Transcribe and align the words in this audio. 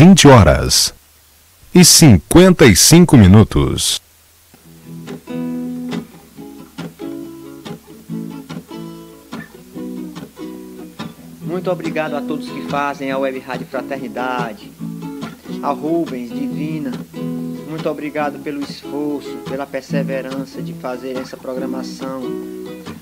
20 0.00 0.28
horas 0.28 0.94
e 1.74 1.84
55 1.84 3.18
minutos. 3.18 4.00
Muito 11.42 11.70
obrigado 11.70 12.14
a 12.14 12.22
todos 12.22 12.48
que 12.48 12.62
fazem 12.62 13.10
a 13.10 13.18
Web 13.18 13.40
Rádio 13.40 13.66
Fraternidade, 13.66 14.72
a 15.62 15.68
Rubens, 15.68 16.30
Divina. 16.30 16.92
Muito 17.68 17.86
obrigado 17.90 18.38
pelo 18.38 18.62
esforço, 18.62 19.36
pela 19.50 19.66
perseverança 19.66 20.62
de 20.62 20.72
fazer 20.72 21.18
essa 21.18 21.36
programação 21.36 22.22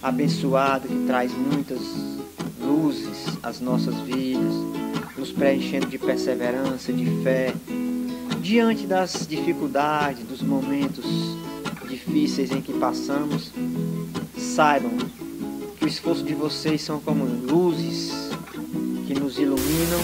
abençoada 0.02 0.88
que 0.88 1.06
traz 1.06 1.30
muitas 1.32 1.78
luzes 2.60 3.38
às 3.40 3.60
nossas 3.60 3.94
vidas, 4.00 4.77
nos 5.28 5.32
preenchendo 5.32 5.86
de 5.86 5.98
perseverança, 5.98 6.92
de 6.92 7.04
fé, 7.22 7.52
diante 8.40 8.86
das 8.86 9.26
dificuldades, 9.28 10.24
dos 10.26 10.42
momentos 10.42 11.04
difíceis 11.88 12.50
em 12.50 12.60
que 12.60 12.72
passamos. 12.72 13.52
Saibam 14.36 14.90
que 15.78 15.84
o 15.84 15.88
esforço 15.88 16.22
de 16.22 16.34
vocês 16.34 16.82
são 16.82 17.00
como 17.00 17.24
luzes 17.24 18.10
que 19.06 19.14
nos 19.18 19.38
iluminam, 19.38 20.00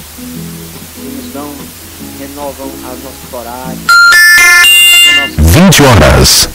que 0.95 1.17
nos 1.17 1.33
dão, 1.33 1.51
renovam 2.19 2.71
a 2.85 2.89
nossa 2.89 3.27
coragem. 3.31 3.85
20 5.39 5.83
horas 5.85 6.49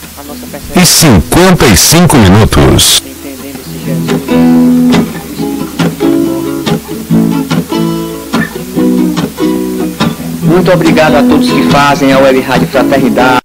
e 0.76 0.86
55 0.86 2.16
minutos. 2.16 3.02
Entendendo 3.04 3.60
esse 3.60 3.84
Jesus. 3.84 4.19
Muito 10.60 10.74
obrigado 10.74 11.14
a 11.14 11.22
todos 11.22 11.50
que 11.50 11.62
fazem 11.70 12.12
a 12.12 12.18
Web 12.18 12.38
Rádio 12.40 12.68
Fraternidade. 12.68 13.39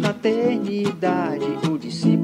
Fraternidade, 0.00 1.44
o 1.70 1.78
discípulo 1.78 2.23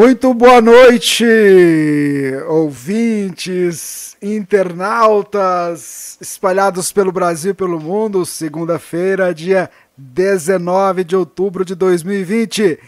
Muito 0.00 0.32
boa 0.32 0.62
noite, 0.62 1.26
ouvintes, 2.48 4.16
internautas 4.22 6.16
espalhados 6.18 6.90
pelo 6.90 7.12
Brasil 7.12 7.50
e 7.50 7.54
pelo 7.54 7.78
mundo. 7.78 8.24
Segunda-feira, 8.24 9.34
dia 9.34 9.68
19 9.98 11.04
de 11.04 11.14
outubro 11.14 11.66
de 11.66 11.74
2020. 11.74 12.78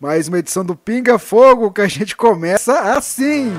Mais 0.00 0.26
uma 0.26 0.38
edição 0.38 0.64
do 0.64 0.74
Pinga 0.74 1.18
Fogo 1.18 1.70
que 1.70 1.82
a 1.82 1.86
gente 1.86 2.16
começa 2.16 2.96
assim. 2.96 3.52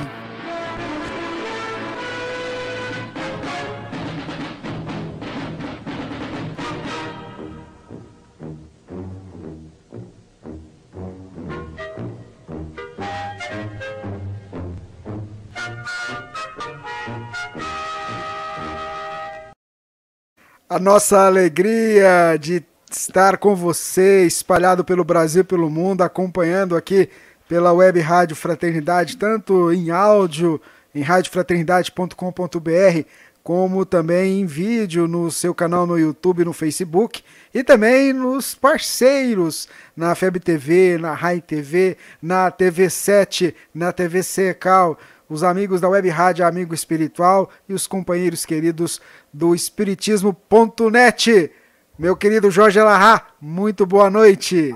A 20.68 20.80
nossa 20.80 21.28
alegria 21.28 22.36
de 22.42 22.66
estar 22.90 23.38
com 23.38 23.56
você, 23.56 24.26
espalhado 24.26 24.84
pelo 24.84 25.04
Brasil 25.04 25.46
pelo 25.46 25.70
mundo, 25.70 26.02
acompanhando 26.02 26.76
aqui 26.76 27.08
pela 27.48 27.72
web 27.72 28.00
Rádio 28.00 28.36
Fraternidade, 28.36 29.16
tanto 29.16 29.72
em 29.72 29.92
áudio, 29.92 30.60
em 30.96 31.04
radiofraternidade.com.br, 31.04 33.08
como 33.44 33.86
também 33.86 34.42
em 34.42 34.48
vídeo 34.48 35.08
no 35.08 35.30
seu 35.30 35.54
canal 35.54 35.86
no 35.86 36.00
YouTube 36.00 36.44
no 36.44 36.52
Facebook, 36.52 37.24
e 37.54 37.64
também 37.64 38.12
nos 38.12 38.56
parceiros 38.56 39.70
na 39.96 40.16
FEB 40.16 40.40
TV, 40.40 40.98
na 40.98 41.14
Rai 41.14 41.42
TV, 41.42 41.96
na 42.20 42.52
TV7, 42.52 43.54
na 43.72 43.92
TV 43.92 44.24
Secal, 44.24 44.98
os 45.30 45.44
amigos 45.44 45.82
da 45.82 45.90
Web 45.90 46.08
Rádio 46.10 46.46
Amigo 46.46 46.74
Espiritual 46.74 47.50
e 47.68 47.74
os 47.74 47.88
companheiros 47.88 48.46
queridos 48.46 49.02
do 49.36 49.54
Espiritismo.net. 49.54 51.52
Meu 52.00 52.16
querido 52.16 52.50
Jorge 52.50 52.80
Elahá, 52.80 53.28
muito 53.42 53.86
boa 53.86 54.10
noite. 54.10 54.74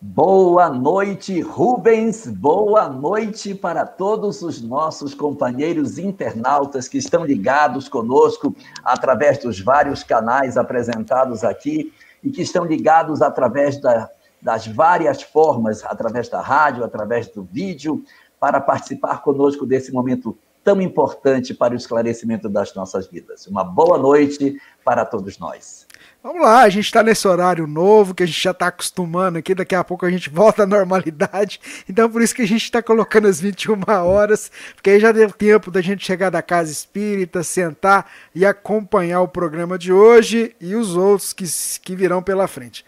Boa 0.00 0.68
noite, 0.68 1.40
Rubens. 1.40 2.26
Boa 2.26 2.88
noite 2.88 3.54
para 3.54 3.86
todos 3.86 4.42
os 4.42 4.60
nossos 4.60 5.14
companheiros 5.14 5.96
internautas 5.96 6.88
que 6.88 6.98
estão 6.98 7.24
ligados 7.24 7.88
conosco 7.88 8.52
através 8.82 9.38
dos 9.38 9.60
vários 9.60 10.02
canais 10.02 10.56
apresentados 10.56 11.44
aqui 11.44 11.92
e 12.24 12.30
que 12.30 12.42
estão 12.42 12.64
ligados 12.64 13.22
através 13.22 13.80
da, 13.80 14.10
das 14.42 14.66
várias 14.66 15.22
formas, 15.22 15.84
através 15.84 16.28
da 16.28 16.40
rádio, 16.40 16.82
através 16.82 17.28
do 17.28 17.44
vídeo, 17.44 18.02
para 18.40 18.60
participar 18.60 19.22
conosco 19.22 19.64
desse 19.64 19.92
momento 19.92 20.36
tão 20.62 20.80
importante 20.80 21.54
para 21.54 21.74
o 21.74 21.76
esclarecimento 21.76 22.48
das 22.48 22.74
nossas 22.74 23.06
vidas. 23.08 23.46
Uma 23.46 23.64
boa 23.64 23.98
noite 23.98 24.60
para 24.84 25.04
todos 25.04 25.38
nós. 25.38 25.86
Vamos 26.22 26.42
lá, 26.42 26.64
a 26.64 26.68
gente 26.68 26.84
está 26.84 27.02
nesse 27.02 27.26
horário 27.26 27.66
novo 27.66 28.14
que 28.14 28.22
a 28.22 28.26
gente 28.26 28.42
já 28.42 28.50
está 28.50 28.66
acostumando 28.66 29.38
aqui, 29.38 29.54
daqui 29.54 29.74
a 29.74 29.82
pouco 29.82 30.04
a 30.04 30.10
gente 30.10 30.28
volta 30.28 30.64
à 30.64 30.66
normalidade. 30.66 31.58
Então 31.88 32.10
por 32.10 32.20
isso 32.20 32.34
que 32.34 32.42
a 32.42 32.46
gente 32.46 32.62
está 32.62 32.82
colocando 32.82 33.26
as 33.26 33.40
21 33.40 33.80
horas, 33.88 34.50
porque 34.74 34.90
aí 34.90 35.00
já 35.00 35.12
deu 35.12 35.30
tempo 35.30 35.70
da 35.70 35.80
gente 35.80 36.04
chegar 36.04 36.28
da 36.28 36.42
casa 36.42 36.70
espírita, 36.70 37.42
sentar 37.42 38.10
e 38.34 38.44
acompanhar 38.44 39.22
o 39.22 39.28
programa 39.28 39.78
de 39.78 39.94
hoje 39.94 40.54
e 40.60 40.74
os 40.74 40.94
outros 40.94 41.32
que, 41.32 41.44
que 41.80 41.96
virão 41.96 42.22
pela 42.22 42.46
frente. 42.46 42.84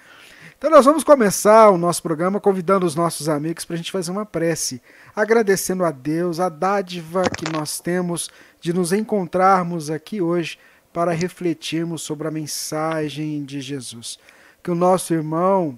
Então 0.63 0.71
nós 0.71 0.85
vamos 0.85 1.03
começar 1.03 1.71
o 1.71 1.77
nosso 1.77 2.01
programa 2.01 2.39
convidando 2.39 2.87
os 2.87 2.95
nossos 2.95 3.29
amigos 3.29 3.65
para 3.65 3.75
a 3.75 3.77
gente 3.77 3.91
fazer 3.91 4.13
uma 4.13 4.25
prece, 4.25 4.81
agradecendo 5.13 5.85
a 5.85 5.91
Deus 5.91 6.39
a 6.39 6.49
dádiva 6.49 7.25
que 7.29 7.51
nós 7.51 7.81
temos 7.81 8.31
de 8.61 8.73
nos 8.73 8.93
encontrarmos 8.93 9.91
aqui 9.91 10.23
hoje 10.23 10.61
para 10.93 11.11
refletirmos 11.11 12.03
sobre 12.03 12.29
a 12.29 12.31
mensagem 12.31 13.45
de 13.45 13.61
Jesus. 13.61 14.21
Que 14.63 14.71
o 14.71 14.77
nosso 14.77 15.13
irmão 15.13 15.77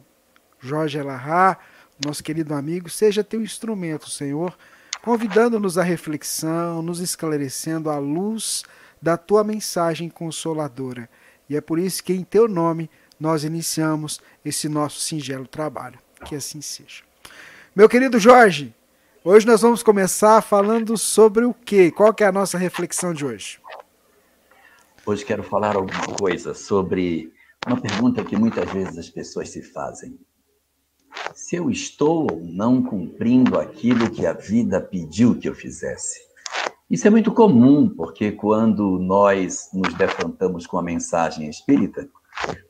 Jorge 0.60 0.98
Elahá, 0.98 1.56
nosso 2.04 2.22
querido 2.22 2.52
amigo, 2.52 2.90
seja 2.90 3.24
teu 3.24 3.40
instrumento, 3.40 4.10
Senhor, 4.10 4.54
convidando-nos 5.00 5.78
à 5.78 5.82
reflexão, 5.82 6.82
nos 6.82 7.00
esclarecendo 7.00 7.88
à 7.88 7.96
luz 7.96 8.64
da 9.00 9.16
tua 9.16 9.42
mensagem 9.42 10.10
consoladora. 10.10 11.08
E 11.48 11.56
é 11.56 11.60
por 11.62 11.78
isso 11.78 12.04
que 12.04 12.12
em 12.12 12.22
teu 12.22 12.46
nome 12.46 12.90
nós 13.18 13.44
iniciamos 13.44 14.20
esse 14.44 14.68
nosso 14.68 15.00
singelo 15.00 15.46
trabalho. 15.46 15.98
Que 16.24 16.36
assim 16.36 16.60
seja. 16.60 17.02
Meu 17.74 17.88
querido 17.88 18.18
Jorge, 18.18 18.74
hoje 19.24 19.46
nós 19.46 19.60
vamos 19.60 19.82
começar 19.82 20.40
falando 20.40 20.96
sobre 20.96 21.44
o 21.44 21.52
quê? 21.52 21.90
Qual 21.90 22.14
que 22.14 22.24
é 22.24 22.26
a 22.26 22.32
nossa 22.32 22.56
reflexão 22.56 23.12
de 23.12 23.24
hoje? 23.24 23.58
Hoje 25.06 25.24
quero 25.24 25.42
falar 25.42 25.76
alguma 25.76 26.06
coisa 26.18 26.54
sobre 26.54 27.32
uma 27.66 27.80
pergunta 27.80 28.24
que 28.24 28.36
muitas 28.36 28.70
vezes 28.70 28.96
as 28.96 29.10
pessoas 29.10 29.50
se 29.50 29.62
fazem. 29.62 30.18
Se 31.34 31.56
eu 31.56 31.70
estou 31.70 32.26
ou 32.30 32.40
não 32.42 32.82
cumprindo 32.82 33.58
aquilo 33.58 34.10
que 34.10 34.26
a 34.26 34.32
vida 34.32 34.80
pediu 34.80 35.38
que 35.38 35.48
eu 35.48 35.54
fizesse? 35.54 36.20
Isso 36.90 37.06
é 37.06 37.10
muito 37.10 37.32
comum, 37.32 37.88
porque 37.88 38.32
quando 38.32 38.98
nós 38.98 39.68
nos 39.72 39.94
defrontamos 39.94 40.66
com 40.66 40.78
a 40.78 40.82
mensagem 40.82 41.48
espírita, 41.48 42.08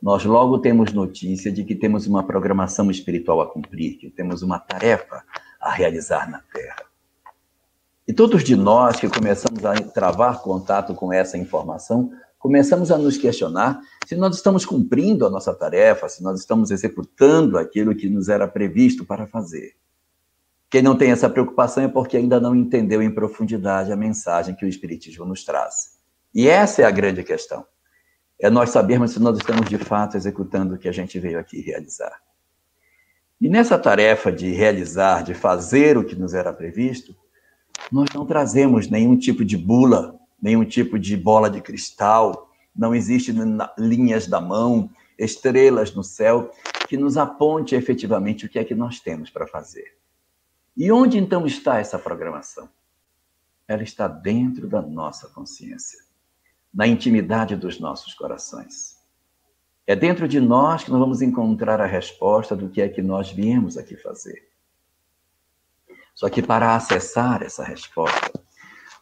nós 0.02 0.24
logo 0.24 0.58
temos 0.58 0.92
notícia 0.92 1.50
de 1.50 1.64
que 1.64 1.74
temos 1.74 2.06
uma 2.06 2.22
programação 2.22 2.90
espiritual 2.90 3.40
a 3.40 3.50
cumprir, 3.50 3.96
que 3.98 4.10
temos 4.10 4.42
uma 4.42 4.58
tarefa 4.58 5.22
a 5.60 5.70
realizar 5.70 6.30
na 6.30 6.40
Terra. 6.52 6.84
E 8.06 8.12
todos 8.12 8.44
de 8.44 8.54
nós 8.54 9.00
que 9.00 9.08
começamos 9.08 9.64
a 9.64 9.74
travar 9.74 10.42
contato 10.42 10.94
com 10.94 11.10
essa 11.10 11.38
informação, 11.38 12.12
começamos 12.38 12.90
a 12.90 12.98
nos 12.98 13.16
questionar 13.16 13.80
se 14.06 14.14
nós 14.14 14.36
estamos 14.36 14.66
cumprindo 14.66 15.26
a 15.26 15.30
nossa 15.30 15.54
tarefa, 15.54 16.06
se 16.10 16.22
nós 16.22 16.38
estamos 16.38 16.70
executando 16.70 17.56
aquilo 17.56 17.94
que 17.94 18.10
nos 18.10 18.28
era 18.28 18.46
previsto 18.46 19.06
para 19.06 19.26
fazer. 19.26 19.72
Quem 20.68 20.82
não 20.82 20.96
tem 20.96 21.12
essa 21.12 21.30
preocupação 21.30 21.84
é 21.84 21.88
porque 21.88 22.18
ainda 22.18 22.38
não 22.38 22.54
entendeu 22.54 23.00
em 23.00 23.10
profundidade 23.10 23.90
a 23.90 23.96
mensagem 23.96 24.54
que 24.54 24.66
o 24.66 24.68
Espiritismo 24.68 25.24
nos 25.24 25.42
traz. 25.42 25.98
E 26.34 26.46
essa 26.46 26.82
é 26.82 26.84
a 26.84 26.90
grande 26.90 27.22
questão. 27.22 27.64
É 28.44 28.50
nós 28.50 28.68
sabermos 28.68 29.12
se 29.12 29.18
nós 29.18 29.38
estamos 29.38 29.70
de 29.70 29.78
fato 29.78 30.18
executando 30.18 30.74
o 30.74 30.78
que 30.78 30.86
a 30.86 30.92
gente 30.92 31.18
veio 31.18 31.38
aqui 31.38 31.62
realizar. 31.62 32.20
E 33.40 33.48
nessa 33.48 33.78
tarefa 33.78 34.30
de 34.30 34.50
realizar, 34.50 35.24
de 35.24 35.32
fazer 35.32 35.96
o 35.96 36.04
que 36.04 36.14
nos 36.14 36.34
era 36.34 36.52
previsto, 36.52 37.16
nós 37.90 38.10
não 38.14 38.26
trazemos 38.26 38.86
nenhum 38.86 39.16
tipo 39.16 39.46
de 39.46 39.56
bula, 39.56 40.20
nenhum 40.42 40.62
tipo 40.62 40.98
de 40.98 41.16
bola 41.16 41.48
de 41.48 41.62
cristal, 41.62 42.50
não 42.76 42.94
existe 42.94 43.34
linhas 43.78 44.26
da 44.26 44.42
mão, 44.42 44.90
estrelas 45.18 45.94
no 45.94 46.04
céu 46.04 46.50
que 46.86 46.98
nos 46.98 47.16
aponte 47.16 47.74
efetivamente 47.74 48.44
o 48.44 48.48
que 48.50 48.58
é 48.58 48.64
que 48.64 48.74
nós 48.74 49.00
temos 49.00 49.30
para 49.30 49.46
fazer. 49.46 49.96
E 50.76 50.92
onde 50.92 51.16
então 51.16 51.46
está 51.46 51.78
essa 51.78 51.98
programação? 51.98 52.68
Ela 53.66 53.82
está 53.82 54.06
dentro 54.06 54.68
da 54.68 54.82
nossa 54.82 55.28
consciência, 55.28 56.03
na 56.74 56.86
intimidade 56.86 57.54
dos 57.54 57.78
nossos 57.78 58.12
corações. 58.14 58.96
É 59.86 59.94
dentro 59.94 60.26
de 60.26 60.40
nós 60.40 60.82
que 60.82 60.90
nós 60.90 60.98
vamos 60.98 61.22
encontrar 61.22 61.80
a 61.80 61.86
resposta 61.86 62.56
do 62.56 62.68
que 62.68 62.80
é 62.80 62.88
que 62.88 63.02
nós 63.02 63.30
viemos 63.30 63.76
aqui 63.76 63.96
fazer. 63.96 64.48
Só 66.14 66.28
que 66.28 66.42
para 66.42 66.74
acessar 66.74 67.42
essa 67.42 67.62
resposta, 67.62 68.32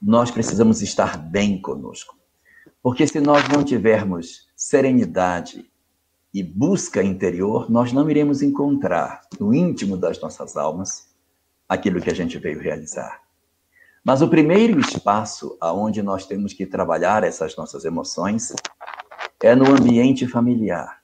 nós 0.00 0.30
precisamos 0.30 0.82
estar 0.82 1.16
bem 1.16 1.60
conosco. 1.60 2.18
Porque 2.82 3.06
se 3.06 3.20
nós 3.20 3.48
não 3.48 3.64
tivermos 3.64 4.48
serenidade 4.56 5.70
e 6.34 6.42
busca 6.42 7.02
interior, 7.02 7.70
nós 7.70 7.92
não 7.92 8.10
iremos 8.10 8.42
encontrar 8.42 9.20
no 9.38 9.54
íntimo 9.54 9.96
das 9.96 10.20
nossas 10.20 10.56
almas 10.56 11.14
aquilo 11.68 12.00
que 12.00 12.10
a 12.10 12.14
gente 12.14 12.38
veio 12.38 12.58
realizar. 12.58 13.21
Mas 14.04 14.20
o 14.20 14.28
primeiro 14.28 14.80
espaço 14.80 15.56
aonde 15.60 16.02
nós 16.02 16.26
temos 16.26 16.52
que 16.52 16.66
trabalhar 16.66 17.22
essas 17.22 17.56
nossas 17.56 17.84
emoções 17.84 18.52
é 19.40 19.54
no 19.54 19.70
ambiente 19.70 20.26
familiar. 20.26 21.00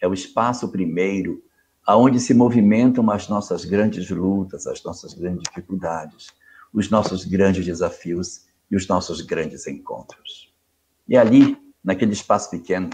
É 0.00 0.08
o 0.08 0.14
espaço 0.14 0.68
primeiro 0.68 1.40
aonde 1.86 2.18
se 2.18 2.34
movimentam 2.34 3.08
as 3.12 3.28
nossas 3.28 3.64
grandes 3.64 4.10
lutas, 4.10 4.66
as 4.66 4.82
nossas 4.82 5.14
grandes 5.14 5.44
dificuldades, 5.48 6.28
os 6.72 6.90
nossos 6.90 7.24
grandes 7.24 7.64
desafios 7.64 8.46
e 8.68 8.74
os 8.74 8.88
nossos 8.88 9.20
grandes 9.20 9.68
encontros. 9.68 10.52
E 11.08 11.16
ali, 11.16 11.56
naquele 11.82 12.12
espaço 12.12 12.50
pequeno, 12.50 12.90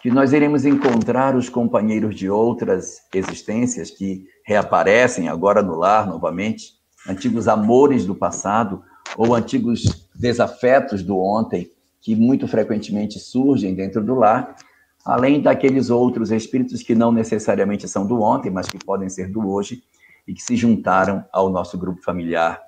que 0.00 0.10
nós 0.10 0.32
iremos 0.32 0.64
encontrar 0.64 1.36
os 1.36 1.50
companheiros 1.50 2.14
de 2.14 2.30
outras 2.30 3.02
existências 3.14 3.90
que 3.90 4.26
reaparecem 4.42 5.28
agora 5.28 5.62
no 5.62 5.74
lar 5.74 6.06
novamente, 6.06 6.79
antigos 7.08 7.48
amores 7.48 8.04
do 8.06 8.14
passado 8.14 8.82
ou 9.16 9.34
antigos 9.34 10.08
desafetos 10.14 11.02
do 11.02 11.18
ontem 11.18 11.70
que 12.00 12.14
muito 12.14 12.46
frequentemente 12.48 13.18
surgem 13.18 13.74
dentro 13.74 14.02
do 14.02 14.14
lar 14.14 14.56
além 15.04 15.40
daqueles 15.40 15.90
outros 15.90 16.30
espíritos 16.30 16.82
que 16.82 16.94
não 16.94 17.10
necessariamente 17.12 17.88
são 17.88 18.06
do 18.06 18.20
ontem, 18.20 18.50
mas 18.50 18.68
que 18.68 18.78
podem 18.78 19.08
ser 19.08 19.28
do 19.28 19.48
hoje 19.48 19.82
e 20.26 20.34
que 20.34 20.42
se 20.42 20.56
juntaram 20.56 21.24
ao 21.32 21.50
nosso 21.50 21.78
grupo 21.78 22.02
familiar 22.02 22.60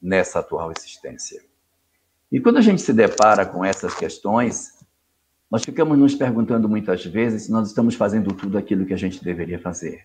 nessa 0.00 0.40
atual 0.40 0.72
existência. 0.76 1.42
E 2.30 2.40
quando 2.40 2.58
a 2.58 2.62
gente 2.62 2.82
se 2.82 2.92
depara 2.92 3.46
com 3.46 3.64
essas 3.64 3.94
questões, 3.94 4.78
nós 5.50 5.64
ficamos 5.64 5.98
nos 5.98 6.14
perguntando 6.14 6.68
muitas 6.68 7.04
vezes 7.04 7.44
se 7.44 7.50
nós 7.50 7.68
estamos 7.68 7.94
fazendo 7.94 8.34
tudo 8.34 8.58
aquilo 8.58 8.84
que 8.84 8.92
a 8.92 8.98
gente 8.98 9.24
deveria 9.24 9.58
fazer. 9.58 10.04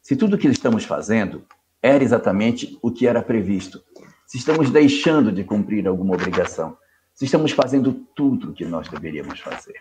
Se 0.00 0.16
tudo 0.16 0.38
que 0.38 0.48
estamos 0.48 0.84
fazendo 0.84 1.44
era 1.86 2.02
exatamente 2.02 2.78
o 2.82 2.90
que 2.90 3.06
era 3.06 3.22
previsto, 3.22 3.82
se 4.26 4.38
estamos 4.38 4.70
deixando 4.70 5.30
de 5.30 5.44
cumprir 5.44 5.86
alguma 5.86 6.14
obrigação, 6.14 6.76
se 7.14 7.24
estamos 7.24 7.52
fazendo 7.52 7.92
tudo 8.14 8.50
o 8.50 8.52
que 8.52 8.64
nós 8.64 8.88
deveríamos 8.88 9.40
fazer. 9.40 9.80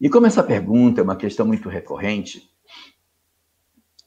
E 0.00 0.08
como 0.08 0.26
essa 0.26 0.42
pergunta 0.42 1.00
é 1.00 1.04
uma 1.04 1.16
questão 1.16 1.46
muito 1.46 1.68
recorrente, 1.68 2.50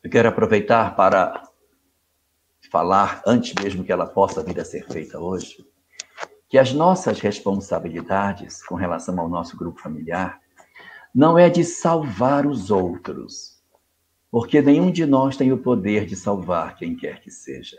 eu 0.03 0.10
quero 0.10 0.29
aproveitar 0.29 0.95
para 0.95 1.50
falar, 2.71 3.21
antes 3.25 3.53
mesmo 3.62 3.83
que 3.83 3.91
ela 3.91 4.05
possa 4.05 4.43
vir 4.43 4.60
a 4.60 4.65
ser 4.65 4.86
feita 4.88 5.19
hoje, 5.19 5.65
que 6.50 6.57
as 6.57 6.74
nossas 6.74 7.19
responsabilidades 7.19 8.65
com 8.65 8.75
relação 8.75 9.19
ao 9.19 9.29
nosso 9.29 9.55
grupo 9.55 9.79
familiar 9.79 10.39
não 11.13 11.38
é 11.38 11.50
de 11.50 11.63
salvar 11.63 12.45
os 12.45 12.71
outros, 12.71 13.50
porque 14.31 14.61
nenhum 14.61 14.89
de 14.89 15.05
nós 15.05 15.35
tem 15.35 15.51
o 15.51 15.57
poder 15.57 16.05
de 16.05 16.15
salvar 16.15 16.77
quem 16.77 16.95
quer 16.95 17.19
que 17.19 17.29
seja. 17.29 17.77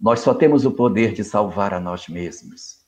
Nós 0.00 0.20
só 0.20 0.32
temos 0.32 0.64
o 0.64 0.70
poder 0.70 1.12
de 1.12 1.24
salvar 1.24 1.74
a 1.74 1.80
nós 1.80 2.06
mesmos. 2.08 2.80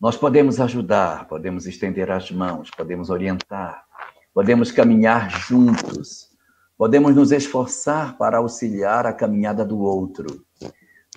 Nós 0.00 0.16
podemos 0.16 0.60
ajudar, 0.60 1.26
podemos 1.26 1.66
estender 1.66 2.10
as 2.10 2.30
mãos, 2.30 2.70
podemos 2.70 3.10
orientar, 3.10 3.84
podemos 4.32 4.70
caminhar 4.70 5.28
juntos, 5.28 6.30
podemos 6.78 7.14
nos 7.14 7.32
esforçar 7.32 8.16
para 8.16 8.38
auxiliar 8.38 9.04
a 9.04 9.12
caminhada 9.12 9.64
do 9.64 9.80
outro, 9.80 10.46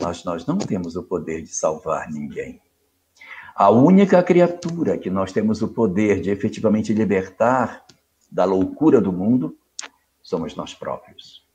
mas 0.02 0.24
nós 0.24 0.46
não 0.48 0.58
temos 0.58 0.96
o 0.96 1.04
poder 1.04 1.44
de 1.44 1.56
salvar 1.56 2.12
ninguém. 2.12 2.60
A 3.56 3.70
única 3.70 4.22
criatura 4.24 4.98
que 4.98 5.12
nós 5.12 5.32
temos 5.32 5.62
o 5.62 5.68
poder 5.68 6.20
de 6.22 6.32
efetivamente 6.32 6.92
libertar 6.92 7.86
da 8.32 8.46
loucura 8.46 9.00
do 9.00 9.14
mundo 9.14 9.56
somos 10.24 10.56
nós 10.56 10.74
próprios. 10.74 11.46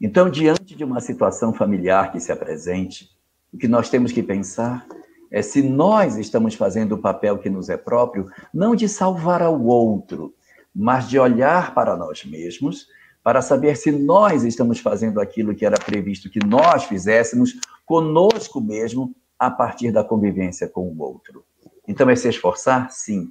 Então, 0.00 0.28
diante 0.28 0.74
de 0.74 0.82
uma 0.82 1.00
situação 1.00 1.52
familiar 1.52 2.10
que 2.10 2.18
se 2.18 2.32
apresente, 2.32 3.10
o 3.52 3.58
que 3.58 3.68
nós 3.68 3.88
temos 3.88 4.10
que 4.10 4.22
pensar 4.22 4.86
é 5.30 5.42
se 5.42 5.62
nós 5.62 6.16
estamos 6.16 6.54
fazendo 6.54 6.92
o 6.92 6.98
papel 6.98 7.38
que 7.38 7.50
nos 7.50 7.68
é 7.68 7.76
próprio, 7.76 8.30
não 8.52 8.74
de 8.74 8.88
salvar 8.88 9.42
ao 9.42 9.62
outro, 9.62 10.34
mas 10.74 11.08
de 11.08 11.18
olhar 11.18 11.74
para 11.74 11.96
nós 11.96 12.24
mesmos, 12.24 12.86
para 13.22 13.42
saber 13.42 13.76
se 13.76 13.90
nós 13.90 14.44
estamos 14.44 14.78
fazendo 14.78 15.20
aquilo 15.20 15.54
que 15.54 15.66
era 15.66 15.78
previsto 15.78 16.30
que 16.30 16.44
nós 16.44 16.84
fizéssemos 16.84 17.54
conosco 17.84 18.60
mesmo 18.60 19.14
a 19.38 19.50
partir 19.50 19.90
da 19.90 20.04
convivência 20.04 20.68
com 20.68 20.88
o 20.88 21.02
outro. 21.02 21.44
Então, 21.88 22.08
é 22.08 22.16
se 22.16 22.28
esforçar? 22.28 22.90
Sim. 22.90 23.30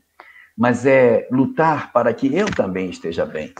Mas 0.57 0.85
é 0.85 1.27
lutar 1.31 1.91
para 1.91 2.13
que 2.13 2.33
eu 2.33 2.45
também 2.45 2.89
esteja 2.89 3.25
bem. 3.25 3.53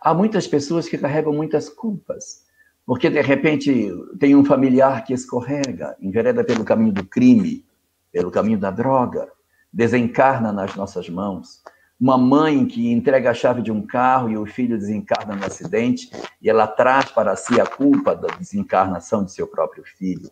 Há 0.00 0.14
muitas 0.14 0.46
pessoas 0.46 0.88
que 0.88 0.98
carregam 0.98 1.32
muitas 1.32 1.68
culpas, 1.68 2.44
porque 2.86 3.10
de 3.10 3.20
repente 3.20 3.92
tem 4.18 4.34
um 4.34 4.44
familiar 4.44 5.04
que 5.04 5.12
escorrega, 5.12 5.96
envereda 6.00 6.44
pelo 6.44 6.64
caminho 6.64 6.92
do 6.92 7.04
crime, 7.04 7.64
pelo 8.12 8.30
caminho 8.30 8.58
da 8.58 8.70
droga, 8.70 9.28
desencarna 9.72 10.52
nas 10.52 10.74
nossas 10.74 11.08
mãos. 11.08 11.62
Uma 12.00 12.16
mãe 12.16 12.64
que 12.64 12.92
entrega 12.92 13.30
a 13.30 13.34
chave 13.34 13.60
de 13.60 13.72
um 13.72 13.84
carro 13.84 14.30
e 14.30 14.38
o 14.38 14.46
filho 14.46 14.78
desencarna 14.78 15.34
no 15.34 15.44
acidente 15.44 16.10
e 16.40 16.48
ela 16.48 16.66
traz 16.66 17.10
para 17.10 17.34
si 17.34 17.60
a 17.60 17.66
culpa 17.66 18.14
da 18.14 18.28
desencarnação 18.36 19.24
de 19.24 19.32
seu 19.32 19.46
próprio 19.48 19.84
filho. 19.84 20.30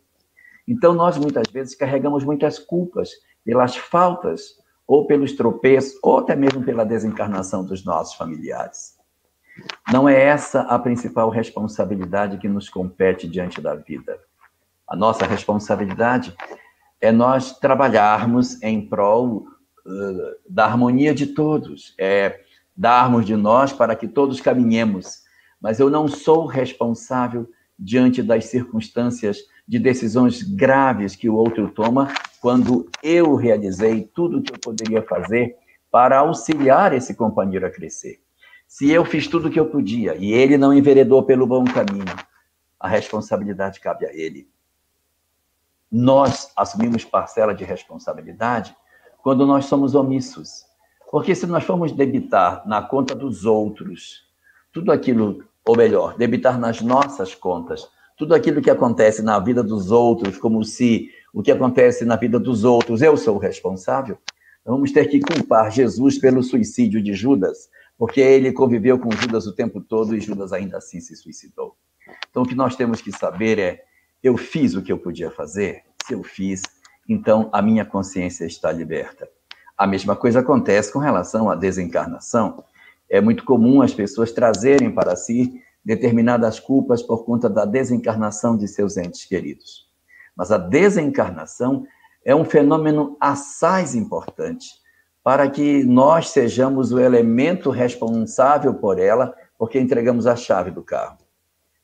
Então, 0.66 0.94
nós 0.94 1.18
muitas 1.18 1.48
vezes 1.52 1.74
carregamos 1.74 2.24
muitas 2.24 2.58
culpas 2.58 3.10
pelas 3.44 3.76
faltas, 3.76 4.56
ou 4.86 5.06
pelos 5.06 5.32
tropeços, 5.32 5.98
ou 6.02 6.18
até 6.18 6.36
mesmo 6.36 6.64
pela 6.64 6.84
desencarnação 6.84 7.64
dos 7.64 7.84
nossos 7.84 8.14
familiares. 8.14 8.95
Não 9.92 10.08
é 10.08 10.20
essa 10.20 10.62
a 10.62 10.78
principal 10.78 11.30
responsabilidade 11.30 12.38
que 12.38 12.48
nos 12.48 12.68
compete 12.68 13.28
diante 13.28 13.60
da 13.60 13.74
vida. 13.74 14.18
A 14.86 14.94
nossa 14.94 15.26
responsabilidade 15.26 16.34
é 17.00 17.10
nós 17.10 17.58
trabalharmos 17.58 18.62
em 18.62 18.86
prol 18.86 19.46
uh, 19.86 20.36
da 20.48 20.64
harmonia 20.64 21.14
de 21.14 21.26
todos, 21.28 21.94
é 21.98 22.40
darmos 22.76 23.24
de 23.24 23.36
nós 23.36 23.72
para 23.72 23.96
que 23.96 24.06
todos 24.06 24.40
caminhemos. 24.40 25.24
Mas 25.60 25.80
eu 25.80 25.88
não 25.88 26.06
sou 26.06 26.46
responsável 26.46 27.48
diante 27.78 28.22
das 28.22 28.46
circunstâncias 28.46 29.38
de 29.66 29.78
decisões 29.78 30.42
graves 30.42 31.16
que 31.16 31.28
o 31.28 31.34
outro 31.34 31.68
toma, 31.68 32.08
quando 32.40 32.88
eu 33.02 33.34
realizei 33.34 34.02
tudo 34.14 34.38
o 34.38 34.42
que 34.42 34.52
eu 34.52 34.58
poderia 34.60 35.02
fazer 35.02 35.56
para 35.90 36.18
auxiliar 36.18 36.92
esse 36.92 37.14
companheiro 37.14 37.66
a 37.66 37.70
crescer. 37.70 38.20
Se 38.66 38.90
eu 38.90 39.04
fiz 39.04 39.26
tudo 39.28 39.48
o 39.48 39.50
que 39.50 39.60
eu 39.60 39.66
podia 39.66 40.16
e 40.16 40.32
ele 40.32 40.58
não 40.58 40.74
enveredou 40.74 41.22
pelo 41.22 41.46
bom 41.46 41.64
caminho, 41.64 42.04
a 42.78 42.88
responsabilidade 42.88 43.80
cabe 43.80 44.06
a 44.06 44.14
ele. 44.14 44.48
Nós 45.90 46.50
assumimos 46.56 47.04
parcela 47.04 47.54
de 47.54 47.64
responsabilidade 47.64 48.76
quando 49.22 49.46
nós 49.46 49.66
somos 49.66 49.94
omissos. 49.94 50.66
Porque 51.10 51.34
se 51.34 51.46
nós 51.46 51.64
formos 51.64 51.92
debitar 51.92 52.66
na 52.66 52.82
conta 52.82 53.14
dos 53.14 53.44
outros 53.44 54.26
tudo 54.72 54.92
aquilo, 54.92 55.44
ou 55.64 55.76
melhor, 55.76 56.16
debitar 56.18 56.58
nas 56.58 56.82
nossas 56.82 57.34
contas 57.34 57.88
tudo 58.16 58.34
aquilo 58.34 58.60
que 58.60 58.70
acontece 58.70 59.22
na 59.22 59.38
vida 59.38 59.62
dos 59.62 59.90
outros, 59.90 60.38
como 60.38 60.62
se 60.64 61.10
o 61.32 61.42
que 61.42 61.50
acontece 61.50 62.04
na 62.04 62.16
vida 62.16 62.38
dos 62.38 62.64
outros 62.64 63.02
eu 63.02 63.16
sou 63.16 63.36
o 63.36 63.38
responsável, 63.38 64.18
vamos 64.64 64.90
ter 64.90 65.06
que 65.06 65.20
culpar 65.20 65.70
Jesus 65.70 66.18
pelo 66.18 66.42
suicídio 66.42 67.02
de 67.02 67.14
Judas, 67.14 67.70
porque 67.98 68.20
ele 68.20 68.52
conviveu 68.52 68.98
com 68.98 69.10
Judas 69.10 69.46
o 69.46 69.54
tempo 69.54 69.80
todo 69.80 70.14
e 70.14 70.20
Judas 70.20 70.52
ainda 70.52 70.78
assim 70.78 71.00
se 71.00 71.16
suicidou. 71.16 71.76
Então, 72.30 72.42
o 72.42 72.46
que 72.46 72.54
nós 72.54 72.76
temos 72.76 73.00
que 73.00 73.10
saber 73.10 73.58
é: 73.58 73.84
eu 74.22 74.36
fiz 74.36 74.74
o 74.74 74.82
que 74.82 74.92
eu 74.92 74.98
podia 74.98 75.30
fazer? 75.30 75.82
Se 76.06 76.12
eu 76.14 76.22
fiz, 76.22 76.62
então 77.08 77.48
a 77.52 77.60
minha 77.62 77.84
consciência 77.84 78.44
está 78.44 78.70
liberta. 78.70 79.28
A 79.76 79.86
mesma 79.86 80.16
coisa 80.16 80.40
acontece 80.40 80.92
com 80.92 80.98
relação 80.98 81.50
à 81.50 81.54
desencarnação. 81.54 82.64
É 83.08 83.20
muito 83.20 83.44
comum 83.44 83.82
as 83.82 83.92
pessoas 83.92 84.32
trazerem 84.32 84.90
para 84.90 85.14
si 85.16 85.60
determinadas 85.84 86.58
culpas 86.58 87.02
por 87.02 87.24
conta 87.24 87.48
da 87.48 87.64
desencarnação 87.64 88.56
de 88.56 88.66
seus 88.66 88.96
entes 88.96 89.24
queridos. 89.24 89.86
Mas 90.36 90.50
a 90.50 90.58
desencarnação 90.58 91.86
é 92.24 92.34
um 92.34 92.44
fenômeno 92.44 93.16
assaz 93.20 93.94
importante 93.94 94.66
para 95.26 95.50
que 95.50 95.82
nós 95.82 96.28
sejamos 96.28 96.92
o 96.92 97.00
elemento 97.00 97.68
responsável 97.70 98.72
por 98.74 98.96
ela, 98.96 99.34
porque 99.58 99.76
entregamos 99.76 100.24
a 100.24 100.36
chave 100.36 100.70
do 100.70 100.84
carro. 100.84 101.18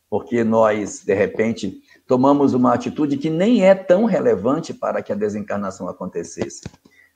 Porque 0.09 0.45
nós, 0.45 1.03
de 1.05 1.13
repente, 1.13 1.83
tomamos 2.07 2.55
uma 2.55 2.73
atitude 2.73 3.17
que 3.17 3.29
nem 3.29 3.65
é 3.65 3.75
tão 3.75 4.05
relevante 4.05 4.73
para 4.73 5.03
que 5.03 5.13
a 5.13 5.17
desencarnação 5.17 5.89
acontecesse. 5.89 6.63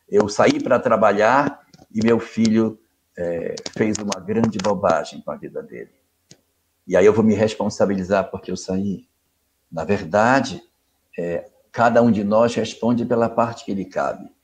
Eu 0.09 0.29
saí 0.29 0.61
para 0.61 0.81
trabalhar 0.81 1.61
e 1.95 2.05
meu 2.05 2.19
filho 2.19 2.77
é, 3.17 3.55
fez 3.77 3.97
uma 3.97 4.19
grande 4.19 4.59
bobagem 4.59 5.21
com 5.21 5.31
a 5.31 5.37
vida 5.37 5.63
dele. 5.63 5.93
E 6.89 6.97
aí 6.97 7.07
eu 7.07 7.13
vou 7.13 7.23
me 7.23 7.35
responsabilizar 7.35 8.33
porque 8.33 8.51
eu 8.51 8.57
saí. 8.57 9.07
Na 9.71 9.85
verdade, 9.85 10.61
é, 11.17 11.49
cada 11.71 12.03
um 12.03 12.11
de 12.11 12.25
nós 12.25 12.53
responde 12.57 13.05
pela 13.05 13.29
parte 13.29 13.65
que 13.65 13.73
lhe 13.73 13.85
cabe. 13.85 14.35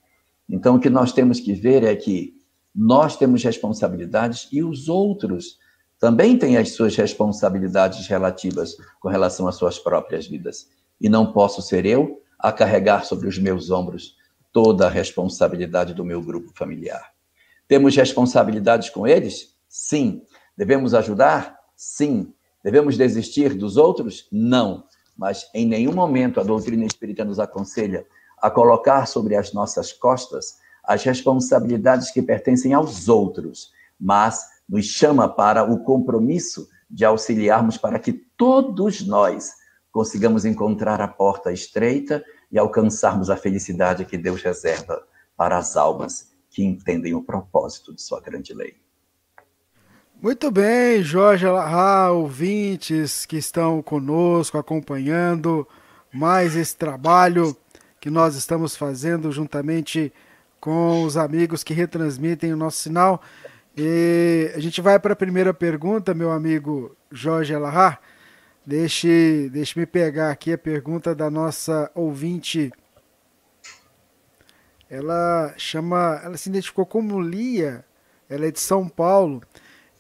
Então, 0.52 0.76
o 0.76 0.78
que 0.78 0.90
nós 0.90 1.12
temos 1.14 1.40
que 1.40 1.54
ver 1.54 1.82
é 1.82 1.96
que 1.96 2.34
nós 2.74 3.16
temos 3.16 3.42
responsabilidades 3.42 4.48
e 4.52 4.62
os 4.62 4.86
outros 4.86 5.58
também 5.98 6.36
têm 6.36 6.58
as 6.58 6.72
suas 6.72 6.94
responsabilidades 6.94 8.06
relativas 8.06 8.76
com 9.00 9.08
relação 9.08 9.48
às 9.48 9.54
suas 9.54 9.78
próprias 9.78 10.26
vidas. 10.26 10.68
E 11.00 11.08
não 11.08 11.32
posso 11.32 11.62
ser 11.62 11.86
eu 11.86 12.20
a 12.38 12.52
carregar 12.52 13.06
sobre 13.06 13.28
os 13.28 13.38
meus 13.38 13.70
ombros 13.70 14.14
toda 14.52 14.86
a 14.86 14.90
responsabilidade 14.90 15.94
do 15.94 16.04
meu 16.04 16.20
grupo 16.20 16.52
familiar. 16.54 17.12
Temos 17.66 17.96
responsabilidades 17.96 18.90
com 18.90 19.06
eles? 19.06 19.56
Sim. 19.66 20.22
Devemos 20.54 20.92
ajudar? 20.92 21.56
Sim. 21.74 22.34
Devemos 22.62 22.98
desistir 22.98 23.54
dos 23.54 23.78
outros? 23.78 24.28
Não. 24.30 24.84
Mas 25.16 25.48
em 25.54 25.64
nenhum 25.64 25.94
momento 25.94 26.40
a 26.40 26.42
doutrina 26.42 26.84
espírita 26.84 27.24
nos 27.24 27.38
aconselha 27.38 28.04
a 28.42 28.50
colocar 28.50 29.06
sobre 29.06 29.36
as 29.36 29.52
nossas 29.52 29.92
costas 29.92 30.60
as 30.84 31.04
responsabilidades 31.04 32.10
que 32.10 32.20
pertencem 32.20 32.74
aos 32.74 33.08
outros, 33.08 33.72
mas 33.98 34.44
nos 34.68 34.86
chama 34.86 35.28
para 35.28 35.62
o 35.62 35.84
compromisso 35.84 36.68
de 36.90 37.04
auxiliarmos 37.04 37.78
para 37.78 37.98
que 37.98 38.12
todos 38.12 39.06
nós 39.06 39.52
consigamos 39.92 40.44
encontrar 40.44 41.00
a 41.00 41.06
porta 41.06 41.52
estreita 41.52 42.24
e 42.50 42.58
alcançarmos 42.58 43.30
a 43.30 43.36
felicidade 43.36 44.04
que 44.04 44.18
Deus 44.18 44.42
reserva 44.42 45.02
para 45.36 45.56
as 45.56 45.76
almas 45.76 46.32
que 46.50 46.64
entendem 46.64 47.14
o 47.14 47.22
propósito 47.22 47.94
de 47.94 48.02
sua 48.02 48.20
grande 48.20 48.52
lei. 48.52 48.76
Muito 50.20 50.50
bem, 50.50 51.02
Jorge 51.02 51.46
Alahá, 51.46 52.10
ouvintes 52.10 53.26
que 53.26 53.36
estão 53.36 53.82
conosco, 53.82 54.58
acompanhando 54.58 55.66
mais 56.12 56.54
esse 56.54 56.76
trabalho 56.76 57.56
que 58.02 58.10
nós 58.10 58.34
estamos 58.34 58.74
fazendo 58.74 59.30
juntamente 59.30 60.12
com 60.58 61.04
os 61.04 61.16
amigos 61.16 61.62
que 61.62 61.72
retransmitem 61.72 62.52
o 62.52 62.56
nosso 62.56 62.78
sinal. 62.78 63.22
E 63.76 64.50
a 64.56 64.58
gente 64.58 64.80
vai 64.80 64.98
para 64.98 65.12
a 65.12 65.16
primeira 65.16 65.54
pergunta, 65.54 66.12
meu 66.12 66.32
amigo 66.32 66.96
Jorge 67.12 67.54
Alahá. 67.54 68.00
Deixe, 68.66 69.48
deixe 69.52 69.78
me 69.78 69.86
pegar 69.86 70.32
aqui 70.32 70.52
a 70.52 70.58
pergunta 70.58 71.14
da 71.14 71.30
nossa 71.30 71.92
ouvinte. 71.94 72.72
Ela 74.90 75.54
chama, 75.56 76.20
ela 76.24 76.36
se 76.36 76.48
identificou 76.48 76.84
como 76.84 77.20
Lia, 77.20 77.84
ela 78.28 78.46
é 78.46 78.50
de 78.50 78.58
São 78.58 78.88
Paulo. 78.88 79.40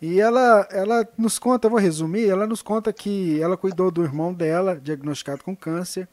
E 0.00 0.20
ela, 0.20 0.66
ela 0.72 1.08
nos 1.16 1.38
conta, 1.38 1.68
vou 1.68 1.78
resumir, 1.78 2.28
ela 2.28 2.48
nos 2.48 2.62
conta 2.62 2.92
que 2.92 3.40
ela 3.40 3.56
cuidou 3.56 3.92
do 3.92 4.02
irmão 4.02 4.34
dela, 4.34 4.74
diagnosticado 4.74 5.44
com 5.44 5.54
câncer, 5.54 6.08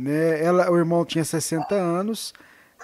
Né? 0.00 0.42
Ela, 0.42 0.70
o 0.70 0.76
irmão 0.78 1.04
tinha 1.04 1.24
60 1.24 1.74
anos, 1.74 2.32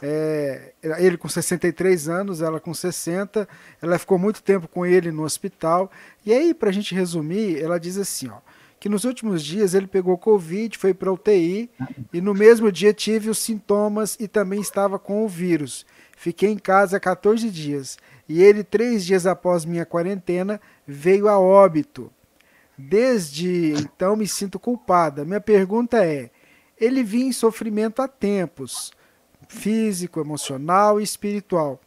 é, 0.03 0.73
ele 0.99 1.17
com 1.17 1.29
63 1.29 2.09
anos, 2.09 2.43
ela 2.43 2.61
com 2.61 2.75
60. 2.75 3.49
Ela 3.81 3.99
ficou 3.99 4.19
muito 4.19 4.43
tempo 4.43 4.69
com 4.69 4.85
ele 4.85 5.11
no 5.11 5.23
hospital. 5.23 5.91
E 6.25 6.33
aí, 6.33 6.53
para 6.53 6.69
a 6.69 6.73
gente 6.73 6.95
resumir, 6.95 7.63
ela 7.63 7.81
diz 7.81 7.97
assim: 7.97 8.29
ó, 8.29 8.39
que 8.79 8.89
nos 8.89 9.05
últimos 9.05 9.43
dias 9.43 9.73
ele 9.73 9.87
pegou 9.87 10.19
Covid, 10.19 10.77
foi 10.77 10.93
para 10.93 11.11
UTI 11.11 11.71
e 12.13 12.21
no 12.21 12.35
mesmo 12.35 12.71
dia 12.71 12.93
tive 12.93 13.31
os 13.31 13.39
sintomas 13.39 14.17
e 14.21 14.29
também 14.29 14.61
estava 14.61 14.99
com 14.99 15.25
o 15.25 15.29
vírus. 15.29 15.87
Fiquei 16.15 16.51
em 16.51 16.59
casa 16.59 17.01
14 17.01 17.51
dias 17.51 17.97
e 18.29 18.43
ele, 18.43 18.63
três 18.63 19.05
dias 19.05 19.27
após 19.27 19.65
minha 19.65 19.87
quarentena, 19.87 20.61
veio 20.87 21.29
a 21.29 21.39
óbito. 21.39 22.13
Desde 22.77 23.73
então 23.73 24.15
me 24.15 24.29
sinto 24.29 24.59
culpada. 24.59 25.25
Minha 25.25 25.41
pergunta 25.41 26.05
é: 26.05 26.31
ele 26.79 27.03
vinha 27.03 27.27
em 27.27 27.33
sofrimento 27.33 28.03
há 28.03 28.09
tempos, 28.09 28.93
físico, 29.49 30.21
emocional 30.21 31.01
e 31.01 31.05
espiritual. 31.05 31.81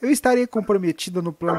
Eu 0.00 0.10
estaria 0.10 0.46
comprometida 0.46 1.22
no 1.22 1.32
plano, 1.32 1.58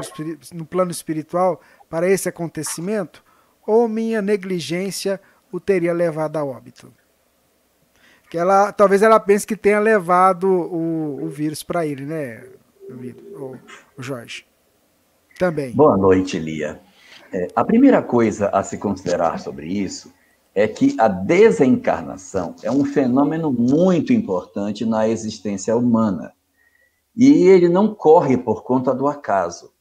no 0.52 0.64
plano 0.64 0.90
espiritual 0.90 1.60
para 1.88 2.08
esse 2.08 2.28
acontecimento? 2.28 3.24
Ou 3.66 3.88
minha 3.88 4.22
negligência 4.22 5.20
o 5.52 5.58
teria 5.58 5.92
levado 5.92 6.36
a 6.36 6.44
óbito? 6.44 6.92
Que 8.30 8.38
ela, 8.38 8.72
talvez 8.72 9.02
ela 9.02 9.18
pense 9.18 9.46
que 9.46 9.56
tenha 9.56 9.80
levado 9.80 10.48
o, 10.48 11.24
o 11.24 11.28
vírus 11.28 11.62
para 11.62 11.86
ele, 11.86 12.04
né, 12.04 12.44
o, 12.90 13.56
o 13.96 14.02
Jorge? 14.02 14.46
Também. 15.38 15.72
Boa 15.72 15.96
noite, 15.96 16.38
Lia. 16.38 16.80
É, 17.32 17.48
a 17.54 17.64
primeira 17.64 18.02
coisa 18.02 18.48
a 18.48 18.62
se 18.62 18.76
considerar 18.76 19.38
sobre 19.38 19.66
isso 19.66 20.12
é 20.54 20.66
que 20.66 20.96
a 20.98 21.08
desencarnação 21.08 22.54
é 22.62 22.70
um 22.70 22.84
fenômeno 22.84 23.52
muito 23.52 24.12
importante 24.12 24.84
na 24.84 25.08
existência 25.08 25.76
humana. 25.76 26.32
E 27.16 27.46
ele 27.48 27.68
não 27.68 27.94
corre 27.94 28.36
por 28.36 28.62
conta 28.62 28.94
do 28.94 29.06
acaso. 29.06 29.72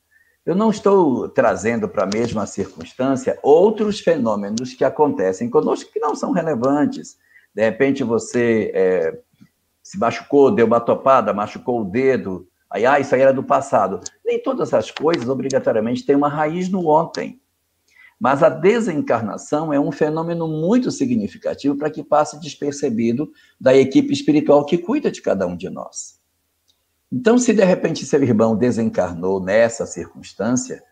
Eu 0.46 0.56
não 0.56 0.70
estou 0.70 1.28
trazendo 1.28 1.90
para 1.90 2.04
a 2.04 2.10
mesma 2.12 2.46
circunstância 2.46 3.38
outros 3.44 4.00
fenômenos 4.00 4.74
que 4.74 4.86
acontecem 4.86 5.50
conosco 5.50 5.92
que 5.92 6.00
não 6.00 6.16
são 6.16 6.32
relevantes. 6.32 7.18
De 7.54 7.62
repente 7.64 8.04
você 8.04 8.72
é, 8.74 9.20
se 9.84 9.98
machucou, 9.98 10.52
deu 10.52 10.66
uma 10.66 10.80
topada, 10.80 11.34
machucou 11.34 11.82
o 11.82 11.86
dedo, 11.86 12.48
aí, 12.70 12.86
ah, 12.86 13.00
isso 13.00 13.16
aí 13.16 13.22
era 13.22 13.34
do 13.34 13.44
passado. 13.44 14.00
Nem 14.26 14.42
todas 14.42 14.74
as 14.74 14.92
coisas, 14.92 15.28
obrigatoriamente, 15.28 16.06
têm 16.06 16.16
uma 16.16 16.30
raiz 16.30 16.70
no 16.70 16.88
ontem. 16.88 17.42
Mas 18.20 18.42
a 18.42 18.50
desencarnação 18.50 19.72
é 19.72 19.80
um 19.80 19.92
fenômeno 19.92 20.48
muito 20.48 20.90
significativo 20.92 21.78
para 21.78 21.90
que 21.90 22.04
passe 22.04 22.40
despercebido 22.40 23.32
da 23.60 23.76
equipe 23.76 24.12
espiritual 24.12 24.66
que 24.66 24.78
cuida 24.78 25.12
de 25.12 25.22
cada 25.22 25.46
um 25.46 25.56
de 25.56 25.70
nós. 25.70 26.20
Então, 27.12 27.38
se 27.38 27.54
de 27.54 27.64
repente 27.64 28.06
seu 28.06 28.22
irmão 28.22 28.56
desencarnou 28.56 29.42
nessa 29.42 29.86
circunstância, 29.86 30.84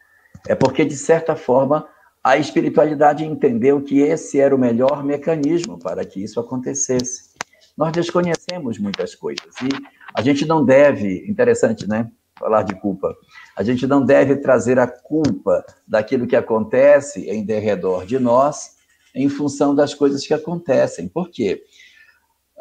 é 0.47 0.55
porque, 0.55 0.85
de 0.85 0.95
certa 0.95 1.35
forma, 1.35 1.87
a 2.23 2.37
espiritualidade 2.37 3.25
entendeu 3.25 3.81
que 3.81 3.99
esse 3.99 4.39
era 4.39 4.55
o 4.55 4.59
melhor 4.59 5.03
mecanismo 5.03 5.77
para 5.77 6.05
que 6.05 6.23
isso 6.23 6.39
acontecesse. 6.39 7.35
Nós 7.77 7.91
desconhecemos 7.91 8.79
muitas 8.79 9.13
coisas 9.13 9.53
e 9.61 9.69
a 10.13 10.21
gente 10.21 10.45
não 10.45 10.63
deve, 10.63 11.27
interessante, 11.27 11.87
né? 11.87 12.09
Falar 12.39 12.63
de 12.63 12.75
culpa. 12.75 13.15
A 13.55 13.63
gente 13.63 13.87
não 13.87 14.03
deve 14.03 14.35
trazer 14.37 14.77
a 14.79 14.87
culpa 14.87 15.65
daquilo 15.87 16.27
que 16.27 16.35
acontece 16.35 17.29
em 17.29 17.43
derredor 17.43 18.05
de 18.05 18.19
nós 18.19 18.75
em 19.13 19.29
função 19.29 19.73
das 19.73 19.93
coisas 19.93 20.25
que 20.27 20.33
acontecem. 20.33 21.07
Por 21.07 21.29
quê? 21.29 21.63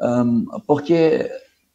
Um, 0.00 0.44
porque 0.66 1.30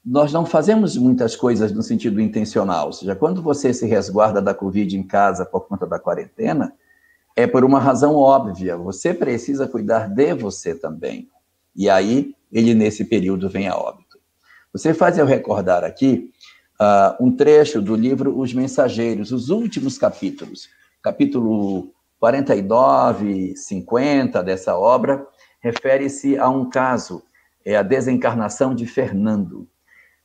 nós 0.05 0.31
não 0.31 0.45
fazemos 0.45 0.95
muitas 0.95 1.35
coisas 1.35 1.71
no 1.73 1.83
sentido 1.83 2.21
intencional. 2.21 2.88
Ou 2.88 2.93
seja, 2.93 3.15
quando 3.15 3.41
você 3.41 3.73
se 3.73 3.85
resguarda 3.85 4.41
da 4.41 4.53
Covid 4.53 4.97
em 4.97 5.03
casa 5.03 5.45
por 5.45 5.67
conta 5.67 5.85
da 5.85 5.99
quarentena, 5.99 6.73
é 7.35 7.45
por 7.45 7.65
uma 7.65 7.79
razão 7.79 8.15
óbvia. 8.15 8.77
Você 8.77 9.13
precisa 9.13 9.67
cuidar 9.67 10.07
de 10.07 10.33
você 10.33 10.73
também. 10.73 11.29
E 11.75 11.89
aí, 11.89 12.33
ele 12.51 12.73
nesse 12.73 13.05
período 13.05 13.49
vem 13.49 13.67
a 13.67 13.75
óbito. 13.75 14.17
Você 14.71 14.93
faz 14.93 15.17
eu 15.17 15.25
recordar 15.25 15.83
aqui 15.83 16.31
uh, 16.81 17.23
um 17.23 17.35
trecho 17.35 17.81
do 17.81 17.95
livro 17.95 18.37
Os 18.39 18.53
Mensageiros, 18.53 19.31
os 19.31 19.49
últimos 19.49 19.97
capítulos, 19.97 20.69
capítulo 21.01 21.93
49, 22.19 23.55
50 23.55 24.43
dessa 24.43 24.75
obra, 24.77 25.25
refere-se 25.61 26.37
a 26.37 26.49
um 26.49 26.69
caso, 26.69 27.23
é 27.65 27.75
a 27.75 27.83
desencarnação 27.83 28.73
de 28.73 28.85
Fernando. 28.85 29.67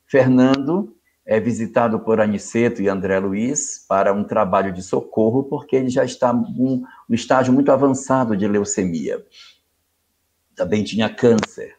Fernando 0.06 0.94
é 1.26 1.40
visitado 1.40 1.98
por 2.00 2.20
Aniceto 2.20 2.82
e 2.82 2.88
André 2.88 3.18
Luiz 3.18 3.84
para 3.88 4.12
um 4.12 4.24
trabalho 4.24 4.72
de 4.72 4.82
socorro, 4.82 5.44
porque 5.44 5.76
ele 5.76 5.88
já 5.88 6.04
está 6.04 6.32
em 6.32 6.84
um 7.08 7.14
estágio 7.14 7.52
muito 7.52 7.72
avançado 7.72 8.36
de 8.36 8.46
leucemia. 8.46 9.24
Também 10.54 10.84
tinha 10.84 11.08
câncer 11.08 11.74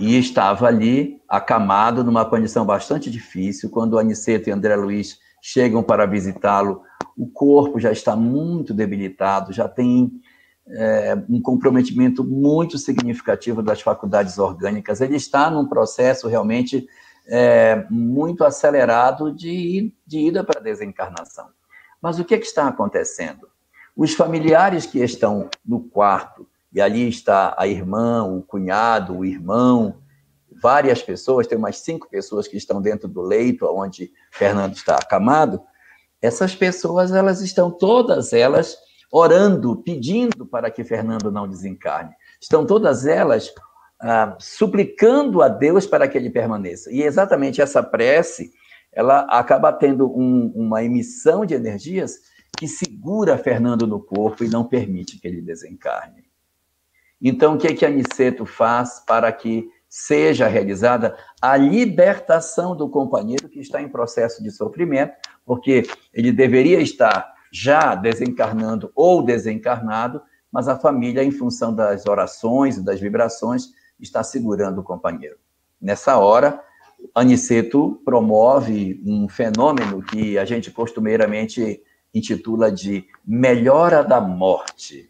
e 0.00 0.18
estava 0.18 0.66
ali 0.66 1.20
acamado 1.28 2.02
numa 2.02 2.24
condição 2.24 2.64
bastante 2.64 3.10
difícil. 3.10 3.68
Quando 3.68 3.98
Aniceto 3.98 4.48
e 4.48 4.52
André 4.52 4.74
Luiz 4.74 5.18
chegam 5.42 5.82
para 5.82 6.06
visitá-lo, 6.06 6.82
o 7.16 7.28
corpo 7.28 7.78
já 7.78 7.92
está 7.92 8.16
muito 8.16 8.72
debilitado, 8.72 9.52
já 9.52 9.68
tem 9.68 10.10
é, 10.66 11.14
um 11.28 11.40
comprometimento 11.42 12.24
muito 12.24 12.78
significativo 12.78 13.62
das 13.62 13.82
faculdades 13.82 14.38
orgânicas. 14.38 15.02
Ele 15.02 15.16
está 15.16 15.50
num 15.50 15.68
processo 15.68 16.28
realmente 16.28 16.88
é, 17.28 17.84
muito 17.90 18.42
acelerado 18.42 19.30
de, 19.30 19.94
de 20.06 20.18
ida 20.18 20.42
para 20.42 20.60
a 20.60 20.62
desencarnação. 20.62 21.48
Mas 22.00 22.18
o 22.18 22.24
que, 22.24 22.34
é 22.34 22.38
que 22.38 22.46
está 22.46 22.66
acontecendo? 22.66 23.48
Os 23.94 24.14
familiares 24.14 24.86
que 24.86 25.00
estão 25.00 25.50
no 25.62 25.80
quarto 25.80 26.48
e 26.72 26.80
ali 26.80 27.08
está 27.08 27.54
a 27.58 27.66
irmã, 27.66 28.24
o 28.24 28.42
cunhado, 28.42 29.18
o 29.18 29.24
irmão, 29.24 29.96
várias 30.62 31.02
pessoas, 31.02 31.46
tem 31.46 31.58
umas 31.58 31.78
cinco 31.78 32.08
pessoas 32.08 32.46
que 32.46 32.56
estão 32.56 32.80
dentro 32.80 33.08
do 33.08 33.22
leito 33.22 33.66
onde 33.66 34.12
Fernando 34.30 34.74
está 34.74 34.96
acamado. 34.96 35.60
Essas 36.20 36.54
pessoas, 36.54 37.12
elas 37.12 37.40
estão 37.40 37.70
todas 37.70 38.32
elas 38.32 38.76
orando, 39.10 39.82
pedindo 39.82 40.46
para 40.46 40.70
que 40.70 40.84
Fernando 40.84 41.32
não 41.32 41.48
desencarne. 41.48 42.14
Estão 42.40 42.64
todas 42.64 43.06
elas 43.06 43.52
ah, 44.00 44.36
suplicando 44.38 45.42
a 45.42 45.48
Deus 45.48 45.86
para 45.86 46.06
que 46.06 46.16
ele 46.16 46.30
permaneça. 46.30 46.92
E 46.92 47.02
exatamente 47.02 47.60
essa 47.60 47.82
prece, 47.82 48.52
ela 48.92 49.20
acaba 49.22 49.72
tendo 49.72 50.08
um, 50.10 50.52
uma 50.54 50.84
emissão 50.84 51.44
de 51.44 51.54
energias 51.54 52.18
que 52.56 52.68
segura 52.68 53.38
Fernando 53.38 53.86
no 53.86 54.00
corpo 54.00 54.44
e 54.44 54.48
não 54.48 54.64
permite 54.64 55.18
que 55.18 55.26
ele 55.26 55.40
desencarne. 55.40 56.19
Então, 57.20 57.54
o 57.54 57.58
que, 57.58 57.66
é 57.66 57.74
que 57.74 57.84
Aniceto 57.84 58.46
faz 58.46 59.00
para 59.06 59.30
que 59.30 59.68
seja 59.88 60.46
realizada 60.46 61.16
a 61.42 61.56
libertação 61.56 62.76
do 62.76 62.88
companheiro 62.88 63.48
que 63.48 63.58
está 63.58 63.82
em 63.82 63.88
processo 63.88 64.42
de 64.42 64.50
sofrimento, 64.50 65.12
porque 65.44 65.82
ele 66.14 66.30
deveria 66.30 66.80
estar 66.80 67.34
já 67.52 67.96
desencarnando 67.96 68.92
ou 68.94 69.20
desencarnado, 69.22 70.22
mas 70.50 70.68
a 70.68 70.78
família, 70.78 71.24
em 71.24 71.32
função 71.32 71.74
das 71.74 72.06
orações 72.06 72.76
e 72.76 72.84
das 72.84 73.00
vibrações, 73.00 73.70
está 73.98 74.22
segurando 74.22 74.80
o 74.80 74.84
companheiro. 74.84 75.36
Nessa 75.80 76.16
hora, 76.18 76.62
Aniceto 77.14 78.00
promove 78.04 79.02
um 79.04 79.28
fenômeno 79.28 80.02
que 80.02 80.38
a 80.38 80.44
gente 80.44 80.70
costumeiramente 80.70 81.82
intitula 82.14 82.70
de 82.70 83.06
melhora 83.26 84.04
da 84.04 84.20
morte. 84.20 85.09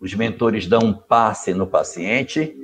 Os 0.00 0.14
mentores 0.14 0.66
dão 0.66 0.80
um 0.80 0.94
passe 0.94 1.52
no 1.52 1.66
paciente, 1.66 2.56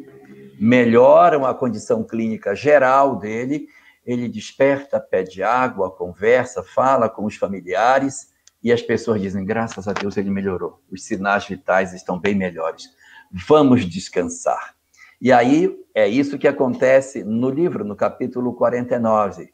melhoram 0.59 1.45
a 1.45 1.55
condição 1.55 2.03
clínica 2.03 2.55
geral 2.55 3.17
dele, 3.17 3.69
ele 4.07 4.27
desperta, 4.27 4.99
pede 4.99 5.43
água, 5.43 5.91
conversa, 5.91 6.63
fala 6.63 7.11
com 7.11 7.27
os 7.27 7.37
familiares 7.37 8.33
e 8.63 8.73
as 8.73 8.81
pessoas 8.81 9.21
dizem: 9.21 9.45
graças 9.45 9.87
a 9.87 9.93
Deus 9.93 10.17
ele 10.17 10.31
melhorou, 10.31 10.81
os 10.91 11.05
sinais 11.05 11.47
vitais 11.47 11.93
estão 11.93 12.19
bem 12.19 12.35
melhores, 12.35 12.89
vamos 13.31 13.85
descansar. 13.85 14.75
E 15.21 15.31
aí 15.31 15.77
é 15.95 16.09
isso 16.09 16.39
que 16.39 16.49
acontece 16.49 17.23
no 17.23 17.51
livro, 17.51 17.85
no 17.85 17.97
capítulo 17.97 18.55
49. 18.55 19.51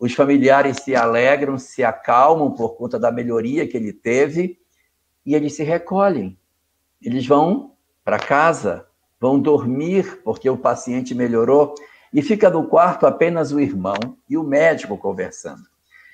Os 0.00 0.14
familiares 0.14 0.78
se 0.78 0.96
alegram, 0.96 1.58
se 1.58 1.84
acalmam 1.84 2.50
por 2.52 2.76
conta 2.76 2.98
da 2.98 3.12
melhoria 3.12 3.68
que 3.68 3.76
ele 3.76 3.92
teve 3.92 4.58
e 5.24 5.34
eles 5.34 5.54
se 5.54 5.62
recolhem 5.62 6.39
eles 7.02 7.26
vão 7.26 7.72
para 8.04 8.18
casa, 8.18 8.86
vão 9.20 9.38
dormir 9.38 10.22
porque 10.22 10.48
o 10.48 10.56
paciente 10.56 11.14
melhorou 11.14 11.74
e 12.12 12.22
fica 12.22 12.50
no 12.50 12.66
quarto 12.66 13.06
apenas 13.06 13.52
o 13.52 13.60
irmão 13.60 14.16
e 14.28 14.36
o 14.36 14.42
médico 14.42 14.98
conversando. 14.98 15.62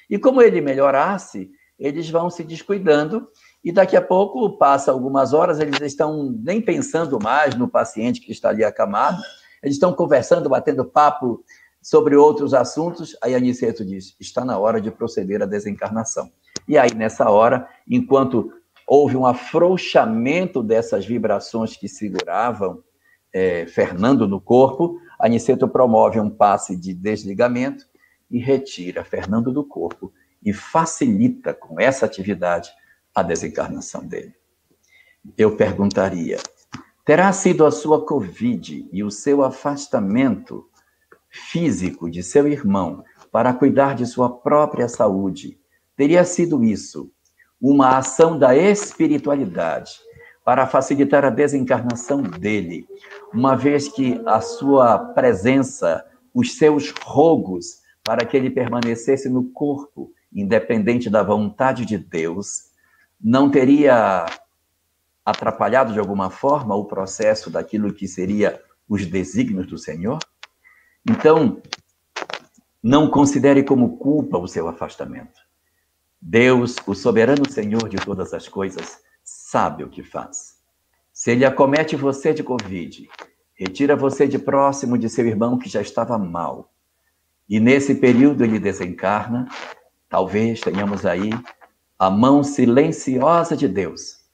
E 0.09 0.19
como 0.19 0.43
ele 0.43 0.61
melhorasse, 0.61 1.51
eles 1.79 2.09
vão 2.09 2.31
se 2.31 2.45
descuidando 2.45 3.29
e 3.67 3.73
daqui 3.73 3.97
a 3.97 4.01
pouco, 4.01 4.57
passa 4.57 4.93
algumas 4.93 5.33
horas, 5.33 5.59
eles 5.59 5.81
estão 5.81 6.33
nem 6.41 6.61
pensando 6.61 7.19
mais 7.21 7.57
no 7.57 7.67
paciente 7.67 8.21
que 8.21 8.31
está 8.31 8.51
ali 8.51 8.63
acamado, 8.63 9.21
Eles 9.61 9.75
estão 9.75 9.93
conversando, 9.93 10.49
batendo 10.49 10.85
papo 10.85 11.45
sobre 11.83 12.15
outros 12.15 12.55
assuntos. 12.55 13.17
Aí 13.21 13.35
Aniceto 13.35 13.85
diz: 13.85 14.15
está 14.21 14.45
na 14.45 14.57
hora 14.57 14.81
de 14.81 14.93
proceder 14.93 15.43
à 15.43 15.47
desencarnação. 15.47 16.31
E 16.69 16.79
aí, 16.79 16.95
nessa 16.95 17.29
hora, 17.29 17.69
enquanto 17.91 18.53
houve 18.87 19.17
um 19.17 19.27
afrouxamento 19.27 20.63
dessas 20.63 21.05
vibrações 21.05 21.77
que 21.77 21.89
seguravam 21.89 22.83
é, 23.33 23.67
Fernando 23.67 24.29
no 24.29 24.41
corpo, 24.41 25.01
Aniceto 25.19 25.67
promove 25.67 26.21
um 26.21 26.31
passe 26.31 26.77
de 26.77 26.95
desligamento 26.95 27.85
e 28.31 28.39
retira 28.39 29.05
Fernando 29.05 29.53
do 29.53 29.65
corpo 29.65 30.13
e 30.43 30.53
facilita 30.53 31.53
com 31.53 31.81
essa 31.81 32.07
atividade 32.07 32.71
a 33.15 33.23
desencarnação 33.23 34.07
dele. 34.07 34.35
Eu 35.37 35.57
perguntaria: 35.57 36.39
terá 37.05 37.33
sido 37.33 37.67
a 37.67 37.71
sua 37.71 38.05
Covid 38.05 38.89
e 38.93 39.03
o 39.03 39.11
seu 39.11 39.43
afastamento 39.43 40.69
físico 41.29 42.11
de 42.11 42.23
seu 42.23 42.47
irmão 42.47 43.03
para 43.33 43.53
cuidar 43.53 43.95
de 43.95 44.07
sua 44.07 44.31
própria 44.31 44.89
saúde? 44.89 45.59
Teria 45.97 46.25
sido 46.25 46.63
isso 46.63 47.11
uma 47.61 47.99
ação 47.99 48.39
da 48.39 48.57
espiritualidade 48.57 49.93
para 50.45 50.67
facilitar 50.67 51.25
a 51.25 51.31
desencarnação 51.31 52.23
dele, 52.23 52.87
uma 53.33 53.57
vez 53.57 53.89
que 53.89 54.21
a 54.25 54.41
sua 54.41 54.99
presença, 54.99 56.05
os 56.33 56.57
seus 56.57 56.91
rogos 57.03 57.81
para 58.05 58.25
que 58.25 58.37
ele 58.37 58.51
permanecesse 58.51 59.29
no 59.29 59.51
corpo, 59.51 60.13
independente 60.33 61.11
da 61.11 61.23
vontade 61.23 61.85
de 61.85 61.99
Deus, 61.99 62.71
não 63.21 63.51
teria 63.51 64.27
atrapalhado 65.25 65.93
de 65.93 65.99
alguma 65.99 66.31
forma 66.31 66.77
o 66.77 66.85
processo 66.85 67.51
daquilo 67.51 67.93
que 67.93 68.07
seria 68.07 68.63
os 68.89 69.05
desígnios 69.05 69.67
do 69.67 69.77
Senhor? 69.77 70.21
Então, 71.09 71.61
não 72.81 73.11
considere 73.11 73.65
como 73.65 73.97
culpa 73.97 74.39
o 74.39 74.47
seu 74.47 74.69
afastamento. 74.69 75.46
Deus, 76.29 76.75
o 76.89 76.93
soberano 76.93 77.49
Senhor 77.49 77.89
de 77.89 77.99
todas 77.99 78.35
as 78.35 78.49
coisas, 78.49 78.99
sabe 79.23 79.85
o 79.85 79.89
que 79.89 80.03
faz. 80.03 80.57
Se 81.13 81.31
ele 81.31 81.45
acomete 81.45 81.95
você 81.95 82.35
de 82.35 82.43
Covid, 82.43 83.09
retira 83.55 83.95
você 83.95 84.27
de 84.27 84.37
próximo 84.37 84.99
de 84.99 85.09
seu 85.09 85.25
irmão 85.25 85.57
que 85.57 85.69
já 85.69 85.81
estava 85.81 86.19
mal, 86.19 86.73
e 87.49 87.61
nesse 87.61 87.95
período 87.95 88.43
ele 88.43 88.59
desencarna, 88.59 89.47
talvez 90.09 90.61
tenhamos 90.61 91.07
aí 91.07 91.31
a 91.97 92.11
mão 92.11 92.43
silenciosa 92.43 93.57
de 93.57 93.69
Deus, 93.69 94.25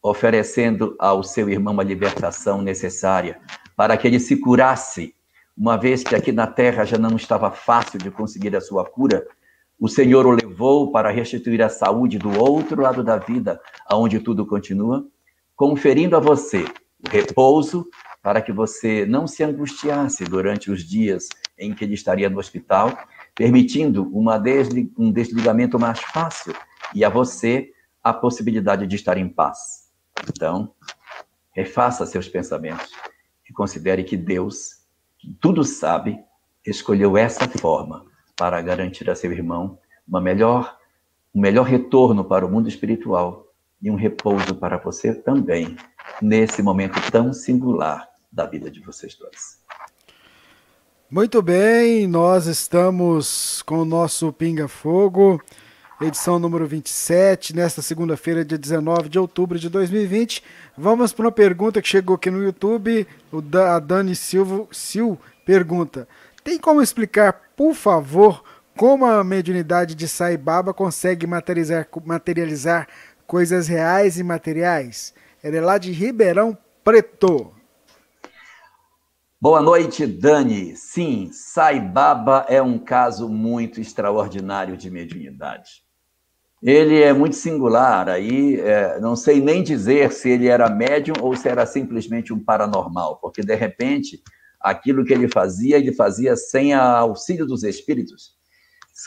oferecendo 0.00 0.94
ao 0.96 1.24
seu 1.24 1.50
irmão 1.50 1.80
a 1.80 1.82
libertação 1.82 2.62
necessária 2.62 3.40
para 3.74 3.96
que 3.96 4.06
ele 4.06 4.20
se 4.20 4.36
curasse, 4.36 5.12
uma 5.58 5.76
vez 5.76 6.04
que 6.04 6.14
aqui 6.14 6.30
na 6.30 6.46
terra 6.46 6.84
já 6.84 6.96
não 6.96 7.16
estava 7.16 7.50
fácil 7.50 7.98
de 7.98 8.12
conseguir 8.12 8.54
a 8.54 8.60
sua 8.60 8.88
cura 8.88 9.26
o 9.82 9.88
Senhor 9.88 10.24
o 10.26 10.30
levou 10.30 10.92
para 10.92 11.10
restituir 11.10 11.60
a 11.60 11.68
saúde 11.68 12.16
do 12.16 12.38
outro 12.38 12.80
lado 12.80 13.02
da 13.02 13.16
vida, 13.16 13.60
aonde 13.84 14.20
tudo 14.20 14.46
continua, 14.46 15.04
conferindo 15.56 16.16
a 16.16 16.20
você 16.20 16.64
o 17.04 17.10
repouso 17.10 17.88
para 18.22 18.40
que 18.40 18.52
você 18.52 19.04
não 19.04 19.26
se 19.26 19.42
angustiasse 19.42 20.22
durante 20.22 20.70
os 20.70 20.84
dias 20.84 21.28
em 21.58 21.74
que 21.74 21.82
ele 21.84 21.94
estaria 21.94 22.30
no 22.30 22.38
hospital, 22.38 22.96
permitindo 23.34 24.08
um 24.96 25.10
desligamento 25.10 25.80
mais 25.80 25.98
fácil 25.98 26.54
e 26.94 27.04
a 27.04 27.08
você 27.08 27.72
a 28.04 28.12
possibilidade 28.12 28.86
de 28.86 28.94
estar 28.94 29.18
em 29.18 29.28
paz. 29.28 29.90
Então, 30.28 30.72
refaça 31.50 32.06
seus 32.06 32.28
pensamentos 32.28 32.92
e 33.50 33.52
considere 33.52 34.04
que 34.04 34.16
Deus, 34.16 34.86
que 35.18 35.36
tudo 35.40 35.64
sabe, 35.64 36.20
escolheu 36.64 37.16
essa 37.16 37.48
forma 37.48 38.11
para 38.36 38.60
garantir 38.60 39.08
a 39.10 39.14
seu 39.14 39.32
irmão 39.32 39.78
uma 40.06 40.20
melhor, 40.20 40.76
um 41.34 41.40
melhor 41.40 41.64
retorno 41.64 42.24
para 42.24 42.44
o 42.44 42.50
mundo 42.50 42.68
espiritual 42.68 43.46
e 43.80 43.90
um 43.90 43.96
repouso 43.96 44.54
para 44.54 44.76
você 44.76 45.14
também, 45.14 45.76
nesse 46.20 46.62
momento 46.62 46.98
tão 47.10 47.32
singular 47.32 48.08
da 48.30 48.46
vida 48.46 48.70
de 48.70 48.80
vocês 48.80 49.14
dois. 49.16 49.60
Muito 51.10 51.42
bem, 51.42 52.06
nós 52.06 52.46
estamos 52.46 53.60
com 53.62 53.80
o 53.80 53.84
nosso 53.84 54.32
Pinga 54.32 54.66
Fogo, 54.66 55.42
edição 56.00 56.38
número 56.38 56.66
27, 56.66 57.54
nesta 57.54 57.82
segunda-feira, 57.82 58.44
dia 58.44 58.56
19 58.56 59.10
de 59.10 59.18
outubro 59.18 59.58
de 59.58 59.68
2020. 59.68 60.42
Vamos 60.76 61.12
para 61.12 61.26
uma 61.26 61.32
pergunta 61.32 61.82
que 61.82 61.88
chegou 61.88 62.16
aqui 62.16 62.30
no 62.30 62.42
YouTube. 62.42 63.06
A 63.70 63.78
Dani 63.78 64.16
Silva 64.16 64.66
Sil 64.72 65.20
pergunta: 65.44 66.08
Tem 66.44 66.58
como 66.58 66.82
explicar, 66.82 67.52
por 67.56 67.72
favor, 67.72 68.42
como 68.76 69.04
a 69.04 69.22
mediunidade 69.22 69.94
de 69.94 70.08
Sai 70.08 70.36
Baba 70.36 70.74
consegue 70.74 71.24
materializar, 71.24 71.86
materializar 72.04 72.88
coisas 73.28 73.68
reais 73.68 74.18
e 74.18 74.24
materiais? 74.24 75.14
Ela 75.40 75.56
é 75.56 75.60
lá 75.60 75.78
de 75.78 75.92
Ribeirão 75.92 76.58
Preto. 76.82 77.52
Boa 79.40 79.62
noite, 79.62 80.04
Dani. 80.04 80.76
Sim, 80.76 81.30
Sai 81.32 81.78
Baba 81.78 82.44
é 82.48 82.60
um 82.60 82.76
caso 82.76 83.28
muito 83.28 83.80
extraordinário 83.80 84.76
de 84.76 84.90
mediunidade. 84.90 85.84
Ele 86.60 87.00
é 87.00 87.12
muito 87.12 87.36
singular, 87.36 88.08
aí 88.08 88.58
é, 88.60 88.98
não 89.00 89.14
sei 89.14 89.40
nem 89.40 89.62
dizer 89.62 90.12
se 90.12 90.28
ele 90.28 90.48
era 90.48 90.68
médium 90.68 91.14
ou 91.20 91.36
se 91.36 91.48
era 91.48 91.66
simplesmente 91.66 92.32
um 92.32 92.38
paranormal, 92.38 93.16
porque 93.16 93.42
de 93.42 93.54
repente 93.54 94.22
aquilo 94.62 95.04
que 95.04 95.12
ele 95.12 95.28
fazia, 95.28 95.76
ele 95.76 95.92
fazia 95.92 96.36
sem 96.36 96.72
auxílio 96.72 97.46
dos 97.46 97.62
espíritos. 97.62 98.36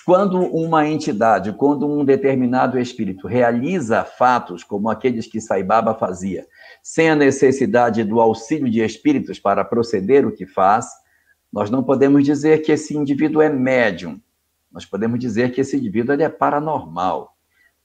Quando 0.04 0.41
uma 0.41 0.88
entidade, 0.88 1.54
quando 1.54 1.88
um 1.88 2.04
determinado 2.04 2.80
espírito 2.80 3.28
realiza 3.28 4.04
fatos 4.04 4.63
como 4.63 4.89
aqueles 4.89 5.28
que 5.28 5.39
Saibaba 5.39 5.94
fazia, 5.94 6.46
sem 6.84 7.10
a 7.10 7.15
necessidade 7.15 8.04
do 8.04 8.20
auxílio 8.20 8.70
de 8.70 8.82
espíritos 8.82 9.39
para 9.39 9.63
proceder 9.63 10.26
o 10.26 10.32
que 10.32 10.46
faz, 10.46 10.88
nós 11.54 11.70
não 11.70 11.84
podemos 11.84 12.24
dizer 12.24 12.62
que 12.62 12.72
esse 12.72 12.98
indivíduo 12.98 13.41
é 13.41 13.50
médium. 13.50 14.20
Nós 14.72 14.86
podemos 14.86 15.20
dizer 15.20 15.54
que 15.54 15.62
esse 15.62 15.78
indivíduo 15.78 16.13
ele 16.13 16.24
é 16.24 16.30
paranormal. 16.30 17.36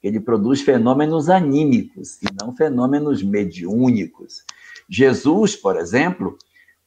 Ele 0.03 0.19
produz 0.19 0.61
fenômenos 0.61 1.29
anímicos 1.29 2.21
e 2.21 2.25
não 2.39 2.53
fenômenos 2.55 3.23
mediúnicos. 3.23 4.43
Jesus, 4.89 5.55
por 5.55 5.77
exemplo, 5.77 6.37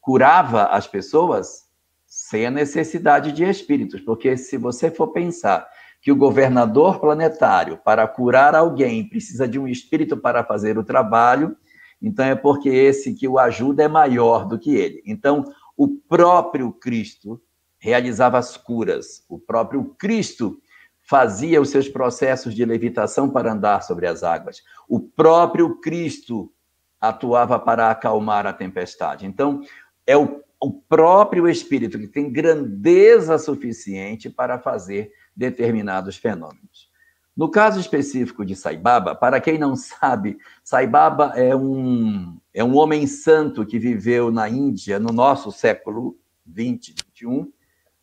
curava 0.05 0.65
as 0.67 0.87
pessoas 0.87 1.65
sem 2.05 2.45
a 2.45 2.51
necessidade 2.51 3.33
de 3.33 3.43
espíritos, 3.43 4.03
porque 4.03 4.37
se 4.37 4.59
você 4.59 4.91
for 4.91 5.09
pensar 5.09 5.67
que 6.03 6.13
o 6.13 6.17
governador 6.17 7.01
planetário, 7.01 7.79
para 7.79 8.07
curar 8.07 8.55
alguém, 8.55 9.09
precisa 9.09 9.49
de 9.49 9.59
um 9.59 9.67
espírito 9.67 10.15
para 10.15 10.45
fazer 10.45 10.77
o 10.77 10.85
trabalho, 10.85 11.57
então 12.03 12.27
é 12.27 12.35
porque 12.35 12.69
esse 12.69 13.15
que 13.15 13.27
o 13.27 13.39
ajuda 13.39 13.85
é 13.85 13.89
maior 13.89 14.45
do 14.47 14.59
que 14.59 14.75
ele. 14.75 15.03
Então, 15.07 15.43
o 15.75 15.89
próprio 15.89 16.71
Cristo 16.71 17.41
realizava 17.79 18.37
as 18.37 18.59
curas, 18.59 19.25
o 19.27 19.39
próprio 19.39 19.97
Cristo 19.99 20.59
fazia 21.01 21.63
os 21.63 21.71
seus 21.71 21.89
processos 21.89 22.55
de 22.55 22.65
levitação 22.65 23.31
para 23.31 23.53
andar 23.53 23.83
sobre 23.83 24.07
as 24.07 24.23
águas, 24.23 24.63
o 24.87 25.01
próprio 25.01 25.81
Cristo 25.81 26.53
atuava 27.01 27.59
para 27.59 27.91
acalmar 27.91 28.47
a 28.47 28.53
tempestade. 28.53 29.27
Então, 29.27 29.63
é 30.07 30.17
o 30.17 30.45
o 30.65 30.73
próprio 30.73 31.47
espírito 31.47 31.99
que 31.99 32.07
tem 32.07 32.33
grandeza 32.33 33.37
suficiente 33.37 34.31
para 34.31 34.59
fazer 34.59 35.13
determinados 35.37 36.17
fenômenos. 36.17 36.89
No 37.37 37.51
caso 37.51 37.79
específico 37.79 38.47
de 38.47 38.57
Saibaba, 38.57 39.15
para 39.15 39.41
quem 39.43 39.59
não 39.59 39.77
sabe, 39.77 40.39
Saibaba 40.63 41.33
é 41.37 41.55
um, 41.55 42.39
é 42.55 42.65
um 42.65 42.77
homem 42.77 43.07
santo 43.07 43.67
que 43.67 43.79
viveu 43.79 44.31
na 44.31 44.49
Índia 44.49 44.99
no 44.99 45.13
nosso 45.13 45.53
século 45.53 46.17
20, 46.47 46.95
21. 47.09 47.53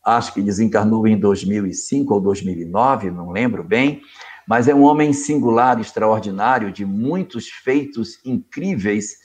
Acho 0.04 0.32
que 0.32 0.40
desencarnou 0.40 1.04
em 1.08 1.18
2005 1.18 2.14
ou 2.14 2.20
2009, 2.20 3.10
não 3.10 3.32
lembro 3.32 3.64
bem. 3.64 4.02
Mas 4.46 4.68
é 4.68 4.74
um 4.74 4.82
homem 4.82 5.12
singular, 5.12 5.80
extraordinário, 5.80 6.70
de 6.70 6.84
muitos 6.84 7.48
feitos 7.48 8.20
incríveis 8.24 9.16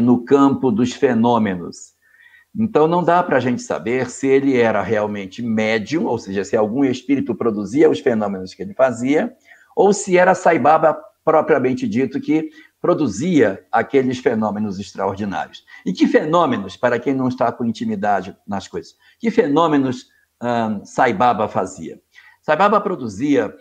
no 0.00 0.24
campo 0.24 0.70
dos 0.70 0.92
fenômenos. 0.92 1.93
Então, 2.56 2.86
não 2.86 3.02
dá 3.02 3.22
para 3.22 3.38
a 3.38 3.40
gente 3.40 3.62
saber 3.62 4.08
se 4.08 4.28
ele 4.28 4.56
era 4.56 4.80
realmente 4.80 5.42
médium, 5.42 6.04
ou 6.06 6.18
seja, 6.18 6.44
se 6.44 6.56
algum 6.56 6.84
espírito 6.84 7.34
produzia 7.34 7.90
os 7.90 7.98
fenômenos 7.98 8.54
que 8.54 8.62
ele 8.62 8.74
fazia, 8.74 9.34
ou 9.74 9.92
se 9.92 10.16
era 10.16 10.34
Saibaba 10.34 10.96
propriamente 11.24 11.88
dito 11.88 12.20
que 12.20 12.50
produzia 12.80 13.64
aqueles 13.72 14.18
fenômenos 14.18 14.78
extraordinários. 14.78 15.64
E 15.86 15.92
que 15.92 16.06
fenômenos, 16.06 16.76
para 16.76 16.98
quem 16.98 17.14
não 17.14 17.28
está 17.28 17.50
com 17.50 17.64
intimidade 17.64 18.36
nas 18.46 18.68
coisas, 18.68 18.94
que 19.18 19.30
fenômenos 19.30 20.08
um, 20.42 20.84
Saibaba 20.84 21.48
fazia? 21.48 22.00
Saibaba 22.42 22.80
produzia 22.80 23.52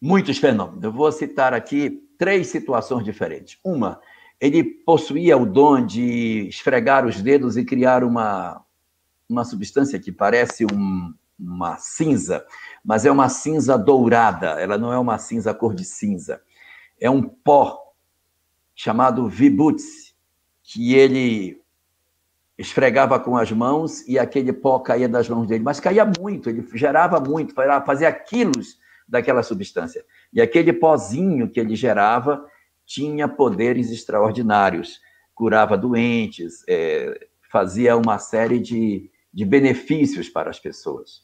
muitos 0.00 0.36
fenômenos. 0.36 0.84
Eu 0.84 0.92
vou 0.92 1.10
citar 1.10 1.54
aqui 1.54 2.02
três 2.18 2.48
situações 2.48 3.02
diferentes. 3.02 3.58
Uma, 3.64 3.98
ele 4.42 4.64
possuía 4.64 5.36
o 5.36 5.46
dom 5.46 5.86
de 5.86 6.48
esfregar 6.48 7.06
os 7.06 7.22
dedos 7.22 7.56
e 7.56 7.64
criar 7.64 8.02
uma, 8.02 8.60
uma 9.28 9.44
substância 9.44 10.00
que 10.00 10.10
parece 10.10 10.64
um, 10.64 11.14
uma 11.38 11.76
cinza, 11.76 12.44
mas 12.84 13.06
é 13.06 13.12
uma 13.12 13.28
cinza 13.28 13.78
dourada, 13.78 14.60
ela 14.60 14.76
não 14.76 14.92
é 14.92 14.98
uma 14.98 15.16
cinza 15.16 15.54
cor 15.54 15.76
de 15.76 15.84
cinza. 15.84 16.42
É 17.00 17.08
um 17.08 17.22
pó 17.22 17.92
chamado 18.74 19.28
vibutz, 19.28 20.12
que 20.64 20.92
ele 20.92 21.62
esfregava 22.58 23.20
com 23.20 23.36
as 23.36 23.52
mãos 23.52 24.00
e 24.08 24.18
aquele 24.18 24.52
pó 24.52 24.80
caía 24.80 25.08
das 25.08 25.28
mãos 25.28 25.46
dele, 25.46 25.62
mas 25.62 25.78
caía 25.78 26.04
muito, 26.04 26.50
ele 26.50 26.66
gerava 26.74 27.20
muito, 27.20 27.54
fazia 27.86 28.10
quilos 28.10 28.76
daquela 29.06 29.44
substância. 29.44 30.04
E 30.32 30.42
aquele 30.42 30.72
pozinho 30.72 31.48
que 31.48 31.60
ele 31.60 31.76
gerava 31.76 32.44
tinha 32.92 33.26
poderes 33.26 33.90
extraordinários, 33.90 35.00
curava 35.34 35.78
doentes, 35.78 36.62
é, 36.68 37.26
fazia 37.50 37.96
uma 37.96 38.18
série 38.18 38.60
de, 38.60 39.10
de 39.32 39.46
benefícios 39.46 40.28
para 40.28 40.50
as 40.50 40.58
pessoas. 40.58 41.22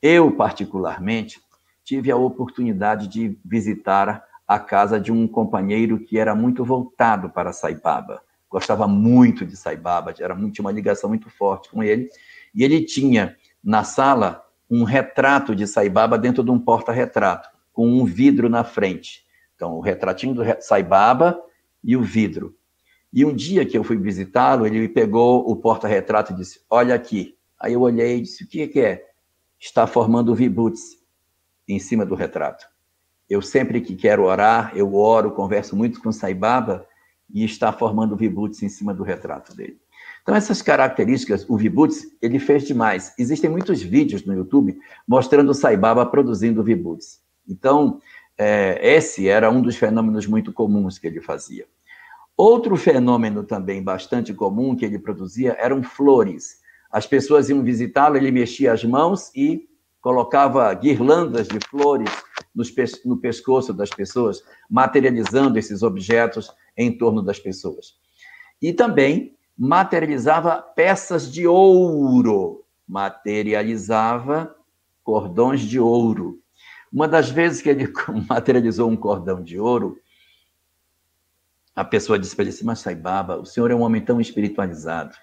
Eu, 0.00 0.32
particularmente, 0.32 1.38
tive 1.84 2.10
a 2.10 2.16
oportunidade 2.16 3.06
de 3.06 3.38
visitar 3.44 4.24
a 4.48 4.58
casa 4.58 4.98
de 4.98 5.12
um 5.12 5.28
companheiro 5.28 6.00
que 6.00 6.18
era 6.18 6.34
muito 6.34 6.64
voltado 6.64 7.28
para 7.28 7.52
Saibaba. 7.52 8.22
Gostava 8.48 8.88
muito 8.88 9.44
de 9.44 9.58
Saibaba, 9.58 10.14
era 10.18 10.34
muito, 10.34 10.54
tinha 10.54 10.64
uma 10.64 10.72
ligação 10.72 11.10
muito 11.10 11.28
forte 11.28 11.68
com 11.68 11.82
ele. 11.82 12.08
E 12.54 12.64
ele 12.64 12.82
tinha 12.82 13.36
na 13.62 13.84
sala 13.84 14.42
um 14.70 14.84
retrato 14.84 15.54
de 15.54 15.66
Saibaba 15.66 16.16
dentro 16.16 16.42
de 16.42 16.50
um 16.50 16.58
porta-retrato, 16.58 17.50
com 17.74 17.86
um 17.86 18.06
vidro 18.06 18.48
na 18.48 18.64
frente. 18.64 19.28
Então, 19.60 19.74
o 19.74 19.80
retratinho 19.80 20.34
do 20.34 20.42
Saibaba 20.62 21.38
e 21.84 21.94
o 21.94 22.02
vidro. 22.02 22.56
E 23.12 23.26
um 23.26 23.34
dia 23.34 23.66
que 23.66 23.76
eu 23.76 23.84
fui 23.84 23.98
visitá-lo, 23.98 24.66
ele 24.66 24.78
me 24.78 24.88
pegou 24.88 25.46
o 25.46 25.54
porta-retrato 25.54 26.32
e 26.32 26.36
disse: 26.36 26.62
Olha 26.70 26.94
aqui. 26.94 27.36
Aí 27.60 27.74
eu 27.74 27.82
olhei 27.82 28.16
e 28.16 28.20
disse: 28.22 28.42
O 28.44 28.46
que 28.46 28.80
é? 28.80 29.06
está 29.58 29.86
formando 29.86 30.34
vibuts 30.34 30.96
em 31.68 31.78
cima 31.78 32.06
do 32.06 32.14
retrato. 32.14 32.64
Eu 33.28 33.42
sempre 33.42 33.82
que 33.82 33.94
quero 33.94 34.24
orar, 34.24 34.72
eu 34.74 34.94
oro, 34.94 35.32
converso 35.32 35.76
muito 35.76 36.00
com 36.00 36.10
Saibaba 36.10 36.86
e 37.28 37.44
está 37.44 37.70
formando 37.70 38.16
vibuts 38.16 38.62
em 38.62 38.68
cima 38.70 38.94
do 38.94 39.02
retrato 39.02 39.54
dele. 39.54 39.78
Então, 40.22 40.34
essas 40.34 40.62
características, 40.62 41.44
o 41.46 41.58
vibuts, 41.58 42.06
ele 42.22 42.38
fez 42.38 42.66
demais. 42.66 43.12
Existem 43.18 43.50
muitos 43.50 43.82
vídeos 43.82 44.24
no 44.24 44.32
YouTube 44.32 44.78
mostrando 45.06 45.50
o 45.50 45.54
Saibaba 45.54 46.06
produzindo 46.06 46.64
vibuts. 46.64 47.20
Então, 47.46 48.00
é, 48.42 48.94
esse 48.96 49.28
era 49.28 49.50
um 49.50 49.60
dos 49.60 49.76
fenômenos 49.76 50.26
muito 50.26 50.50
comuns 50.50 50.98
que 50.98 51.06
ele 51.06 51.20
fazia. 51.20 51.66
Outro 52.34 52.74
fenômeno 52.74 53.44
também 53.44 53.82
bastante 53.82 54.32
comum 54.32 54.74
que 54.74 54.82
ele 54.82 54.98
produzia 54.98 55.54
eram 55.60 55.82
flores. 55.82 56.58
As 56.90 57.06
pessoas 57.06 57.50
iam 57.50 57.62
visitá-lo, 57.62 58.16
ele 58.16 58.30
mexia 58.30 58.72
as 58.72 58.82
mãos 58.82 59.30
e 59.36 59.68
colocava 60.00 60.72
guirlandas 60.72 61.48
de 61.48 61.58
flores 61.68 62.10
no 63.04 63.18
pescoço 63.18 63.74
das 63.74 63.90
pessoas, 63.90 64.42
materializando 64.70 65.58
esses 65.58 65.82
objetos 65.82 66.50
em 66.74 66.96
torno 66.96 67.20
das 67.20 67.38
pessoas. 67.38 67.96
E 68.62 68.72
também 68.72 69.36
materializava 69.56 70.62
peças 70.62 71.30
de 71.30 71.46
ouro, 71.46 72.64
materializava 72.88 74.56
cordões 75.04 75.60
de 75.60 75.78
ouro. 75.78 76.40
Uma 76.92 77.06
das 77.06 77.30
vezes 77.30 77.62
que 77.62 77.68
ele 77.68 77.92
materializou 78.28 78.90
um 78.90 78.96
cordão 78.96 79.42
de 79.42 79.58
ouro, 79.58 79.98
a 81.74 81.84
pessoa 81.84 82.18
disse 82.18 82.34
para 82.34 82.44
ele 82.44 82.50
assim, 82.50 82.64
mas 82.64 82.80
Saibaba, 82.80 83.36
o 83.36 83.46
senhor 83.46 83.70
é 83.70 83.74
um 83.74 83.82
homem 83.82 84.04
tão 84.04 84.20
espiritualizado 84.20 85.16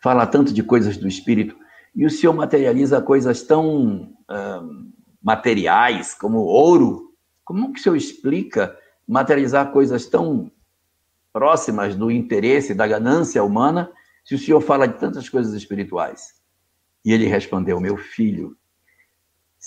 fala 0.00 0.26
tanto 0.26 0.52
de 0.52 0.62
coisas 0.62 0.96
do 0.96 1.08
espírito, 1.08 1.56
e 1.94 2.06
o 2.06 2.10
senhor 2.10 2.32
materializa 2.32 3.00
coisas 3.02 3.42
tão 3.42 4.14
uh, 4.30 4.92
materiais 5.22 6.14
como 6.14 6.38
ouro. 6.38 7.12
Como 7.44 7.72
que 7.72 7.80
o 7.80 7.82
senhor 7.82 7.96
explica 7.96 8.76
materializar 9.06 9.72
coisas 9.72 10.06
tão 10.06 10.52
próximas 11.32 11.96
do 11.96 12.10
interesse, 12.10 12.74
da 12.74 12.86
ganância 12.86 13.42
humana, 13.42 13.90
se 14.24 14.34
o 14.34 14.38
senhor 14.38 14.60
fala 14.60 14.86
de 14.86 14.98
tantas 14.98 15.28
coisas 15.28 15.54
espirituais? 15.54 16.34
E 17.04 17.12
ele 17.12 17.26
respondeu: 17.26 17.80
Meu 17.80 17.96
filho, 17.96 18.56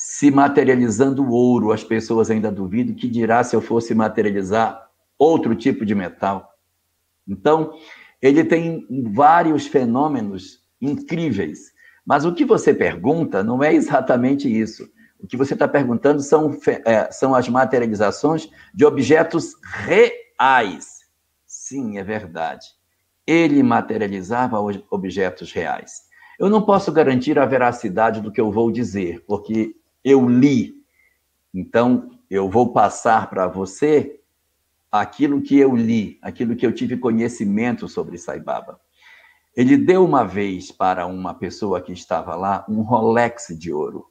se 0.03 0.31
materializando 0.31 1.23
o 1.23 1.29
ouro, 1.29 1.71
as 1.71 1.83
pessoas 1.83 2.31
ainda 2.31 2.51
duvidam, 2.51 2.95
que 2.95 3.07
dirá 3.07 3.43
se 3.43 3.55
eu 3.55 3.61
fosse 3.61 3.93
materializar 3.93 4.89
outro 5.15 5.53
tipo 5.53 5.85
de 5.85 5.93
metal? 5.93 6.55
Então, 7.27 7.73
ele 8.19 8.43
tem 8.43 8.87
vários 9.13 9.67
fenômenos 9.67 10.63
incríveis. 10.81 11.71
Mas 12.03 12.25
o 12.25 12.33
que 12.33 12.43
você 12.43 12.73
pergunta 12.73 13.43
não 13.43 13.63
é 13.63 13.75
exatamente 13.75 14.49
isso. 14.49 14.89
O 15.19 15.27
que 15.27 15.37
você 15.37 15.53
está 15.53 15.67
perguntando 15.67 16.19
são, 16.23 16.57
é, 16.83 17.11
são 17.11 17.35
as 17.35 17.47
materializações 17.47 18.49
de 18.73 18.83
objetos 18.83 19.53
reais. 19.85 21.01
Sim, 21.45 21.99
é 21.99 22.03
verdade. 22.03 22.65
Ele 23.27 23.61
materializava 23.61 24.57
objetos 24.89 25.51
reais. 25.51 26.01
Eu 26.39 26.49
não 26.49 26.63
posso 26.63 26.91
garantir 26.91 27.37
a 27.37 27.45
veracidade 27.45 28.19
do 28.19 28.31
que 28.31 28.41
eu 28.41 28.51
vou 28.51 28.71
dizer, 28.71 29.23
porque 29.27 29.75
eu 30.03 30.27
li. 30.27 30.75
Então, 31.53 32.11
eu 32.29 32.49
vou 32.49 32.71
passar 32.71 33.29
para 33.29 33.47
você 33.47 34.19
aquilo 34.91 35.41
que 35.41 35.57
eu 35.57 35.75
li, 35.75 36.19
aquilo 36.21 36.55
que 36.55 36.65
eu 36.65 36.73
tive 36.73 36.97
conhecimento 36.97 37.87
sobre 37.87 38.17
Saibaba. 38.17 38.79
Ele 39.55 39.77
deu 39.77 40.05
uma 40.05 40.23
vez 40.23 40.71
para 40.71 41.05
uma 41.05 41.33
pessoa 41.33 41.81
que 41.81 41.91
estava 41.91 42.35
lá 42.35 42.65
um 42.69 42.81
Rolex 42.81 43.47
de 43.57 43.71
ouro. 43.71 44.09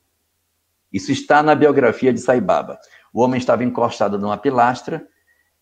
Isso 0.93 1.13
está 1.13 1.43
na 1.43 1.55
biografia 1.55 2.13
de 2.13 2.21
Saibaba. 2.21 2.79
O 3.13 3.23
homem 3.23 3.39
estava 3.39 3.65
encostado 3.65 4.19
numa 4.19 4.37
pilastra 4.37 5.07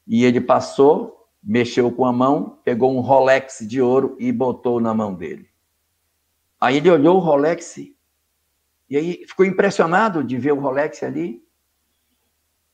e 0.07 0.25
ele 0.25 0.41
passou, 0.41 1.29
mexeu 1.43 1.93
com 1.93 2.05
a 2.05 2.13
mão, 2.13 2.59
pegou 2.65 2.97
um 2.97 3.01
Rolex 3.01 3.59
de 3.61 3.81
ouro 3.81 4.17
e 4.19 4.33
botou 4.33 4.81
na 4.81 4.93
mão 4.93 5.15
dele. 5.15 5.49
Aí 6.61 6.79
ele 6.79 6.91
olhou 6.91 7.17
o 7.17 7.21
Rolex 7.21 7.77
e 8.89 8.97
aí 8.97 9.25
ficou 9.27 9.45
impressionado 9.45 10.25
de 10.25 10.37
ver 10.39 10.53
o 10.53 10.61
Rolex 10.61 11.03
ali 11.03 11.43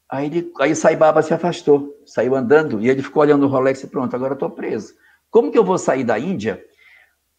Aí, 0.08 0.26
ele, 0.26 0.52
aí 0.60 0.76
Saibaba 0.76 1.22
se 1.22 1.32
afastou, 1.32 2.00
saiu 2.04 2.36
andando, 2.36 2.80
e 2.80 2.88
ele 2.88 3.02
ficou 3.02 3.22
olhando 3.22 3.46
o 3.46 3.48
Rolex 3.48 3.82
e 3.82 3.86
pronto, 3.88 4.14
agora 4.14 4.34
estou 4.34 4.50
preso. 4.50 4.94
Como 5.30 5.50
que 5.50 5.58
eu 5.58 5.64
vou 5.64 5.78
sair 5.78 6.04
da 6.04 6.18
Índia 6.18 6.64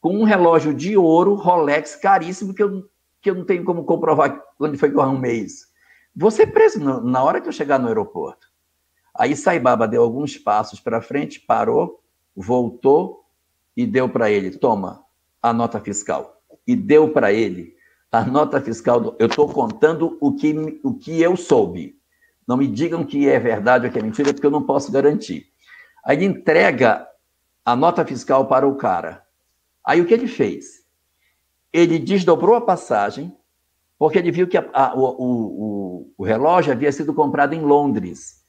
com 0.01 0.13
um 0.13 0.23
relógio 0.23 0.73
de 0.73 0.97
ouro 0.97 1.35
Rolex 1.35 1.95
caríssimo 1.95 2.53
que 2.53 2.61
eu, 2.61 2.89
que 3.21 3.29
eu 3.29 3.35
não 3.35 3.45
tenho 3.45 3.63
como 3.63 3.85
comprovar 3.85 4.43
onde 4.59 4.77
foi 4.77 4.89
que 4.89 4.97
eu 4.97 5.01
arrumei 5.01 5.41
isso? 5.41 5.67
Vou 6.13 6.31
ser 6.31 6.47
preso 6.47 6.79
na 6.79 7.23
hora 7.23 7.39
que 7.39 7.47
eu 7.47 7.53
chegar 7.53 7.79
no 7.79 7.87
aeroporto. 7.87 8.47
Aí 9.13 9.35
Saibaba 9.35 9.87
deu 9.87 10.03
alguns 10.03 10.37
passos 10.37 10.79
para 10.79 11.01
frente, 11.01 11.39
parou, 11.39 12.03
voltou 12.35 13.25
e 13.77 13.85
deu 13.85 14.09
para 14.09 14.29
ele, 14.29 14.51
toma 14.51 15.03
a 15.41 15.53
nota 15.53 15.79
fiscal. 15.79 16.41
E 16.67 16.75
deu 16.75 17.09
para 17.13 17.31
ele 17.31 17.74
a 18.19 18.25
nota 18.25 18.61
fiscal. 18.61 18.99
Do... 18.99 19.15
Eu 19.19 19.27
estou 19.27 19.47
contando 19.47 20.17
o 20.21 20.33
que, 20.33 20.79
o 20.83 20.93
que 20.93 21.21
eu 21.21 21.35
soube. 21.35 21.97
Não 22.47 22.57
me 22.57 22.67
digam 22.67 23.03
que 23.03 23.27
é 23.27 23.39
verdade 23.39 23.87
ou 23.87 23.91
que 23.91 23.99
é 23.99 24.01
mentira, 24.01 24.33
porque 24.33 24.45
eu 24.45 24.51
não 24.51 24.63
posso 24.63 24.91
garantir. 24.91 25.47
Aí 26.05 26.17
ele 26.17 26.25
entrega 26.25 27.07
a 27.63 27.75
nota 27.75 28.05
fiscal 28.05 28.47
para 28.47 28.67
o 28.67 28.75
cara. 28.75 29.23
Aí 29.83 29.99
o 29.99 30.05
que 30.05 30.13
ele 30.13 30.27
fez? 30.27 30.85
Ele 31.73 31.99
desdobrou 31.99 32.55
a 32.55 32.61
passagem, 32.61 33.35
porque 33.97 34.17
ele 34.17 34.31
viu 34.31 34.47
que 34.47 34.57
a, 34.57 34.65
a, 34.71 34.95
o, 34.95 35.03
o, 35.03 36.13
o 36.17 36.23
relógio 36.23 36.71
havia 36.71 36.91
sido 36.91 37.13
comprado 37.13 37.53
em 37.53 37.61
Londres. 37.61 38.45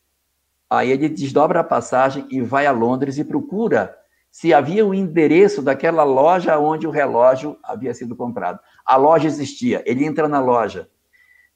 Aí 0.69 0.91
ele 0.91 1.09
desdobra 1.09 1.61
a 1.61 1.65
passagem 1.65 2.27
e 2.31 2.43
vai 2.43 2.67
a 2.67 2.73
Londres 2.73 3.19
e 3.19 3.25
procura 3.25 3.97
se 4.37 4.53
havia 4.53 4.85
o 4.85 4.93
endereço 4.93 5.63
daquela 5.63 6.05
loja 6.05 6.59
onde 6.59 6.87
o 6.87 6.91
relógio 6.91 7.59
havia 7.63 7.95
sido 7.95 8.15
comprado. 8.15 8.61
A 8.85 8.95
loja 8.95 9.27
existia. 9.27 9.83
Ele 9.87 10.05
entra 10.05 10.29
na 10.29 10.39
loja, 10.39 10.91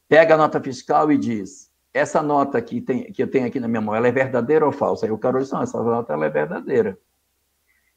pega 0.09 0.33
a 0.33 0.39
nota 0.39 0.59
fiscal 0.63 1.13
e 1.13 1.19
diz: 1.19 1.71
essa 1.93 2.23
nota 2.23 2.59
que, 2.63 2.81
tem, 2.81 3.13
que 3.13 3.23
eu 3.23 3.31
tenho 3.31 3.47
aqui 3.47 3.61
na 3.61 3.69
minha 3.69 3.83
mão, 3.83 3.95
ela 3.95 4.09
é 4.09 4.11
verdadeira 4.11 4.65
ou 4.65 4.73
falsa? 4.73 5.05
Aí 5.05 5.13
o 5.13 5.19
cara 5.19 5.41
disse, 5.41 5.53
não, 5.53 5.61
essa 5.61 5.83
nota 5.83 6.15
é 6.15 6.29
verdadeira. 6.31 6.99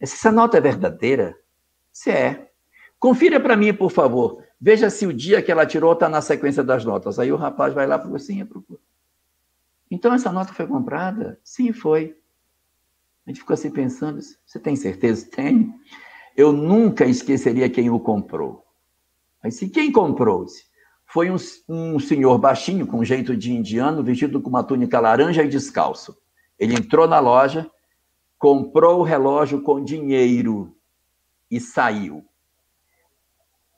Se 0.04 0.16
essa 0.16 0.34
nota 0.34 0.58
é 0.58 0.62
verdadeira, 0.62 1.34
se 1.90 2.12
é. 2.12 2.52
Confira 3.00 3.40
para 3.40 3.56
mim, 3.56 3.74
por 3.74 3.90
favor. 3.90 4.44
Veja 4.60 4.90
se 4.90 5.08
o 5.08 5.14
dia 5.14 5.42
que 5.42 5.50
ela 5.50 5.66
tirou 5.66 5.94
está 5.94 6.10
na 6.10 6.20
sequência 6.20 6.62
das 6.62 6.84
notas. 6.84 7.20
Aí 7.20 7.32
o 7.32 7.38
rapaz 7.38 7.74
vai 7.74 7.88
lá 7.88 7.98
para 7.98 8.20
sim, 8.20 8.42
é 8.42 8.46
procura. 8.46 8.82
Então 9.90 10.14
essa 10.14 10.30
nota 10.30 10.54
foi 10.54 10.68
comprada? 10.68 11.40
Sim, 11.42 11.72
foi. 11.72 12.18
A 13.26 13.30
gente 13.30 13.40
ficou 13.40 13.54
assim 13.54 13.72
pensando, 13.72 14.20
você 14.46 14.60
tem 14.60 14.76
certeza? 14.76 15.30
Tenho. 15.30 15.74
Eu 16.36 16.52
nunca 16.52 17.06
esqueceria 17.06 17.70
quem 17.70 17.90
o 17.90 18.00
comprou. 18.00 18.64
Aí 19.42 19.52
se 19.52 19.70
quem 19.70 19.92
comprou? 19.92 20.46
-se? 20.46 20.64
foi 21.14 21.30
um, 21.30 21.36
um 21.70 22.00
senhor 22.00 22.40
baixinho, 22.40 22.88
com 22.88 23.04
jeito 23.04 23.38
de 23.38 23.54
indiano, 23.54 24.04
vestido 24.04 24.42
com 24.42 24.50
uma 24.50 24.64
túnica 24.64 25.00
laranja 25.00 25.44
e 25.44 25.48
descalço. 25.48 26.18
Ele 26.58 26.74
entrou 26.74 27.08
na 27.08 27.20
loja, 27.20 27.70
comprou 28.40 29.00
o 29.00 29.04
relógio 29.04 29.62
com 29.62 29.84
dinheiro 29.84 30.76
e 31.52 31.60
saiu. 31.60 32.26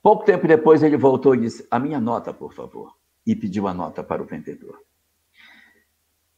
Pouco 0.02 0.24
tempo 0.24 0.48
depois 0.48 0.82
ele 0.82 0.96
voltou 0.96 1.36
e 1.36 1.42
disse: 1.42 1.68
A 1.70 1.78
minha 1.78 2.00
nota, 2.00 2.34
por 2.34 2.54
favor. 2.54 2.94
E 3.28 3.36
pediu 3.36 3.68
a 3.68 3.74
nota 3.74 4.02
para 4.02 4.24
o 4.24 4.26
vendedor. 4.26 4.80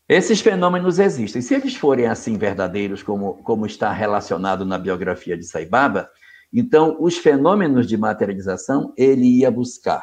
Esses 0.09 0.39
fenômenos 0.39 0.99
existem. 0.99 1.41
Se 1.41 1.53
eles 1.53 1.75
forem 1.75 2.05
assim 2.05 2.37
verdadeiros, 2.37 3.03
como, 3.03 3.35
como 3.43 3.65
está 3.65 3.91
relacionado 3.91 4.65
na 4.65 4.77
biografia 4.77 5.37
de 5.37 5.43
Saibaba, 5.43 6.09
então 6.53 6.95
os 6.99 7.17
fenômenos 7.17 7.85
de 7.85 7.97
materialização 7.97 8.93
ele 8.97 9.39
ia 9.39 9.51
buscar. 9.51 10.01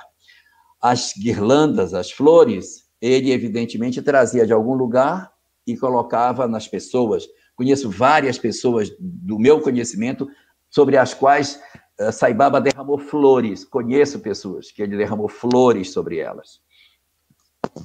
As 0.80 1.14
guirlandas, 1.16 1.94
as 1.94 2.10
flores, 2.10 2.84
ele 3.00 3.32
evidentemente 3.32 4.02
trazia 4.02 4.46
de 4.46 4.52
algum 4.52 4.74
lugar 4.74 5.32
e 5.66 5.74
colocava 5.74 6.46
nas 6.46 6.68
pessoas. 6.68 7.24
Conheço 7.56 7.88
várias 7.88 8.38
pessoas 8.38 8.90
do 9.00 9.38
meu 9.38 9.60
conhecimento 9.62 10.28
sobre 10.68 10.98
as 10.98 11.14
quais 11.14 11.58
uh, 11.98 12.12
Saibaba 12.12 12.60
derramou 12.60 12.98
flores. 12.98 13.64
Conheço 13.64 14.20
pessoas 14.20 14.70
que 14.70 14.82
ele 14.82 14.98
derramou 14.98 15.28
flores 15.28 15.92
sobre 15.92 16.18
elas. 16.18 16.60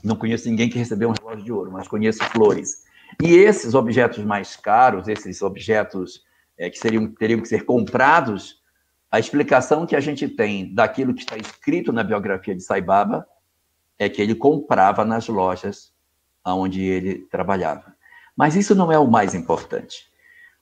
Não 0.04 0.16
conheço 0.16 0.50
ninguém 0.50 0.70
que 0.70 0.78
recebeu 0.78 1.10
um 1.10 1.14
relógio 1.14 1.44
de 1.44 1.52
ouro, 1.52 1.72
mas 1.72 1.88
conheço 1.88 2.24
flores. 2.26 2.84
E 3.22 3.34
esses 3.34 3.74
objetos 3.74 4.24
mais 4.24 4.56
caros, 4.56 5.08
esses 5.08 5.42
objetos 5.42 6.24
é, 6.58 6.70
que 6.70 6.78
seriam, 6.78 7.08
teriam 7.08 7.42
que 7.42 7.48
ser 7.48 7.66
comprados, 7.66 8.60
a 9.12 9.20
explicação 9.20 9.86
que 9.88 9.96
a 9.96 10.00
gente 10.00 10.28
tem 10.28 10.74
daquilo 10.74 11.14
que 11.14 11.22
está 11.22 11.36
escrito 11.36 11.92
na 11.92 12.04
biografia 12.04 12.56
de 12.56 12.62
Saibaba 12.62 13.26
é 13.98 14.08
que 14.08 14.22
ele 14.22 14.36
comprava 14.36 15.04
nas 15.04 15.28
lojas 15.28 15.92
onde 16.46 16.82
ele 16.82 17.28
trabalhava. 17.30 17.96
Mas 18.36 18.56
isso 18.56 18.74
não 18.74 18.92
é 18.92 18.98
o 18.98 19.08
mais 19.08 19.34
importante. 19.36 20.08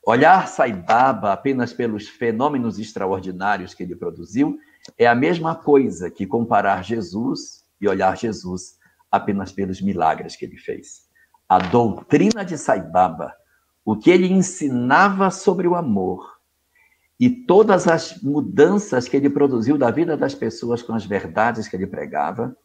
Olhar 0.06 0.48
Saibaba 0.48 1.34
apenas 1.34 1.74
pelos 1.74 2.08
fenômenos 2.08 2.80
extraordinários 2.80 3.74
que 3.74 3.84
ele 3.84 3.96
produziu 3.96 4.58
é 4.98 5.06
a 5.06 5.14
mesma 5.14 5.54
coisa 5.54 6.10
que 6.10 6.26
comparar 6.26 6.84
Jesus 6.84 7.66
e 7.80 7.88
olhar 7.88 8.18
Jesus 8.18 8.77
apenas 9.18 9.52
pelos 9.52 9.82
milagres 9.82 10.36
que 10.36 10.46
ele 10.46 10.58
fez. 10.58 11.08
A 11.48 11.60
doutrina 11.60 12.44
de 12.44 12.58
Saibaba, 12.58 13.34
o 13.86 13.96
que 13.96 14.10
ele 14.10 14.32
ensinava 14.32 15.30
sobre 15.30 15.68
o 15.68 15.76
amor 15.76 16.38
e 17.20 17.30
todas 17.30 17.88
as 17.88 18.22
mudanças 18.22 19.08
que 19.08 19.18
ele 19.18 19.30
produziu 19.30 19.78
da 19.78 19.90
vida 19.90 20.16
das 20.16 20.36
pessoas 20.36 20.82
com 20.82 20.94
as 20.94 21.06
verdades 21.06 21.68
que 21.68 21.76
ele 21.76 21.88
pregava 21.88 22.56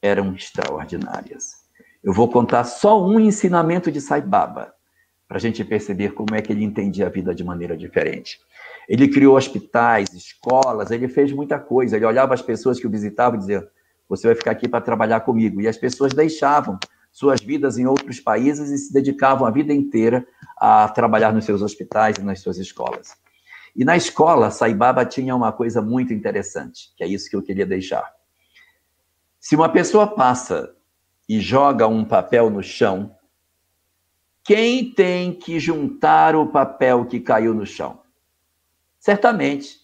eram 0.00 0.34
extraordinárias. 0.34 1.64
Eu 2.02 2.12
vou 2.12 2.28
contar 2.28 2.64
só 2.64 3.02
um 3.02 3.18
ensinamento 3.18 3.90
de 3.90 4.00
Saibaba, 4.00 4.74
para 5.26 5.38
a 5.38 5.40
gente 5.40 5.64
perceber 5.64 6.12
como 6.12 6.34
é 6.34 6.42
que 6.42 6.52
ele 6.52 6.62
entendia 6.62 7.06
a 7.06 7.10
vida 7.10 7.34
de 7.34 7.42
maneira 7.42 7.76
diferente. 7.76 8.38
Ele 8.88 9.08
criou 9.08 9.36
hospitais, 9.36 10.12
escolas, 10.12 10.90
ele 10.90 11.08
fez 11.08 11.32
muita 11.32 11.58
coisa. 11.58 11.96
Ele 11.96 12.04
olhava 12.04 12.34
as 12.34 12.42
pessoas 12.42 12.78
que 12.78 12.86
o 12.86 12.90
visitavam 12.90 13.36
e 13.36 13.40
dizia: 13.40 13.68
você 14.08 14.26
vai 14.26 14.36
ficar 14.36 14.50
aqui 14.52 14.68
para 14.68 14.80
trabalhar 14.80 15.20
comigo. 15.20 15.60
E 15.60 15.68
as 15.68 15.76
pessoas 15.76 16.12
deixavam 16.12 16.78
suas 17.12 17.40
vidas 17.40 17.78
em 17.78 17.86
outros 17.86 18.20
países 18.20 18.70
e 18.70 18.78
se 18.78 18.92
dedicavam 18.92 19.46
a 19.46 19.50
vida 19.50 19.72
inteira 19.72 20.26
a 20.56 20.88
trabalhar 20.88 21.32
nos 21.32 21.44
seus 21.44 21.62
hospitais 21.62 22.16
e 22.16 22.22
nas 22.22 22.40
suas 22.40 22.58
escolas. 22.58 23.14
E 23.74 23.84
na 23.84 23.96
escola, 23.96 24.50
Saibaba 24.50 25.04
tinha 25.04 25.34
uma 25.34 25.52
coisa 25.52 25.82
muito 25.82 26.12
interessante, 26.12 26.92
que 26.96 27.02
é 27.02 27.06
isso 27.06 27.28
que 27.28 27.36
eu 27.36 27.42
queria 27.42 27.66
deixar. 27.66 28.12
Se 29.40 29.56
uma 29.56 29.68
pessoa 29.68 30.06
passa 30.06 30.74
e 31.28 31.40
joga 31.40 31.86
um 31.86 32.04
papel 32.04 32.50
no 32.50 32.62
chão, 32.62 33.14
quem 34.44 34.92
tem 34.92 35.32
que 35.32 35.58
juntar 35.58 36.36
o 36.36 36.48
papel 36.48 37.06
que 37.06 37.18
caiu 37.18 37.54
no 37.54 37.66
chão? 37.66 38.00
Certamente, 38.98 39.80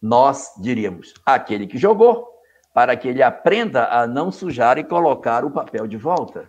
nós 0.00 0.52
diríamos, 0.60 1.14
aquele 1.24 1.66
que 1.66 1.78
jogou 1.78 2.37
para 2.78 2.96
que 2.96 3.08
ele 3.08 3.24
aprenda 3.24 3.88
a 3.88 4.06
não 4.06 4.30
sujar 4.30 4.78
e 4.78 4.84
colocar 4.84 5.44
o 5.44 5.50
papel 5.50 5.88
de 5.88 5.96
volta. 5.96 6.48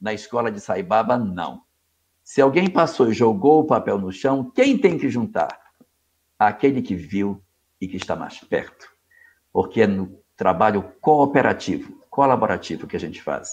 Na 0.00 0.12
escola 0.12 0.50
de 0.50 0.58
Saibaba, 0.58 1.16
não. 1.16 1.62
Se 2.24 2.40
alguém 2.40 2.68
passou 2.68 3.08
e 3.08 3.14
jogou 3.14 3.60
o 3.60 3.64
papel 3.64 3.96
no 3.96 4.10
chão, 4.10 4.50
quem 4.50 4.76
tem 4.76 4.98
que 4.98 5.08
juntar? 5.08 5.56
Aquele 6.36 6.82
que 6.82 6.96
viu 6.96 7.40
e 7.80 7.86
que 7.86 7.96
está 7.96 8.16
mais 8.16 8.40
perto. 8.40 8.88
Porque 9.52 9.82
é 9.82 9.86
no 9.86 10.18
trabalho 10.36 10.82
cooperativo, 11.00 11.96
colaborativo 12.10 12.88
que 12.88 12.96
a 12.96 13.00
gente 13.00 13.22
faz. 13.22 13.52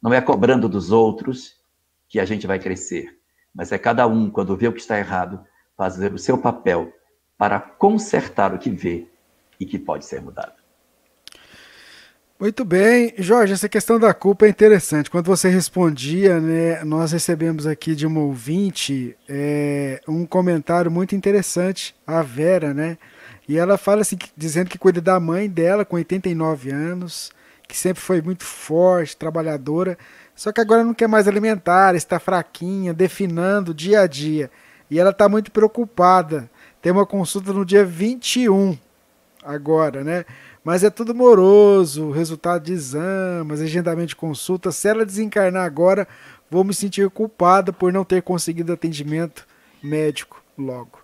Não 0.00 0.14
é 0.14 0.20
cobrando 0.20 0.68
dos 0.68 0.92
outros 0.92 1.60
que 2.08 2.20
a 2.20 2.24
gente 2.24 2.46
vai 2.46 2.60
crescer, 2.60 3.18
mas 3.52 3.72
é 3.72 3.78
cada 3.78 4.06
um, 4.06 4.30
quando 4.30 4.56
vê 4.56 4.68
o 4.68 4.72
que 4.72 4.80
está 4.80 4.96
errado, 4.96 5.44
fazer 5.76 6.14
o 6.14 6.18
seu 6.20 6.38
papel 6.38 6.92
para 7.36 7.58
consertar 7.58 8.54
o 8.54 8.60
que 8.60 8.70
vê 8.70 9.08
e 9.58 9.66
que 9.66 9.76
pode 9.76 10.04
ser 10.04 10.22
mudado. 10.22 10.61
Muito 12.42 12.64
bem, 12.64 13.14
Jorge, 13.18 13.52
essa 13.52 13.68
questão 13.68 14.00
da 14.00 14.12
culpa 14.12 14.46
é 14.46 14.48
interessante. 14.48 15.08
Quando 15.08 15.26
você 15.26 15.48
respondia, 15.48 16.40
né, 16.40 16.82
nós 16.82 17.12
recebemos 17.12 17.68
aqui 17.68 17.94
de 17.94 18.04
um 18.04 18.18
ouvinte 18.18 19.16
é, 19.28 20.00
um 20.08 20.26
comentário 20.26 20.90
muito 20.90 21.14
interessante, 21.14 21.94
a 22.04 22.20
Vera, 22.20 22.74
né? 22.74 22.98
E 23.48 23.56
ela 23.56 23.78
fala 23.78 24.00
assim, 24.00 24.18
dizendo 24.36 24.68
que 24.68 24.76
cuida 24.76 25.00
da 25.00 25.20
mãe 25.20 25.48
dela 25.48 25.84
com 25.84 25.94
89 25.94 26.72
anos, 26.72 27.30
que 27.68 27.76
sempre 27.76 28.02
foi 28.02 28.20
muito 28.20 28.42
forte, 28.42 29.16
trabalhadora, 29.16 29.96
só 30.34 30.50
que 30.50 30.60
agora 30.60 30.82
não 30.82 30.94
quer 30.94 31.06
mais 31.06 31.28
alimentar, 31.28 31.94
está 31.94 32.18
fraquinha, 32.18 32.92
definando 32.92 33.72
dia 33.72 34.00
a 34.00 34.08
dia. 34.08 34.50
E 34.90 34.98
ela 34.98 35.10
está 35.10 35.28
muito 35.28 35.52
preocupada. 35.52 36.50
Tem 36.82 36.90
uma 36.90 37.06
consulta 37.06 37.52
no 37.52 37.64
dia 37.64 37.84
21 37.84 38.76
agora, 39.44 40.02
né? 40.02 40.24
Mas 40.64 40.84
é 40.84 40.90
tudo 40.90 41.14
moroso, 41.14 42.10
resultado 42.10 42.64
de 42.64 42.72
exames, 42.72 43.60
agendamento 43.60 44.08
de 44.08 44.16
consulta. 44.16 44.70
Se 44.70 44.88
ela 44.88 45.04
desencarnar 45.04 45.64
agora, 45.64 46.06
vou 46.48 46.62
me 46.62 46.72
sentir 46.72 47.10
culpada 47.10 47.72
por 47.72 47.92
não 47.92 48.04
ter 48.04 48.22
conseguido 48.22 48.72
atendimento 48.72 49.46
médico 49.82 50.42
logo. 50.56 51.00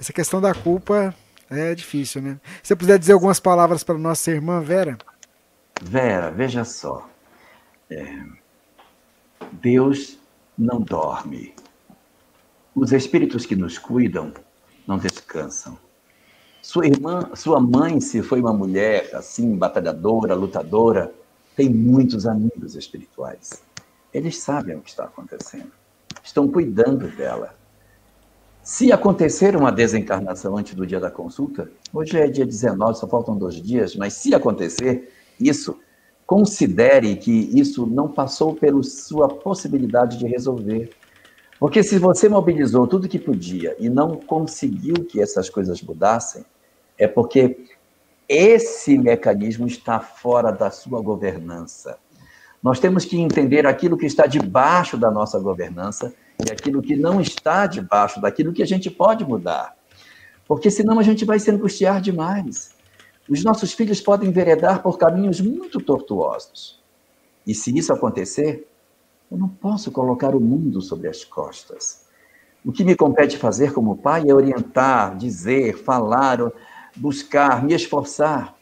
Essa 0.00 0.12
questão 0.12 0.40
da 0.40 0.54
culpa 0.54 1.14
é 1.50 1.74
difícil, 1.74 2.22
né? 2.22 2.40
Se 2.62 2.68
você 2.68 2.76
puder 2.76 2.98
dizer 2.98 3.12
algumas 3.12 3.38
palavras 3.38 3.84
para 3.84 3.98
nossa 3.98 4.30
irmã 4.30 4.60
Vera. 4.60 4.96
Vera, 5.82 6.30
veja 6.30 6.64
só. 6.64 7.08
É... 7.90 8.24
Deus 9.52 10.18
não 10.56 10.80
dorme. 10.80 11.54
Os 12.74 12.92
espíritos 12.92 13.44
que 13.44 13.54
nos 13.54 13.76
cuidam 13.78 14.32
não 14.86 14.98
descansam. 14.98 15.78
Sua 16.64 16.86
irmã, 16.86 17.28
sua 17.34 17.60
mãe, 17.60 18.00
se 18.00 18.22
foi 18.22 18.40
uma 18.40 18.54
mulher 18.54 19.10
assim, 19.12 19.54
batalhadora, 19.54 20.34
lutadora, 20.34 21.12
tem 21.54 21.68
muitos 21.68 22.26
amigos 22.26 22.74
espirituais. 22.74 23.62
Eles 24.14 24.38
sabem 24.38 24.74
o 24.74 24.80
que 24.80 24.88
está 24.88 25.04
acontecendo. 25.04 25.70
Estão 26.22 26.48
cuidando 26.48 27.06
dela. 27.14 27.54
Se 28.62 28.90
acontecer 28.90 29.54
uma 29.54 29.70
desencarnação 29.70 30.56
antes 30.56 30.74
do 30.74 30.86
dia 30.86 30.98
da 30.98 31.10
consulta, 31.10 31.70
hoje 31.92 32.18
é 32.18 32.26
dia 32.28 32.46
19, 32.46 32.98
só 32.98 33.06
faltam 33.06 33.36
dois 33.36 33.56
dias, 33.56 33.94
mas 33.94 34.14
se 34.14 34.34
acontecer 34.34 35.12
isso, 35.38 35.78
considere 36.26 37.14
que 37.16 37.30
isso 37.30 37.84
não 37.84 38.08
passou 38.08 38.54
pela 38.54 38.82
sua 38.82 39.28
possibilidade 39.28 40.16
de 40.16 40.26
resolver. 40.26 40.90
Porque 41.60 41.82
se 41.82 41.98
você 41.98 42.26
mobilizou 42.26 42.86
tudo 42.86 43.06
que 43.06 43.18
podia 43.18 43.76
e 43.78 43.90
não 43.90 44.16
conseguiu 44.16 44.94
que 45.04 45.20
essas 45.20 45.50
coisas 45.50 45.82
mudassem, 45.82 46.42
é 46.98 47.06
porque 47.06 47.66
esse 48.28 48.96
mecanismo 48.98 49.66
está 49.66 50.00
fora 50.00 50.50
da 50.50 50.70
sua 50.70 51.00
governança. 51.02 51.98
Nós 52.62 52.80
temos 52.80 53.04
que 53.04 53.20
entender 53.20 53.66
aquilo 53.66 53.98
que 53.98 54.06
está 54.06 54.26
debaixo 54.26 54.96
da 54.96 55.10
nossa 55.10 55.38
governança 55.38 56.14
e 56.46 56.50
aquilo 56.50 56.80
que 56.80 56.96
não 56.96 57.20
está 57.20 57.66
debaixo 57.66 58.20
daquilo 58.20 58.52
que 58.52 58.62
a 58.62 58.66
gente 58.66 58.90
pode 58.90 59.24
mudar. 59.24 59.76
Porque 60.46 60.70
senão 60.70 60.98
a 60.98 61.02
gente 61.02 61.24
vai 61.24 61.38
se 61.38 61.50
angustiar 61.50 62.00
demais. 62.00 62.74
Os 63.28 63.44
nossos 63.44 63.72
filhos 63.72 64.00
podem 64.00 64.28
enveredar 64.28 64.82
por 64.82 64.98
caminhos 64.98 65.40
muito 65.40 65.80
tortuosos. 65.80 66.82
E 67.46 67.54
se 67.54 67.76
isso 67.76 67.92
acontecer, 67.92 68.66
eu 69.30 69.36
não 69.36 69.48
posso 69.48 69.90
colocar 69.90 70.34
o 70.34 70.40
mundo 70.40 70.80
sobre 70.80 71.08
as 71.08 71.24
costas. 71.24 72.04
O 72.64 72.72
que 72.72 72.84
me 72.84 72.96
compete 72.96 73.36
fazer 73.36 73.72
como 73.72 73.96
pai 73.96 74.24
é 74.28 74.34
orientar, 74.34 75.16
dizer, 75.16 75.76
falar, 75.76 76.40
buscar, 76.96 77.64
me 77.64 77.74
esforçar, 77.74 78.56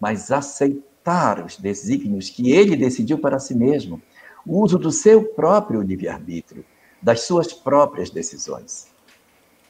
mas 0.00 0.30
aceitar 0.30 1.44
os 1.44 1.56
desígnios 1.56 2.30
que 2.30 2.50
ele 2.50 2.76
decidiu 2.76 3.18
para 3.18 3.38
si 3.38 3.54
mesmo, 3.54 4.00
o 4.46 4.60
uso 4.62 4.78
do 4.78 4.90
seu 4.90 5.24
próprio 5.24 5.80
livre-arbítrio, 5.80 6.64
das 7.00 7.22
suas 7.22 7.52
próprias 7.52 8.10
decisões. 8.10 8.88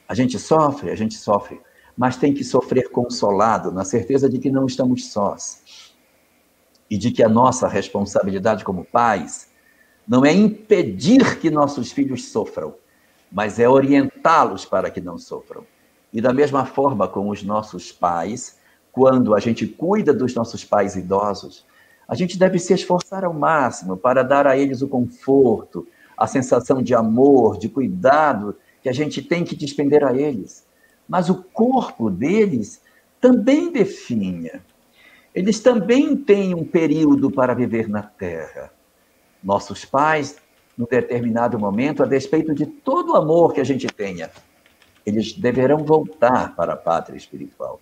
A 0.09 0.15
gente 0.15 0.39
sofre, 0.39 0.91
a 0.91 0.97
gente 0.97 1.15
sofre, 1.15 1.61
mas 1.97 2.17
tem 2.17 2.35
que 2.35 2.45
sofrer 2.45 2.91
consolado, 2.91 3.71
na 3.71 3.85
certeza 3.85 4.29
de 4.29 4.39
que 4.39 4.51
não 4.51 4.67
estamos 4.67 5.11
sós. 5.13 5.95
E 6.91 6.99
de 6.99 7.11
que 7.11 7.23
a 7.23 7.29
nossa 7.29 7.67
responsabilidade 7.67 8.65
como 8.65 8.85
pais 8.85 9.49
não 10.07 10.25
é 10.25 10.33
impedir 10.33 11.39
que 11.39 11.51
nossos 11.51 11.91
filhos 11.91 12.27
sofram, 12.27 12.75
mas 13.33 13.59
é 13.59 13.69
orientá-los 13.69 14.65
para 14.65 14.91
que 14.91 15.01
não 15.01 15.19
sofram. 15.19 15.65
E 16.15 16.21
da 16.21 16.33
mesma 16.33 16.65
forma 16.65 17.09
com 17.09 17.29
os 17.29 17.43
nossos 17.43 17.91
pais, 17.91 18.57
quando 18.93 19.35
a 19.35 19.41
gente 19.41 19.67
cuida 19.67 20.15
dos 20.15 20.33
nossos 20.33 20.65
pais 20.65 20.95
idosos, 20.95 21.67
a 22.07 22.15
gente 22.15 22.39
deve 22.39 22.61
se 22.61 22.73
esforçar 22.73 23.25
ao 23.25 23.35
máximo 23.35 23.97
para 23.97 24.23
dar 24.23 24.47
a 24.47 24.57
eles 24.57 24.81
o 24.81 24.87
conforto, 24.87 25.85
a 26.17 26.29
sensação 26.29 26.81
de 26.81 26.95
amor, 26.95 27.59
de 27.59 27.69
cuidado 27.69 28.55
que 28.81 28.89
a 28.89 28.93
gente 28.93 29.21
tem 29.21 29.43
que 29.43 29.57
despender 29.57 30.05
a 30.05 30.15
eles. 30.15 30.65
Mas 31.09 31.29
o 31.29 31.43
corpo 31.43 32.09
deles 32.09 32.81
também 33.21 33.73
definha. 33.73 34.63
Eles 35.35 35.59
também 35.59 36.15
têm 36.17 36.55
um 36.55 36.65
período 36.65 37.29
para 37.29 37.55
viver 37.55 37.89
na 37.89 38.03
Terra. 38.03 38.73
Nossos 39.43 39.85
pais, 39.85 40.37
num 40.79 40.87
determinado 40.87 41.59
momento, 41.59 42.05
a 42.05 42.07
despeito 42.07 42.55
de 42.55 42.67
todo 42.67 43.15
o 43.15 43.17
amor 43.17 43.53
que 43.53 43.61
a 43.61 43.65
gente 43.65 43.89
tenha, 43.89 44.31
eles 45.05 45.33
deverão 45.33 45.85
voltar 45.85 46.55
para 46.55 46.73
a 46.73 46.77
pátria 46.77 47.17
espiritual. 47.17 47.81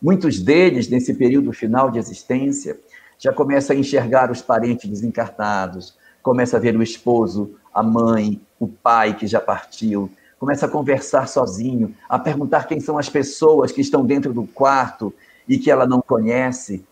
Muitos 0.00 0.40
deles, 0.40 0.88
nesse 0.88 1.14
período 1.14 1.52
final 1.52 1.90
de 1.90 1.98
existência, 1.98 2.78
já 3.18 3.32
começam 3.32 3.76
a 3.76 3.78
enxergar 3.78 4.30
os 4.30 4.40
parentes 4.40 4.88
desencarnados, 4.88 5.94
começa 6.22 6.56
a 6.56 6.60
ver 6.60 6.76
o 6.76 6.82
esposo, 6.82 7.54
a 7.72 7.82
mãe, 7.82 8.40
o 8.58 8.66
pai 8.66 9.14
que 9.14 9.26
já 9.26 9.40
partiu, 9.40 10.10
começa 10.38 10.64
a 10.64 10.68
conversar 10.68 11.28
sozinho, 11.28 11.94
a 12.08 12.18
perguntar 12.18 12.66
quem 12.66 12.80
são 12.80 12.96
as 12.96 13.10
pessoas 13.10 13.72
que 13.72 13.82
estão 13.82 14.06
dentro 14.06 14.32
do 14.32 14.44
quarto 14.44 15.12
e 15.46 15.58
que 15.58 15.70
ela 15.70 15.86
não 15.86 16.00
conhece. 16.00 16.82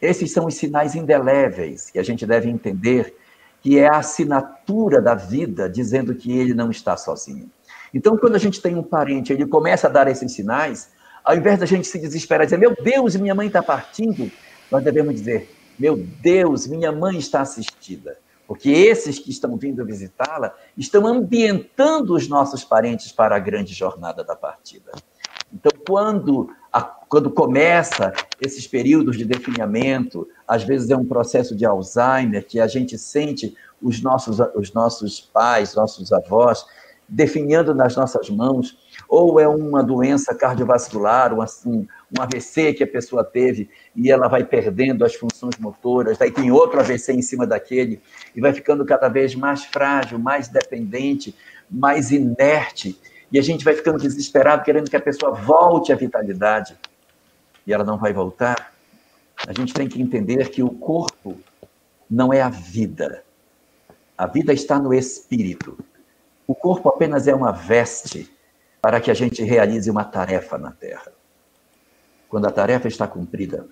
Esses 0.00 0.32
são 0.32 0.46
os 0.46 0.54
sinais 0.54 0.94
indeléveis 0.94 1.90
que 1.90 1.98
a 1.98 2.02
gente 2.02 2.26
deve 2.26 2.48
entender 2.48 3.14
que 3.60 3.78
é 3.78 3.86
a 3.86 3.98
assinatura 3.98 5.00
da 5.00 5.14
vida 5.14 5.68
dizendo 5.68 6.14
que 6.14 6.32
ele 6.32 6.54
não 6.54 6.70
está 6.70 6.96
sozinho. 6.96 7.48
Então, 7.92 8.16
quando 8.16 8.36
a 8.36 8.38
gente 8.38 8.60
tem 8.60 8.74
um 8.74 8.82
parente, 8.82 9.32
ele 9.32 9.46
começa 9.46 9.86
a 9.86 9.90
dar 9.90 10.08
esses 10.08 10.32
sinais, 10.32 10.90
ao 11.24 11.36
invés 11.36 11.58
da 11.58 11.66
gente 11.66 11.86
se 11.86 11.98
desesperar 11.98 12.44
e 12.44 12.46
dizer, 12.46 12.58
meu 12.58 12.74
Deus, 12.74 13.14
minha 13.16 13.34
mãe 13.34 13.46
está 13.46 13.62
partindo, 13.62 14.30
nós 14.70 14.82
devemos 14.82 15.14
dizer, 15.14 15.50
meu 15.78 15.96
Deus, 15.96 16.66
minha 16.66 16.90
mãe 16.90 17.18
está 17.18 17.40
assistida. 17.42 18.16
Porque 18.46 18.70
esses 18.70 19.18
que 19.18 19.30
estão 19.30 19.56
vindo 19.56 19.84
visitá-la 19.84 20.54
estão 20.76 21.06
ambientando 21.06 22.14
os 22.14 22.28
nossos 22.28 22.64
parentes 22.64 23.12
para 23.12 23.36
a 23.36 23.38
grande 23.38 23.72
jornada 23.72 24.24
da 24.24 24.34
partida. 24.34 24.92
Então, 25.52 25.72
quando, 25.86 26.48
a, 26.72 26.82
quando 26.82 27.30
começa 27.30 28.12
esses 28.40 28.66
períodos 28.66 29.16
de 29.16 29.24
definhamento, 29.24 30.26
às 30.48 30.64
vezes 30.64 30.90
é 30.90 30.96
um 30.96 31.04
processo 31.04 31.54
de 31.54 31.64
Alzheimer, 31.64 32.46
que 32.46 32.58
a 32.58 32.66
gente 32.66 32.98
sente 32.98 33.54
os 33.80 34.00
nossos, 34.00 34.38
os 34.54 34.72
nossos 34.72 35.20
pais, 35.20 35.74
nossos 35.74 36.12
avós, 36.12 36.64
definhando 37.12 37.74
nas 37.74 37.94
nossas 37.94 38.30
mãos, 38.30 38.78
ou 39.06 39.38
é 39.38 39.46
uma 39.46 39.82
doença 39.82 40.34
cardiovascular, 40.34 41.34
um, 41.34 41.86
um 42.10 42.22
AVC 42.22 42.72
que 42.72 42.82
a 42.82 42.86
pessoa 42.86 43.22
teve 43.22 43.68
e 43.94 44.10
ela 44.10 44.28
vai 44.28 44.42
perdendo 44.42 45.04
as 45.04 45.14
funções 45.14 45.58
motoras, 45.58 46.16
daí 46.16 46.30
tem 46.30 46.50
outro 46.50 46.80
AVC 46.80 47.12
em 47.12 47.20
cima 47.20 47.46
daquele, 47.46 48.00
e 48.34 48.40
vai 48.40 48.54
ficando 48.54 48.82
cada 48.86 49.08
vez 49.08 49.34
mais 49.34 49.62
frágil, 49.62 50.18
mais 50.18 50.48
dependente, 50.48 51.34
mais 51.70 52.10
inerte, 52.10 52.98
e 53.30 53.38
a 53.38 53.42
gente 53.42 53.62
vai 53.62 53.74
ficando 53.74 53.98
desesperado, 53.98 54.64
querendo 54.64 54.88
que 54.88 54.96
a 54.96 55.00
pessoa 55.00 55.32
volte 55.32 55.92
à 55.92 55.96
vitalidade, 55.96 56.74
e 57.66 57.74
ela 57.74 57.84
não 57.84 57.98
vai 57.98 58.14
voltar. 58.14 58.72
A 59.46 59.52
gente 59.52 59.74
tem 59.74 59.86
que 59.86 60.00
entender 60.00 60.48
que 60.48 60.62
o 60.62 60.70
corpo 60.70 61.38
não 62.10 62.32
é 62.32 62.40
a 62.40 62.48
vida. 62.48 63.22
A 64.16 64.26
vida 64.26 64.52
está 64.52 64.78
no 64.78 64.94
espírito. 64.94 65.76
O 66.46 66.54
corpo 66.54 66.88
apenas 66.88 67.28
é 67.28 67.34
uma 67.34 67.52
veste 67.52 68.30
para 68.80 69.00
que 69.00 69.10
a 69.10 69.14
gente 69.14 69.42
realize 69.44 69.88
uma 69.88 70.04
tarefa 70.04 70.58
na 70.58 70.72
Terra. 70.72 71.12
Quando 72.28 72.46
a 72.46 72.50
tarefa 72.50 72.88
está 72.88 73.06
cumprida, 73.06 73.68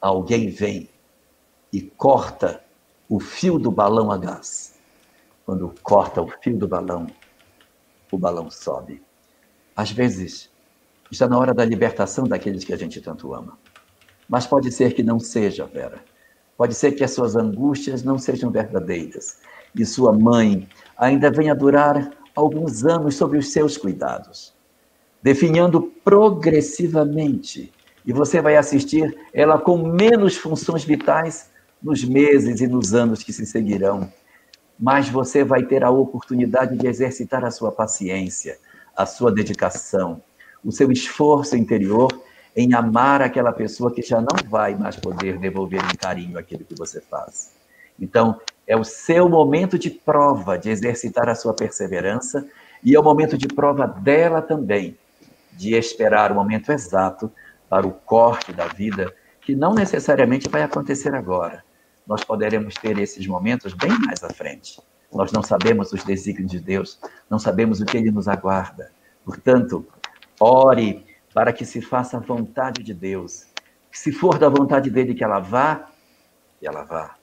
alguém 0.00 0.50
vem 0.50 0.90
e 1.72 1.80
corta 1.80 2.62
o 3.08 3.18
fio 3.18 3.58
do 3.58 3.70
balão 3.70 4.10
a 4.10 4.18
gás. 4.18 4.78
Quando 5.46 5.74
corta 5.82 6.20
o 6.20 6.28
fio 6.42 6.58
do 6.58 6.68
balão, 6.68 7.06
o 8.12 8.18
balão 8.18 8.50
sobe. 8.50 9.02
Às 9.74 9.90
vezes, 9.90 10.50
está 11.10 11.26
na 11.26 11.38
hora 11.38 11.54
da 11.54 11.64
libertação 11.64 12.24
daqueles 12.24 12.64
que 12.64 12.72
a 12.72 12.76
gente 12.76 13.00
tanto 13.00 13.32
ama. 13.32 13.58
Mas 14.28 14.46
pode 14.46 14.70
ser 14.70 14.92
que 14.92 15.02
não 15.02 15.18
seja, 15.18 15.64
Vera. 15.66 16.04
Pode 16.56 16.74
ser 16.74 16.92
que 16.92 17.02
as 17.02 17.12
suas 17.12 17.34
angústias 17.34 18.02
não 18.02 18.18
sejam 18.18 18.50
verdadeiras 18.50 19.38
e 19.74 19.84
sua 19.84 20.12
mãe 20.12 20.68
ainda 20.96 21.30
venha 21.30 21.54
durar 21.54 22.10
alguns 22.34 22.84
anos 22.84 23.16
sobre 23.16 23.38
os 23.38 23.52
seus 23.52 23.76
cuidados, 23.76 24.54
definhando 25.22 25.82
progressivamente. 26.04 27.72
E 28.04 28.12
você 28.12 28.40
vai 28.40 28.56
assistir 28.56 29.16
ela 29.32 29.58
com 29.58 29.76
menos 29.78 30.36
funções 30.36 30.84
vitais 30.84 31.50
nos 31.82 32.04
meses 32.04 32.60
e 32.60 32.66
nos 32.66 32.94
anos 32.94 33.22
que 33.22 33.32
se 33.32 33.46
seguirão. 33.46 34.10
Mas 34.78 35.08
você 35.08 35.44
vai 35.44 35.64
ter 35.64 35.84
a 35.84 35.90
oportunidade 35.90 36.76
de 36.76 36.86
exercitar 36.86 37.44
a 37.44 37.50
sua 37.50 37.70
paciência, 37.70 38.58
a 38.96 39.04
sua 39.04 39.30
dedicação, 39.30 40.22
o 40.64 40.72
seu 40.72 40.90
esforço 40.90 41.56
interior 41.56 42.10
em 42.56 42.74
amar 42.74 43.22
aquela 43.22 43.52
pessoa 43.52 43.92
que 43.92 44.02
já 44.02 44.20
não 44.20 44.48
vai 44.48 44.74
mais 44.74 44.96
poder 44.96 45.38
devolver 45.38 45.82
em 45.84 45.96
carinho 45.96 46.38
aquilo 46.38 46.64
que 46.64 46.74
você 46.74 47.00
faz. 47.00 47.52
Então, 47.98 48.40
é 48.70 48.76
o 48.76 48.84
seu 48.84 49.28
momento 49.28 49.76
de 49.76 49.90
prova, 49.90 50.56
de 50.56 50.70
exercitar 50.70 51.28
a 51.28 51.34
sua 51.34 51.52
perseverança, 51.52 52.46
e 52.84 52.94
é 52.94 53.00
o 53.00 53.02
momento 53.02 53.36
de 53.36 53.48
prova 53.48 53.84
dela 53.84 54.40
também, 54.40 54.96
de 55.54 55.74
esperar 55.74 56.30
o 56.30 56.36
momento 56.36 56.70
exato 56.70 57.32
para 57.68 57.84
o 57.84 57.90
corte 57.90 58.52
da 58.52 58.68
vida, 58.68 59.12
que 59.40 59.56
não 59.56 59.74
necessariamente 59.74 60.48
vai 60.48 60.62
acontecer 60.62 61.12
agora. 61.16 61.64
Nós 62.06 62.22
poderemos 62.22 62.74
ter 62.74 62.96
esses 63.00 63.26
momentos 63.26 63.74
bem 63.74 63.90
mais 64.06 64.22
à 64.22 64.30
frente. 64.30 64.80
Nós 65.12 65.32
não 65.32 65.42
sabemos 65.42 65.92
os 65.92 66.04
desígnios 66.04 66.52
de 66.52 66.60
Deus, 66.60 67.00
não 67.28 67.40
sabemos 67.40 67.80
o 67.80 67.84
que 67.84 67.96
ele 67.96 68.12
nos 68.12 68.28
aguarda. 68.28 68.92
Portanto, 69.24 69.84
ore 70.38 71.04
para 71.34 71.52
que 71.52 71.64
se 71.64 71.82
faça 71.82 72.18
a 72.18 72.20
vontade 72.20 72.84
de 72.84 72.94
Deus. 72.94 73.48
Se 73.90 74.12
for 74.12 74.38
da 74.38 74.48
vontade 74.48 74.90
dele 74.90 75.12
que 75.12 75.24
ela 75.24 75.40
vá, 75.40 75.90
ela 76.62 76.84
vá 76.84 77.16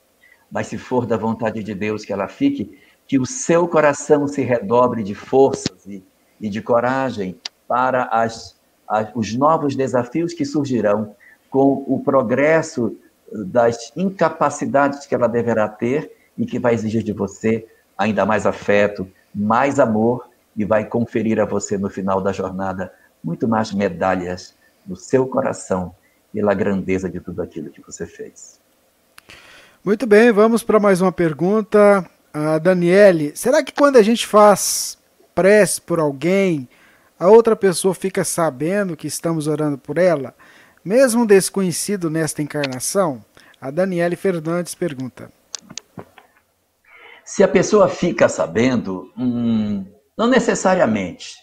mas 0.51 0.67
se 0.67 0.77
for 0.77 1.05
da 1.05 1.17
vontade 1.17 1.63
de 1.63 1.73
Deus 1.73 2.05
que 2.05 2.13
ela 2.13 2.27
fique, 2.27 2.79
que 3.07 3.19
o 3.19 3.25
seu 3.25 3.67
coração 3.67 4.27
se 4.27 4.41
redobre 4.41 5.03
de 5.03 5.15
forças 5.15 5.85
e, 5.85 6.03
e 6.39 6.49
de 6.49 6.61
coragem 6.61 7.39
para 7.67 8.03
as, 8.05 8.55
as, 8.87 9.09
os 9.15 9.33
novos 9.35 9.75
desafios 9.75 10.33
que 10.33 10.45
surgirão 10.45 11.15
com 11.49 11.83
o 11.87 12.01
progresso 12.03 12.97
das 13.31 13.91
incapacidades 13.95 15.05
que 15.05 15.15
ela 15.15 15.27
deverá 15.27 15.67
ter 15.67 16.11
e 16.37 16.45
que 16.45 16.59
vai 16.59 16.73
exigir 16.73 17.03
de 17.03 17.13
você 17.13 17.65
ainda 17.97 18.25
mais 18.25 18.45
afeto, 18.45 19.09
mais 19.33 19.79
amor 19.79 20.29
e 20.55 20.63
vai 20.63 20.85
conferir 20.85 21.39
a 21.39 21.45
você 21.45 21.77
no 21.77 21.89
final 21.89 22.21
da 22.21 22.31
jornada 22.31 22.93
muito 23.23 23.47
mais 23.47 23.73
medalhas 23.73 24.55
no 24.85 24.95
seu 24.95 25.27
coração 25.27 25.93
pela 26.33 26.53
grandeza 26.53 27.09
de 27.09 27.19
tudo 27.19 27.41
aquilo 27.41 27.69
que 27.69 27.81
você 27.81 28.05
fez. 28.05 28.59
Muito 29.83 30.05
bem, 30.05 30.31
vamos 30.31 30.63
para 30.63 30.79
mais 30.79 31.01
uma 31.01 31.11
pergunta. 31.11 32.05
A 32.33 32.57
Daniele, 32.57 33.31
será 33.35 33.63
que 33.63 33.71
quando 33.71 33.97
a 33.97 34.01
gente 34.01 34.27
faz 34.27 34.97
prece 35.33 35.79
por 35.79 35.99
alguém, 35.99 36.67
a 37.17 37.27
outra 37.27 37.55
pessoa 37.55 37.93
fica 37.93 38.23
sabendo 38.23 38.97
que 38.97 39.07
estamos 39.07 39.47
orando 39.47 39.77
por 39.77 39.97
ela, 39.97 40.35
mesmo 40.83 41.25
desconhecido 41.25 42.09
nesta 42.09 42.41
encarnação? 42.41 43.23
A 43.61 43.71
Daniele 43.71 44.15
Fernandes 44.15 44.75
pergunta. 44.75 45.31
Se 47.23 47.43
a 47.43 47.47
pessoa 47.47 47.87
fica 47.87 48.27
sabendo, 48.27 49.11
hum, 49.17 49.85
não 50.17 50.27
necessariamente. 50.27 51.35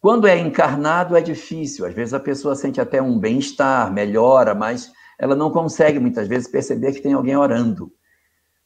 Quando 0.00 0.26
é 0.26 0.38
encarnado 0.38 1.16
é 1.16 1.20
difícil, 1.20 1.86
às 1.86 1.94
vezes 1.94 2.12
a 2.12 2.20
pessoa 2.20 2.54
sente 2.54 2.80
até 2.80 3.00
um 3.00 3.18
bem-estar, 3.18 3.92
melhora, 3.92 4.54
mas 4.54 4.92
ela 5.18 5.34
não 5.34 5.50
consegue 5.50 5.98
muitas 5.98 6.28
vezes 6.28 6.48
perceber 6.48 6.92
que 6.92 7.00
tem 7.00 7.12
alguém 7.12 7.36
orando. 7.36 7.92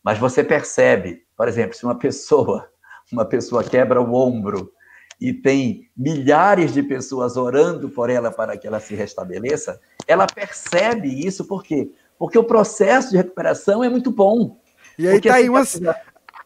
Mas 0.03 0.19
você 0.19 0.43
percebe, 0.43 1.25
por 1.37 1.49
exemplo, 1.49 1.77
se 1.77 1.85
uma 1.85 1.99
pessoa, 1.99 2.69
uma 3.13 3.25
pessoa 3.25 3.63
quebra 3.63 4.01
o 4.01 4.15
ombro 4.15 4.73
e 5.21 5.33
tem 5.33 5.89
milhares 5.97 6.73
de 6.73 6.83
pessoas 6.83 7.37
orando 7.37 7.91
por 7.91 8.09
ela 8.09 8.31
para 8.31 8.57
que 8.57 8.67
ela 8.67 8.81
se 8.81 8.95
restabeleça, 8.95 9.81
ela 10.07 10.27
percebe 10.27 11.09
isso 11.27 11.45
por 11.45 11.63
quê? 11.63 11.93
Porque 12.19 12.39
o 12.39 12.45
processo 12.45 13.11
de 13.11 13.17
recuperação 13.17 13.85
é 13.85 13.89
muito 13.89 14.11
bom. 14.11 14.59
E 14.99 15.07
aí 15.07 15.21
tá 15.21 15.35
aí 15.35 15.49
umas, 15.49 15.81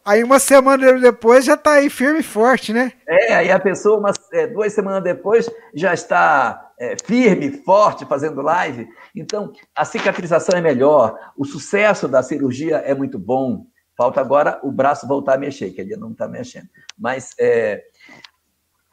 Aí 0.05 0.23
uma 0.23 0.37
semana 0.37 0.99
depois 0.99 1.43
já 1.45 1.55
está 1.55 1.73
aí 1.73 1.89
firme 1.89 2.19
e 2.19 2.23
forte, 2.23 2.71
né? 2.71 2.93
É, 3.07 3.33
aí 3.33 3.51
a 3.51 3.59
pessoa, 3.59 3.97
umas, 3.97 4.15
é, 4.31 4.45
duas 4.45 4.71
semanas 4.71 5.03
depois, 5.03 5.49
já 5.73 5.95
está 5.95 6.71
é, 6.79 6.95
firme, 7.03 7.49
forte, 7.63 8.05
fazendo 8.05 8.39
live. 8.39 8.87
Então, 9.15 9.51
a 9.75 9.83
cicatrização 9.83 10.59
é 10.59 10.61
melhor, 10.61 11.17
o 11.35 11.43
sucesso 11.43 12.07
da 12.07 12.21
cirurgia 12.21 12.77
é 12.77 12.93
muito 12.93 13.17
bom. 13.17 13.65
Falta 13.97 14.21
agora 14.21 14.59
o 14.61 14.71
braço 14.71 15.07
voltar 15.07 15.33
a 15.33 15.39
mexer, 15.39 15.71
que 15.71 15.81
ele 15.81 15.97
não 15.97 16.11
está 16.11 16.27
mexendo. 16.27 16.67
Mas 16.95 17.33
é, 17.39 17.83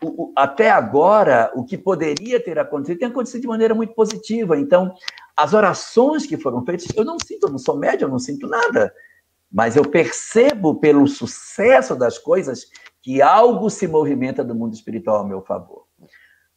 o, 0.03 0.25
o, 0.25 0.33
até 0.35 0.71
agora, 0.71 1.53
o 1.55 1.63
que 1.63 1.77
poderia 1.77 2.43
ter 2.43 2.59
acontecido 2.59 3.01
tem 3.01 3.09
acontecido 3.09 3.43
de 3.43 3.49
maneira 3.49 3.75
muito 3.75 3.93
positiva. 3.93 4.57
Então, 4.57 4.95
as 5.37 5.53
orações 5.53 6.25
que 6.25 6.39
foram 6.39 6.65
feitas, 6.65 6.89
eu 6.97 7.05
não 7.05 7.19
sinto, 7.23 7.49
eu 7.49 7.51
não 7.51 7.59
sou 7.59 7.77
médium, 7.77 8.07
eu 8.07 8.13
não 8.13 8.19
sinto 8.19 8.47
nada. 8.47 8.95
Mas 9.53 9.77
eu 9.77 9.85
percebo 9.85 10.77
pelo 10.77 11.07
sucesso 11.07 11.95
das 11.95 12.19
coisas 12.19 12.67
que 13.03 13.21
algo 13.21 13.69
se 13.69 13.87
movimenta 13.87 14.43
do 14.43 14.55
mundo 14.55 14.75
espiritual 14.75 15.21
a 15.21 15.29
meu 15.29 15.43
favor. 15.43 15.85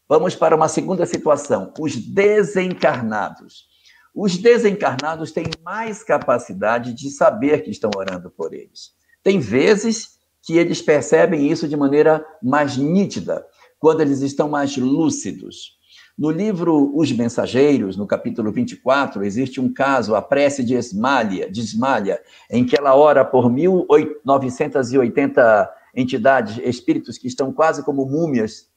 Vamos 0.07 0.35
para 0.35 0.55
uma 0.55 0.69
segunda 0.69 1.05
situação: 1.05 1.73
os 1.79 1.95
desencarnados. 1.95 3.65
Os 4.13 4.37
desencarnados 4.37 5.33
têm 5.33 5.45
mais 5.61 6.01
capacidade 6.01 6.93
de 6.93 7.09
saber 7.09 7.63
que 7.63 7.71
estão 7.71 7.89
orando 7.97 8.31
por 8.31 8.53
eles. 8.53 8.91
Tem 9.21 9.39
vezes 9.39 10.19
que 10.41 10.57
eles 10.57 10.81
percebem 10.81 11.51
isso 11.51 11.67
de 11.67 11.75
maneira 11.75 12.25
mais 12.41 12.77
nítida, 12.77 13.45
quando 13.77 14.01
eles 14.01 14.21
estão 14.21 14.47
mais 14.47 14.77
lúcidos. 14.77 15.77
No 16.17 16.31
livro 16.31 16.95
Os 16.95 17.11
Mensageiros, 17.11 17.97
no 17.97 18.07
capítulo 18.07 18.49
24, 18.51 19.21
existe 19.23 19.59
um 19.59 19.73
caso, 19.73 20.15
a 20.15 20.21
prece 20.21 20.63
de 20.63 20.75
Esmalha, 20.75 21.51
de 21.51 21.59
Esmalha 21.59 22.21
em 22.49 22.65
que 22.65 22.77
ela 22.77 22.95
ora 22.95 23.25
por 23.25 23.51
1980 23.51 25.73
entidades, 25.93 26.57
espíritos 26.63 27.17
que 27.17 27.27
estão 27.27 27.51
quase 27.51 27.83
como 27.83 28.05
múmias, 28.05 28.69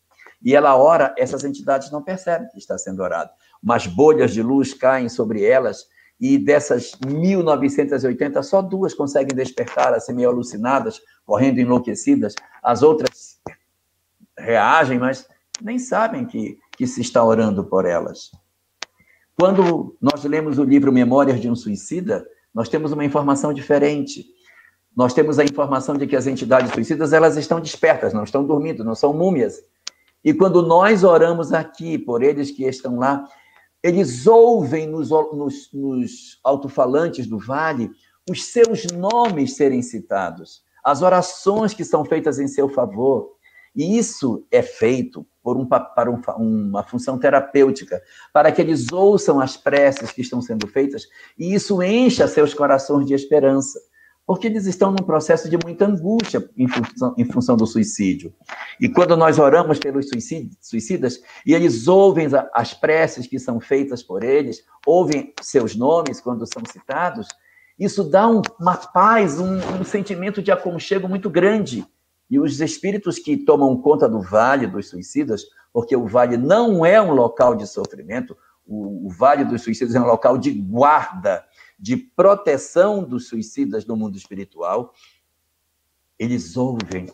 e 0.43 0.55
ela 0.55 0.77
ora, 0.77 1.15
essas 1.17 1.45
entidades 1.45 1.91
não 1.91 2.03
percebem 2.03 2.49
que 2.49 2.59
está 2.59 2.79
sendo 2.79 3.03
orado 3.03 3.31
umas 3.63 3.87
bolhas 3.87 4.33
de 4.33 4.43
luz 4.43 4.73
caem 4.73 5.09
sobre 5.09 5.45
elas, 5.45 5.87
e 6.21 6.37
dessas 6.37 6.93
1980, 7.07 8.43
só 8.43 8.61
duas 8.61 8.93
conseguem 8.93 9.37
despertar, 9.37 9.95
assim, 9.95 10.13
meio 10.13 10.31
alucinadas, 10.31 11.01
correndo 11.25 11.61
enlouquecidas. 11.61 12.35
As 12.63 12.83
outras 12.83 13.41
reagem, 14.37 14.99
mas 14.99 15.29
nem 15.63 15.79
sabem 15.79 16.27
que, 16.27 16.59
que 16.79 16.87
se 16.87 17.01
está 17.01 17.25
orando 17.25 17.65
por 17.65 17.85
elas. 17.85 18.31
Quando 19.37 19.97
nós 20.01 20.23
lemos 20.23 20.59
o 20.59 20.65
livro 20.65 20.93
Memórias 20.93 21.41
de 21.41 21.51
um 21.51 21.57
Suicida, 21.57 22.25
nós 22.55 22.69
temos 22.69 22.93
uma 22.93 23.05
informação 23.05 23.53
diferente. 23.53 24.25
Nós 24.97 25.13
temos 25.13 25.41
a 25.41 25.45
informação 25.45 25.97
de 25.97 26.07
que 26.07 26.15
as 26.15 26.29
entidades 26.29 26.73
suicidas 26.73 27.13
elas 27.13 27.37
estão 27.37 27.61
despertas, 27.61 28.13
não 28.15 28.23
estão 28.23 28.47
dormindo, 28.47 28.85
não 28.85 28.95
são 28.95 29.13
múmias. 29.13 29.61
E 30.25 30.33
quando 30.33 30.63
nós 30.63 31.03
oramos 31.03 31.53
aqui 31.53 31.99
por 31.99 32.23
eles 32.23 32.53
que 32.53 32.65
estão 32.65 32.97
lá, 32.97 33.25
eles 33.83 34.29
ouvem 34.29 34.87
nos, 34.87 35.11
nos, 35.11 35.73
nos 35.73 36.39
alto-falantes 36.45 37.27
do 37.27 37.39
vale 37.39 37.91
os 38.31 38.45
seus 38.45 38.85
nomes 38.87 39.57
serem 39.57 39.83
citados, 39.83 40.63
as 40.85 41.03
orações 41.03 41.75
que 41.75 41.85
são 41.85 42.05
feitas 42.05 42.39
em 42.39 42.47
seu 42.47 42.69
favor. 42.69 43.33
E 43.75 43.99
isso 43.99 44.47
é 44.51 44.63
feito 44.63 45.27
por 45.49 45.57
um, 45.57 45.65
para 45.65 46.11
um, 46.11 46.21
uma 46.37 46.83
função 46.83 47.19
terapêutica, 47.19 48.03
para 48.35 48.53
que 48.53 48.61
eles 48.61 48.93
ouçam 48.93 49.41
as 49.41 49.57
preces 49.57 50.13
que 50.13 50.21
estão 50.21 50.43
sendo 50.43 50.67
feitas 50.67 51.05
e 51.39 51.55
isso 51.55 51.83
encha 51.83 52.29
seus 52.29 52.53
corações 52.53 53.07
de 53.07 53.15
esperança 53.15 53.79
porque 54.27 54.47
eles 54.47 54.67
estão 54.67 54.91
num 54.91 55.07
processo 55.07 55.49
de 55.49 55.57
muita 55.57 55.87
angústia 55.87 56.47
em 56.55 56.69
função, 56.69 57.15
em 57.17 57.25
função 57.25 57.57
do 57.57 57.67
suicídio. 57.67 58.35
E 58.79 58.87
quando 58.87 59.17
nós 59.17 59.39
oramos 59.39 59.79
pelos 59.79 60.11
suicidas, 60.61 61.23
e 61.47 61.55
eles 61.55 61.89
ouvem 61.89 62.27
as 62.53 62.75
preces 62.75 63.27
que 63.27 63.39
são 63.39 63.59
feitas 63.59 64.03
por 64.03 64.23
eles, 64.23 64.63
ouvem 64.87 65.33
seus 65.41 65.75
nomes 65.75 66.21
quando 66.21 66.45
são 66.47 66.63
citados, 66.71 67.27
isso 67.79 68.05
dá 68.05 68.29
um, 68.29 68.43
uma 68.61 68.77
paz, 68.77 69.41
um, 69.41 69.57
um 69.81 69.83
sentimento 69.83 70.43
de 70.43 70.53
aconchego 70.53 71.09
muito 71.09 71.31
grande. 71.31 71.87
E 72.31 72.39
os 72.39 72.61
espíritos 72.61 73.19
que 73.19 73.37
tomam 73.37 73.77
conta 73.81 74.09
do 74.09 74.21
vale 74.21 74.67
dos 74.67 74.89
suicidas, 74.89 75.45
porque 75.73 75.97
o 75.97 76.07
vale 76.07 76.37
não 76.37 76.85
é 76.85 77.01
um 77.01 77.13
local 77.13 77.55
de 77.55 77.67
sofrimento, 77.67 78.37
o, 78.67 79.09
vale 79.09 79.45
dos 79.45 79.63
suicidas 79.63 79.95
é 79.95 80.01
um 80.01 80.07
local 80.07 80.37
de 80.37 80.51
guarda 80.51 81.45
de 81.79 81.97
proteção 81.97 83.03
dos 83.03 83.29
suicidas 83.29 83.87
no 83.87 83.97
mundo 83.97 84.17
espiritual, 84.17 84.93
eles 86.19 86.57
ouvem 86.57 87.07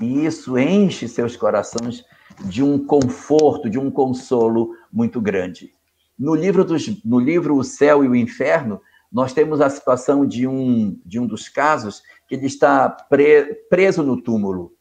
e 0.00 0.26
isso 0.26 0.56
enche 0.58 1.08
seus 1.08 1.36
corações 1.36 2.04
de 2.44 2.62
um 2.62 2.84
conforto, 2.84 3.68
de 3.68 3.78
um 3.78 3.90
consolo 3.90 4.74
muito 4.92 5.20
grande. 5.20 5.72
No 6.16 6.34
livro, 6.34 6.64
dos, 6.64 7.04
no 7.04 7.18
livro 7.18 7.56
O 7.56 7.64
Céu 7.64 8.04
e 8.04 8.08
o 8.08 8.14
Inferno, 8.14 8.80
nós 9.10 9.32
temos 9.32 9.60
a 9.60 9.70
situação 9.70 10.26
de 10.26 10.46
um, 10.46 11.00
de 11.04 11.18
um 11.18 11.26
dos 11.26 11.48
casos 11.48 12.02
que 12.26 12.34
ele 12.34 12.46
está 12.46 12.88
pre, 12.88 13.54
preso 13.70 14.02
no 14.02 14.20
túmulo. 14.20 14.74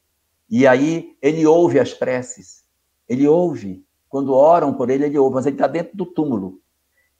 E 0.50 0.68
aí 0.68 1.16
ele 1.22 1.46
ouve 1.46 1.80
as 1.80 1.94
preces. 1.94 2.64
Ele 3.08 3.28
ouve. 3.28 3.86
Quando 4.10 4.34
oram 4.34 4.74
por 4.74 4.90
ele, 4.90 5.06
ele 5.06 5.18
ouve, 5.18 5.36
mas 5.36 5.46
ele 5.46 5.56
está 5.56 5.68
dentro 5.68 5.96
do 5.96 6.06
túmulo. 6.06 6.60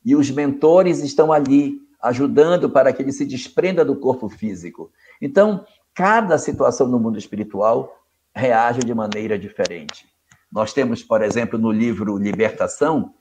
E 0.04 0.16
os 0.16 0.30
mentores 0.30 1.00
estão 1.00 1.32
ali 1.32 1.80
ajudando 2.02 2.70
para 2.70 2.94
que 2.94 3.02
ele 3.02 3.12
se 3.12 3.26
desprenda 3.26 3.84
do 3.84 3.96
corpo 3.96 4.30
físico. 4.30 4.92
Então, 5.22 5.66
cada 5.94 6.38
situação 6.38 6.88
no 6.88 7.00
mundo 7.00 7.18
espiritual 7.18 8.04
reage 8.34 8.80
de 8.82 8.94
maneira 8.94 9.38
diferente. 9.38 10.06
Nós 10.52 10.72
temos, 10.72 11.04
por 11.04 11.22
exemplo, 11.22 11.58
no 11.58 11.72
livro 11.72 12.18
Libertação, 12.18 13.14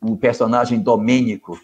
o 0.00 0.16
personagem 0.16 0.80
Domênico, 0.80 1.58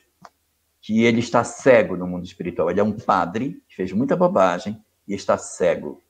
que 0.81 1.05
ele 1.05 1.21
está 1.21 1.45
cego 1.45 1.97
no 1.97 2.07
mundo 2.07 2.25
espiritual. 2.25 2.71
Ele 2.71 2.81
é 2.81 2.85
um 2.85 2.93
padre 2.93 3.63
que 3.69 3.77
fez 3.77 3.93
muita 3.93 4.17
bobagem 4.17 4.83
e 5.07 5.15
está 5.15 5.37
cego. 5.37 6.01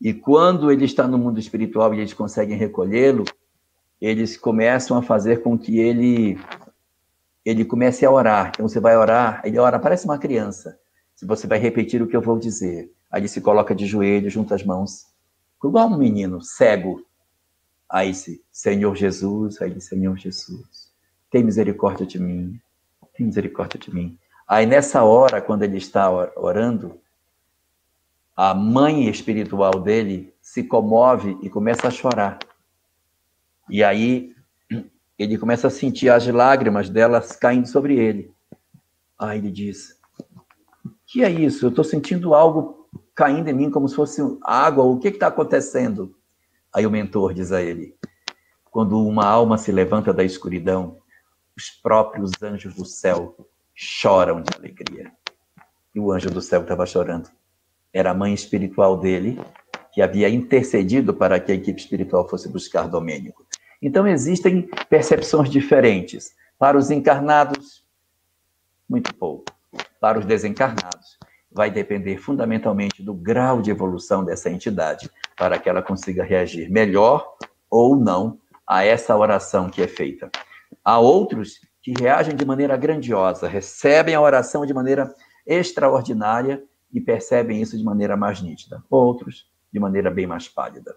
E 0.00 0.12
quando 0.12 0.70
ele 0.70 0.84
está 0.84 1.06
no 1.06 1.18
mundo 1.18 1.38
espiritual 1.38 1.94
e 1.94 1.98
eles 1.98 2.14
conseguem 2.14 2.56
recolhê-lo, 2.56 3.24
eles 4.00 4.36
começam 4.36 4.96
a 4.96 5.02
fazer 5.02 5.42
com 5.42 5.58
que 5.58 5.78
ele 5.78 6.38
ele 7.44 7.64
comece 7.64 8.06
a 8.06 8.10
orar. 8.10 8.48
Então 8.54 8.66
você 8.66 8.80
vai 8.80 8.96
orar, 8.96 9.42
ele 9.44 9.58
ora, 9.58 9.78
parece 9.78 10.06
uma 10.06 10.18
criança. 10.18 10.78
Se 11.14 11.26
você 11.26 11.46
vai 11.46 11.58
repetir 11.58 12.02
o 12.02 12.06
que 12.06 12.16
eu 12.16 12.22
vou 12.22 12.38
dizer. 12.38 12.90
Aí 13.10 13.20
ele 13.20 13.28
se 13.28 13.40
coloca 13.40 13.74
de 13.74 13.86
joelho, 13.86 14.30
junta 14.30 14.54
as 14.54 14.64
mãos, 14.64 15.06
igual 15.62 15.88
um 15.88 15.98
menino 15.98 16.40
cego. 16.42 17.04
Aí 17.88 18.14
se, 18.14 18.42
Senhor 18.50 18.96
Jesus, 18.96 19.60
aí 19.60 19.78
Senhor 19.80 20.16
Jesus, 20.16 20.90
tem 21.30 21.44
misericórdia 21.44 22.06
de 22.06 22.18
mim, 22.18 22.58
tem 23.14 23.26
misericórdia 23.26 23.78
de 23.78 23.94
mim. 23.94 24.18
Aí 24.46 24.66
nessa 24.66 25.02
hora, 25.02 25.40
quando 25.40 25.62
ele 25.62 25.78
está 25.78 26.10
orando, 26.36 27.00
a 28.36 28.52
mãe 28.52 29.08
espiritual 29.08 29.80
dele 29.80 30.34
se 30.42 30.64
comove 30.64 31.38
e 31.40 31.48
começa 31.48 31.88
a 31.88 31.90
chorar. 31.90 32.38
E 33.70 33.82
aí 33.82 34.34
ele 35.18 35.38
começa 35.38 35.68
a 35.68 35.70
sentir 35.70 36.10
as 36.10 36.26
lágrimas 36.26 36.90
delas 36.90 37.36
caindo 37.36 37.68
sobre 37.68 37.96
ele. 37.96 38.32
Aí 39.18 39.38
ele 39.38 39.50
diz: 39.50 39.98
que 41.06 41.22
é 41.22 41.30
isso? 41.30 41.64
Eu 41.64 41.70
estou 41.70 41.84
sentindo 41.84 42.34
algo 42.34 42.88
caindo 43.14 43.48
em 43.48 43.52
mim 43.52 43.70
como 43.70 43.88
se 43.88 43.94
fosse 43.94 44.20
água. 44.42 44.82
O 44.82 44.98
que 44.98 45.08
está 45.08 45.28
acontecendo? 45.28 46.14
Aí 46.74 46.84
o 46.84 46.90
mentor 46.90 47.32
diz 47.32 47.52
a 47.52 47.62
ele: 47.62 47.94
quando 48.70 48.98
uma 48.98 49.24
alma 49.24 49.56
se 49.56 49.70
levanta 49.70 50.12
da 50.12 50.24
escuridão, 50.24 50.98
os 51.56 51.70
próprios 51.70 52.30
anjos 52.42 52.74
do 52.74 52.84
céu 52.84 53.36
choram 53.74 54.42
de 54.42 54.50
alegria. 54.56 55.12
E 55.94 56.00
o 56.00 56.10
anjo 56.10 56.30
do 56.30 56.40
céu 56.40 56.62
estava 56.62 56.86
chorando. 56.86 57.30
Era 57.92 58.10
a 58.10 58.14
mãe 58.14 58.34
espiritual 58.34 58.98
dele 58.98 59.40
que 59.92 60.02
havia 60.02 60.28
intercedido 60.28 61.14
para 61.14 61.38
que 61.38 61.52
a 61.52 61.54
equipe 61.54 61.80
espiritual 61.80 62.28
fosse 62.28 62.48
buscar 62.48 62.88
Domênico. 62.88 63.46
Então, 63.80 64.08
existem 64.08 64.68
percepções 64.88 65.48
diferentes. 65.48 66.34
Para 66.58 66.76
os 66.76 66.90
encarnados, 66.90 67.84
muito 68.88 69.14
pouco. 69.14 69.44
Para 70.00 70.18
os 70.18 70.26
desencarnados, 70.26 71.18
vai 71.50 71.70
depender 71.70 72.18
fundamentalmente 72.18 73.02
do 73.02 73.14
grau 73.14 73.62
de 73.62 73.70
evolução 73.70 74.24
dessa 74.24 74.50
entidade, 74.50 75.08
para 75.36 75.58
que 75.58 75.68
ela 75.68 75.82
consiga 75.82 76.24
reagir 76.24 76.68
melhor 76.68 77.36
ou 77.70 77.94
não 77.94 78.40
a 78.66 78.84
essa 78.84 79.16
oração 79.16 79.70
que 79.70 79.80
é 79.80 79.86
feita. 79.86 80.30
Há 80.84 80.98
outros 80.98 81.60
que 81.82 81.92
reagem 82.00 82.34
de 82.34 82.46
maneira 82.46 82.76
grandiosa, 82.76 83.46
recebem 83.46 84.14
a 84.14 84.20
oração 84.20 84.64
de 84.64 84.72
maneira 84.72 85.14
extraordinária 85.46 86.62
e 86.92 87.00
percebem 87.00 87.60
isso 87.60 87.76
de 87.76 87.84
maneira 87.84 88.16
mais 88.16 88.40
nítida. 88.40 88.82
Outros, 88.88 89.46
de 89.72 89.78
maneira 89.78 90.10
bem 90.10 90.26
mais 90.26 90.48
pálida. 90.48 90.96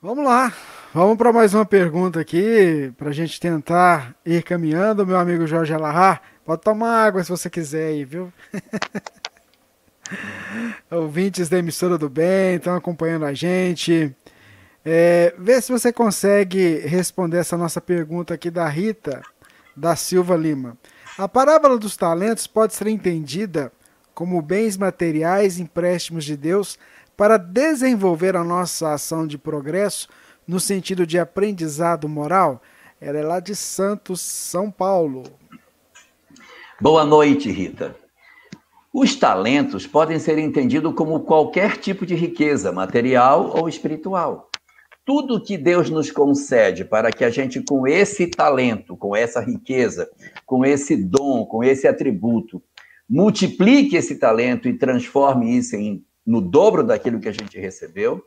Vamos 0.00 0.24
lá, 0.24 0.52
vamos 0.92 1.16
para 1.16 1.32
mais 1.32 1.54
uma 1.54 1.64
pergunta 1.64 2.20
aqui, 2.20 2.92
para 2.96 3.10
a 3.10 3.12
gente 3.12 3.40
tentar 3.40 4.16
ir 4.26 4.42
caminhando. 4.42 5.06
Meu 5.06 5.16
amigo 5.16 5.46
Jorge 5.46 5.72
Alahá, 5.72 6.20
pode 6.44 6.62
tomar 6.62 7.04
água 7.04 7.22
se 7.22 7.30
você 7.30 7.48
quiser 7.48 7.88
aí, 7.88 8.04
viu? 8.04 8.32
Ouvintes 10.90 11.48
da 11.48 11.58
emissora 11.58 11.96
do 11.96 12.08
bem 12.08 12.56
estão 12.56 12.74
acompanhando 12.74 13.24
a 13.24 13.32
gente. 13.32 14.14
É, 14.84 15.34
vê 15.38 15.60
se 15.60 15.70
você 15.70 15.92
consegue 15.92 16.78
responder 16.78 17.38
essa 17.38 17.56
nossa 17.56 17.80
pergunta 17.80 18.34
aqui 18.34 18.50
da 18.50 18.66
Rita 18.68 19.22
da 19.76 19.94
Silva 19.94 20.36
Lima. 20.36 20.76
A 21.16 21.28
parábola 21.28 21.78
dos 21.78 21.96
talentos 21.96 22.46
pode 22.46 22.74
ser 22.74 22.88
entendida 22.88 23.72
como 24.14 24.42
bens 24.42 24.76
materiais, 24.76 25.58
empréstimos 25.58 26.24
de 26.24 26.36
Deus, 26.36 26.78
para 27.16 27.36
desenvolver 27.36 28.36
a 28.36 28.44
nossa 28.44 28.92
ação 28.92 29.26
de 29.26 29.38
progresso 29.38 30.08
no 30.46 30.58
sentido 30.58 31.06
de 31.06 31.18
aprendizado 31.18 32.08
moral? 32.08 32.60
Ela 33.00 33.18
é 33.18 33.22
lá 33.22 33.40
de 33.40 33.54
Santos, 33.54 34.20
São 34.20 34.70
Paulo. 34.70 35.24
Boa 36.80 37.04
noite, 37.04 37.50
Rita. 37.50 37.96
Os 38.92 39.14
talentos 39.14 39.86
podem 39.86 40.18
ser 40.18 40.38
entendidos 40.38 40.94
como 40.94 41.20
qualquer 41.20 41.78
tipo 41.78 42.04
de 42.04 42.14
riqueza, 42.14 42.70
material 42.72 43.52
ou 43.56 43.68
espiritual. 43.68 44.50
Tudo 45.04 45.42
que 45.42 45.58
Deus 45.58 45.90
nos 45.90 46.10
concede 46.10 46.84
para 46.84 47.10
que 47.10 47.24
a 47.24 47.30
gente, 47.30 47.60
com 47.62 47.86
esse 47.86 48.28
talento, 48.28 48.96
com 48.96 49.16
essa 49.16 49.40
riqueza, 49.40 50.08
com 50.46 50.64
esse 50.64 50.96
dom, 50.96 51.44
com 51.44 51.64
esse 51.64 51.88
atributo, 51.88 52.62
multiplique 53.08 53.96
esse 53.96 54.16
talento 54.16 54.68
e 54.68 54.78
transforme 54.78 55.56
isso 55.56 55.74
em, 55.74 56.04
no 56.24 56.40
dobro 56.40 56.84
daquilo 56.84 57.18
que 57.18 57.28
a 57.28 57.32
gente 57.32 57.58
recebeu, 57.58 58.24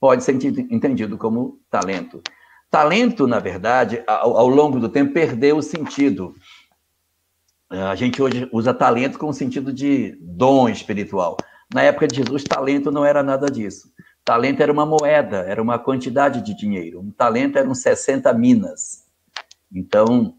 pode 0.00 0.22
ser 0.22 0.34
entendido 0.70 1.18
como 1.18 1.60
talento. 1.68 2.22
Talento, 2.70 3.26
na 3.26 3.40
verdade, 3.40 4.02
ao, 4.06 4.36
ao 4.36 4.48
longo 4.48 4.78
do 4.78 4.88
tempo, 4.88 5.12
perdeu 5.12 5.56
o 5.56 5.62
sentido. 5.62 6.34
A 7.68 7.94
gente 7.94 8.22
hoje 8.22 8.48
usa 8.52 8.72
talento 8.72 9.18
com 9.18 9.28
o 9.28 9.34
sentido 9.34 9.72
de 9.72 10.16
dom 10.20 10.68
espiritual. 10.68 11.36
Na 11.74 11.82
época 11.82 12.06
de 12.06 12.16
Jesus, 12.16 12.44
talento 12.44 12.90
não 12.90 13.04
era 13.04 13.22
nada 13.22 13.50
disso. 13.50 13.92
Talento 14.28 14.60
era 14.62 14.70
uma 14.70 14.84
moeda, 14.84 15.38
era 15.38 15.62
uma 15.62 15.78
quantidade 15.78 16.42
de 16.42 16.52
dinheiro. 16.52 17.00
Um 17.00 17.10
talento 17.10 17.56
eram 17.56 17.74
60 17.74 18.30
minas. 18.34 19.06
Então, 19.74 20.34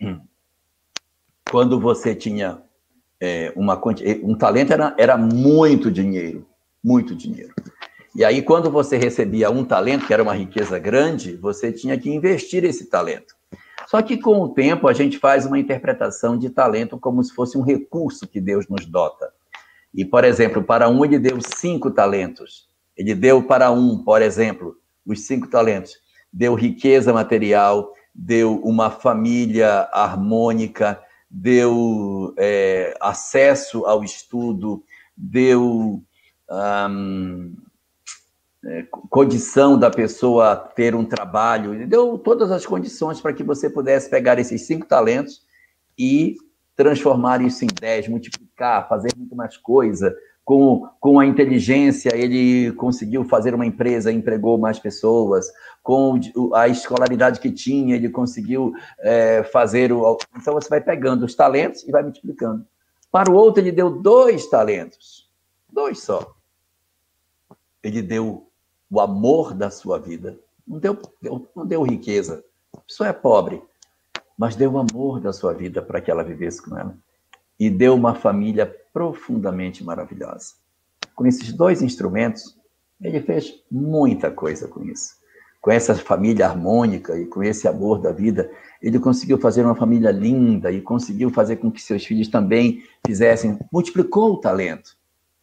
quando 1.50 1.78
você 1.78 2.14
tinha 2.14 2.62
é, 3.20 3.52
uma 3.54 3.78
um 4.22 4.34
talento 4.34 4.72
era, 4.72 4.94
era 4.96 5.18
muito 5.18 5.90
dinheiro, 5.90 6.46
muito 6.82 7.14
dinheiro. 7.14 7.52
E 8.16 8.24
aí, 8.24 8.40
quando 8.40 8.70
você 8.70 8.96
recebia 8.96 9.50
um 9.50 9.62
talento, 9.62 10.06
que 10.06 10.14
era 10.14 10.22
uma 10.22 10.34
riqueza 10.34 10.78
grande, 10.78 11.36
você 11.36 11.70
tinha 11.70 11.98
que 11.98 12.08
investir 12.08 12.64
esse 12.64 12.86
talento. 12.86 13.36
Só 13.86 14.00
que 14.00 14.16
com 14.16 14.40
o 14.40 14.54
tempo 14.54 14.88
a 14.88 14.94
gente 14.94 15.18
faz 15.18 15.44
uma 15.44 15.58
interpretação 15.58 16.38
de 16.38 16.48
talento 16.48 16.98
como 16.98 17.22
se 17.22 17.34
fosse 17.34 17.58
um 17.58 17.62
recurso 17.62 18.26
que 18.26 18.40
Deus 18.40 18.66
nos 18.68 18.86
dota. 18.86 19.30
E, 19.94 20.02
por 20.02 20.24
exemplo, 20.24 20.64
para 20.64 20.88
um 20.88 21.04
ele 21.04 21.18
deu 21.18 21.36
cinco 21.42 21.90
talentos. 21.90 22.63
Ele 22.96 23.14
deu 23.14 23.42
para 23.42 23.70
um, 23.70 24.02
por 24.02 24.22
exemplo, 24.22 24.76
os 25.04 25.26
cinco 25.26 25.48
talentos. 25.48 25.96
Deu 26.32 26.54
riqueza 26.54 27.12
material, 27.12 27.92
deu 28.14 28.56
uma 28.64 28.90
família 28.90 29.88
harmônica, 29.92 31.00
deu 31.30 32.32
é, 32.38 32.96
acesso 33.00 33.84
ao 33.86 34.04
estudo, 34.04 34.84
deu 35.16 36.02
é, 38.66 38.86
condição 39.10 39.78
da 39.78 39.90
pessoa 39.90 40.56
ter 40.56 40.94
um 40.94 41.04
trabalho, 41.04 41.86
deu 41.86 42.16
todas 42.18 42.50
as 42.50 42.64
condições 42.64 43.20
para 43.20 43.32
que 43.32 43.42
você 43.42 43.68
pudesse 43.68 44.08
pegar 44.08 44.38
esses 44.38 44.62
cinco 44.62 44.86
talentos 44.86 45.42
e 45.98 46.36
transformar 46.76 47.40
isso 47.40 47.64
em 47.64 47.68
dez, 47.68 48.08
multiplicar, 48.08 48.88
fazer 48.88 49.10
muito 49.16 49.36
mais 49.36 49.56
coisa. 49.56 50.14
Com, 50.44 50.86
com 51.00 51.18
a 51.18 51.24
inteligência, 51.24 52.14
ele 52.14 52.70
conseguiu 52.72 53.24
fazer 53.24 53.54
uma 53.54 53.64
empresa, 53.64 54.12
empregou 54.12 54.58
mais 54.58 54.78
pessoas. 54.78 55.46
Com 55.82 56.20
a 56.54 56.68
escolaridade 56.68 57.40
que 57.40 57.50
tinha, 57.50 57.96
ele 57.96 58.10
conseguiu 58.10 58.72
é, 59.00 59.42
fazer 59.44 59.90
o. 59.90 60.18
Então, 60.36 60.52
você 60.54 60.68
vai 60.68 60.80
pegando 60.80 61.24
os 61.24 61.34
talentos 61.34 61.82
e 61.84 61.90
vai 61.90 62.02
multiplicando. 62.02 62.66
Para 63.10 63.30
o 63.30 63.34
outro, 63.34 63.62
ele 63.62 63.72
deu 63.72 63.88
dois 63.88 64.46
talentos. 64.46 65.30
Dois 65.72 66.00
só. 66.00 66.34
Ele 67.82 68.02
deu 68.02 68.48
o 68.90 69.00
amor 69.00 69.54
da 69.54 69.70
sua 69.70 69.98
vida. 69.98 70.38
Não 70.66 70.78
deu, 70.78 70.98
não 71.54 71.66
deu 71.66 71.82
riqueza. 71.82 72.44
A 72.72 72.80
pessoa 72.80 73.08
é 73.08 73.12
pobre, 73.12 73.62
mas 74.36 74.56
deu 74.56 74.72
o 74.72 74.78
amor 74.78 75.20
da 75.20 75.32
sua 75.32 75.52
vida 75.52 75.82
para 75.82 76.00
que 76.00 76.10
ela 76.10 76.22
vivesse 76.22 76.62
com 76.62 76.76
ela. 76.78 76.96
E 77.58 77.70
deu 77.70 77.94
uma 77.94 78.14
família 78.14 78.66
profundamente 78.92 79.84
maravilhosa. 79.84 80.54
Com 81.14 81.26
esses 81.26 81.52
dois 81.52 81.82
instrumentos, 81.82 82.58
ele 83.00 83.20
fez 83.20 83.62
muita 83.70 84.30
coisa 84.30 84.66
com 84.68 84.82
isso. 84.84 85.14
Com 85.60 85.70
essa 85.70 85.94
família 85.94 86.46
harmônica 86.46 87.18
e 87.18 87.26
com 87.26 87.42
esse 87.42 87.66
amor 87.66 88.00
da 88.00 88.12
vida, 88.12 88.50
ele 88.82 88.98
conseguiu 88.98 89.38
fazer 89.38 89.64
uma 89.64 89.74
família 89.74 90.10
linda 90.10 90.70
e 90.70 90.80
conseguiu 90.80 91.30
fazer 91.30 91.56
com 91.56 91.70
que 91.70 91.80
seus 91.80 92.04
filhos 92.04 92.28
também 92.28 92.82
fizessem, 93.06 93.58
multiplicou 93.72 94.32
o 94.32 94.40
talento. 94.40 94.96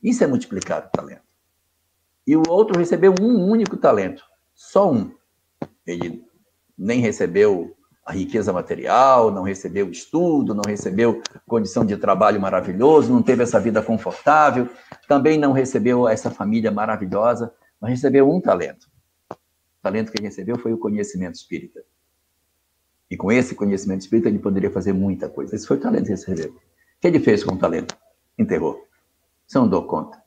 Isso 0.04 0.24
é 0.24 0.28
multiplicar 0.28 0.86
o 0.86 0.90
talento 0.96 1.32
e 2.26 2.36
o 2.36 2.44
outro 2.48 2.78
recebeu 2.78 3.14
um 3.20 3.50
único 3.50 3.78
talento, 3.78 4.24
só 4.54 4.92
um. 4.92 5.12
Ele 5.86 6.24
nem 6.78 7.00
recebeu 7.00 7.76
a 8.12 8.14
riqueza 8.14 8.52
material, 8.52 9.32
não 9.32 9.44
recebeu 9.44 9.90
estudo, 9.90 10.54
não 10.54 10.64
recebeu 10.68 11.22
condição 11.48 11.86
de 11.86 11.96
trabalho 11.96 12.42
maravilhoso, 12.42 13.12
não 13.12 13.24
teve 13.24 13.42
essa 13.42 13.58
vida 13.58 13.82
confortável, 13.82 14.68
também 15.08 15.40
não 15.40 15.54
recebeu 15.54 16.10
essa 16.10 16.30
família 16.30 16.70
maravilhosa, 16.72 17.54
mas 17.80 17.92
recebeu 17.92 18.30
um 18.30 18.42
talento. 18.42 18.86
O 19.30 19.82
talento 19.82 20.12
que 20.12 20.22
recebeu 20.22 20.60
foi 20.60 20.74
o 20.74 20.78
conhecimento 20.78 21.36
espírita. 21.36 21.82
E 23.10 23.16
com 23.16 23.32
esse 23.32 23.56
conhecimento 23.56 24.02
espírita 24.02 24.28
ele 24.28 24.40
poderia 24.40 24.70
fazer 24.70 24.92
muita 24.92 25.30
coisa. 25.30 25.56
Esse 25.56 25.66
foi 25.66 25.78
o 25.78 25.80
talento 25.80 26.04
que 26.04 26.12
ele 26.12 26.20
recebeu. 26.20 26.52
O 26.52 26.60
que 27.00 27.08
ele 27.08 27.20
fez 27.22 27.46
com 27.46 27.56
o 27.56 27.58
talento? 27.58 27.98
Enterrou. 28.38 28.86
Você 29.48 29.58
não 29.58 29.70
dou 29.70 29.88
conta. 29.88 30.22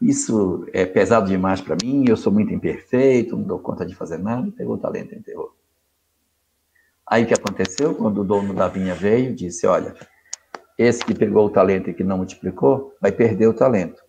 Isso 0.00 0.66
é 0.72 0.86
pesado 0.86 1.28
demais 1.28 1.60
para 1.60 1.76
mim, 1.82 2.06
eu 2.08 2.16
sou 2.16 2.32
muito 2.32 2.54
imperfeito, 2.54 3.36
não 3.36 3.44
dou 3.44 3.58
conta 3.58 3.84
de 3.84 3.94
fazer 3.94 4.16
nada, 4.16 4.50
pegou 4.52 4.76
o 4.76 4.78
talento 4.78 5.14
e 5.14 5.18
enterrou. 5.18 5.59
Aí 7.10 7.24
o 7.24 7.26
que 7.26 7.34
aconteceu? 7.34 7.92
Quando 7.92 8.20
o 8.20 8.24
dono 8.24 8.54
da 8.54 8.68
vinha 8.68 8.94
veio, 8.94 9.34
disse: 9.34 9.66
Olha, 9.66 9.96
esse 10.78 11.04
que 11.04 11.12
pegou 11.12 11.46
o 11.46 11.50
talento 11.50 11.90
e 11.90 11.94
que 11.94 12.04
não 12.04 12.18
multiplicou, 12.18 12.94
vai 13.00 13.10
perder 13.10 13.48
o 13.48 13.52
talento. 13.52 14.00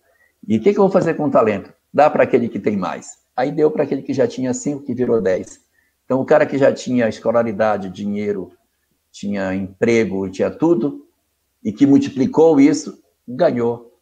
E 0.46 0.56
o 0.56 0.60
que, 0.62 0.72
que 0.72 0.78
eu 0.78 0.84
vou 0.84 0.90
fazer 0.92 1.14
com 1.14 1.24
o 1.24 1.30
talento? 1.30 1.72
Dá 1.92 2.08
para 2.08 2.22
aquele 2.22 2.48
que 2.48 2.60
tem 2.60 2.76
mais. 2.76 3.18
Aí 3.36 3.50
deu 3.50 3.72
para 3.72 3.82
aquele 3.82 4.02
que 4.02 4.14
já 4.14 4.28
tinha 4.28 4.54
cinco, 4.54 4.84
que 4.84 4.94
virou 4.94 5.20
dez. 5.20 5.60
Então, 6.04 6.20
o 6.20 6.24
cara 6.24 6.46
que 6.46 6.56
já 6.56 6.72
tinha 6.72 7.08
escolaridade, 7.08 7.90
dinheiro, 7.90 8.52
tinha 9.10 9.52
emprego, 9.52 10.30
tinha 10.30 10.50
tudo, 10.50 11.06
e 11.64 11.72
que 11.72 11.86
multiplicou 11.86 12.60
isso, 12.60 13.02
ganhou 13.26 13.92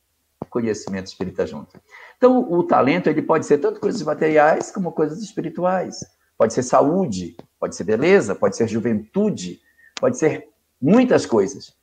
conhecimento 0.49 1.07
espírita 1.07 1.47
junto. 1.47 1.81
Então, 2.17 2.53
o 2.53 2.63
talento 2.65 3.09
ele 3.09 3.23
pode 3.23 3.47
ser 3.47 3.59
tanto 3.59 3.81
coisas 3.81 4.03
materiais 4.03 4.71
como 4.71 4.93
coisas 4.93 5.23
espirituais. 5.23 6.01
Pode 6.41 6.55
ser 6.55 6.63
saúde, 6.63 7.37
pode 7.59 7.77
ser 7.77 7.85
beleza, 7.85 8.35
pode 8.35 8.57
ser 8.57 8.67
juventude, 8.67 9.61
pode 10.01 10.17
ser 10.17 10.49
muitas 10.81 11.27
coisas. 11.27 11.77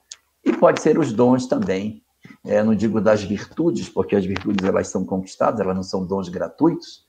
E 0.44 0.52
pode 0.52 0.82
ser 0.82 0.98
os 0.98 1.14
dons 1.14 1.46
também. 1.46 2.04
É, 2.44 2.64
não 2.64 2.74
digo 2.74 3.00
das 3.00 3.22
virtudes, 3.22 3.88
porque 3.88 4.16
as 4.16 4.26
virtudes 4.26 4.68
elas 4.68 4.88
são 4.88 5.06
conquistadas, 5.06 5.60
elas 5.60 5.76
não 5.76 5.84
são 5.84 6.04
dons 6.04 6.28
gratuitos, 6.28 7.06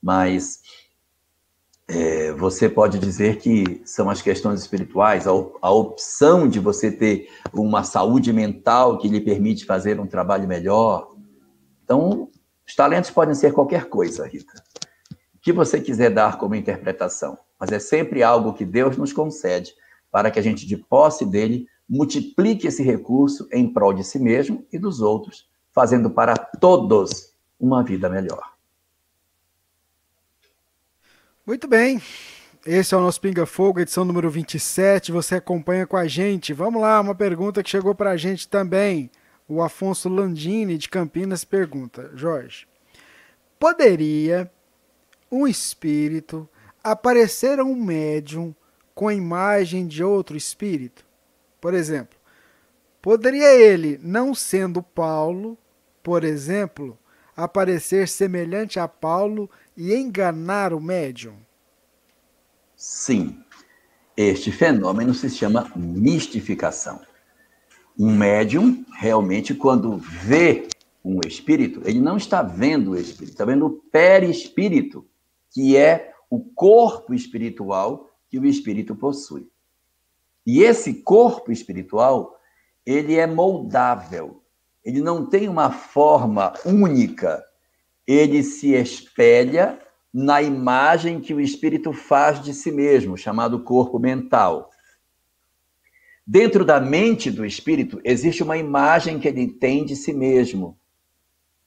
mas 0.00 0.60
é, 1.88 2.30
você 2.34 2.68
pode 2.68 3.00
dizer 3.00 3.38
que 3.38 3.82
são 3.84 4.08
as 4.08 4.22
questões 4.22 4.60
espirituais, 4.60 5.26
a, 5.26 5.32
a, 5.60 5.72
opção 5.72 6.48
de 6.48 6.60
você 6.60 6.92
ter 6.92 7.28
uma 7.52 7.82
saúde 7.82 8.32
mental 8.32 8.98
que 8.98 9.08
lhe 9.08 9.20
permite 9.20 9.64
fazer 9.64 9.98
um 9.98 10.06
trabalho 10.06 10.46
melhor. 10.46 11.10
Então, 11.82 12.30
os 12.64 12.76
talentos 12.76 13.10
podem 13.10 13.34
ser 13.34 13.52
qualquer 13.52 13.88
coisa, 13.88 14.24
Rita. 14.24 14.52
Que 15.42 15.52
você 15.52 15.80
quiser 15.80 16.10
dar 16.10 16.38
como 16.38 16.54
interpretação, 16.54 17.36
mas 17.60 17.70
é 17.70 17.78
sempre 17.78 18.22
algo 18.22 18.54
que 18.54 18.64
Deus 18.64 18.96
nos 18.96 19.12
concede 19.12 19.74
para 20.10 20.30
que 20.30 20.38
a 20.38 20.42
gente, 20.42 20.66
de 20.66 20.76
posse 20.76 21.26
dele, 21.26 21.66
multiplique 21.88 22.66
esse 22.66 22.82
recurso 22.82 23.46
em 23.52 23.70
prol 23.70 23.92
de 23.92 24.04
si 24.04 24.18
mesmo 24.18 24.66
e 24.72 24.78
dos 24.78 25.00
outros, 25.00 25.50
fazendo 25.72 26.08
para 26.10 26.36
todos 26.36 27.34
uma 27.58 27.82
vida 27.82 28.08
melhor. 28.08 28.52
Muito 31.44 31.66
bem. 31.66 32.00
Esse 32.64 32.94
é 32.94 32.96
o 32.96 33.00
nosso 33.00 33.20
Pinga 33.20 33.44
Fogo, 33.44 33.80
edição 33.80 34.04
número 34.04 34.30
27. 34.30 35.10
Você 35.10 35.34
acompanha 35.34 35.86
com 35.86 35.96
a 35.96 36.06
gente. 36.06 36.52
Vamos 36.52 36.80
lá, 36.80 37.00
uma 37.00 37.14
pergunta 37.14 37.62
que 37.62 37.68
chegou 37.68 37.94
para 37.94 38.12
a 38.12 38.16
gente 38.16 38.48
também. 38.48 39.10
O 39.48 39.60
Afonso 39.60 40.08
Landini, 40.08 40.78
de 40.78 40.88
Campinas, 40.88 41.44
pergunta: 41.44 42.12
Jorge, 42.14 42.68
poderia 43.58 44.48
um 45.32 45.46
espírito 45.48 46.46
aparecer 46.84 47.58
a 47.58 47.64
um 47.64 47.74
médium 47.74 48.54
com 48.94 49.08
a 49.08 49.14
imagem 49.14 49.86
de 49.86 50.04
outro 50.04 50.36
espírito? 50.36 51.06
Por 51.58 51.72
exemplo, 51.72 52.18
poderia 53.00 53.50
ele, 53.54 53.98
não 54.02 54.34
sendo 54.34 54.82
Paulo, 54.82 55.56
por 56.02 56.22
exemplo, 56.22 56.98
aparecer 57.34 58.08
semelhante 58.08 58.78
a 58.78 58.86
Paulo 58.86 59.48
e 59.74 59.94
enganar 59.94 60.74
o 60.74 60.80
médium? 60.80 61.36
Sim. 62.76 63.42
Este 64.14 64.52
fenômeno 64.52 65.14
se 65.14 65.30
chama 65.30 65.72
mistificação. 65.74 67.00
Um 67.98 68.14
médium, 68.14 68.84
realmente, 68.98 69.54
quando 69.54 69.96
vê 69.96 70.68
um 71.02 71.20
espírito, 71.26 71.80
ele 71.84 72.00
não 72.00 72.18
está 72.18 72.42
vendo 72.42 72.90
o 72.90 72.96
espírito, 72.96 73.32
está 73.32 73.44
vendo 73.46 73.66
o 73.66 73.70
perispírito, 73.70 75.06
que 75.52 75.76
é 75.76 76.12
o 76.30 76.40
corpo 76.40 77.12
espiritual 77.12 78.10
que 78.28 78.38
o 78.38 78.46
espírito 78.46 78.96
possui. 78.96 79.46
E 80.46 80.62
esse 80.62 80.94
corpo 80.94 81.52
espiritual, 81.52 82.36
ele 82.84 83.16
é 83.16 83.26
moldável. 83.26 84.42
Ele 84.84 85.00
não 85.00 85.26
tem 85.26 85.48
uma 85.48 85.70
forma 85.70 86.54
única. 86.64 87.44
Ele 88.06 88.42
se 88.42 88.72
espelha 88.72 89.78
na 90.12 90.42
imagem 90.42 91.20
que 91.20 91.32
o 91.32 91.40
espírito 91.40 91.92
faz 91.92 92.42
de 92.42 92.52
si 92.52 92.72
mesmo, 92.72 93.16
chamado 93.16 93.62
corpo 93.62 93.98
mental. 93.98 94.70
Dentro 96.26 96.64
da 96.64 96.80
mente 96.80 97.30
do 97.30 97.44
espírito 97.44 98.00
existe 98.04 98.42
uma 98.42 98.56
imagem 98.56 99.18
que 99.18 99.28
ele 99.28 99.48
tem 99.48 99.84
de 99.84 99.96
si 99.96 100.12
mesmo. 100.12 100.78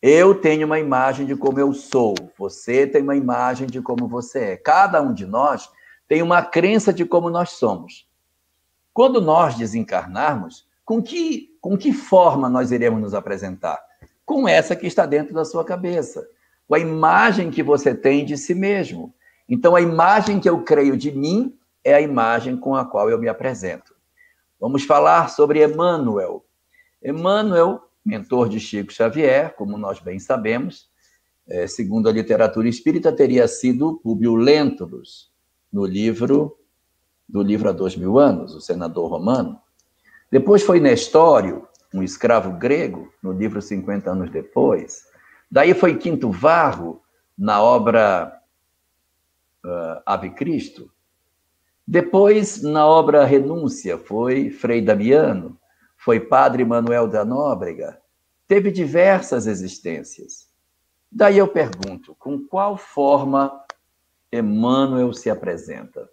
Eu 0.07 0.35
tenho 0.35 0.67
uma 0.67 0.77
imagem 0.77 1.25
de 1.25 1.35
como 1.35 1.59
eu 1.59 1.73
sou, 1.73 2.13
você 2.37 2.85
tem 2.85 3.01
uma 3.01 3.15
imagem 3.15 3.65
de 3.65 3.81
como 3.81 4.07
você 4.07 4.39
é. 4.39 4.55
Cada 4.55 5.01
um 5.01 5.11
de 5.11 5.25
nós 5.25 5.67
tem 6.07 6.21
uma 6.21 6.43
crença 6.43 6.93
de 6.93 7.03
como 7.03 7.27
nós 7.27 7.53
somos. 7.53 8.07
Quando 8.93 9.19
nós 9.19 9.55
desencarnarmos, 9.55 10.67
com 10.85 11.01
que, 11.01 11.57
com 11.59 11.75
que 11.75 11.91
forma 11.91 12.47
nós 12.47 12.71
iremos 12.71 13.01
nos 13.01 13.15
apresentar? 13.15 13.83
Com 14.23 14.47
essa 14.47 14.75
que 14.75 14.85
está 14.85 15.07
dentro 15.07 15.33
da 15.33 15.43
sua 15.43 15.65
cabeça, 15.65 16.23
com 16.67 16.75
a 16.75 16.79
imagem 16.79 17.49
que 17.49 17.63
você 17.63 17.95
tem 17.95 18.23
de 18.23 18.37
si 18.37 18.53
mesmo. 18.53 19.11
Então, 19.49 19.75
a 19.75 19.81
imagem 19.81 20.39
que 20.39 20.47
eu 20.47 20.61
creio 20.61 20.95
de 20.95 21.11
mim 21.11 21.57
é 21.83 21.95
a 21.95 22.01
imagem 22.01 22.55
com 22.55 22.75
a 22.75 22.85
qual 22.85 23.09
eu 23.09 23.17
me 23.17 23.27
apresento. 23.27 23.95
Vamos 24.59 24.83
falar 24.83 25.31
sobre 25.31 25.65
Emmanuel. 25.65 26.45
Emmanuel, 27.03 27.84
mentor 28.05 28.47
de 28.47 28.59
Chico 28.59 28.93
Xavier, 28.93 29.55
como 29.55 29.77
nós 29.77 29.99
bem 29.99 30.19
sabemos, 30.19 30.89
é, 31.47 31.67
segundo 31.67 32.07
a 32.07 32.11
literatura 32.11 32.67
espírita, 32.67 33.11
teria 33.11 33.47
sido 33.47 33.99
Publio 34.03 34.35
Lentulus, 34.35 35.31
no 35.71 35.85
livro 35.85 36.57
do 37.27 37.41
livro 37.41 37.69
há 37.69 37.71
dois 37.71 37.95
mil 37.95 38.19
anos, 38.19 38.53
o 38.53 38.61
senador 38.61 39.09
romano. 39.09 39.59
Depois 40.31 40.63
foi 40.63 40.79
Nestório, 40.79 41.67
um 41.93 42.03
escravo 42.03 42.51
grego, 42.57 43.11
no 43.21 43.31
livro 43.31 43.61
50 43.61 44.11
anos 44.11 44.29
depois. 44.29 45.03
Daí 45.49 45.73
foi 45.73 45.97
Quinto 45.97 46.29
Varro, 46.29 47.01
na 47.37 47.61
obra 47.61 48.41
uh, 49.65 50.01
Ave 50.05 50.31
Cristo. 50.31 50.89
Depois, 51.87 52.61
na 52.63 52.85
obra 52.85 53.25
Renúncia, 53.25 53.97
foi 53.97 54.49
Frei 54.49 54.81
Damiano, 54.81 55.57
foi 56.05 56.19
Padre 56.19 56.63
Manuel 56.63 57.07
da 57.07 57.25
Nóbrega. 57.25 57.99
Teve 58.47 58.69
diversas 58.69 59.47
existências. 59.47 60.47
Daí 61.11 61.39
eu 61.39 61.47
pergunto, 61.47 62.15
com 62.19 62.39
qual 62.47 62.77
forma 62.77 63.51
Emmanuel 64.31 65.11
se 65.13 65.31
apresenta? 65.31 66.07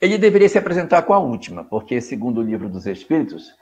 Ele 0.00 0.16
deveria 0.16 0.48
se 0.48 0.56
apresentar 0.56 1.02
com 1.02 1.12
a 1.12 1.18
última, 1.18 1.62
porque, 1.62 2.00
segundo 2.00 2.38
o 2.38 2.42
livro 2.42 2.70
dos 2.70 2.86
Espíritos, 2.86 3.52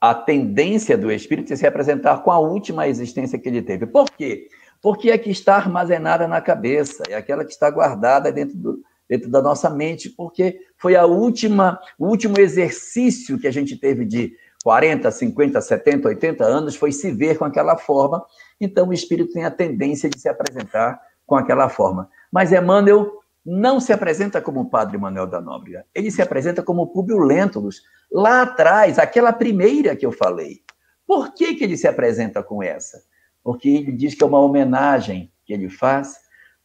a 0.00 0.14
tendência 0.14 0.96
do 0.96 1.10
espírito 1.10 1.52
é 1.52 1.56
se 1.56 1.66
apresentar 1.66 2.22
com 2.22 2.30
a 2.30 2.38
última 2.38 2.86
existência 2.86 3.36
que 3.36 3.48
ele 3.48 3.62
teve. 3.62 3.84
Por 3.86 4.08
quê? 4.12 4.48
Porque 4.80 5.10
é 5.10 5.18
que 5.18 5.30
está 5.30 5.56
armazenada 5.56 6.28
na 6.28 6.40
cabeça, 6.40 7.02
é 7.08 7.16
aquela 7.16 7.44
que 7.44 7.50
está 7.50 7.68
guardada 7.68 8.30
dentro, 8.30 8.56
do, 8.56 8.84
dentro 9.12 9.30
da 9.30 9.42
nossa 9.42 9.68
mente, 9.68 10.08
porque 10.08 10.58
foi 10.78 10.96
a 10.96 11.04
última, 11.04 11.78
o 11.98 12.06
último 12.06 12.40
exercício 12.40 13.38
que 13.38 13.46
a 13.46 13.50
gente 13.50 13.76
teve 13.76 14.06
de 14.06 14.32
40, 14.64 15.10
50, 15.10 15.60
70, 15.60 16.08
80 16.08 16.44
anos 16.44 16.76
foi 16.76 16.92
se 16.92 17.12
ver 17.12 17.36
com 17.36 17.44
aquela 17.44 17.76
forma. 17.76 18.24
Então 18.58 18.88
o 18.88 18.92
espírito 18.92 19.34
tem 19.34 19.44
a 19.44 19.50
tendência 19.50 20.08
de 20.08 20.18
se 20.18 20.30
apresentar 20.30 20.98
com 21.26 21.36
aquela 21.36 21.68
forma. 21.68 22.08
Mas 22.32 22.52
Emmanuel 22.52 23.20
não 23.44 23.78
se 23.80 23.92
apresenta 23.92 24.40
como 24.40 24.60
o 24.60 24.70
padre 24.70 24.96
Manuel 24.96 25.26
da 25.26 25.42
Nóbrega, 25.42 25.84
ele 25.94 26.10
se 26.10 26.22
apresenta 26.22 26.62
como 26.62 26.86
Públio 26.86 27.18
Lentulus, 27.18 27.82
lá 28.10 28.42
atrás, 28.42 28.98
aquela 28.98 29.32
primeira 29.32 29.94
que 29.94 30.06
eu 30.06 30.12
falei. 30.12 30.62
Por 31.06 31.34
que, 31.34 31.54
que 31.54 31.64
ele 31.64 31.76
se 31.76 31.86
apresenta 31.86 32.42
com 32.42 32.62
essa? 32.62 33.02
Porque 33.44 33.68
ele 33.68 33.92
diz 33.92 34.14
que 34.14 34.24
é 34.24 34.26
uma 34.26 34.40
homenagem 34.40 35.30
que 35.44 35.52
ele 35.52 35.68
faz 35.68 36.21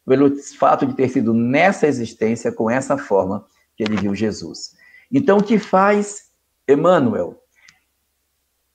pelo 0.08 0.34
fato 0.58 0.86
de 0.86 0.94
ter 0.94 1.08
sido 1.08 1.34
nessa 1.34 1.86
existência, 1.86 2.50
com 2.50 2.70
essa 2.70 2.96
forma, 2.96 3.46
que 3.76 3.84
ele 3.84 3.96
viu 3.96 4.14
Jesus. 4.14 4.74
Então, 5.12 5.38
o 5.38 5.42
que 5.42 5.58
faz 5.58 6.30
Emmanuel? 6.66 7.40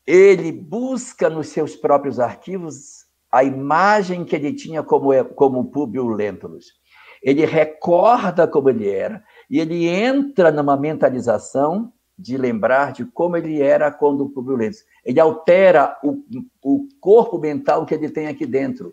Ele 0.05 0.51
busca 0.51 1.29
nos 1.29 1.47
seus 1.47 1.75
próprios 1.75 2.19
arquivos 2.19 3.05
a 3.31 3.43
imagem 3.43 4.23
que 4.23 4.36
ele 4.36 4.53
tinha 4.53 4.84
como, 4.84 5.25
como 5.25 5.71
Públio 5.71 6.07
Lentulus 6.07 6.84
ele 7.23 7.45
recorda 7.45 8.45
como 8.45 8.69
ele 8.69 8.89
era 8.89 9.23
e 9.49 9.59
ele 9.59 9.88
entra 9.88 10.51
numa 10.51 10.75
mentalização 10.75 11.93
de 12.19 12.38
lembrar 12.38 12.91
de 12.91 13.05
como 13.05 13.38
ele 13.38 13.61
era 13.61 13.89
quando 13.89 14.29
Publio 14.29 14.57
Lentulus. 14.57 14.84
Ele 15.05 15.19
altera 15.19 15.97
o, 16.03 16.21
o 16.61 16.88
corpo 16.99 17.39
mental 17.39 17.86
que 17.86 17.95
ele 17.95 18.09
tem 18.09 18.27
aqui 18.27 18.45
dentro. 18.45 18.91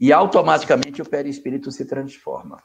E 0.00 0.12
automaticamente 0.12 1.02
o 1.02 1.08
perispírito 1.08 1.72
se 1.72 1.84
transforma. 1.84 2.62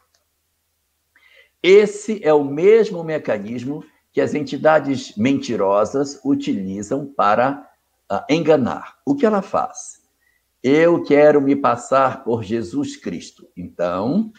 Esse 1.61 2.23
é 2.23 2.33
o 2.33 2.43
mesmo 2.43 3.03
mecanismo 3.03 3.83
que 4.11 4.21
as 4.21 4.33
entidades 4.33 5.15
mentirosas 5.17 6.19
utilizam 6.23 7.05
para 7.05 7.67
uh, 8.11 8.19
enganar. 8.29 8.97
O 9.05 9.15
que 9.15 9.25
ela 9.25 9.41
faz? 9.41 10.03
Eu 10.61 11.03
quero 11.03 11.41
me 11.41 11.55
passar 11.55 12.23
por 12.23 12.43
Jesus 12.43 12.95
Cristo. 12.95 13.47
Então, 13.57 14.31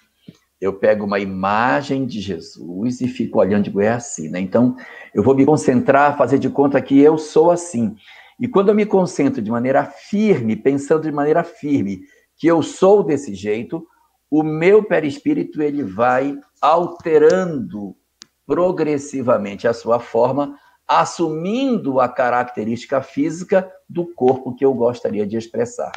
eu 0.60 0.72
pego 0.72 1.04
uma 1.04 1.18
imagem 1.18 2.06
de 2.06 2.20
Jesus 2.20 3.00
e 3.00 3.08
fico 3.08 3.38
olhando, 3.38 3.64
digo, 3.64 3.80
é 3.80 3.90
assim, 3.90 4.28
né? 4.28 4.38
Então, 4.40 4.76
eu 5.12 5.22
vou 5.22 5.34
me 5.34 5.44
concentrar, 5.44 6.16
fazer 6.16 6.38
de 6.38 6.48
conta 6.48 6.80
que 6.80 6.98
eu 6.98 7.18
sou 7.18 7.50
assim. 7.50 7.96
E 8.38 8.46
quando 8.46 8.68
eu 8.68 8.74
me 8.74 8.86
concentro 8.86 9.42
de 9.42 9.50
maneira 9.50 9.84
firme, 9.84 10.56
pensando 10.56 11.02
de 11.02 11.12
maneira 11.12 11.42
firme 11.42 12.02
que 12.44 12.48
eu 12.48 12.62
sou 12.62 13.02
desse 13.02 13.34
jeito, 13.34 13.86
o 14.30 14.42
meu 14.42 14.84
perispírito 14.84 15.62
ele 15.62 15.82
vai 15.82 16.38
alterando 16.60 17.96
progressivamente 18.44 19.66
a 19.66 19.72
sua 19.72 19.98
forma, 19.98 20.54
assumindo 20.86 22.00
a 22.00 22.06
característica 22.06 23.00
física 23.00 23.72
do 23.88 24.12
corpo 24.12 24.54
que 24.54 24.62
eu 24.62 24.74
gostaria 24.74 25.26
de 25.26 25.38
expressar. 25.38 25.92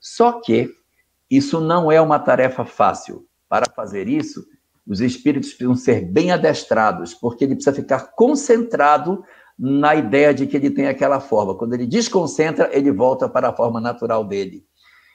Só 0.00 0.40
que 0.40 0.70
isso 1.30 1.60
não 1.60 1.92
é 1.92 2.00
uma 2.00 2.18
tarefa 2.18 2.64
fácil. 2.64 3.26
Para 3.46 3.70
fazer 3.76 4.08
isso, 4.08 4.46
os 4.86 5.02
espíritos 5.02 5.50
precisam 5.50 5.76
ser 5.76 6.06
bem 6.06 6.30
adestrados, 6.30 7.12
porque 7.12 7.44
ele 7.44 7.54
precisa 7.54 7.76
ficar 7.76 8.12
concentrado 8.16 9.22
na 9.58 9.94
ideia 9.94 10.32
de 10.32 10.46
que 10.46 10.56
ele 10.56 10.70
tem 10.70 10.88
aquela 10.88 11.20
forma. 11.20 11.54
Quando 11.54 11.74
ele 11.74 11.86
desconcentra, 11.86 12.70
ele 12.72 12.90
volta 12.90 13.28
para 13.28 13.50
a 13.50 13.52
forma 13.54 13.78
natural 13.78 14.24
dele. 14.24 14.64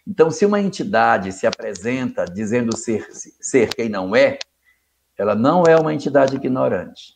Então, 0.07 0.31
se 0.31 0.45
uma 0.45 0.61
entidade 0.61 1.33
se 1.33 1.45
apresenta 1.45 2.23
dizendo 2.23 2.77
ser, 2.77 3.05
ser 3.11 3.75
quem 3.75 3.89
não 3.89 4.15
é, 4.15 4.39
ela 5.17 5.35
não 5.35 5.63
é 5.63 5.75
uma 5.75 5.93
entidade 5.93 6.35
ignorante. 6.35 7.13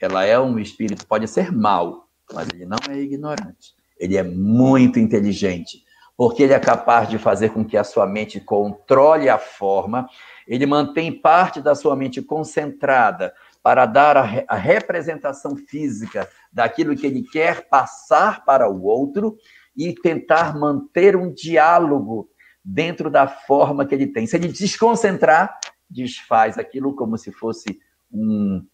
Ela 0.00 0.24
é 0.24 0.38
um 0.38 0.58
espírito, 0.58 1.06
pode 1.06 1.28
ser 1.28 1.52
mau, 1.52 2.08
mas 2.32 2.48
ele 2.48 2.66
não 2.66 2.78
é 2.90 2.98
ignorante. 2.98 3.72
Ele 3.96 4.16
é 4.16 4.24
muito 4.24 4.98
inteligente 4.98 5.84
porque 6.16 6.42
ele 6.42 6.52
é 6.52 6.60
capaz 6.60 7.08
de 7.08 7.18
fazer 7.18 7.50
com 7.50 7.64
que 7.64 7.76
a 7.76 7.84
sua 7.84 8.06
mente 8.06 8.40
controle 8.40 9.28
a 9.28 9.38
forma, 9.38 10.08
ele 10.46 10.64
mantém 10.64 11.12
parte 11.12 11.60
da 11.60 11.74
sua 11.74 11.96
mente 11.96 12.22
concentrada 12.22 13.34
para 13.62 13.86
dar 13.86 14.16
a, 14.16 14.44
a 14.46 14.54
representação 14.54 15.56
física 15.56 16.28
daquilo 16.52 16.94
que 16.94 17.06
ele 17.06 17.22
quer 17.22 17.68
passar 17.68 18.44
para 18.44 18.68
o 18.68 18.84
outro 18.84 19.36
e 19.76 19.94
tentar 19.94 20.56
manter 20.56 21.16
um 21.16 21.32
diálogo 21.32 22.28
dentro 22.64 23.10
da 23.10 23.26
forma 23.26 23.84
que 23.84 23.94
ele 23.94 24.06
tem. 24.06 24.26
Se 24.26 24.36
ele 24.36 24.48
desconcentrar, 24.48 25.58
desfaz 25.90 26.56
aquilo 26.58 26.94
como 26.94 27.18
se 27.18 27.30
fosse 27.32 27.78
um, 28.10 28.64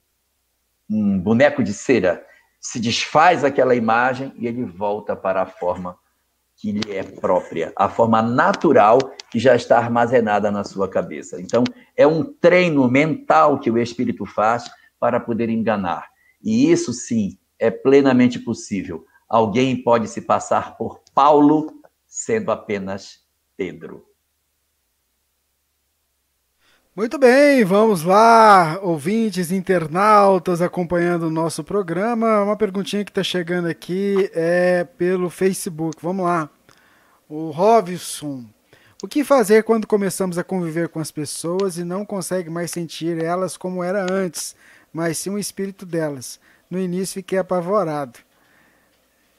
um 0.89 1.19
boneco 1.19 1.63
de 1.63 1.73
cera. 1.73 2.25
Se 2.61 2.79
desfaz 2.79 3.43
aquela 3.43 3.75
imagem 3.75 4.33
e 4.37 4.47
ele 4.47 4.65
volta 4.65 5.17
para 5.17 5.43
a 5.43 5.47
forma 5.47 5.99
que 6.57 6.73
lhe 6.73 6.93
é 6.93 7.03
própria, 7.03 7.73
a 7.75 7.89
forma 7.89 8.21
natural 8.21 8.99
que 9.31 9.39
já 9.39 9.57
está 9.57 9.79
armazenada 9.79 10.51
na 10.51 10.63
sua 10.63 10.87
cabeça. 10.87 11.41
Então, 11.41 11.65
é 11.97 12.07
um 12.07 12.23
treino 12.23 12.87
mental 12.87 13.59
que 13.59 13.71
o 13.71 13.79
espírito 13.79 14.27
faz 14.27 14.71
para 14.99 15.19
poder 15.19 15.49
enganar. 15.49 16.11
E 16.45 16.71
isso 16.71 16.93
sim 16.93 17.39
é 17.59 17.71
plenamente 17.71 18.39
possível. 18.39 19.07
Alguém 19.31 19.81
pode 19.81 20.09
se 20.09 20.21
passar 20.21 20.77
por 20.77 21.01
Paulo 21.15 21.73
sendo 22.05 22.51
apenas 22.51 23.21
Pedro. 23.57 24.05
Muito 26.97 27.17
bem, 27.17 27.65
vamos 27.65 28.03
lá, 28.03 28.81
ouvintes, 28.83 29.53
internautas 29.53 30.61
acompanhando 30.61 31.29
o 31.29 31.31
nosso 31.31 31.63
programa. 31.63 32.43
Uma 32.43 32.57
perguntinha 32.57 33.05
que 33.05 33.13
está 33.13 33.23
chegando 33.23 33.69
aqui 33.69 34.29
é 34.35 34.83
pelo 34.83 35.31
Facebook. 35.31 35.97
Vamos 36.03 36.27
lá. 36.27 36.51
O 37.29 37.51
Robson. 37.51 38.45
O 39.01 39.07
que 39.07 39.23
fazer 39.23 39.63
quando 39.63 39.87
começamos 39.87 40.39
a 40.39 40.45
conviver 40.45 40.89
com 40.89 40.99
as 40.99 41.13
pessoas 41.13 41.79
e 41.79 41.85
não 41.85 42.05
consegue 42.05 42.51
mais 42.51 42.73
sentir 42.73 43.23
elas 43.23 43.57
como 43.57 43.85
era 43.85 44.05
antes, 44.13 44.57
mas 44.93 45.17
sim 45.19 45.31
o 45.31 45.39
espírito 45.39 45.87
delas? 45.87 46.41
No 46.69 46.81
início 46.81 47.15
fiquei 47.15 47.39
apavorado. 47.39 48.19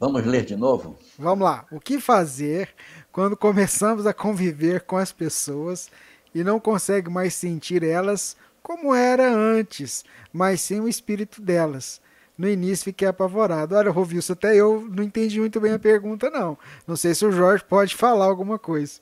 Vamos 0.01 0.25
ler 0.25 0.43
de 0.43 0.55
novo? 0.55 0.97
Vamos 1.15 1.45
lá. 1.45 1.63
O 1.71 1.79
que 1.79 1.99
fazer 1.99 2.69
quando 3.11 3.37
começamos 3.37 4.07
a 4.07 4.13
conviver 4.15 4.81
com 4.81 4.97
as 4.97 5.11
pessoas 5.11 5.91
e 6.33 6.43
não 6.43 6.59
consegue 6.59 7.07
mais 7.07 7.35
sentir 7.35 7.83
elas 7.83 8.35
como 8.63 8.95
era 8.95 9.31
antes, 9.31 10.03
mas 10.33 10.59
sim 10.59 10.79
o 10.79 10.87
espírito 10.87 11.39
delas. 11.39 12.01
No 12.35 12.49
início 12.49 12.85
fiquei 12.85 13.07
apavorado. 13.07 13.75
Olha, 13.75 13.91
Rovilson, 13.91 14.33
até 14.33 14.55
eu 14.55 14.89
não 14.91 15.03
entendi 15.03 15.39
muito 15.39 15.61
bem 15.61 15.73
a 15.73 15.79
pergunta, 15.79 16.31
não. 16.31 16.57
Não 16.87 16.95
sei 16.95 17.13
se 17.13 17.23
o 17.23 17.31
Jorge 17.31 17.63
pode 17.63 17.95
falar 17.95 18.25
alguma 18.25 18.57
coisa. 18.57 18.99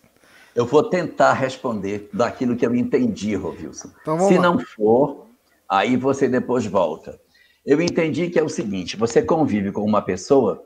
Eu 0.54 0.66
vou 0.66 0.84
tentar 0.84 1.32
responder 1.32 2.10
daquilo 2.12 2.58
que 2.58 2.66
eu 2.66 2.76
entendi, 2.76 3.36
Rovilson. 3.36 3.90
Então, 4.02 4.28
se 4.28 4.36
lá. 4.36 4.42
não 4.42 4.60
for, 4.60 5.28
aí 5.70 5.96
você 5.96 6.28
depois 6.28 6.66
volta. 6.66 7.18
Eu 7.66 7.82
entendi 7.82 8.30
que 8.30 8.38
é 8.38 8.44
o 8.44 8.50
seguinte: 8.50 8.98
você 8.98 9.22
convive 9.22 9.72
com 9.72 9.86
uma 9.86 10.02
pessoa 10.02 10.66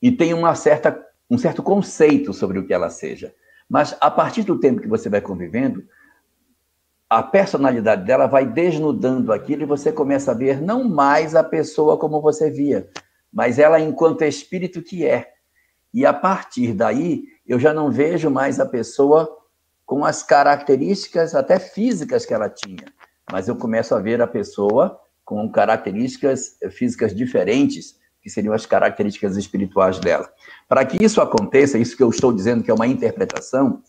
e 0.00 0.10
tem 0.10 0.32
uma 0.34 0.54
certa, 0.54 0.98
um 1.28 1.38
certo 1.38 1.62
conceito 1.62 2.32
sobre 2.32 2.58
o 2.58 2.66
que 2.66 2.72
ela 2.72 2.90
seja. 2.90 3.34
Mas 3.68 3.96
a 4.00 4.10
partir 4.10 4.42
do 4.42 4.58
tempo 4.58 4.80
que 4.80 4.88
você 4.88 5.08
vai 5.08 5.20
convivendo, 5.20 5.84
a 7.08 7.22
personalidade 7.22 8.04
dela 8.04 8.26
vai 8.26 8.46
desnudando 8.46 9.32
aquilo 9.32 9.62
e 9.62 9.66
você 9.66 9.92
começa 9.92 10.30
a 10.30 10.34
ver 10.34 10.60
não 10.60 10.88
mais 10.88 11.34
a 11.34 11.42
pessoa 11.42 11.98
como 11.98 12.20
você 12.20 12.50
via, 12.50 12.88
mas 13.32 13.58
ela 13.58 13.80
enquanto 13.80 14.22
espírito 14.22 14.80
que 14.80 15.04
é. 15.04 15.32
E 15.92 16.06
a 16.06 16.12
partir 16.12 16.72
daí, 16.72 17.24
eu 17.44 17.58
já 17.58 17.74
não 17.74 17.90
vejo 17.90 18.30
mais 18.30 18.60
a 18.60 18.66
pessoa 18.66 19.38
com 19.84 20.04
as 20.04 20.22
características 20.22 21.34
até 21.34 21.58
físicas 21.58 22.24
que 22.24 22.32
ela 22.32 22.48
tinha, 22.48 22.86
mas 23.30 23.48
eu 23.48 23.56
começo 23.56 23.92
a 23.92 23.98
ver 23.98 24.22
a 24.22 24.26
pessoa 24.26 25.00
com 25.24 25.50
características 25.50 26.56
físicas 26.70 27.12
diferentes, 27.14 27.99
que 28.22 28.30
seriam 28.30 28.52
as 28.52 28.66
características 28.66 29.36
espirituais 29.36 29.98
dela. 29.98 30.30
Para 30.68 30.84
que 30.84 31.02
isso 31.02 31.20
aconteça, 31.20 31.78
isso 31.78 31.96
que 31.96 32.02
eu 32.02 32.10
estou 32.10 32.32
dizendo 32.32 32.62
que 32.62 32.70
é 32.70 32.74
uma 32.74 32.86
interpretação, 32.86 33.82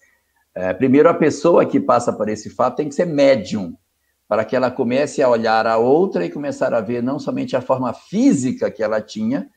é, 0.54 0.74
primeiro 0.74 1.10
a 1.10 1.14
pessoa 1.14 1.66
que 1.66 1.80
passa 1.80 2.12
por 2.12 2.30
esse 2.30 2.50
fato 2.50 2.78
tem 2.78 2.90
que 2.90 2.96
ser 2.96 3.06
médium, 3.06 3.76
para 4.28 4.46
que 4.46 4.56
ela 4.56 4.72
comece 4.72 5.22
a 5.22 5.30
olhar 5.30 5.68
a 5.68 5.78
outra 5.78 6.26
e 6.26 6.30
começar 6.30 6.74
a 6.74 6.82
ver 6.82 7.04
não 7.04 7.20
somente 7.20 7.56
a 7.56 7.62
forma 7.62 7.94
física 7.94 8.72
que 8.72 8.82
ela 8.82 9.02
tinha, 9.02 9.50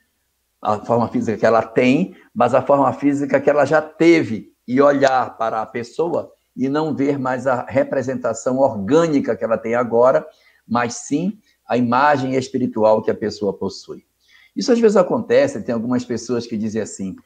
a 0.61 0.79
forma 0.81 1.09
física 1.09 1.37
que 1.37 1.47
ela 1.47 1.63
tem, 1.63 2.17
mas 2.35 2.55
a 2.55 2.63
forma 2.63 2.93
física 2.93 3.41
que 3.41 3.49
ela 3.49 3.65
já 3.65 3.81
teve, 3.81 4.55
e 4.67 4.81
olhar 4.81 5.37
para 5.37 5.63
a 5.63 5.67
pessoa 5.67 6.33
e 6.57 6.69
não 6.69 6.95
ver 6.95 7.19
mais 7.19 7.47
a 7.47 7.65
representação 7.69 8.59
orgânica 8.59 9.37
que 9.37 9.45
ela 9.45 9.59
tem 9.59 9.75
agora, 9.75 10.27
mas 10.67 10.95
sim 10.95 11.39
a 11.67 11.77
imagem 11.77 12.35
espiritual 12.35 13.03
que 13.03 13.11
a 13.11 13.15
pessoa 13.15 13.53
possui. 13.53 14.07
Isso 14.55 14.73
às 14.73 14.79
vezes 14.79 14.97
acontece, 14.97 15.63
tem 15.63 15.75
algumas 15.75 16.05
pessoas 16.05 16.47
que 16.47 16.57
dizem 16.57 16.83
assim: 16.83 17.17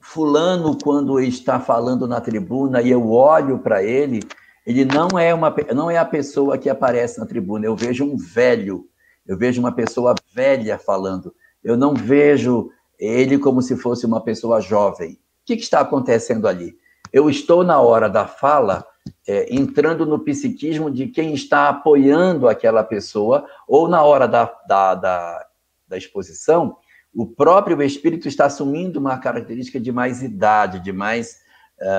Fulano, 0.00 0.76
quando 0.82 1.18
está 1.20 1.58
falando 1.58 2.06
na 2.06 2.20
tribuna 2.20 2.82
e 2.82 2.90
eu 2.90 3.10
olho 3.10 3.58
para 3.58 3.82
ele, 3.82 4.20
ele 4.66 4.84
não 4.84 5.18
é, 5.18 5.34
uma, 5.34 5.54
não 5.74 5.90
é 5.90 5.98
a 5.98 6.04
pessoa 6.04 6.56
que 6.56 6.68
aparece 6.68 7.18
na 7.18 7.26
tribuna, 7.26 7.66
eu 7.66 7.74
vejo 7.74 8.04
um 8.04 8.16
velho, 8.16 8.86
eu 9.26 9.36
vejo 9.36 9.60
uma 9.60 9.72
pessoa 9.72 10.14
velha 10.32 10.78
falando, 10.78 11.34
eu 11.64 11.76
não 11.76 11.94
vejo 11.94 12.70
ele 12.98 13.38
como 13.38 13.60
se 13.60 13.76
fosse 13.76 14.06
uma 14.06 14.20
pessoa 14.20 14.60
jovem. 14.60 15.12
O 15.12 15.46
que, 15.46 15.56
que 15.56 15.62
está 15.62 15.80
acontecendo 15.80 16.46
ali? 16.46 16.76
Eu 17.12 17.28
estou 17.28 17.64
na 17.64 17.80
hora 17.80 18.08
da 18.08 18.26
fala 18.26 18.86
é, 19.26 19.52
entrando 19.52 20.06
no 20.06 20.20
psiquismo 20.20 20.90
de 20.90 21.08
quem 21.08 21.34
está 21.34 21.68
apoiando 21.68 22.48
aquela 22.48 22.84
pessoa, 22.84 23.44
ou 23.66 23.88
na 23.88 24.02
hora 24.02 24.28
da, 24.28 24.44
da, 24.66 24.94
da 24.94 25.46
da 25.92 25.98
exposição, 25.98 26.76
o 27.14 27.26
próprio 27.26 27.80
espírito 27.82 28.26
está 28.26 28.46
assumindo 28.46 28.98
uma 28.98 29.18
característica 29.18 29.78
de 29.78 29.92
mais 29.92 30.22
idade, 30.22 30.80
de 30.80 30.92
mais 30.92 31.40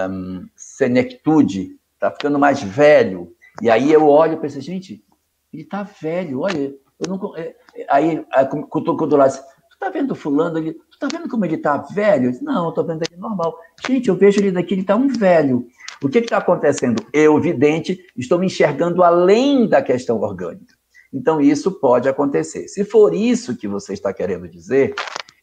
um, 0.09 0.47
senectude, 0.55 1.77
está 1.93 2.09
ficando 2.09 2.39
mais 2.39 2.61
velho. 2.63 3.35
E 3.61 3.69
aí 3.69 3.93
eu 3.93 4.07
olho 4.07 4.33
e 4.33 4.37
penso, 4.37 4.59
gente, 4.59 5.05
ele 5.53 5.61
está 5.61 5.83
velho, 5.83 6.39
olha, 6.39 6.73
eu 6.99 7.07
não. 7.07 7.37
É, 7.37 7.55
aí, 7.87 8.25
aí 8.33 8.47
cutuco 8.47 9.05
do 9.05 9.15
lado, 9.15 9.33
tu 9.69 9.73
está 9.73 9.89
vendo 9.89 10.15
fulano, 10.15 10.57
ele, 10.57 10.73
tu 10.73 10.93
está 10.93 11.07
vendo 11.07 11.29
como 11.29 11.45
ele 11.45 11.55
está 11.55 11.77
velho? 11.77 12.31
Disse, 12.31 12.43
não, 12.43 12.63
eu 12.63 12.69
estou 12.69 12.83
vendo 12.83 13.03
ele 13.07 13.21
normal. 13.21 13.55
Gente, 13.85 14.09
eu 14.09 14.15
vejo 14.15 14.39
ele 14.39 14.51
daqui, 14.51 14.73
ele 14.73 14.81
está 14.81 14.95
um 14.95 15.07
velho. 15.07 15.67
O 16.01 16.09
que 16.09 16.17
está 16.17 16.37
acontecendo? 16.37 17.05
Eu, 17.13 17.39
vidente, 17.39 18.03
estou 18.17 18.39
me 18.39 18.47
enxergando 18.47 19.03
além 19.03 19.67
da 19.69 19.81
questão 19.81 20.19
orgânica. 20.19 20.73
Então, 21.13 21.39
isso 21.39 21.71
pode 21.71 22.09
acontecer. 22.09 22.67
Se 22.67 22.83
for 22.83 23.13
isso 23.13 23.55
que 23.55 23.67
você 23.67 23.93
está 23.93 24.11
querendo 24.11 24.47
dizer, 24.47 24.95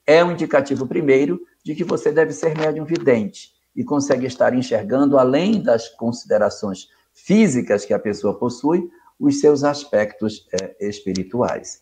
é 0.04 0.24
um 0.24 0.32
indicativo, 0.32 0.86
primeiro, 0.86 1.40
de 1.64 1.74
que 1.74 1.84
você 1.84 2.10
deve 2.10 2.32
ser 2.32 2.58
médium 2.58 2.84
vidente 2.84 3.52
e 3.76 3.84
consegue 3.84 4.26
estar 4.26 4.52
enxergando, 4.52 5.16
além 5.16 5.62
das 5.62 5.88
considerações 5.88 6.88
físicas 7.14 7.84
que 7.84 7.94
a 7.94 7.98
pessoa 7.98 8.36
possui, 8.36 8.90
os 9.18 9.38
seus 9.38 9.62
aspectos 9.62 10.48
é, 10.60 10.88
espirituais. 10.88 11.80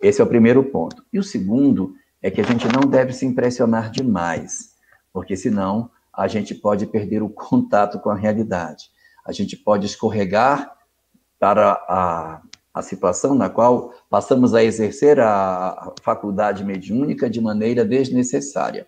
Esse 0.00 0.20
é 0.20 0.24
o 0.24 0.28
primeiro 0.28 0.64
ponto. 0.64 1.04
E 1.12 1.18
o 1.18 1.22
segundo 1.22 1.94
é 2.22 2.30
que 2.30 2.40
a 2.40 2.44
gente 2.44 2.66
não 2.72 2.88
deve 2.88 3.12
se 3.12 3.26
impressionar 3.26 3.90
demais, 3.90 4.76
porque 5.12 5.36
senão 5.36 5.90
a 6.12 6.26
gente 6.28 6.54
pode 6.54 6.86
perder 6.86 7.22
o 7.22 7.28
contato 7.28 7.98
com 7.98 8.08
a 8.08 8.14
realidade. 8.14 8.90
A 9.24 9.32
gente 9.32 9.56
pode 9.56 9.86
escorregar 9.86 10.74
para 11.38 11.72
a 11.72 12.40
a 12.76 12.82
situação 12.82 13.34
na 13.34 13.48
qual 13.48 13.94
passamos 14.10 14.54
a 14.54 14.62
exercer 14.62 15.18
a 15.18 15.94
faculdade 16.02 16.62
mediúnica 16.62 17.28
de 17.30 17.40
maneira 17.40 17.86
desnecessária. 17.86 18.86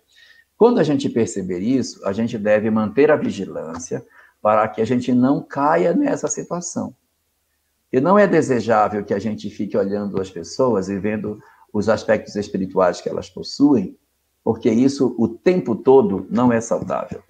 Quando 0.55 0.77
a 0.77 0.83
gente 0.83 1.09
perceber 1.09 1.57
isso, 1.57 1.99
a 2.07 2.13
gente 2.13 2.37
deve 2.37 2.69
manter 2.69 3.09
a 3.09 3.15
vigilância 3.15 4.05
para 4.43 4.67
que 4.67 4.79
a 4.79 4.85
gente 4.85 5.11
não 5.11 5.41
caia 5.41 5.91
nessa 5.91 6.27
situação. 6.27 6.93
E 7.91 7.99
não 7.99 8.19
é 8.19 8.27
desejável 8.27 9.03
que 9.03 9.13
a 9.13 9.17
gente 9.17 9.49
fique 9.49 9.75
olhando 9.75 10.21
as 10.21 10.29
pessoas 10.29 10.87
e 10.87 10.99
vendo 10.99 11.41
os 11.73 11.89
aspectos 11.89 12.35
espirituais 12.35 13.01
que 13.01 13.09
elas 13.09 13.27
possuem, 13.27 13.97
porque 14.43 14.69
isso 14.69 15.15
o 15.17 15.27
tempo 15.27 15.75
todo 15.75 16.27
não 16.29 16.53
é 16.53 16.61
saudável. 16.61 17.23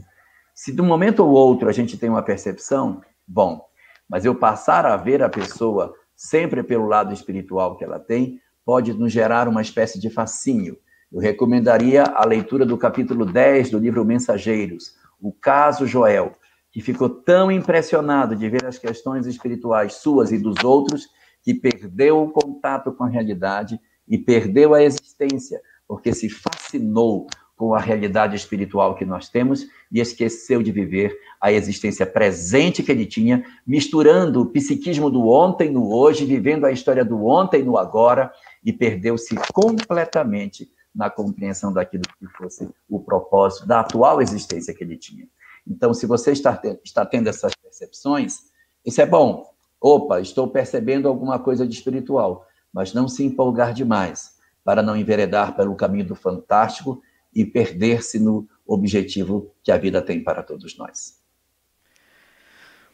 Se 0.53 0.74
de 0.74 0.82
um 0.82 0.86
momento 0.86 1.22
ou 1.22 1.30
outro 1.30 1.70
a 1.70 1.72
gente 1.72 1.97
tem 1.97 2.10
uma 2.10 2.22
percepção, 2.22 3.01
bom, 3.26 3.66
mas 4.10 4.26
eu 4.26 4.36
passar 4.36 4.86
a 4.86 4.97
ver 4.97 5.24
a 5.24 5.30
pessoa 5.30 5.95
sempre 6.20 6.61
pelo 6.61 6.86
lado 6.86 7.13
espiritual 7.13 7.78
que 7.78 7.84
ela 7.86 7.97
tem, 7.97 8.41
pode 8.65 8.91
nos 8.93 9.09
gerar 9.09 9.47
uma 9.47 9.61
espécie 9.61 9.97
de 9.97 10.09
fascínio. 10.09 10.78
Eu 11.09 11.22
recomendaria 11.22 12.03
a 12.03 12.26
leitura 12.26 12.65
do 12.65 12.78
capítulo 12.78 13.26
10 13.26 13.72
do 13.72 13.80
livro 13.80 14.03
Mensageiros, 14.03 14.95
o 15.17 15.32
caso 15.32 15.88
Joel, 15.88 16.34
que 16.74 16.82
ficou 16.82 17.09
tão 17.09 17.49
impressionado 17.49 18.36
de 18.36 18.49
ver 18.49 18.65
as 18.65 18.78
questões 18.78 19.26
espirituais 19.28 19.93
suas 19.93 20.34
e 20.34 20.38
dos 20.38 20.61
outros, 20.61 21.07
que 21.41 21.53
perdeu 21.53 22.22
o 22.22 22.30
contato 22.30 22.91
com 22.91 23.05
a 23.05 23.09
realidade 23.09 23.80
e 24.05 24.17
perdeu 24.17 24.74
a 24.74 24.84
existência, 24.84 25.61
porque 25.88 26.13
se 26.13 26.30
fascinou 26.30 27.28
com 27.60 27.76
a 27.76 27.80
realidade 27.80 28.38
espiritual 28.38 28.95
que 28.95 29.03
nós 29.03 29.28
temos 29.28 29.68
e 29.91 29.99
esqueceu 29.99 30.64
de 30.64 30.72
viver 30.72 31.14
a 31.41 31.51
existência 31.51 32.05
presente 32.05 32.82
que 32.82 32.89
ele 32.89 33.05
tinha, 33.05 33.43
misturando 33.68 34.39
o 34.39 34.45
psiquismo 34.45 35.12
do 35.12 35.28
ontem 35.28 35.70
no 35.70 35.93
hoje, 35.93 36.26
vivendo 36.26 36.64
a 36.64 36.72
história 36.72 37.03
do 37.03 37.26
ontem 37.26 37.62
no 37.62 37.78
agora 37.78 38.32
e 38.64 38.72
perdeu-se 38.72 39.36
completamente 39.53 40.72
na 40.95 41.10
compreensão 41.10 41.74
daquilo 41.74 42.03
que 42.18 42.28
fosse 42.38 42.70
o 42.89 42.97
propósito 42.97 43.68
da 43.68 43.82
atual 43.82 44.22
existência 44.22 44.74
que 44.74 44.82
ele 44.82 44.95
tinha. 44.95 45.28
Então, 45.68 45.93
se 45.93 46.05
você 46.05 46.32
está, 46.32 46.57
está 46.82 47.05
tendo 47.05 47.28
essas 47.28 47.53
percepções, 47.55 48.38
isso 48.86 49.01
é 49.01 49.05
bom. 49.05 49.53
Opa, 49.82 50.22
estou 50.22 50.47
percebendo 50.47 51.10
alguma 51.10 51.38
coisa 51.38 51.68
de 51.68 51.76
espiritual, 51.76 52.47
mas 52.72 52.93
não 52.93 53.10
se 53.10 53.26
empolgar 53.26 53.74
demais 53.74 54.39
para 54.64 54.82
não 54.82 54.95
enveredar 54.95 55.57
pelo 55.57 55.76
caminho 55.76 56.05
do 56.05 56.16
fantástico 56.16 57.01
e 57.34 57.46
perder-se 57.46 58.20
no 58.20 58.48
objetivo 58.66 59.54
que 59.64 59.72
a 59.72 59.78
vida 59.78 60.02
tem 60.02 60.24
para 60.24 60.44
todos 60.44 60.78
nós. 60.78 61.20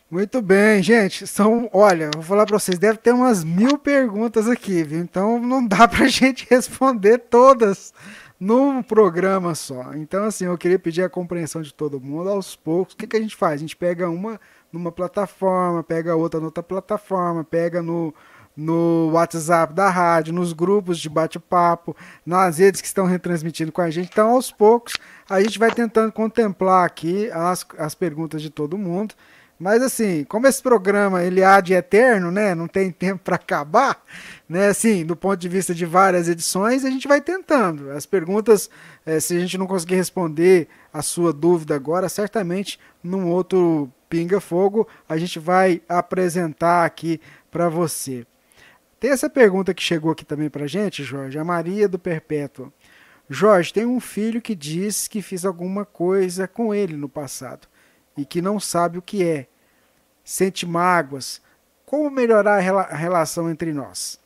Muito 0.10 0.42
bem, 0.42 0.84
gente. 0.84 1.26
São, 1.26 1.70
olha, 1.74 2.12
vou 2.14 2.24
falar 2.24 2.46
para 2.46 2.60
vocês, 2.60 2.78
deve 2.78 3.00
ter 3.00 3.12
umas 3.12 3.44
mil 3.44 3.78
perguntas 3.78 4.48
aqui, 4.48 4.84
viu? 4.84 5.00
Então 5.00 5.40
não 5.40 5.66
dá 5.66 5.88
para 5.88 6.06
a 6.06 6.08
gente 6.10 6.48
responder 6.50 7.18
todas 7.18 7.94
num 8.40 8.84
programa 8.84 9.56
só. 9.56 9.94
Então, 9.96 10.26
assim, 10.26 10.46
eu 10.46 10.58
queria 10.58 10.78
pedir 10.78 11.02
a 11.04 11.10
compreensão 11.10 11.62
de 11.62 11.74
todo 11.74 12.00
mundo 12.00 12.30
aos 12.30 12.56
poucos. 12.56 12.94
O 12.94 12.98
que, 12.98 13.08
que 13.08 13.18
a 13.18 13.22
gente 13.22 13.36
faz? 13.36 13.56
A 13.56 13.58
gente 13.58 13.76
pega 13.76 14.10
uma 14.10 14.40
numa 14.72 14.92
plataforma, 14.92 15.84
pega 15.84 16.16
outra 16.16 16.40
noutra 16.40 16.62
plataforma, 16.62 17.44
pega 17.44 17.82
no, 17.82 18.14
no 18.56 19.10
WhatsApp 19.12 19.74
da 19.74 19.90
rádio, 19.90 20.34
nos 20.34 20.54
grupos 20.54 21.00
de 21.00 21.10
bate-papo, 21.10 21.96
nas 22.26 22.58
redes 22.58 22.82
que 22.82 22.88
estão 22.88 23.06
retransmitindo 23.06 23.72
com 23.72 23.82
a 23.82 23.90
gente. 23.90 24.10
Então, 24.12 24.30
aos 24.30 24.52
poucos, 24.52 24.94
a 25.30 25.42
gente 25.42 25.60
vai 25.60 25.72
tentando 25.72 26.12
contemplar 26.12 26.86
aqui 26.86 27.30
as, 27.32 27.66
as 27.78 27.96
perguntas 27.96 28.42
de 28.42 28.50
todo 28.50 28.78
mundo. 28.78 29.16
Mas 29.58 29.82
assim, 29.82 30.26
como 30.26 30.48
esse 30.48 30.62
programa 30.62 31.24
ele 31.24 31.42
há 31.42 31.62
de 31.62 31.74
eterno, 31.74 32.30
né? 32.30 32.54
Não 32.54 32.68
tem 32.68 32.92
tempo 32.92 33.24
para 33.24 33.36
acabar, 33.36 34.04
né? 34.50 34.68
Assim, 34.68 35.06
do 35.06 35.16
ponto 35.16 35.38
de 35.38 35.48
vista 35.48 35.74
de 35.74 35.86
várias 35.86 36.28
edições, 36.28 36.84
a 36.84 36.90
gente 36.90 37.08
vai 37.08 37.22
tentando. 37.22 37.92
As 37.92 38.06
perguntas, 38.06 38.70
é, 39.06 39.20
se 39.20 39.36
a 39.36 39.40
gente 39.40 39.58
não 39.58 39.66
conseguir 39.66 39.96
responder 39.96 40.68
a 40.94 41.02
sua 41.02 41.32
dúvida 41.32 41.74
agora, 41.74 42.10
certamente 42.10 42.80
num 43.02 43.30
outro 43.30 43.90
pinga 44.10 44.40
fogo 44.40 44.88
a 45.10 45.18
gente 45.18 45.40
vai 45.40 45.82
apresentar 45.90 46.86
aqui 46.86 47.20
para 47.50 47.70
você. 47.70 48.26
Tem 49.06 49.12
essa 49.12 49.30
pergunta 49.30 49.72
que 49.72 49.84
chegou 49.84 50.12
aqui 50.12 50.26
também 50.26 50.50
para 50.50 50.66
gente, 50.66 51.04
Jorge, 51.04 51.38
a 51.38 51.44
Maria 51.44 51.88
do 51.88 52.00
Perpétuo. 52.00 52.74
Jorge, 53.30 53.72
tem 53.72 53.86
um 53.86 54.00
filho 54.00 54.42
que 54.42 54.56
diz 54.56 55.08
que 55.08 55.22
fiz 55.22 55.46
alguma 55.46 55.86
coisa 55.86 56.48
com 56.48 56.74
ele 56.74 56.98
no 56.98 57.08
passado 57.08 57.68
e 58.18 58.26
que 58.26 58.42
não 58.42 58.60
sabe 58.60 58.98
o 58.98 59.04
que 59.04 59.24
é. 59.24 59.46
Sente 60.24 60.66
mágoas. 60.66 61.40
Como 61.86 62.10
melhorar 62.10 62.58
a 62.58 62.96
relação 62.96 63.48
entre 63.48 63.72
nós? 63.74 64.20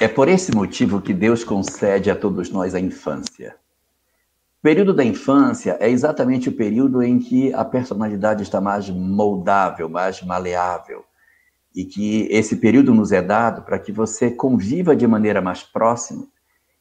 É 0.00 0.08
por 0.08 0.26
esse 0.26 0.54
motivo 0.54 1.02
que 1.02 1.12
Deus 1.12 1.44
concede 1.44 2.10
a 2.10 2.16
todos 2.16 2.48
nós 2.48 2.74
a 2.74 2.80
infância. 2.80 3.54
Período 4.64 4.94
da 4.94 5.04
infância 5.04 5.76
é 5.78 5.90
exatamente 5.90 6.48
o 6.48 6.56
período 6.56 7.02
em 7.02 7.18
que 7.18 7.52
a 7.52 7.62
personalidade 7.66 8.42
está 8.42 8.62
mais 8.62 8.88
moldável, 8.88 9.90
mais 9.90 10.22
maleável. 10.22 11.04
E 11.76 11.84
que 11.84 12.26
esse 12.30 12.56
período 12.56 12.94
nos 12.94 13.12
é 13.12 13.20
dado 13.20 13.60
para 13.60 13.78
que 13.78 13.92
você 13.92 14.30
conviva 14.30 14.96
de 14.96 15.06
maneira 15.06 15.42
mais 15.42 15.62
próxima 15.62 16.26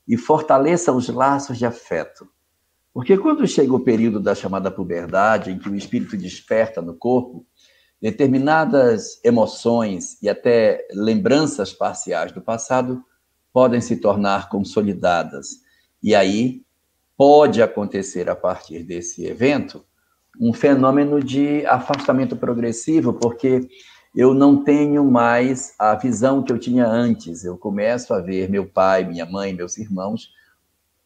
e 0.08 0.16
fortaleça 0.16 0.94
os 0.94 1.10
laços 1.10 1.58
de 1.58 1.66
afeto. 1.66 2.26
Porque 2.94 3.18
quando 3.18 3.46
chega 3.46 3.76
o 3.76 3.84
período 3.84 4.22
da 4.22 4.34
chamada 4.34 4.72
puberdade, 4.72 5.52
em 5.52 5.60
que 5.60 5.68
o 5.68 5.76
espírito 5.76 6.16
desperta 6.16 6.82
no 6.82 6.96
corpo, 6.96 7.46
determinadas 8.02 9.20
emoções 9.26 10.18
e 10.24 10.30
até 10.30 10.88
lembranças 10.94 11.74
parciais 11.74 12.32
do 12.32 12.42
passado 12.42 13.04
podem 13.52 13.82
se 13.82 13.98
tornar 13.98 14.48
consolidadas. 14.48 15.50
E 16.02 16.16
aí 16.16 16.64
pode 17.18 17.62
acontecer, 17.62 18.30
a 18.30 18.36
partir 18.36 18.84
desse 18.84 19.26
evento, 19.26 19.84
um 20.40 20.54
fenômeno 20.54 21.24
de 21.24 21.66
afastamento 21.66 22.36
progressivo, 22.36 23.14
porque 23.14 23.68
eu 24.16 24.34
não 24.34 24.64
tenho 24.64 25.04
mais 25.04 25.74
a 25.78 25.96
visão 25.96 26.44
que 26.44 26.52
eu 26.52 26.60
tinha 26.60 26.88
antes. 26.88 27.44
Eu 27.44 27.58
começo 27.58 28.14
a 28.14 28.20
ver 28.20 28.50
meu 28.50 28.66
pai, 28.66 29.04
minha 29.04 29.26
mãe, 29.26 29.54
meus 29.54 29.78
irmãos 29.78 30.30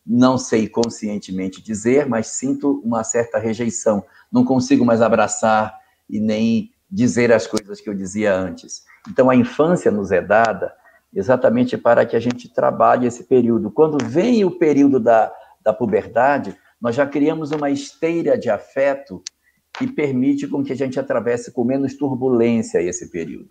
não 0.07 0.37
sei 0.37 0.69
conscientemente 0.69 1.61
dizer, 1.61 2.07
mas 2.07 2.27
sinto 2.27 2.81
uma 2.83 3.03
certa 3.03 3.37
rejeição. 3.37 4.05
Não 4.31 4.45
consigo 4.45 4.85
mais 4.85 5.01
abraçar 5.01 5.77
e 6.09 6.17
nem 6.21 6.71
dizer 6.89 7.33
as 7.33 7.45
coisas 7.45 7.81
que 7.81 7.89
eu 7.89 7.93
dizia 7.93 8.33
antes. 8.33 8.85
Então, 9.09 9.29
a 9.29 9.35
infância 9.35 9.91
nos 9.91 10.11
é 10.13 10.21
dada 10.21 10.73
exatamente 11.13 11.77
para 11.77 12.05
que 12.05 12.15
a 12.15 12.19
gente 12.19 12.47
trabalhe 12.47 13.05
esse 13.05 13.25
período. 13.25 13.69
Quando 13.69 13.97
vem 14.05 14.45
o 14.45 14.51
período 14.51 14.97
da, 14.97 15.31
da 15.67 15.73
puberdade, 15.73 16.57
nós 16.79 16.95
já 16.95 17.05
criamos 17.05 17.51
uma 17.51 17.69
esteira 17.69 18.37
de 18.37 18.49
afeto 18.49 19.21
que 19.77 19.85
permite 19.85 20.47
com 20.47 20.63
que 20.63 20.71
a 20.71 20.75
gente 20.75 20.97
atravesse 20.97 21.51
com 21.51 21.65
menos 21.65 21.93
turbulência 21.95 22.81
esse 22.81 23.11
período. 23.11 23.49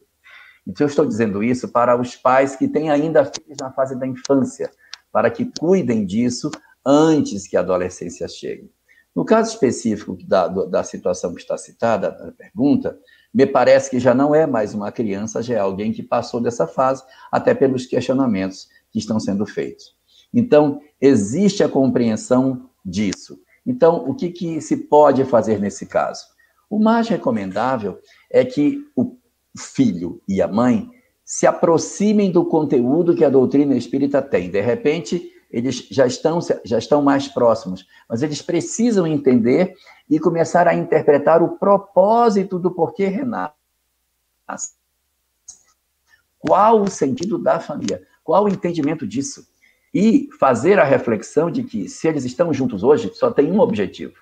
Então, 0.67 0.87
eu 0.87 0.89
estou 0.89 1.05
dizendo 1.05 1.45
isso 1.45 1.69
para 1.69 2.01
os 2.01 2.17
pais 2.17 2.57
que 2.57 2.67
têm 2.67 2.89
ainda 2.89 3.23
filhos 3.23 3.59
na 3.61 3.71
fase 3.71 3.99
da 3.99 4.07
infância, 4.07 4.71
para 5.13 5.31
que 5.31 5.51
cuidem 5.61 6.07
disso 6.07 6.51
antes 6.85 7.47
que 7.47 7.55
a 7.55 7.61
adolescência 7.61 8.27
chegue. 8.27 8.73
No 9.15 9.23
caso 9.23 9.53
específico 9.53 10.17
da, 10.27 10.49
da 10.49 10.83
situação 10.83 11.35
que 11.35 11.43
está 11.43 11.59
citada 11.59 12.17
na 12.19 12.33
pergunta, 12.33 12.99
me 13.33 13.47
parece 13.47 13.91
que 13.91 14.01
já 14.01 14.15
não 14.15 14.35
é 14.35 14.47
mais 14.47 14.73
uma 14.73 14.91
criança, 14.91 15.43
já 15.43 15.55
é 15.55 15.59
alguém 15.59 15.93
que 15.93 16.03
passou 16.03 16.41
dessa 16.41 16.67
fase, 16.67 17.03
até 17.31 17.55
pelos 17.55 17.85
questionamentos 17.85 18.69
que 18.91 18.99
estão 18.99 19.21
sendo 19.21 19.45
feitos. 19.45 19.96
Então, 20.33 20.81
existe 21.01 21.63
a 21.63 21.69
compreensão 21.69 22.69
disso. 22.85 23.39
Então, 23.67 24.09
o 24.09 24.15
que, 24.15 24.31
que 24.31 24.61
se 24.61 24.77
pode 24.77 25.25
fazer 25.25 25.59
nesse 25.59 25.87
caso? 25.87 26.25
O 26.71 26.79
mais 26.79 27.09
recomendável 27.09 27.99
é 28.31 28.45
que 28.45 28.85
o 28.95 29.17
filho 29.57 30.21
e 30.29 30.43
a 30.43 30.49
mãe 30.49 30.91
se 31.25 31.47
aproximem 31.47 32.31
do 32.31 32.45
conteúdo 32.45 33.15
que 33.15 33.25
a 33.25 33.31
doutrina 33.31 33.77
espírita 33.77 34.23
tem. 34.23 34.51
De 34.51 34.61
repente, 34.61 35.33
eles 35.51 35.89
já 35.91 36.07
estão, 36.07 36.39
já 36.65 36.79
estão 36.79 37.03
mais 37.03 37.27
próximos, 37.27 37.85
mas 38.09 38.23
eles 38.23 38.43
precisam 38.43 39.07
entender 39.07 39.75
e 40.09 40.21
começar 40.21 40.69
a 40.69 40.75
interpretar 40.75 41.43
o 41.43 41.57
propósito 41.59 42.59
do 42.59 42.71
porquê 42.71 43.07
renasce. 43.07 43.55
Qual 46.39 46.83
o 46.83 46.91
sentido 46.91 47.39
da 47.39 47.59
família? 47.59 48.07
Qual 48.23 48.45
o 48.45 48.49
entendimento 48.49 49.07
disso? 49.07 49.49
E 49.99 50.29
fazer 50.39 50.79
a 50.79 50.85
reflexão 50.85 51.51
de 51.51 51.63
que, 51.63 51.89
se 51.89 52.07
eles 52.07 52.27
estão 52.27 52.53
juntos 52.53 52.83
hoje, 52.83 53.11
só 53.15 53.31
tem 53.31 53.51
um 53.51 53.61
objetivo: 53.61 54.13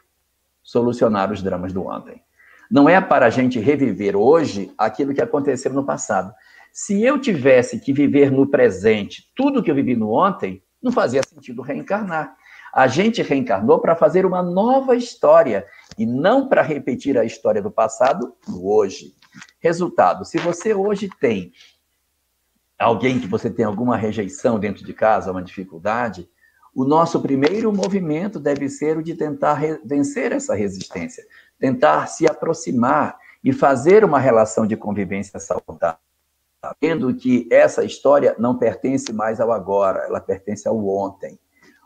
solucionar 0.62 1.32
os 1.32 1.42
dramas 1.42 1.72
do 1.72 1.84
ontem. 1.88 2.22
Não 2.70 2.88
é 2.88 3.00
para 3.00 3.26
a 3.26 3.30
gente 3.30 3.58
reviver 3.58 4.14
hoje 4.14 4.72
aquilo 4.78 5.12
que 5.12 5.20
aconteceu 5.20 5.72
no 5.72 5.84
passado, 5.84 6.32
se 6.72 7.02
eu 7.02 7.20
tivesse 7.20 7.80
que 7.80 7.92
viver 7.92 8.30
no 8.30 8.46
presente 8.46 9.32
tudo 9.34 9.64
que 9.64 9.68
eu 9.68 9.74
vivi 9.74 9.96
no 9.96 10.12
ontem, 10.12 10.62
não 10.80 10.92
fazia 10.92 11.22
sentido 11.28 11.60
reencarnar. 11.60 12.36
A 12.72 12.86
gente 12.86 13.20
reencarnou 13.20 13.80
para 13.80 13.96
fazer 13.96 14.24
uma 14.24 14.44
nova 14.44 14.94
história 14.94 15.66
e 15.98 16.06
não 16.06 16.48
para 16.48 16.62
repetir 16.62 17.18
a 17.18 17.24
história 17.24 17.60
do 17.60 17.70
passado 17.70 18.32
no 18.46 18.64
hoje. 18.64 19.12
Resultado: 19.58 20.24
se 20.24 20.38
você 20.38 20.72
hoje 20.72 21.10
tem 21.20 21.50
alguém 22.78 23.20
que 23.20 23.26
você 23.26 23.50
tem 23.50 23.64
alguma 23.64 23.96
rejeição 23.96 24.58
dentro 24.58 24.84
de 24.84 24.92
casa, 24.92 25.30
uma 25.30 25.42
dificuldade, 25.42 26.28
o 26.74 26.84
nosso 26.84 27.20
primeiro 27.20 27.72
movimento 27.72 28.40
deve 28.40 28.68
ser 28.68 28.98
o 28.98 29.02
de 29.02 29.14
tentar 29.14 29.60
vencer 29.84 30.32
essa 30.32 30.54
resistência, 30.54 31.24
tentar 31.58 32.06
se 32.08 32.26
aproximar 32.26 33.16
e 33.42 33.52
fazer 33.52 34.04
uma 34.04 34.18
relação 34.18 34.66
de 34.66 34.76
convivência 34.76 35.38
saudável 35.38 35.98
sabendo 36.64 37.14
que 37.14 37.46
essa 37.50 37.84
história 37.84 38.34
não 38.38 38.56
pertence 38.56 39.12
mais 39.12 39.38
ao 39.38 39.52
agora, 39.52 40.06
ela 40.06 40.18
pertence 40.18 40.66
ao 40.66 40.86
ontem. 40.88 41.38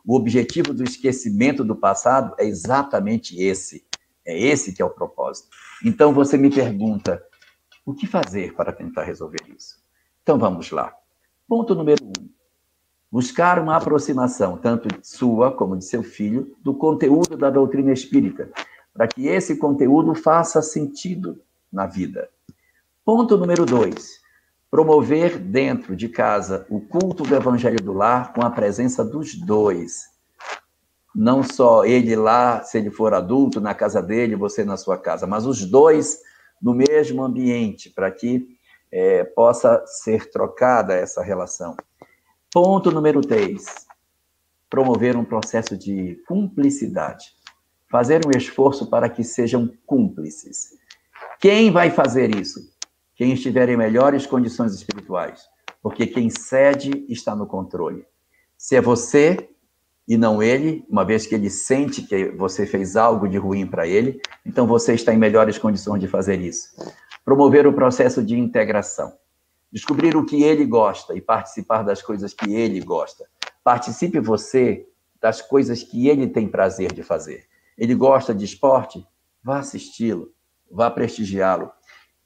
O 0.06 0.14
objetivo 0.14 0.72
do 0.72 0.84
esquecimento 0.84 1.64
do 1.64 1.74
passado 1.74 2.32
é 2.38 2.44
exatamente 2.44 3.36
esse. 3.42 3.84
É 4.24 4.38
esse 4.38 4.72
que 4.72 4.80
é 4.80 4.84
o 4.84 4.90
propósito. 4.90 5.48
Então 5.84 6.12
você 6.12 6.38
me 6.38 6.48
pergunta, 6.48 7.20
o 7.84 7.92
que 7.92 8.06
fazer 8.06 8.54
para 8.54 8.72
tentar 8.72 9.02
resolver 9.02 9.42
isso? 9.48 9.77
Então 10.28 10.38
vamos 10.38 10.70
lá. 10.70 10.92
Ponto 11.48 11.74
número 11.74 12.04
um. 12.04 12.28
Buscar 13.10 13.58
uma 13.58 13.76
aproximação, 13.76 14.58
tanto 14.58 14.86
sua 15.02 15.50
como 15.50 15.74
de 15.74 15.86
seu 15.86 16.02
filho, 16.02 16.54
do 16.62 16.74
conteúdo 16.74 17.34
da 17.34 17.48
doutrina 17.48 17.94
espírita, 17.94 18.50
para 18.92 19.08
que 19.08 19.26
esse 19.26 19.56
conteúdo 19.56 20.14
faça 20.14 20.60
sentido 20.60 21.40
na 21.72 21.86
vida. 21.86 22.28
Ponto 23.06 23.38
número 23.38 23.64
dois 23.64 24.20
promover 24.70 25.38
dentro 25.38 25.96
de 25.96 26.10
casa 26.10 26.66
o 26.68 26.78
culto 26.78 27.22
do 27.22 27.34
evangelho 27.34 27.82
do 27.82 27.94
lar 27.94 28.34
com 28.34 28.44
a 28.44 28.50
presença 28.50 29.02
dos 29.02 29.34
dois. 29.34 30.10
Não 31.14 31.42
só 31.42 31.86
ele 31.86 32.14
lá, 32.14 32.62
se 32.62 32.76
ele 32.76 32.90
for 32.90 33.14
adulto, 33.14 33.62
na 33.62 33.74
casa 33.74 34.02
dele, 34.02 34.36
você 34.36 34.62
na 34.62 34.76
sua 34.76 34.98
casa, 34.98 35.26
mas 35.26 35.46
os 35.46 35.64
dois 35.64 36.20
no 36.60 36.74
mesmo 36.74 37.24
ambiente, 37.24 37.88
para 37.88 38.10
que 38.10 38.57
é, 38.90 39.24
possa 39.24 39.84
ser 39.86 40.30
trocada 40.30 40.94
essa 40.94 41.22
relação. 41.22 41.76
Ponto 42.52 42.90
número 42.90 43.20
três: 43.20 43.86
promover 44.70 45.16
um 45.16 45.24
processo 45.24 45.76
de 45.76 46.22
cumplicidade. 46.26 47.36
Fazer 47.90 48.20
um 48.26 48.36
esforço 48.36 48.88
para 48.90 49.08
que 49.08 49.24
sejam 49.24 49.70
cúmplices. 49.86 50.76
Quem 51.40 51.70
vai 51.70 51.90
fazer 51.90 52.34
isso? 52.34 52.60
quem 53.18 53.32
estiver 53.32 53.68
em 53.68 53.76
melhores 53.76 54.26
condições 54.26 54.72
espirituais, 54.72 55.42
porque 55.82 56.06
quem 56.06 56.30
cede 56.30 57.04
está 57.08 57.34
no 57.34 57.48
controle. 57.48 58.06
Se 58.56 58.76
é 58.76 58.80
você 58.80 59.50
e 60.06 60.16
não 60.16 60.40
ele, 60.40 60.84
uma 60.88 61.04
vez 61.04 61.26
que 61.26 61.34
ele 61.34 61.50
sente 61.50 62.02
que 62.02 62.26
você 62.30 62.64
fez 62.64 62.94
algo 62.94 63.28
de 63.28 63.36
ruim 63.36 63.66
para 63.66 63.88
ele, 63.88 64.20
então 64.46 64.68
você 64.68 64.94
está 64.94 65.12
em 65.12 65.18
melhores 65.18 65.58
condições 65.58 65.98
de 65.98 66.06
fazer 66.06 66.40
isso. 66.40 66.68
Promover 67.28 67.66
o 67.66 67.74
processo 67.74 68.24
de 68.24 68.38
integração. 68.38 69.12
Descobrir 69.70 70.16
o 70.16 70.24
que 70.24 70.42
ele 70.42 70.64
gosta 70.64 71.14
e 71.14 71.20
participar 71.20 71.82
das 71.82 72.00
coisas 72.00 72.32
que 72.32 72.54
ele 72.54 72.80
gosta. 72.80 73.26
Participe 73.62 74.18
você 74.18 74.86
das 75.20 75.42
coisas 75.42 75.82
que 75.82 76.08
ele 76.08 76.26
tem 76.26 76.48
prazer 76.48 76.90
de 76.90 77.02
fazer. 77.02 77.44
Ele 77.76 77.94
gosta 77.94 78.34
de 78.34 78.46
esporte? 78.46 79.06
vá 79.44 79.58
assisti-lo, 79.58 80.32
vá 80.70 80.90
prestigiá-lo. 80.90 81.70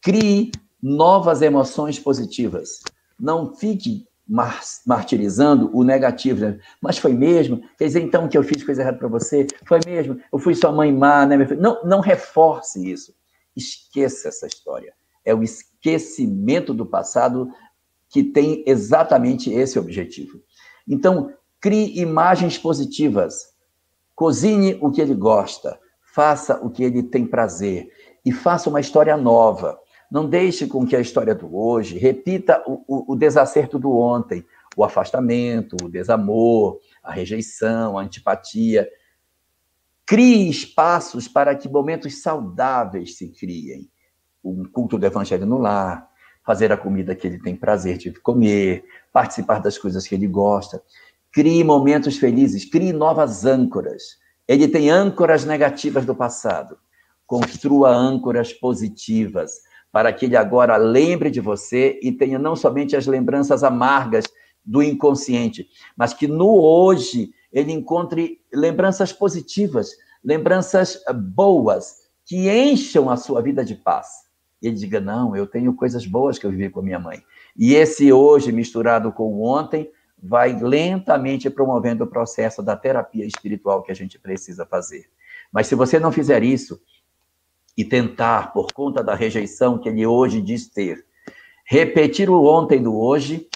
Crie 0.00 0.52
novas 0.80 1.42
emoções 1.42 1.98
positivas. 1.98 2.78
Não 3.18 3.56
fique 3.56 4.06
martirizando 4.86 5.68
o 5.76 5.82
negativo. 5.82 6.42
Né? 6.42 6.60
Mas 6.80 6.98
foi 6.98 7.12
mesmo? 7.12 7.60
Quer 7.76 7.86
dizer, 7.86 8.02
então, 8.02 8.28
que 8.28 8.38
eu 8.38 8.44
fiz 8.44 8.62
coisa 8.62 8.82
errada 8.82 8.98
para 8.98 9.08
você? 9.08 9.48
Foi 9.66 9.80
mesmo? 9.84 10.20
Eu 10.32 10.38
fui 10.38 10.54
sua 10.54 10.70
mãe 10.70 10.92
má, 10.92 11.26
né? 11.26 11.36
Não, 11.58 11.82
não 11.82 11.98
reforce 11.98 12.88
isso. 12.88 13.12
Esqueça 13.56 14.28
essa 14.28 14.46
história. 14.46 14.94
É 15.24 15.34
o 15.34 15.42
esquecimento 15.42 16.74
do 16.74 16.86
passado 16.86 17.48
que 18.08 18.22
tem 18.22 18.62
exatamente 18.66 19.50
esse 19.52 19.78
objetivo. 19.78 20.40
Então, 20.86 21.32
crie 21.60 21.98
imagens 22.00 22.58
positivas. 22.58 23.54
Cozinhe 24.14 24.78
o 24.80 24.90
que 24.90 25.00
ele 25.00 25.14
gosta. 25.14 25.78
Faça 26.14 26.60
o 26.62 26.70
que 26.70 26.84
ele 26.84 27.02
tem 27.02 27.26
prazer. 27.26 27.88
E 28.24 28.30
faça 28.30 28.68
uma 28.68 28.80
história 28.80 29.16
nova. 29.16 29.78
Não 30.10 30.28
deixe 30.28 30.66
com 30.66 30.86
que 30.86 30.94
a 30.94 31.00
história 31.00 31.34
do 31.34 31.56
hoje 31.56 31.96
repita 31.96 32.62
o, 32.66 32.84
o, 32.86 33.12
o 33.14 33.16
desacerto 33.16 33.78
do 33.78 33.96
ontem, 33.96 34.44
o 34.76 34.84
afastamento, 34.84 35.74
o 35.82 35.88
desamor, 35.88 36.78
a 37.02 37.10
rejeição, 37.12 37.98
a 37.98 38.02
antipatia. 38.02 38.86
Crie 40.12 40.50
espaços 40.50 41.26
para 41.26 41.54
que 41.54 41.70
momentos 41.70 42.20
saudáveis 42.20 43.16
se 43.16 43.28
criem. 43.28 43.88
Um 44.44 44.62
culto 44.62 44.98
do 44.98 45.06
evangelho 45.06 45.46
no 45.46 45.56
lar, 45.56 46.06
fazer 46.44 46.70
a 46.70 46.76
comida 46.76 47.14
que 47.14 47.26
ele 47.26 47.38
tem 47.38 47.56
prazer 47.56 47.96
de 47.96 48.12
comer, 48.20 48.84
participar 49.10 49.60
das 49.60 49.78
coisas 49.78 50.06
que 50.06 50.14
ele 50.14 50.26
gosta. 50.26 50.82
Crie 51.32 51.64
momentos 51.64 52.18
felizes, 52.18 52.66
crie 52.66 52.92
novas 52.92 53.46
âncoras. 53.46 54.18
Ele 54.46 54.68
tem 54.68 54.90
âncoras 54.90 55.46
negativas 55.46 56.04
do 56.04 56.14
passado. 56.14 56.76
Construa 57.26 57.88
âncoras 57.88 58.52
positivas 58.52 59.62
para 59.90 60.12
que 60.12 60.26
ele 60.26 60.36
agora 60.36 60.76
lembre 60.76 61.30
de 61.30 61.40
você 61.40 61.98
e 62.02 62.12
tenha 62.12 62.38
não 62.38 62.54
somente 62.54 62.94
as 62.94 63.06
lembranças 63.06 63.64
amargas 63.64 64.26
do 64.62 64.82
inconsciente, 64.82 65.66
mas 65.96 66.12
que 66.12 66.26
no 66.28 66.60
hoje 66.60 67.32
ele 67.52 67.72
encontre 67.72 68.40
lembranças 68.52 69.12
positivas, 69.12 69.90
lembranças 70.24 71.02
boas, 71.34 72.02
que 72.24 72.48
encham 72.48 73.10
a 73.10 73.16
sua 73.16 73.42
vida 73.42 73.64
de 73.64 73.74
paz. 73.74 74.08
E 74.60 74.68
ele 74.68 74.76
diga: 74.76 75.00
Não, 75.00 75.36
eu 75.36 75.46
tenho 75.46 75.74
coisas 75.74 76.06
boas 76.06 76.38
que 76.38 76.46
eu 76.46 76.50
vivi 76.50 76.70
com 76.70 76.80
minha 76.80 76.98
mãe. 76.98 77.22
E 77.56 77.74
esse 77.74 78.12
hoje, 78.12 78.52
misturado 78.52 79.12
com 79.12 79.24
o 79.24 79.42
ontem, 79.42 79.90
vai 80.22 80.56
lentamente 80.58 81.50
promovendo 81.50 82.04
o 82.04 82.06
processo 82.06 82.62
da 82.62 82.76
terapia 82.76 83.26
espiritual 83.26 83.82
que 83.82 83.90
a 83.90 83.94
gente 83.94 84.18
precisa 84.18 84.64
fazer. 84.64 85.10
Mas 85.52 85.66
se 85.66 85.74
você 85.74 85.98
não 85.98 86.12
fizer 86.12 86.42
isso, 86.42 86.80
e 87.76 87.84
tentar, 87.84 88.52
por 88.52 88.72
conta 88.72 89.02
da 89.02 89.14
rejeição 89.14 89.78
que 89.78 89.88
ele 89.88 90.06
hoje 90.06 90.40
diz 90.40 90.68
ter, 90.68 91.04
repetir 91.64 92.28
o 92.28 92.44
ontem 92.44 92.82
do 92.82 92.98
hoje, 92.98 93.48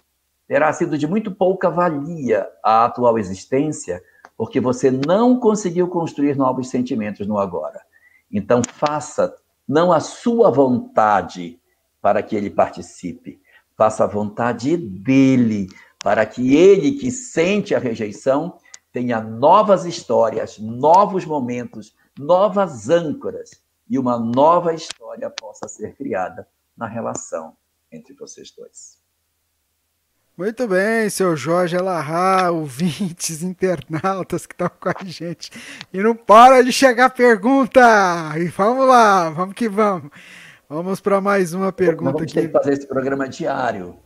terá 0.47 0.73
sido 0.73 0.97
de 0.97 1.07
muito 1.07 1.31
pouca 1.31 1.71
valia 1.71 2.49
a 2.63 2.85
atual 2.85 3.19
existência, 3.19 4.03
porque 4.37 4.61
você 4.61 4.91
não 4.91 5.39
conseguiu 5.39 5.89
construir 5.89 6.37
novos 6.37 6.69
sentimentos 6.69 7.27
no 7.27 7.39
agora. 7.39 7.81
Então, 8.31 8.63
faça 8.73 9.35
não 9.67 9.93
a 9.93 10.01
sua 10.01 10.51
vontade 10.51 11.61
para 12.01 12.23
que 12.23 12.37
ele 12.37 12.51
participe, 12.51 13.41
faça 13.77 14.05
a 14.05 14.07
vontade 14.07 14.77
dele, 14.77 15.69
para 15.99 16.25
que 16.25 16.55
ele 16.55 16.93
que 16.93 17.11
sente 17.11 17.75
a 17.75 17.79
rejeição 17.79 18.59
tenha 18.93 19.21
novas 19.21 19.85
histórias, 19.85 20.59
novos 20.59 21.25
momentos, 21.27 21.95
novas 22.19 22.89
âncoras 22.89 23.51
e 23.89 23.99
uma 23.99 24.19
nova 24.19 24.73
história 24.73 25.29
possa 25.29 25.69
ser 25.69 25.95
criada 25.95 26.49
na 26.77 26.87
relação 26.87 27.57
entre 27.93 28.15
vocês 28.15 28.51
dois. 28.53 29.06
Muito 30.37 30.69
bem, 30.69 31.09
seu 31.09 31.35
Jorge 31.35 31.79
Alahá, 31.79 32.51
ouvintes, 32.51 33.43
internautas 33.43 34.45
que 34.45 34.53
estão 34.53 34.71
com 34.79 34.91
a 34.91 35.03
gente. 35.03 35.51
E 35.91 35.99
não 35.99 36.15
para 36.15 36.63
de 36.63 36.71
chegar 36.71 37.09
pergunta! 37.09 37.81
E 38.37 38.45
vamos 38.49 38.87
lá, 38.87 39.31
vamos 39.31 39.55
que 39.55 39.67
vamos. 39.67 40.11
Vamos 40.69 41.01
para 41.01 41.23
mais 41.23 41.55
uma 41.55 41.73
pergunta 41.73 42.13
vamos 42.13 42.23
aqui. 42.23 42.35
Vamos 42.35 42.43
ter 42.43 42.47
que 42.49 42.53
fazer 42.53 42.73
esse 42.75 42.87
programa 42.87 43.27
diário. 43.27 43.97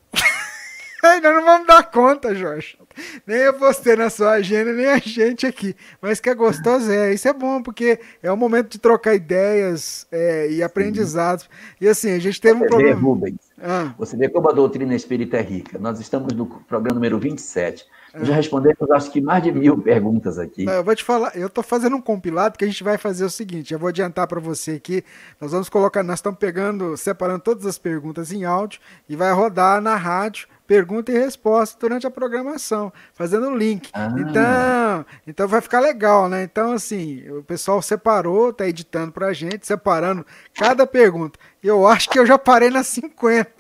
Ainda 1.05 1.33
não 1.33 1.45
vamos 1.45 1.67
dar 1.67 1.83
conta, 1.91 2.35
Jorge. 2.35 2.79
Nem 3.27 3.39
eu 3.39 3.55
postei 3.55 3.97
na 3.97 4.11
sua 4.11 4.33
agenda, 4.33 4.73
nem 4.73 4.87
a 4.87 4.99
gente 4.99 5.47
aqui. 5.47 5.75
Mas 6.01 6.21
que 6.21 6.29
é 6.29 6.35
gostoso, 6.35 6.91
é. 6.91 7.15
Isso 7.15 7.29
é 7.29 7.33
bom, 7.33 7.63
porque 7.63 7.99
é 8.23 8.31
o 8.31 8.37
momento 8.37 8.71
de 8.71 8.79
trocar 8.79 9.15
ideias 9.15 10.07
é, 10.11 10.51
e 10.51 10.63
aprendizados. 10.63 11.49
E 11.81 11.89
assim, 11.89 12.13
a 12.13 12.19
gente 12.19 12.41
teve 12.41 12.59
Você 12.59 12.65
um 12.65 12.69
problema. 12.69 12.95
Vê, 12.97 13.01
Rubens, 13.01 13.51
ah. 13.63 13.95
Você 13.99 14.17
vê 14.17 14.29
como 14.29 14.49
a 14.49 14.53
doutrina 14.53 14.95
espírita 14.95 15.37
é 15.37 15.43
rica. 15.43 15.79
Nós 15.79 16.01
estamos 16.01 16.33
no 16.33 16.47
programa 16.47 16.95
número 16.95 17.19
27. 17.19 17.87
Nós 18.15 18.27
já 18.27 18.35
respondemos, 18.35 18.91
acho 18.91 19.11
que 19.13 19.21
mais 19.21 19.43
de 19.43 19.53
mil 19.53 19.79
perguntas 19.79 20.39
aqui. 20.39 20.65
Não, 20.65 20.73
eu 20.73 20.85
vou 20.85 20.97
te 20.97 21.05
falar, 21.05 21.37
eu 21.37 21.47
estou 21.47 21.63
fazendo 21.63 21.95
um 21.95 22.01
compilado 22.01 22.59
que 22.59 22.65
a 22.65 22.69
gente 22.69 22.83
vai 22.83 22.99
fazer 22.99 23.25
o 23.25 23.31
seguinte: 23.31 23.73
eu 23.73 23.79
vou 23.79 23.89
adiantar 23.89 24.27
para 24.27 24.41
você 24.41 24.73
aqui. 24.73 25.05
Nós 25.41 25.53
vamos 25.53 25.69
colocar, 25.69 26.03
nós 26.03 26.19
estamos 26.19 26.39
pegando, 26.39 26.97
separando 26.97 27.41
todas 27.41 27.67
as 27.67 27.79
perguntas 27.79 28.33
em 28.33 28.45
áudio 28.45 28.81
e 29.09 29.15
vai 29.15 29.33
rodar 29.33 29.81
na 29.81 29.95
rádio 29.95 30.49
pergunta 30.71 31.11
e 31.11 31.19
resposta 31.19 31.77
durante 31.81 32.07
a 32.07 32.11
programação, 32.13 32.93
fazendo 33.13 33.49
o 33.49 33.57
link. 33.57 33.91
Ah. 33.93 34.15
Então, 34.17 35.07
então 35.27 35.49
vai 35.49 35.61
ficar 35.61 35.81
legal, 35.81 36.29
né? 36.29 36.45
Então, 36.45 36.71
assim, 36.71 37.29
o 37.29 37.43
pessoal 37.43 37.83
separou, 37.83 38.53
tá 38.53 38.69
editando 38.69 39.11
pra 39.11 39.33
gente, 39.33 39.67
separando 39.67 40.25
cada 40.55 40.87
pergunta. 40.87 41.41
Eu 41.61 41.89
acho 41.89 42.09
que 42.09 42.21
eu 42.21 42.25
já 42.25 42.39
parei 42.39 42.71
nas 42.71 42.87
50. 42.95 43.51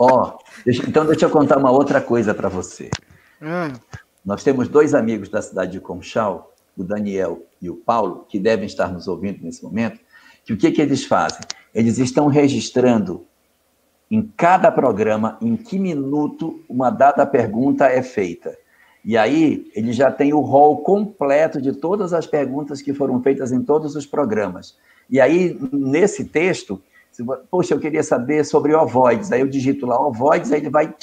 Ó, 0.00 0.36
oh, 0.36 0.38
então 0.66 1.06
deixa 1.06 1.26
eu 1.26 1.30
contar 1.30 1.56
uma 1.58 1.70
outra 1.70 2.00
coisa 2.00 2.34
para 2.34 2.48
você. 2.48 2.90
Ah. 3.40 3.70
Nós 4.24 4.42
temos 4.42 4.66
dois 4.66 4.94
amigos 4.94 5.28
da 5.28 5.40
cidade 5.40 5.70
de 5.70 5.80
Conchal, 5.80 6.52
o 6.76 6.82
Daniel 6.82 7.46
e 7.62 7.70
o 7.70 7.76
Paulo, 7.76 8.26
que 8.28 8.40
devem 8.40 8.66
estar 8.66 8.88
nos 8.88 9.06
ouvindo 9.06 9.44
nesse 9.44 9.62
momento, 9.62 10.00
que 10.44 10.52
o 10.52 10.56
que, 10.56 10.72
que 10.72 10.82
eles 10.82 11.04
fazem? 11.04 11.42
Eles 11.72 11.98
estão 11.98 12.26
registrando 12.26 13.27
em 14.10 14.22
cada 14.36 14.70
programa, 14.72 15.36
em 15.40 15.56
que 15.56 15.78
minuto 15.78 16.60
uma 16.68 16.90
dada 16.90 17.26
pergunta 17.26 17.86
é 17.86 18.02
feita. 18.02 18.56
E 19.04 19.16
aí 19.16 19.70
ele 19.74 19.92
já 19.92 20.10
tem 20.10 20.32
o 20.32 20.40
rol 20.40 20.82
completo 20.82 21.60
de 21.60 21.72
todas 21.72 22.12
as 22.12 22.26
perguntas 22.26 22.82
que 22.82 22.94
foram 22.94 23.22
feitas 23.22 23.52
em 23.52 23.62
todos 23.62 23.94
os 23.94 24.06
programas. 24.06 24.76
E 25.10 25.20
aí, 25.20 25.58
nesse 25.72 26.24
texto, 26.24 26.80
se, 27.10 27.24
poxa, 27.50 27.74
eu 27.74 27.80
queria 27.80 28.02
saber 28.02 28.44
sobre 28.44 28.74
ovoides. 28.74 29.32
Aí 29.32 29.40
eu 29.40 29.48
digito 29.48 29.86
lá 29.86 30.00
ovoides, 30.00 30.52
aí 30.52 30.60
ele 30.60 30.70
vai 30.70 30.94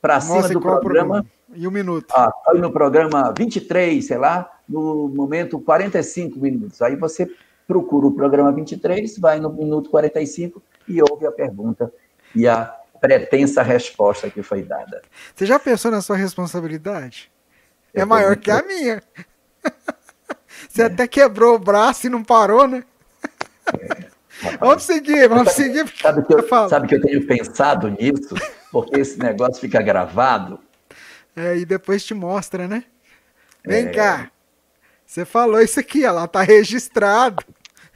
para 0.00 0.20
cima 0.20 0.48
do 0.48 0.60
programa. 0.60 0.80
programa. 0.80 1.26
E 1.54 1.66
um 1.66 1.70
minuto. 1.70 2.06
Ah, 2.14 2.32
foi 2.44 2.58
no 2.58 2.70
programa 2.70 3.34
23, 3.36 4.04
sei 4.04 4.18
lá, 4.18 4.50
no 4.68 5.08
momento 5.08 5.58
45 5.58 6.38
minutos. 6.38 6.80
Aí 6.80 6.96
você 6.96 7.28
procura 7.66 8.06
o 8.06 8.12
programa 8.12 8.52
23, 8.52 9.18
vai 9.18 9.40
no 9.40 9.50
minuto 9.50 9.90
45 9.90 10.62
e 10.88 11.00
ouve 11.02 11.26
a 11.26 11.32
pergunta 11.32 11.92
e 12.34 12.46
a 12.46 12.74
pretensa 13.00 13.62
resposta 13.62 14.30
que 14.30 14.42
foi 14.42 14.62
dada. 14.62 15.02
Você 15.34 15.46
já 15.46 15.58
pensou 15.58 15.90
na 15.90 16.00
sua 16.00 16.16
responsabilidade? 16.16 17.30
É 17.94 18.04
maior 18.04 18.36
que 18.36 18.50
a 18.50 18.62
minha. 18.62 19.02
Você 20.68 20.82
é. 20.82 20.86
até 20.86 21.08
quebrou 21.08 21.54
o 21.56 21.58
braço 21.58 22.06
e 22.06 22.10
não 22.10 22.22
parou, 22.22 22.68
né? 22.68 22.84
É. 23.78 24.10
Vamos 24.58 24.84
seguir, 24.84 25.28
vamos 25.28 25.52
sabe, 25.52 25.64
seguir. 25.64 25.92
Sabe 26.00 26.26
que, 26.26 26.34
eu, 26.34 26.68
sabe 26.68 26.88
que 26.88 26.94
eu 26.94 27.00
tenho 27.00 27.26
pensado 27.26 27.88
nisso? 27.88 28.34
Porque 28.70 29.00
esse 29.00 29.18
negócio 29.18 29.60
fica 29.60 29.82
gravado. 29.82 30.60
É, 31.36 31.56
e 31.56 31.64
depois 31.64 32.04
te 32.04 32.14
mostra, 32.14 32.66
né? 32.66 32.84
Vem 33.64 33.86
é... 33.86 33.90
cá. 33.90 34.30
Você 35.04 35.24
falou 35.24 35.60
isso 35.60 35.80
aqui, 35.80 36.04
ela 36.04 36.26
tá 36.28 36.42
registrado. 36.42 37.44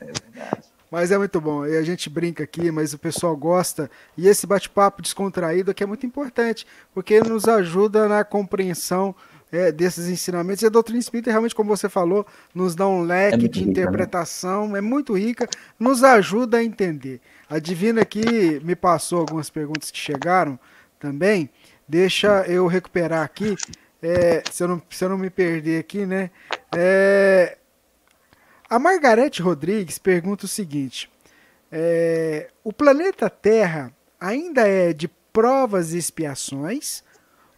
É 0.00 0.04
verdade. 0.04 0.73
Mas 0.94 1.10
é 1.10 1.18
muito 1.18 1.40
bom. 1.40 1.66
E 1.66 1.76
a 1.76 1.82
gente 1.82 2.08
brinca 2.08 2.44
aqui, 2.44 2.70
mas 2.70 2.94
o 2.94 2.98
pessoal 2.98 3.36
gosta. 3.36 3.90
E 4.16 4.28
esse 4.28 4.46
bate-papo 4.46 5.02
descontraído 5.02 5.72
aqui 5.72 5.82
é 5.82 5.86
muito 5.86 6.06
importante, 6.06 6.64
porque 6.94 7.14
ele 7.14 7.30
nos 7.30 7.48
ajuda 7.48 8.06
na 8.06 8.22
compreensão 8.22 9.12
é, 9.50 9.72
desses 9.72 10.08
ensinamentos. 10.08 10.62
E 10.62 10.66
a 10.66 10.68
doutrina 10.68 11.00
espírita, 11.00 11.32
realmente, 11.32 11.52
como 11.52 11.76
você 11.76 11.88
falou, 11.88 12.24
nos 12.54 12.76
dá 12.76 12.86
um 12.86 13.02
leque 13.02 13.34
é 13.44 13.48
de 13.48 13.58
rica, 13.58 13.60
né? 13.60 13.70
interpretação, 13.72 14.68
né? 14.68 14.78
é 14.78 14.80
muito 14.80 15.18
rica, 15.18 15.48
nos 15.80 16.04
ajuda 16.04 16.58
a 16.58 16.64
entender. 16.64 17.20
A 17.50 17.58
Divina 17.58 18.02
aqui 18.02 18.60
me 18.62 18.76
passou 18.76 19.18
algumas 19.18 19.50
perguntas 19.50 19.90
que 19.90 19.98
chegaram 19.98 20.56
também. 21.00 21.50
Deixa 21.88 22.44
eu 22.46 22.68
recuperar 22.68 23.24
aqui, 23.24 23.56
é, 24.00 24.44
se, 24.48 24.62
eu 24.62 24.68
não, 24.68 24.80
se 24.88 25.04
eu 25.04 25.08
não 25.08 25.18
me 25.18 25.28
perder 25.28 25.80
aqui, 25.80 26.06
né? 26.06 26.30
É, 26.72 27.58
a 28.74 28.78
Margarete 28.80 29.40
Rodrigues 29.40 29.98
pergunta 29.98 30.46
o 30.46 30.48
seguinte: 30.48 31.08
é, 31.70 32.50
o 32.64 32.72
planeta 32.72 33.30
Terra 33.30 33.92
ainda 34.20 34.66
é 34.66 34.92
de 34.92 35.06
provas 35.32 35.92
e 35.92 35.98
expiações 35.98 37.04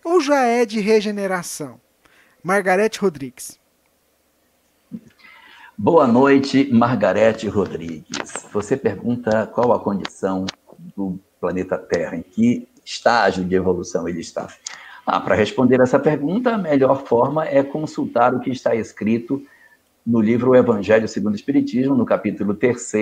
ou 0.05 0.21
já 0.21 0.43
é 0.43 0.67
de 0.67 0.79
regeneração? 0.79 1.81
Margarete 2.43 2.99
Rodrigues. 3.01 3.59
Boa 5.77 6.07
noite, 6.07 6.69
Margarete 6.71 7.49
Rodrigues. 7.49 8.47
Você 8.53 8.77
pergunta 8.77 9.47
qual 9.47 9.73
a 9.73 9.81
condição 9.81 10.45
do 10.95 11.19
planeta 11.41 11.79
Terra, 11.79 12.17
em 12.17 12.23
que 12.23 12.69
estágio 12.85 13.43
de 13.43 13.55
evolução 13.55 14.07
ele 14.07 14.21
está. 14.21 14.49
Ah, 15.07 15.19
Para 15.19 15.35
responder 15.35 15.81
essa 15.81 15.99
pergunta, 15.99 16.55
a 16.55 16.59
melhor 16.59 17.07
forma 17.07 17.47
é 17.47 17.63
consultar 17.63 18.35
o 18.35 18.41
que 18.41 18.51
está 18.51 18.75
escrito 18.75 19.43
no 20.07 20.20
livro 20.20 20.53
O 20.53 20.57
Evangelho 20.57 21.09
segundo 21.09 21.33
o 21.33 21.37
Espiritismo, 21.37 21.97
no 21.97 22.07
capítulo 22.07 22.55
3, 22.55 22.93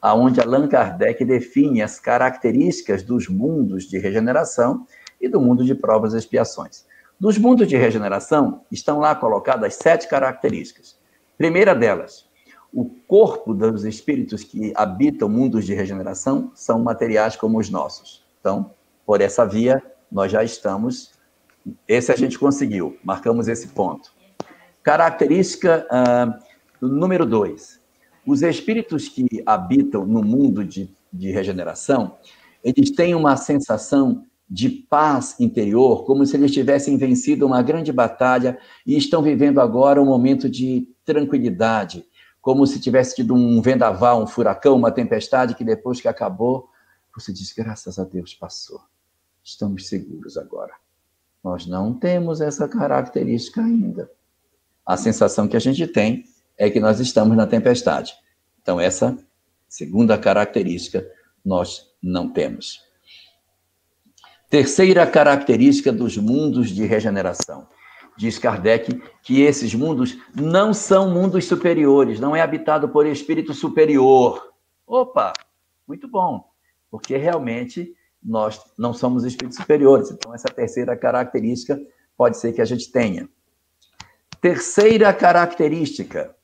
aonde 0.00 0.40
Allan 0.40 0.66
Kardec 0.66 1.22
define 1.24 1.82
as 1.82 2.00
características 2.00 3.02
dos 3.02 3.28
mundos 3.28 3.84
de 3.84 3.98
regeneração 3.98 4.86
e 5.20 5.28
do 5.28 5.40
mundo 5.40 5.64
de 5.64 5.74
provas 5.74 6.14
e 6.14 6.16
expiações. 6.16 6.86
Dos 7.18 7.36
mundos 7.36 7.68
de 7.68 7.76
regeneração 7.76 8.62
estão 8.72 8.98
lá 8.98 9.14
colocadas 9.14 9.74
sete 9.74 10.08
características. 10.08 10.98
Primeira 11.36 11.74
delas, 11.74 12.24
o 12.72 12.86
corpo 13.06 13.52
dos 13.52 13.84
espíritos 13.84 14.42
que 14.42 14.72
habitam 14.74 15.28
mundos 15.28 15.66
de 15.66 15.74
regeneração 15.74 16.50
são 16.54 16.78
materiais 16.78 17.36
como 17.36 17.58
os 17.58 17.68
nossos. 17.68 18.24
Então, 18.40 18.70
por 19.04 19.20
essa 19.20 19.44
via, 19.44 19.82
nós 20.10 20.32
já 20.32 20.42
estamos. 20.42 21.12
Esse 21.86 22.10
a 22.10 22.16
gente 22.16 22.38
conseguiu, 22.38 22.96
marcamos 23.04 23.48
esse 23.48 23.68
ponto. 23.68 24.18
Característica 24.82 25.86
uh, 25.90 26.86
número 26.86 27.26
dois: 27.26 27.80
os 28.26 28.42
espíritos 28.42 29.08
que 29.08 29.26
habitam 29.44 30.06
no 30.06 30.22
mundo 30.22 30.64
de, 30.64 30.94
de 31.12 31.30
regeneração, 31.30 32.16
eles 32.62 32.90
têm 32.90 33.14
uma 33.14 33.36
sensação 33.36 34.26
de 34.48 34.68
paz 34.68 35.38
interior, 35.38 36.04
como 36.04 36.26
se 36.26 36.36
eles 36.36 36.50
tivessem 36.50 36.96
vencido 36.96 37.46
uma 37.46 37.62
grande 37.62 37.92
batalha 37.92 38.58
e 38.84 38.96
estão 38.96 39.22
vivendo 39.22 39.60
agora 39.60 40.02
um 40.02 40.06
momento 40.06 40.50
de 40.50 40.88
tranquilidade, 41.04 42.04
como 42.40 42.66
se 42.66 42.80
tivesse 42.80 43.14
tido 43.16 43.32
um 43.32 43.62
vendaval, 43.62 44.22
um 44.22 44.26
furacão, 44.26 44.76
uma 44.76 44.90
tempestade 44.90 45.54
que 45.54 45.62
depois 45.62 46.00
que 46.00 46.08
acabou, 46.08 46.68
você 47.14 47.32
diz: 47.32 47.52
graças 47.52 47.98
a 47.98 48.04
Deus 48.04 48.34
passou. 48.34 48.80
Estamos 49.42 49.88
seguros 49.88 50.36
agora. 50.36 50.72
Nós 51.42 51.66
não 51.66 51.94
temos 51.94 52.40
essa 52.40 52.68
característica 52.68 53.62
ainda. 53.62 54.10
A 54.86 54.96
sensação 54.96 55.46
que 55.46 55.56
a 55.56 55.60
gente 55.60 55.86
tem 55.86 56.24
é 56.56 56.68
que 56.70 56.80
nós 56.80 57.00
estamos 57.00 57.36
na 57.36 57.46
tempestade. 57.46 58.14
Então, 58.60 58.80
essa 58.80 59.16
segunda 59.68 60.18
característica 60.18 61.06
nós 61.44 61.86
não 62.02 62.30
temos. 62.30 62.80
Terceira 64.48 65.06
característica 65.06 65.92
dos 65.92 66.16
mundos 66.16 66.70
de 66.70 66.84
regeneração. 66.84 67.68
Diz 68.18 68.38
Kardec 68.38 69.00
que 69.22 69.40
esses 69.40 69.74
mundos 69.74 70.18
não 70.34 70.74
são 70.74 71.10
mundos 71.10 71.46
superiores, 71.46 72.20
não 72.20 72.34
é 72.34 72.42
habitado 72.42 72.88
por 72.88 73.06
espírito 73.06 73.54
superior. 73.54 74.52
Opa, 74.86 75.32
muito 75.86 76.08
bom, 76.08 76.44
porque 76.90 77.16
realmente 77.16 77.94
nós 78.22 78.60
não 78.76 78.92
somos 78.92 79.24
espíritos 79.24 79.56
superiores. 79.56 80.10
Então, 80.10 80.34
essa 80.34 80.48
terceira 80.48 80.96
característica 80.96 81.80
pode 82.16 82.36
ser 82.36 82.52
que 82.52 82.60
a 82.60 82.64
gente 82.64 82.90
tenha. 82.90 83.28
Terceira 84.40 85.12
característica: 85.12 86.34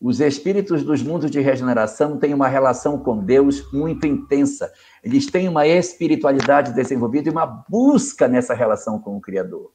os 0.00 0.20
espíritos 0.20 0.82
dos 0.82 1.02
mundos 1.02 1.30
de 1.30 1.40
regeneração 1.40 2.18
têm 2.18 2.34
uma 2.34 2.48
relação 2.48 2.98
com 2.98 3.24
Deus 3.24 3.70
muito 3.72 4.06
intensa. 4.06 4.72
Eles 5.02 5.26
têm 5.26 5.48
uma 5.48 5.66
espiritualidade 5.66 6.72
desenvolvida 6.72 7.28
e 7.28 7.32
uma 7.32 7.46
busca 7.46 8.28
nessa 8.28 8.54
relação 8.54 8.98
com 8.98 9.16
o 9.16 9.20
Criador. 9.20 9.72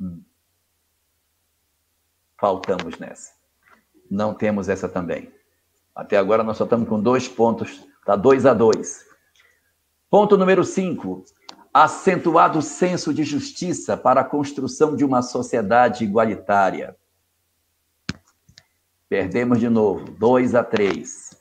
Hum. 0.00 0.22
Faltamos 2.38 2.98
nessa. 2.98 3.32
Não 4.10 4.34
temos 4.34 4.68
essa 4.68 4.88
também. 4.88 5.32
Até 5.94 6.16
agora 6.16 6.42
nós 6.42 6.56
só 6.56 6.64
estamos 6.64 6.88
com 6.88 7.00
dois 7.00 7.28
pontos, 7.28 7.86
tá 8.04 8.16
dois 8.16 8.46
a 8.46 8.54
dois. 8.54 9.06
Ponto 10.10 10.36
número 10.36 10.64
cinco: 10.64 11.24
acentuado 11.72 12.60
senso 12.60 13.12
de 13.12 13.22
justiça 13.22 13.96
para 13.96 14.22
a 14.22 14.24
construção 14.24 14.96
de 14.96 15.04
uma 15.04 15.22
sociedade 15.22 16.04
igualitária. 16.04 16.96
Perdemos 19.12 19.60
de 19.60 19.68
novo, 19.68 20.10
2 20.12 20.54
a 20.54 20.64
3. 20.64 21.36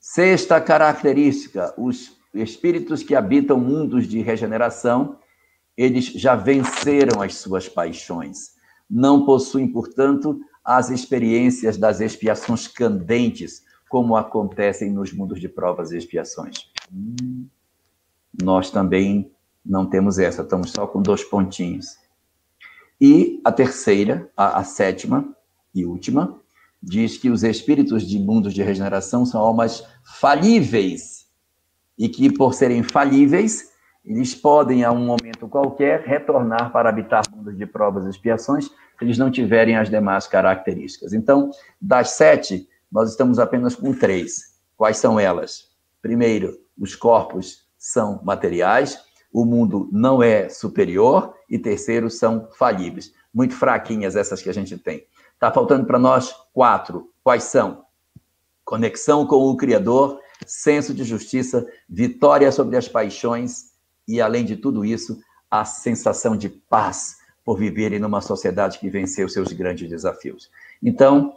Sexta 0.00 0.58
característica: 0.62 1.74
os 1.76 2.18
espíritos 2.32 3.02
que 3.02 3.14
habitam 3.14 3.60
mundos 3.60 4.08
de 4.08 4.22
regeneração, 4.22 5.18
eles 5.76 6.06
já 6.06 6.34
venceram 6.34 7.20
as 7.20 7.34
suas 7.34 7.68
paixões. 7.68 8.54
Não 8.88 9.26
possuem, 9.26 9.68
portanto, 9.68 10.40
as 10.64 10.88
experiências 10.88 11.76
das 11.76 12.00
expiações 12.00 12.66
candentes, 12.66 13.62
como 13.90 14.16
acontecem 14.16 14.90
nos 14.90 15.12
mundos 15.12 15.38
de 15.38 15.50
provas 15.50 15.92
e 15.92 15.98
expiações. 15.98 16.72
Nós 18.42 18.70
também 18.70 19.30
não 19.62 19.84
temos 19.84 20.18
essa, 20.18 20.40
estamos 20.40 20.70
só 20.70 20.86
com 20.86 21.02
dois 21.02 21.22
pontinhos. 21.22 21.98
E 22.98 23.38
a 23.44 23.52
terceira, 23.52 24.32
a, 24.34 24.60
a 24.60 24.64
sétima, 24.64 25.36
e 25.74 25.84
última, 25.84 26.40
diz 26.82 27.16
que 27.16 27.30
os 27.30 27.42
espíritos 27.44 28.06
de 28.06 28.18
mundos 28.18 28.52
de 28.52 28.62
regeneração 28.62 29.24
são 29.24 29.40
almas 29.40 29.86
falíveis 30.04 31.26
e 31.96 32.08
que, 32.08 32.32
por 32.32 32.54
serem 32.54 32.82
falíveis, 32.82 33.70
eles 34.04 34.34
podem, 34.34 34.82
a 34.82 34.90
um 34.90 35.06
momento 35.06 35.46
qualquer, 35.46 36.00
retornar 36.00 36.72
para 36.72 36.88
habitar 36.88 37.22
mundos 37.30 37.56
de 37.56 37.64
provas 37.66 38.04
e 38.04 38.10
expiações 38.10 38.66
se 38.66 38.72
eles 39.04 39.18
não 39.18 39.30
tiverem 39.30 39.76
as 39.76 39.88
demais 39.88 40.26
características. 40.26 41.12
Então, 41.12 41.50
das 41.80 42.10
sete, 42.10 42.68
nós 42.90 43.10
estamos 43.10 43.38
apenas 43.38 43.76
com 43.76 43.92
três. 43.92 44.60
Quais 44.76 44.96
são 44.96 45.18
elas? 45.18 45.70
Primeiro, 46.00 46.58
os 46.76 46.96
corpos 46.96 47.68
são 47.78 48.20
materiais, 48.24 48.98
o 49.32 49.44
mundo 49.44 49.88
não 49.92 50.22
é 50.22 50.48
superior, 50.48 51.34
e 51.48 51.58
terceiro, 51.58 52.10
são 52.10 52.48
falíveis. 52.58 53.12
Muito 53.32 53.54
fraquinhas 53.54 54.16
essas 54.16 54.42
que 54.42 54.50
a 54.50 54.52
gente 54.52 54.76
tem. 54.76 55.06
Está 55.42 55.50
faltando 55.50 55.84
para 55.84 55.98
nós 55.98 56.32
quatro. 56.52 57.10
Quais 57.24 57.42
são? 57.42 57.82
Conexão 58.64 59.26
com 59.26 59.38
o 59.38 59.56
Criador, 59.56 60.20
senso 60.46 60.94
de 60.94 61.02
justiça, 61.02 61.66
vitória 61.88 62.52
sobre 62.52 62.76
as 62.76 62.86
paixões 62.86 63.72
e, 64.06 64.20
além 64.20 64.44
de 64.44 64.56
tudo 64.56 64.84
isso, 64.84 65.18
a 65.50 65.64
sensação 65.64 66.36
de 66.36 66.48
paz 66.48 67.16
por 67.44 67.58
viverem 67.58 67.98
numa 67.98 68.20
sociedade 68.20 68.78
que 68.78 68.88
venceu 68.88 69.28
seus 69.28 69.52
grandes 69.52 69.90
desafios. 69.90 70.48
Então, 70.80 71.36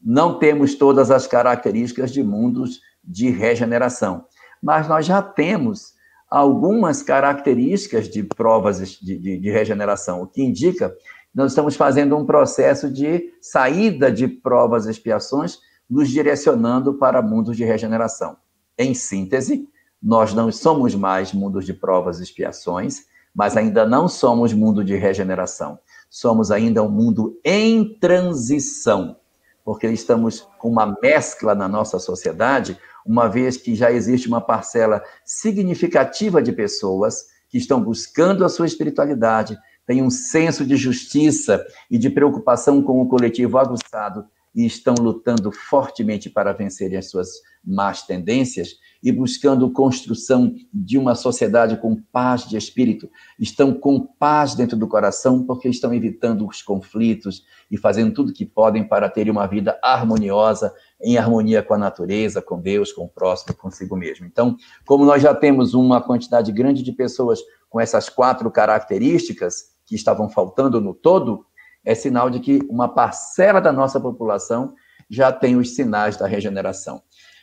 não 0.00 0.38
temos 0.38 0.74
todas 0.74 1.10
as 1.10 1.26
características 1.26 2.10
de 2.10 2.22
mundos 2.22 2.80
de 3.04 3.28
regeneração, 3.28 4.24
mas 4.62 4.88
nós 4.88 5.04
já 5.04 5.20
temos 5.20 5.92
algumas 6.30 7.02
características 7.02 8.08
de 8.08 8.22
provas 8.22 8.78
de, 8.98 9.18
de, 9.18 9.38
de 9.38 9.50
regeneração, 9.50 10.22
o 10.22 10.26
que 10.26 10.42
indica 10.42 10.96
nós 11.34 11.50
estamos 11.50 11.74
fazendo 11.74 12.16
um 12.16 12.24
processo 12.24 12.88
de 12.88 13.32
saída 13.40 14.10
de 14.12 14.28
provas 14.28 14.86
e 14.86 14.90
expiações, 14.90 15.58
nos 15.90 16.08
direcionando 16.08 16.94
para 16.94 17.20
mundos 17.20 17.56
de 17.56 17.64
regeneração. 17.64 18.36
Em 18.78 18.94
síntese, 18.94 19.68
nós 20.00 20.32
não 20.32 20.52
somos 20.52 20.94
mais 20.94 21.32
mundos 21.32 21.66
de 21.66 21.74
provas 21.74 22.20
e 22.20 22.22
expiações, 22.22 23.06
mas 23.34 23.56
ainda 23.56 23.84
não 23.84 24.06
somos 24.06 24.52
mundo 24.52 24.84
de 24.84 24.94
regeneração. 24.94 25.78
Somos 26.08 26.50
ainda 26.50 26.82
um 26.82 26.88
mundo 26.88 27.38
em 27.44 27.98
transição, 27.98 29.16
porque 29.64 29.88
estamos 29.88 30.46
com 30.58 30.68
uma 30.68 30.96
mescla 31.02 31.54
na 31.54 31.66
nossa 31.66 31.98
sociedade, 31.98 32.78
uma 33.04 33.28
vez 33.28 33.56
que 33.56 33.74
já 33.74 33.90
existe 33.90 34.28
uma 34.28 34.40
parcela 34.40 35.02
significativa 35.24 36.40
de 36.40 36.52
pessoas 36.52 37.26
que 37.48 37.58
estão 37.58 37.82
buscando 37.82 38.44
a 38.44 38.48
sua 38.48 38.66
espiritualidade, 38.66 39.58
têm 39.86 40.02
um 40.02 40.10
senso 40.10 40.64
de 40.64 40.76
justiça 40.76 41.64
e 41.90 41.98
de 41.98 42.10
preocupação 42.10 42.82
com 42.82 43.00
o 43.00 43.08
coletivo 43.08 43.58
aguçado 43.58 44.26
e 44.54 44.64
estão 44.64 44.94
lutando 44.94 45.50
fortemente 45.50 46.30
para 46.30 46.52
vencerem 46.52 46.96
as 46.96 47.10
suas 47.10 47.28
más 47.64 48.02
tendências 48.02 48.76
e 49.02 49.10
buscando 49.10 49.70
construção 49.70 50.54
de 50.72 50.96
uma 50.96 51.14
sociedade 51.14 51.76
com 51.76 51.96
paz 51.96 52.46
de 52.46 52.56
espírito. 52.56 53.10
Estão 53.38 53.74
com 53.74 53.98
paz 54.00 54.54
dentro 54.54 54.76
do 54.76 54.86
coração 54.86 55.44
porque 55.44 55.68
estão 55.68 55.92
evitando 55.92 56.46
os 56.46 56.62
conflitos 56.62 57.44
e 57.70 57.76
fazendo 57.76 58.14
tudo 58.14 58.32
que 58.32 58.46
podem 58.46 58.86
para 58.86 59.08
terem 59.08 59.32
uma 59.32 59.46
vida 59.46 59.78
harmoniosa, 59.82 60.72
em 61.02 61.18
harmonia 61.18 61.62
com 61.62 61.74
a 61.74 61.78
natureza, 61.78 62.40
com 62.40 62.60
Deus, 62.60 62.92
com 62.92 63.04
o 63.04 63.08
próximo, 63.08 63.56
consigo 63.56 63.96
mesmo. 63.96 64.24
Então, 64.24 64.56
como 64.86 65.04
nós 65.04 65.20
já 65.20 65.34
temos 65.34 65.74
uma 65.74 66.00
quantidade 66.00 66.52
grande 66.52 66.82
de 66.82 66.92
pessoas 66.92 67.40
com 67.68 67.80
essas 67.80 68.08
quatro 68.08 68.50
características, 68.52 69.73
que 69.94 69.96
estavam 69.96 70.28
faltando 70.28 70.80
no 70.80 70.92
todo, 70.92 71.46
é 71.84 71.94
sinal 71.94 72.28
de 72.28 72.40
que 72.40 72.58
uma 72.68 72.88
parcela 72.88 73.60
da 73.60 73.72
nossa 73.72 74.00
população 74.00 74.74
já 75.08 75.30
tem 75.30 75.54
os 75.54 75.76
sinais 75.76 76.16
da 76.16 76.26
regeneração. 76.26 77.00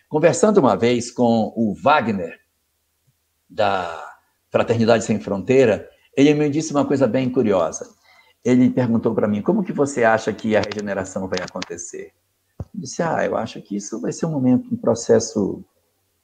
Conversando 0.10 0.58
uma 0.60 0.76
vez 0.76 1.10
com 1.10 1.54
o 1.56 1.74
Wagner, 1.74 2.38
da 3.50 4.14
Fraternidade 4.50 5.06
Sem 5.06 5.20
Fronteira, 5.20 5.90
ele 6.16 6.34
me 6.34 6.50
disse 6.50 6.72
uma 6.72 6.84
coisa 6.84 7.08
bem 7.08 7.30
curiosa. 7.30 7.90
Ele 8.44 8.70
perguntou 8.70 9.16
para 9.16 9.28
mim: 9.28 9.42
como 9.42 9.64
que 9.64 9.72
você 9.72 10.04
acha 10.04 10.34
que 10.34 10.56
a 10.56 10.62
regeneração 10.62 11.28
vai 11.30 11.40
acontecer? 11.40 12.12
disse, 12.74 13.02
ah, 13.02 13.26
eu 13.26 13.36
acho 13.38 13.62
que 13.62 13.76
isso 13.76 14.00
vai 14.00 14.12
ser 14.12 14.26
um 14.26 14.32
momento, 14.32 14.74
um 14.74 14.78
processo 14.78 15.64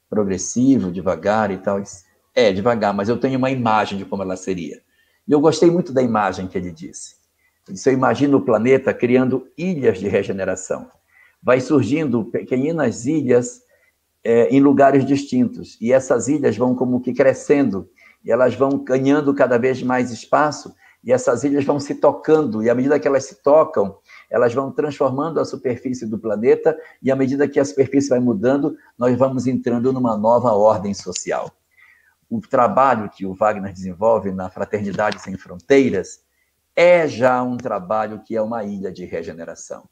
progressivo, 0.08 0.92
devagar 0.92 1.50
e 1.50 1.58
tal. 1.58 1.80
Disse, 1.80 2.04
é, 2.34 2.52
devagar, 2.52 2.92
mas 2.92 3.08
eu 3.08 3.18
tenho 3.18 3.38
uma 3.38 3.50
imagem 3.50 3.98
de 3.98 4.04
como 4.04 4.22
ela 4.22 4.36
seria. 4.36 4.82
E 5.28 5.32
eu 5.32 5.40
gostei 5.40 5.70
muito 5.70 5.92
da 5.92 6.02
imagem 6.02 6.48
que 6.48 6.56
ele 6.56 6.70
disse. 6.70 7.16
Ele 7.66 7.74
disse, 7.74 7.90
eu 7.90 7.92
imagino 7.92 8.38
o 8.38 8.44
planeta 8.44 8.94
criando 8.94 9.46
ilhas 9.58 9.98
de 9.98 10.08
regeneração. 10.08 10.90
Vai 11.42 11.60
surgindo 11.60 12.24
pequenas 12.24 13.04
ilhas 13.04 13.62
é, 14.24 14.48
em 14.48 14.60
lugares 14.60 15.04
distintos. 15.04 15.76
E 15.80 15.92
essas 15.92 16.28
ilhas 16.28 16.56
vão 16.56 16.74
como 16.74 17.00
que 17.00 17.12
crescendo, 17.12 17.88
e 18.24 18.32
elas 18.32 18.54
vão 18.54 18.78
ganhando 18.78 19.34
cada 19.34 19.58
vez 19.58 19.82
mais 19.82 20.10
espaço, 20.10 20.74
e 21.04 21.12
essas 21.12 21.44
ilhas 21.44 21.64
vão 21.64 21.78
se 21.78 21.94
tocando, 21.94 22.62
e 22.62 22.70
à 22.70 22.74
medida 22.74 22.98
que 22.98 23.06
elas 23.06 23.24
se 23.24 23.42
tocam, 23.42 23.96
elas 24.30 24.52
vão 24.52 24.72
transformando 24.72 25.38
a 25.38 25.44
superfície 25.44 26.06
do 26.06 26.18
planeta, 26.18 26.76
e 27.02 27.10
à 27.10 27.16
medida 27.16 27.46
que 27.46 27.60
a 27.60 27.64
superfície 27.64 28.08
vai 28.08 28.18
mudando, 28.18 28.76
nós 28.98 29.16
vamos 29.16 29.46
entrando 29.46 29.92
numa 29.92 30.16
nova 30.16 30.52
ordem 30.52 30.92
social. 30.94 31.52
O 32.30 32.40
trabalho 32.40 33.10
que 33.10 33.24
o 33.24 33.34
Wagner 33.34 33.72
desenvolve 33.72 34.30
na 34.30 34.50
Fraternidade 34.50 35.20
Sem 35.20 35.36
Fronteiras 35.36 36.20
é 36.76 37.08
já 37.08 37.42
um 37.42 37.56
trabalho 37.56 38.22
que 38.24 38.36
é 38.36 38.42
uma 38.42 38.62
ilha 38.64 38.92
de 38.92 39.04
regeneração. 39.04 39.88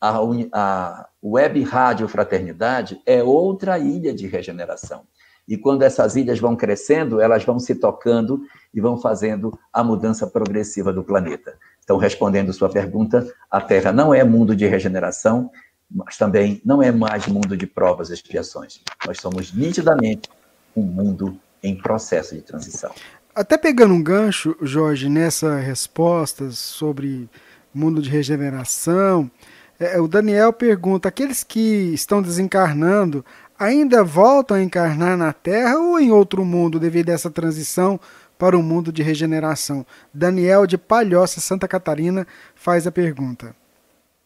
A, 0.00 0.18
a 0.52 1.08
Web 1.22 1.62
Rádio 1.64 2.08
Fraternidade 2.08 3.00
é 3.04 3.22
outra 3.22 3.78
ilha 3.78 4.14
de 4.14 4.26
regeneração. 4.26 5.04
E 5.48 5.56
quando 5.56 5.82
essas 5.82 6.14
ilhas 6.14 6.38
vão 6.38 6.54
crescendo, 6.54 7.20
elas 7.20 7.42
vão 7.42 7.58
se 7.58 7.74
tocando 7.74 8.42
e 8.72 8.80
vão 8.80 8.98
fazendo 8.98 9.58
a 9.72 9.82
mudança 9.82 10.26
progressiva 10.26 10.92
do 10.92 11.02
planeta. 11.02 11.58
Então, 11.82 11.96
respondendo 11.96 12.52
sua 12.52 12.68
pergunta, 12.68 13.26
a 13.50 13.60
Terra 13.60 13.90
não 13.90 14.12
é 14.12 14.22
mundo 14.22 14.54
de 14.54 14.66
regeneração, 14.66 15.50
mas 15.90 16.18
também 16.18 16.60
não 16.64 16.82
é 16.82 16.92
mais 16.92 17.26
mundo 17.26 17.56
de 17.56 17.66
provas 17.66 18.10
e 18.10 18.14
expiações. 18.14 18.82
Nós 19.06 19.18
somos 19.20 19.54
nitidamente 19.54 20.28
um 20.76 20.82
mundo 20.82 21.40
em 21.62 21.76
processo 21.76 22.34
de 22.34 22.42
transição. 22.42 22.90
Até 23.34 23.56
pegando 23.56 23.94
um 23.94 24.02
gancho, 24.02 24.56
Jorge, 24.62 25.08
nessa 25.08 25.56
resposta 25.56 26.50
sobre 26.50 27.28
mundo 27.72 28.02
de 28.02 28.10
regeneração, 28.10 29.30
é, 29.78 30.00
o 30.00 30.08
Daniel 30.08 30.52
pergunta: 30.52 31.08
aqueles 31.08 31.44
que 31.44 31.92
estão 31.94 32.20
desencarnando 32.20 33.24
ainda 33.58 34.02
voltam 34.02 34.56
a 34.56 34.62
encarnar 34.62 35.16
na 35.16 35.32
Terra 35.32 35.78
ou 35.78 36.00
em 36.00 36.10
outro 36.10 36.44
mundo 36.44 36.80
devido 36.80 37.10
a 37.10 37.12
essa 37.12 37.30
transição 37.30 38.00
para 38.36 38.58
o 38.58 38.62
mundo 38.62 38.92
de 38.92 39.02
regeneração? 39.02 39.86
Daniel 40.12 40.66
de 40.66 40.76
Palhoça, 40.78 41.40
Santa 41.40 41.68
Catarina, 41.68 42.26
faz 42.54 42.86
a 42.86 42.92
pergunta. 42.92 43.54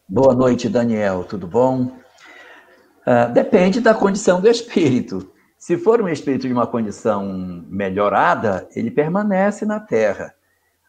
Boa 0.07 0.33
noite, 0.33 0.67
Daniel, 0.69 1.23
tudo 1.23 1.47
bom? 1.47 1.97
Uh, 3.05 3.31
depende 3.33 3.79
da 3.81 3.93
condição 3.93 4.39
do 4.39 4.49
espírito. 4.49 5.32
Se 5.63 5.77
for 5.77 6.01
um 6.01 6.09
espírito 6.09 6.45
de 6.45 6.51
uma 6.51 6.67
condição 6.67 7.63
melhorada, 7.69 8.67
ele 8.75 8.91
permanece 8.91 9.65
na 9.65 9.79
Terra. 9.79 10.35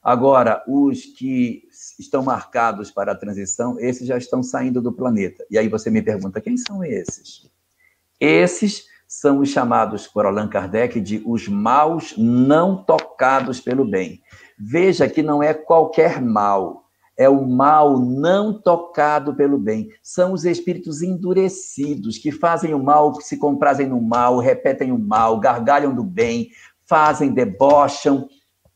Agora, 0.03 0.65
os 0.67 1.05
que 1.05 1.63
estão 1.97 2.25
marcados 2.25 2.91
para 2.91 3.13
a 3.13 3.15
transição, 3.15 3.79
esses 3.79 4.05
já 4.05 4.19
estão 4.19 4.43
saindo 4.43 4.83
do 4.83 4.93
planeta. 4.93 5.47
E 5.49 5.57
aí 5.57 5.69
você 5.69 5.91
me 5.91 6.03
pergunta, 6.03 6.41
quem 6.41 6.57
são 6.57 6.83
esses? 6.83 7.49
Esses 8.19 8.87
são 9.07 9.39
os 9.39 9.49
chamados 9.49 10.09
por 10.09 10.27
Allan 10.27 10.49
Kardec 10.49 11.01
de 11.01 11.23
os 11.25 11.47
maus 11.47 12.13
não 12.19 12.83
tocados 12.83 13.61
pelo 13.61 13.85
bem. 13.85 14.21
Veja 14.59 15.09
que 15.09 15.23
não 15.23 15.41
é 15.41 15.55
qualquer 15.55 16.21
mal, 16.21 16.84
é 17.17 17.29
o 17.29 17.47
mal 17.47 17.99
não 17.99 18.53
tocado 18.61 19.35
pelo 19.35 19.59
bem. 19.59 19.91
São 20.03 20.33
os 20.33 20.45
espíritos 20.45 21.03
endurecidos 21.03 22.19
que 22.19 22.33
fazem 22.33 22.75
o 22.75 22.83
mal, 22.83 23.17
que 23.17 23.25
se 23.25 23.37
comprazem 23.37 23.89
no 23.89 24.01
mal, 24.01 24.39
repetem 24.39 24.91
o 24.91 24.99
mal, 24.99 25.39
gargalham 25.39 25.95
do 25.95 26.03
bem, 26.03 26.51
fazem, 26.87 27.33
debocham, 27.33 28.29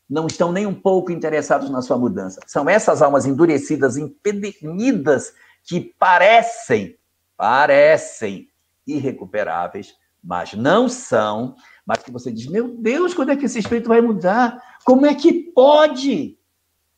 não 0.09 0.27
estão 0.27 0.53
nem 0.53 0.67
um 0.67 0.75
pouco 0.75 1.13
interessados 1.13 1.69
na 1.69 1.83
sua 1.83 1.99
mudança. 1.99 2.41
São 2.47 2.69
essas 2.69 3.03
almas 3.03 3.27
endurecidas, 3.27 3.97
empedernidas, 3.97 5.33
que 5.65 5.81
parecem, 5.99 6.97
parecem 7.37 8.49
irrecuperáveis, 8.87 9.95
mas 10.25 10.55
não 10.55 10.89
são, 10.89 11.55
mas 11.85 12.03
que 12.03 12.11
você 12.11 12.33
diz, 12.33 12.47
meu 12.47 12.69
Deus, 12.69 13.13
quando 13.13 13.31
é 13.31 13.37
que 13.37 13.45
esse 13.45 13.59
espírito 13.59 13.89
vai 13.89 14.01
mudar? 14.01 14.63
Como 14.85 15.05
é 15.05 15.15
que 15.15 15.33
pode? 15.33 16.39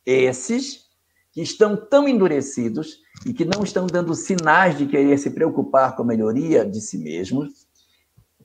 Esses 0.05 0.89
que 1.31 1.41
estão 1.41 1.75
tão 1.75 2.07
endurecidos 2.07 2.99
e 3.25 3.33
que 3.33 3.45
não 3.45 3.63
estão 3.63 3.87
dando 3.87 4.13
sinais 4.13 4.77
de 4.77 4.85
querer 4.85 5.17
se 5.17 5.29
preocupar 5.29 5.95
com 5.95 6.03
a 6.03 6.05
melhoria 6.05 6.65
de 6.65 6.81
si 6.81 6.97
mesmos, 6.97 7.67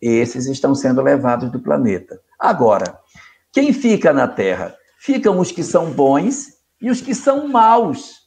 esses 0.01 0.47
estão 0.47 0.75
sendo 0.75 1.03
levados 1.03 1.51
do 1.51 1.61
planeta. 1.61 2.21
Agora, 2.39 3.01
quem 3.53 3.73
fica 3.73 4.13
na 4.13 4.29
Terra? 4.29 4.77
Ficam 4.99 5.39
os 5.39 5.51
que 5.51 5.63
são 5.63 5.91
bons 5.91 6.49
e 6.81 6.91
os 6.91 7.01
que 7.01 7.15
são 7.15 7.49
maus 7.49 8.27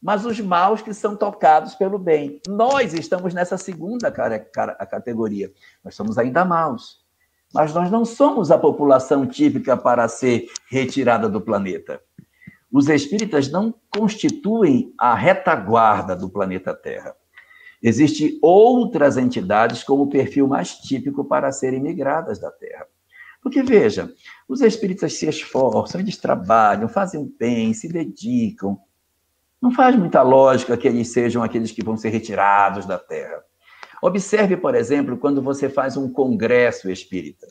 mas 0.00 0.24
os 0.24 0.38
maus 0.40 0.80
que 0.80 0.94
são 0.94 1.16
tocados 1.16 1.74
pelo 1.74 1.98
bem. 1.98 2.40
Nós 2.46 2.94
estamos 2.94 3.34
nessa 3.34 3.58
segunda 3.58 4.10
categoria. 4.10 5.52
Nós 5.84 5.94
somos 5.94 6.18
ainda 6.18 6.44
maus. 6.44 7.04
Mas 7.52 7.72
nós 7.72 7.90
não 7.90 8.04
somos 8.04 8.50
a 8.50 8.58
população 8.58 9.26
típica 9.26 9.76
para 9.76 10.06
ser 10.06 10.46
retirada 10.70 11.28
do 11.28 11.40
planeta. 11.40 12.00
Os 12.70 12.88
espíritas 12.88 13.50
não 13.50 13.74
constituem 13.90 14.92
a 14.98 15.14
retaguarda 15.14 16.14
do 16.14 16.28
planeta 16.28 16.74
Terra. 16.74 17.16
Existem 17.82 18.38
outras 18.42 19.16
entidades 19.16 19.82
com 19.82 20.00
o 20.00 20.08
perfil 20.08 20.46
mais 20.46 20.74
típico 20.74 21.24
para 21.24 21.52
serem 21.52 21.80
migradas 21.80 22.38
da 22.38 22.50
Terra. 22.50 22.86
Porque, 23.40 23.62
veja, 23.62 24.12
os 24.48 24.60
espíritas 24.60 25.14
se 25.14 25.28
esforçam, 25.28 26.00
eles 26.00 26.16
trabalham, 26.16 26.88
fazem 26.88 27.32
bem, 27.38 27.72
se 27.72 27.88
dedicam, 27.88 28.78
não 29.60 29.70
faz 29.72 29.96
muita 29.96 30.22
lógica 30.22 30.76
que 30.76 30.86
eles 30.86 31.12
sejam 31.12 31.42
aqueles 31.42 31.72
que 31.72 31.84
vão 31.84 31.96
ser 31.96 32.10
retirados 32.10 32.86
da 32.86 32.98
Terra. 32.98 33.42
Observe, 34.02 34.56
por 34.56 34.74
exemplo, 34.74 35.16
quando 35.16 35.42
você 35.42 35.68
faz 35.68 35.96
um 35.96 36.12
congresso 36.12 36.90
espírita. 36.90 37.46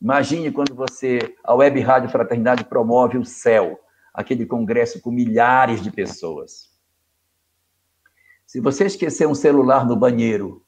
Imagine 0.00 0.50
quando 0.50 0.74
você, 0.74 1.34
a 1.44 1.54
Web 1.54 1.80
Rádio 1.80 2.08
Fraternidade 2.08 2.64
promove 2.64 3.18
o 3.18 3.24
céu, 3.24 3.78
aquele 4.18 4.44
congresso 4.44 5.00
com 5.00 5.12
milhares 5.12 5.80
de 5.80 5.92
pessoas. 5.92 6.76
Se 8.44 8.58
você 8.58 8.86
esquecer 8.86 9.28
um 9.28 9.34
celular 9.34 9.86
no 9.86 9.94
banheiro, 9.94 10.66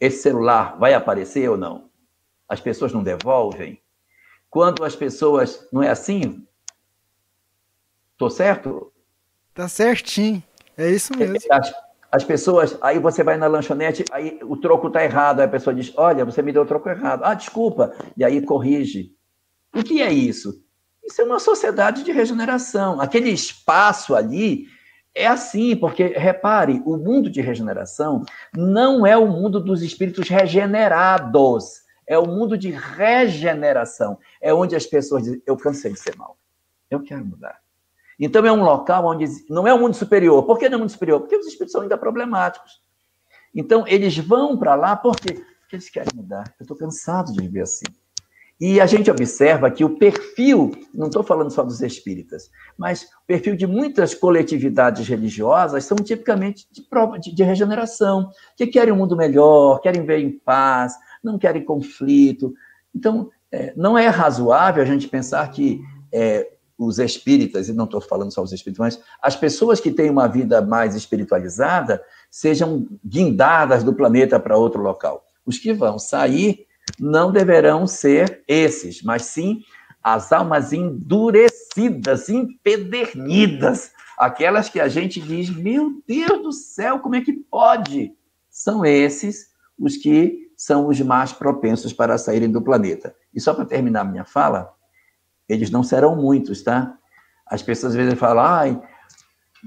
esse 0.00 0.22
celular 0.22 0.78
vai 0.78 0.94
aparecer 0.94 1.46
ou 1.50 1.58
não? 1.58 1.90
As 2.48 2.58
pessoas 2.58 2.94
não 2.94 3.02
devolvem? 3.02 3.82
Quando 4.48 4.82
as 4.82 4.96
pessoas. 4.96 5.68
Não 5.70 5.82
é 5.82 5.90
assim? 5.90 6.46
Estou 8.12 8.30
certo? 8.30 8.90
Tá 9.52 9.68
certinho. 9.68 10.42
É 10.74 10.88
isso 10.90 11.14
mesmo. 11.14 11.36
As, 11.50 11.74
as, 12.10 12.24
pessoas, 12.24 12.78
aí 12.80 12.98
você 12.98 13.22
vai 13.22 13.36
na 13.36 13.46
lanchonete, 13.46 14.06
aí 14.10 14.40
o 14.42 14.56
troco 14.56 14.88
tá 14.88 15.04
errado, 15.04 15.40
aí 15.40 15.44
a 15.44 15.50
pessoa 15.50 15.74
diz: 15.74 15.92
Olha, 15.98 16.24
você 16.24 16.40
me 16.40 16.50
deu 16.50 16.62
o 16.62 16.66
troco 16.66 16.88
errado. 16.88 17.24
Ah, 17.24 17.34
desculpa. 17.34 17.94
E 18.16 18.24
aí 18.24 18.40
corrige. 18.40 19.14
O 19.74 19.84
que 19.84 20.00
é 20.00 20.10
isso? 20.10 20.64
Isso 21.06 21.22
é 21.22 21.24
uma 21.24 21.38
sociedade 21.38 22.02
de 22.02 22.10
regeneração. 22.10 23.00
Aquele 23.00 23.30
espaço 23.30 24.14
ali 24.14 24.66
é 25.14 25.26
assim, 25.26 25.76
porque 25.76 26.08
repare, 26.08 26.82
o 26.84 26.96
mundo 26.96 27.30
de 27.30 27.40
regeneração 27.40 28.22
não 28.54 29.06
é 29.06 29.16
o 29.16 29.26
mundo 29.26 29.60
dos 29.60 29.82
espíritos 29.82 30.28
regenerados, 30.28 31.82
é 32.06 32.18
o 32.18 32.26
mundo 32.26 32.58
de 32.58 32.70
regeneração. 32.70 34.18
É 34.40 34.52
onde 34.52 34.74
as 34.74 34.84
pessoas 34.84 35.22
dizem: 35.22 35.42
Eu 35.46 35.56
cansei 35.56 35.92
de 35.92 36.00
ser 36.00 36.16
mal, 36.16 36.36
eu 36.90 37.02
quero 37.02 37.24
mudar. 37.24 37.60
Então 38.18 38.44
é 38.44 38.52
um 38.52 38.62
local 38.62 39.06
onde 39.06 39.26
não 39.48 39.66
é 39.66 39.72
um 39.72 39.78
mundo 39.78 39.94
superior. 39.94 40.42
Por 40.42 40.58
que 40.58 40.68
não 40.68 40.74
é 40.74 40.76
um 40.78 40.80
mundo 40.80 40.92
superior? 40.92 41.20
Porque 41.20 41.36
os 41.36 41.46
espíritos 41.46 41.72
são 41.72 41.82
ainda 41.82 41.96
problemáticos. 41.96 42.80
Então 43.54 43.86
eles 43.86 44.18
vão 44.18 44.56
para 44.58 44.74
lá 44.74 44.96
porque, 44.96 45.34
porque 45.60 45.76
eles 45.76 45.88
querem 45.88 46.10
mudar. 46.14 46.44
Eu 46.58 46.64
estou 46.64 46.76
cansado 46.76 47.32
de 47.32 47.40
viver 47.40 47.62
assim. 47.62 47.84
E 48.58 48.80
a 48.80 48.86
gente 48.86 49.10
observa 49.10 49.70
que 49.70 49.84
o 49.84 49.98
perfil, 49.98 50.72
não 50.94 51.08
estou 51.08 51.22
falando 51.22 51.50
só 51.50 51.62
dos 51.62 51.82
espíritas, 51.82 52.50
mas 52.76 53.02
o 53.02 53.26
perfil 53.26 53.54
de 53.54 53.66
muitas 53.66 54.14
coletividades 54.14 55.06
religiosas 55.06 55.84
são 55.84 55.96
tipicamente 55.96 56.66
de, 56.72 56.80
prova, 56.82 57.18
de, 57.18 57.34
de 57.34 57.42
regeneração, 57.42 58.30
que 58.56 58.66
querem 58.66 58.94
um 58.94 58.96
mundo 58.96 59.14
melhor, 59.14 59.80
querem 59.80 60.06
ver 60.06 60.20
em 60.20 60.30
paz, 60.30 60.94
não 61.22 61.38
querem 61.38 61.62
conflito. 61.62 62.54
Então, 62.94 63.30
é, 63.52 63.74
não 63.76 63.96
é 63.96 64.08
razoável 64.08 64.82
a 64.82 64.86
gente 64.86 65.06
pensar 65.06 65.46
que 65.50 65.82
é, 66.10 66.50
os 66.78 66.98
espíritas, 66.98 67.68
e 67.68 67.74
não 67.74 67.84
estou 67.84 68.00
falando 68.00 68.32
só 68.32 68.42
os 68.42 68.52
espíritas, 68.52 68.78
mas 68.78 69.02
as 69.20 69.36
pessoas 69.36 69.80
que 69.80 69.90
têm 69.90 70.08
uma 70.08 70.28
vida 70.28 70.62
mais 70.62 70.94
espiritualizada 70.94 72.02
sejam 72.30 72.86
guindadas 73.04 73.84
do 73.84 73.94
planeta 73.94 74.40
para 74.40 74.56
outro 74.56 74.82
local. 74.82 75.24
Os 75.44 75.58
que 75.58 75.74
vão 75.74 75.98
sair 75.98 76.65
não 76.98 77.32
deverão 77.32 77.86
ser 77.86 78.42
esses, 78.46 79.02
mas 79.02 79.22
sim 79.22 79.62
as 80.02 80.32
almas 80.32 80.72
endurecidas, 80.72 82.28
empedernidas, 82.28 83.92
aquelas 84.16 84.68
que 84.68 84.78
a 84.78 84.88
gente 84.88 85.20
diz, 85.20 85.50
meu 85.50 86.00
Deus 86.06 86.42
do 86.42 86.52
céu, 86.52 87.00
como 87.00 87.16
é 87.16 87.20
que 87.20 87.32
pode? 87.32 88.12
São 88.48 88.84
esses 88.84 89.50
os 89.78 89.96
que 89.96 90.50
são 90.56 90.86
os 90.86 91.00
mais 91.00 91.32
propensos 91.32 91.92
para 91.92 92.16
saírem 92.16 92.50
do 92.50 92.62
planeta. 92.62 93.14
E 93.34 93.40
só 93.40 93.52
para 93.52 93.66
terminar 93.66 94.04
minha 94.04 94.24
fala, 94.24 94.72
eles 95.48 95.70
não 95.70 95.82
serão 95.82 96.16
muitos, 96.16 96.62
tá? 96.62 96.96
As 97.46 97.62
pessoas 97.62 97.92
às 97.92 97.96
vezes 97.96 98.18
falam, 98.18 98.44
ai, 98.44 98.82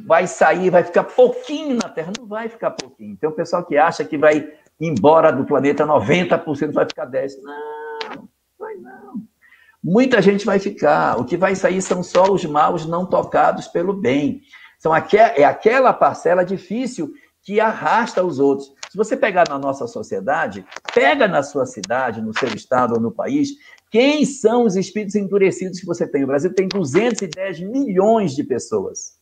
vai 0.06 0.26
sair, 0.26 0.70
vai 0.70 0.84
ficar 0.84 1.04
pouquinho 1.04 1.76
na 1.76 1.90
Terra. 1.90 2.12
Não 2.18 2.26
vai 2.26 2.50
ficar 2.50 2.72
pouquinho. 2.72 3.16
Tem 3.18 3.30
o 3.30 3.34
pessoal 3.34 3.66
que 3.66 3.78
acha 3.78 4.04
que 4.04 4.18
vai 4.18 4.52
embora 4.80 5.32
do 5.32 5.46
planeta 5.46 5.86
90% 5.86 6.72
vai 6.72 6.86
ficar 6.86 7.10
10%. 7.10 7.36
Não, 7.42 8.30
vai 8.58 8.76
não. 8.76 9.24
Muita 9.84 10.22
gente 10.22 10.46
vai 10.46 10.60
ficar. 10.60 11.20
O 11.20 11.26
que 11.26 11.38
vai 11.38 11.56
sair 11.56 11.82
são 11.82 12.04
só 12.04 12.32
os 12.32 12.46
maus 12.46 12.86
não 12.86 13.06
tocados 13.06 13.68
pelo 13.68 13.94
bem. 13.94 14.42
São 14.78 14.94
aqu 14.94 15.18
é 15.18 15.44
aquela 15.44 15.94
parcela 15.94 16.44
difícil 16.44 17.12
que 17.44 17.60
arrasta 17.60 18.24
os 18.24 18.40
outros. 18.40 18.72
Se 18.90 18.98
você 18.98 19.16
pegar 19.16 19.48
na 19.48 19.60
nossa 19.60 19.88
sociedade, 19.88 20.66
pega 20.94 21.28
na 21.28 21.44
sua 21.44 21.66
cidade, 21.66 22.22
no 22.22 22.38
seu 22.38 22.50
estado 22.50 22.96
ou 22.96 23.00
no 23.00 23.12
país, 23.12 23.50
quem 23.92 24.26
são 24.26 24.66
os 24.66 24.76
espíritos 24.76 25.16
endurecidos 25.16 25.80
que 25.80 25.86
você 25.86 26.08
tem? 26.08 26.24
O 26.24 26.28
Brasil 26.28 26.54
tem 26.54 26.68
210 26.68 27.60
milhões 27.62 28.36
de 28.36 28.44
pessoas. 28.44 29.19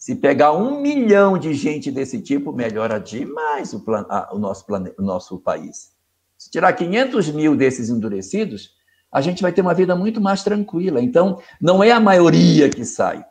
Se 0.00 0.16
pegar 0.16 0.52
um 0.52 0.80
milhão 0.80 1.36
de 1.36 1.52
gente 1.52 1.90
desse 1.90 2.22
tipo, 2.22 2.54
melhora 2.54 2.98
demais 2.98 3.74
o, 3.74 3.80
plan 3.80 4.06
o, 4.32 4.38
nosso, 4.38 4.64
o 4.98 5.02
nosso 5.02 5.38
país. 5.38 5.92
Se 6.38 6.50
tirar 6.50 6.72
500 6.72 7.28
mil 7.32 7.54
desses 7.54 7.90
endurecidos, 7.90 8.70
a 9.12 9.20
gente 9.20 9.42
vai 9.42 9.52
ter 9.52 9.60
uma 9.60 9.74
vida 9.74 9.94
muito 9.94 10.18
mais 10.18 10.42
tranquila. 10.42 11.02
Então, 11.02 11.38
não 11.60 11.84
é 11.84 11.92
a 11.92 12.00
maioria 12.00 12.70
que 12.70 12.82
sai, 12.82 13.22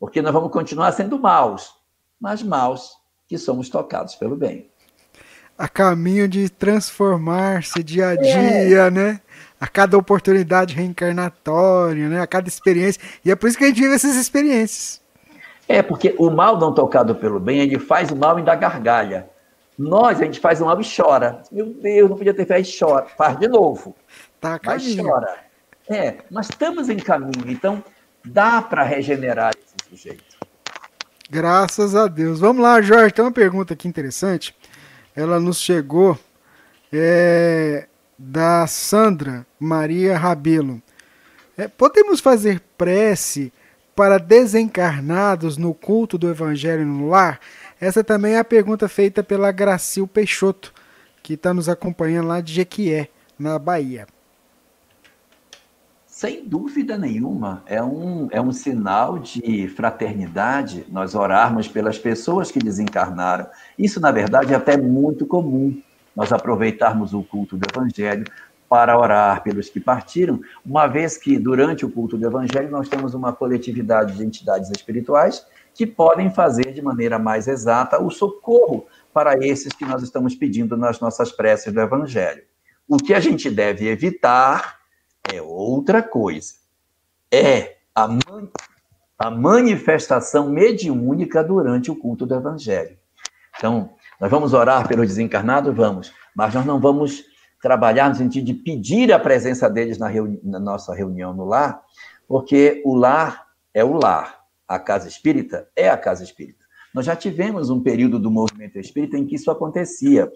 porque 0.00 0.22
nós 0.22 0.32
vamos 0.32 0.50
continuar 0.50 0.92
sendo 0.92 1.18
maus, 1.18 1.74
mas 2.18 2.42
maus 2.42 2.92
que 3.28 3.36
somos 3.36 3.68
tocados 3.68 4.14
pelo 4.14 4.34
bem. 4.34 4.70
A 5.58 5.68
caminho 5.68 6.26
de 6.26 6.48
transformar-se 6.48 7.82
dia 7.82 8.08
a 8.08 8.16
dia, 8.16 8.86
é. 8.86 8.90
né? 8.90 9.20
A 9.60 9.68
cada 9.68 9.98
oportunidade 9.98 10.74
reencarnatória, 10.74 12.08
né? 12.08 12.22
A 12.22 12.26
cada 12.26 12.48
experiência. 12.48 13.02
E 13.22 13.30
é 13.30 13.36
por 13.36 13.46
isso 13.46 13.58
que 13.58 13.64
a 13.64 13.68
gente 13.68 13.82
vive 13.82 13.94
essas 13.94 14.16
experiências. 14.16 15.03
É, 15.68 15.82
porque 15.82 16.14
o 16.18 16.30
mal 16.30 16.58
não 16.58 16.74
tocado 16.74 17.14
pelo 17.14 17.40
bem, 17.40 17.60
ele 17.60 17.78
faz 17.78 18.10
o 18.10 18.16
mal 18.16 18.38
e 18.38 18.42
dá 18.42 18.54
gargalha. 18.54 19.28
Nós, 19.78 20.20
a 20.20 20.24
gente 20.24 20.38
faz 20.38 20.60
o 20.60 20.66
mal 20.66 20.80
e 20.80 20.84
chora. 20.84 21.42
Meu 21.50 21.66
Deus, 21.66 22.10
não 22.10 22.16
podia 22.16 22.34
ter 22.34 22.46
feito, 22.46 22.70
chora. 22.78 23.06
Faz 23.16 23.38
de 23.38 23.48
novo. 23.48 23.94
Tá 24.40 24.60
mas 24.64 24.94
chora. 24.94 25.38
É, 25.88 26.16
mas 26.30 26.48
estamos 26.48 26.88
em 26.88 26.96
caminho, 26.96 27.44
então 27.46 27.82
dá 28.24 28.62
para 28.62 28.82
regenerar 28.82 29.52
esse 29.54 29.88
sujeito. 29.88 30.34
Graças 31.28 31.94
a 31.94 32.06
Deus. 32.06 32.40
Vamos 32.40 32.62
lá, 32.62 32.80
Jorge, 32.80 33.12
tem 33.12 33.24
uma 33.24 33.32
pergunta 33.32 33.74
aqui 33.74 33.88
interessante. 33.88 34.54
Ela 35.16 35.40
nos 35.40 35.58
chegou 35.58 36.18
é, 36.92 37.86
da 38.18 38.66
Sandra 38.66 39.46
Maria 39.58 40.16
Rabelo. 40.16 40.80
É, 41.56 41.68
podemos 41.68 42.20
fazer 42.20 42.60
prece 42.76 43.52
para 43.94 44.18
desencarnados 44.18 45.56
no 45.56 45.72
culto 45.72 46.18
do 46.18 46.28
Evangelho 46.28 46.84
no 46.84 47.08
lar? 47.08 47.40
Essa 47.80 48.02
também 48.02 48.34
é 48.34 48.38
a 48.38 48.44
pergunta 48.44 48.88
feita 48.88 49.22
pela 49.22 49.52
Gracil 49.52 50.06
Peixoto, 50.06 50.72
que 51.22 51.34
está 51.34 51.54
nos 51.54 51.68
acompanhando 51.68 52.28
lá 52.28 52.40
de 52.40 52.52
Jequié, 52.52 53.08
na 53.38 53.58
Bahia. 53.58 54.06
Sem 56.06 56.46
dúvida 56.46 56.96
nenhuma, 56.96 57.64
é 57.66 57.82
um, 57.82 58.28
é 58.30 58.40
um 58.40 58.52
sinal 58.52 59.18
de 59.18 59.66
fraternidade 59.68 60.86
nós 60.88 61.14
orarmos 61.14 61.66
pelas 61.66 61.98
pessoas 61.98 62.52
que 62.52 62.60
desencarnaram. 62.60 63.48
Isso, 63.76 64.00
na 64.00 64.12
verdade, 64.12 64.52
é 64.52 64.56
até 64.56 64.76
muito 64.76 65.26
comum, 65.26 65.76
nós 66.14 66.32
aproveitarmos 66.32 67.12
o 67.12 67.22
culto 67.22 67.56
do 67.56 67.66
Evangelho 67.68 68.24
para 68.74 68.98
orar 68.98 69.40
pelos 69.44 69.68
que 69.68 69.78
partiram, 69.78 70.40
uma 70.66 70.88
vez 70.88 71.16
que 71.16 71.38
durante 71.38 71.86
o 71.86 71.88
culto 71.88 72.18
do 72.18 72.26
Evangelho 72.26 72.72
nós 72.72 72.88
temos 72.88 73.14
uma 73.14 73.32
coletividade 73.32 74.16
de 74.16 74.24
entidades 74.24 74.68
espirituais 74.68 75.46
que 75.72 75.86
podem 75.86 76.28
fazer 76.28 76.72
de 76.72 76.82
maneira 76.82 77.16
mais 77.16 77.46
exata 77.46 78.02
o 78.02 78.10
socorro 78.10 78.84
para 79.12 79.38
esses 79.46 79.72
que 79.72 79.84
nós 79.84 80.02
estamos 80.02 80.34
pedindo 80.34 80.76
nas 80.76 80.98
nossas 80.98 81.30
preces 81.30 81.72
do 81.72 81.80
Evangelho. 81.80 82.42
O 82.88 82.96
que 82.96 83.14
a 83.14 83.20
gente 83.20 83.48
deve 83.48 83.86
evitar 83.86 84.80
é 85.32 85.40
outra 85.40 86.02
coisa. 86.02 86.54
É 87.32 87.76
a, 87.94 88.08
man 88.08 88.48
a 89.16 89.30
manifestação 89.30 90.50
mediúnica 90.50 91.44
durante 91.44 91.92
o 91.92 91.96
culto 91.96 92.26
do 92.26 92.34
Evangelho. 92.34 92.98
Então, 93.56 93.90
nós 94.20 94.28
vamos 94.28 94.52
orar 94.52 94.88
pelo 94.88 95.06
desencarnado? 95.06 95.72
Vamos, 95.72 96.12
mas 96.34 96.52
nós 96.52 96.66
não 96.66 96.80
vamos 96.80 97.32
trabalhar 97.64 98.10
no 98.10 98.14
sentido 98.14 98.44
de 98.44 98.52
pedir 98.52 99.10
a 99.10 99.18
presença 99.18 99.70
deles 99.70 99.96
na, 99.96 100.10
na 100.42 100.60
nossa 100.60 100.94
reunião 100.94 101.32
no 101.32 101.46
lar, 101.46 101.82
porque 102.28 102.82
o 102.84 102.94
lar 102.94 103.46
é 103.72 103.82
o 103.82 103.94
lar, 103.94 104.44
a 104.68 104.78
casa 104.78 105.08
espírita 105.08 105.66
é 105.74 105.88
a 105.88 105.96
casa 105.96 106.22
espírita. 106.22 106.62
Nós 106.94 107.06
já 107.06 107.16
tivemos 107.16 107.70
um 107.70 107.82
período 107.82 108.18
do 108.18 108.30
movimento 108.30 108.78
espírita 108.78 109.16
em 109.16 109.24
que 109.24 109.36
isso 109.36 109.50
acontecia. 109.50 110.30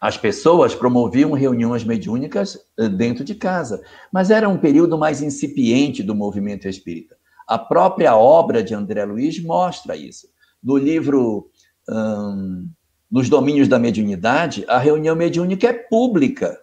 As 0.00 0.18
pessoas 0.18 0.74
promoviam 0.74 1.30
reuniões 1.30 1.84
mediúnicas 1.84 2.58
eh, 2.76 2.88
dentro 2.88 3.22
de 3.22 3.36
casa, 3.36 3.80
mas 4.12 4.32
era 4.32 4.48
um 4.48 4.58
período 4.58 4.98
mais 4.98 5.22
incipiente 5.22 6.02
do 6.02 6.12
movimento 6.12 6.66
espírita. 6.66 7.16
A 7.46 7.56
própria 7.56 8.16
obra 8.16 8.64
de 8.64 8.74
André 8.74 9.04
Luiz 9.04 9.40
mostra 9.40 9.94
isso. 9.94 10.26
No 10.60 10.76
livro 10.76 11.48
hum, 11.88 12.68
nos 13.10 13.28
domínios 13.28 13.68
da 13.68 13.78
mediunidade, 13.78 14.64
a 14.68 14.78
reunião 14.78 15.16
mediúnica 15.16 15.68
é 15.68 15.72
pública, 15.72 16.60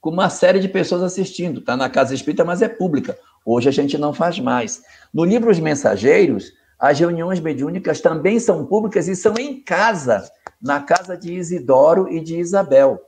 com 0.00 0.10
uma 0.10 0.30
série 0.30 0.60
de 0.60 0.68
pessoas 0.68 1.02
assistindo. 1.02 1.60
Está 1.60 1.76
na 1.76 1.90
casa 1.90 2.14
espírita, 2.14 2.44
mas 2.44 2.62
é 2.62 2.68
pública. 2.68 3.18
Hoje 3.44 3.68
a 3.68 3.72
gente 3.72 3.98
não 3.98 4.12
faz 4.12 4.38
mais. 4.38 4.82
No 5.12 5.24
livro 5.24 5.50
Os 5.50 5.58
Mensageiros, 5.58 6.52
as 6.78 6.98
reuniões 6.98 7.40
mediúnicas 7.40 8.00
também 8.00 8.38
são 8.38 8.66
públicas 8.66 9.08
e 9.08 9.16
são 9.16 9.34
em 9.38 9.60
casa, 9.62 10.30
na 10.60 10.80
casa 10.80 11.16
de 11.16 11.32
Isidoro 11.32 12.08
e 12.12 12.20
de 12.20 12.38
Isabel. 12.38 13.00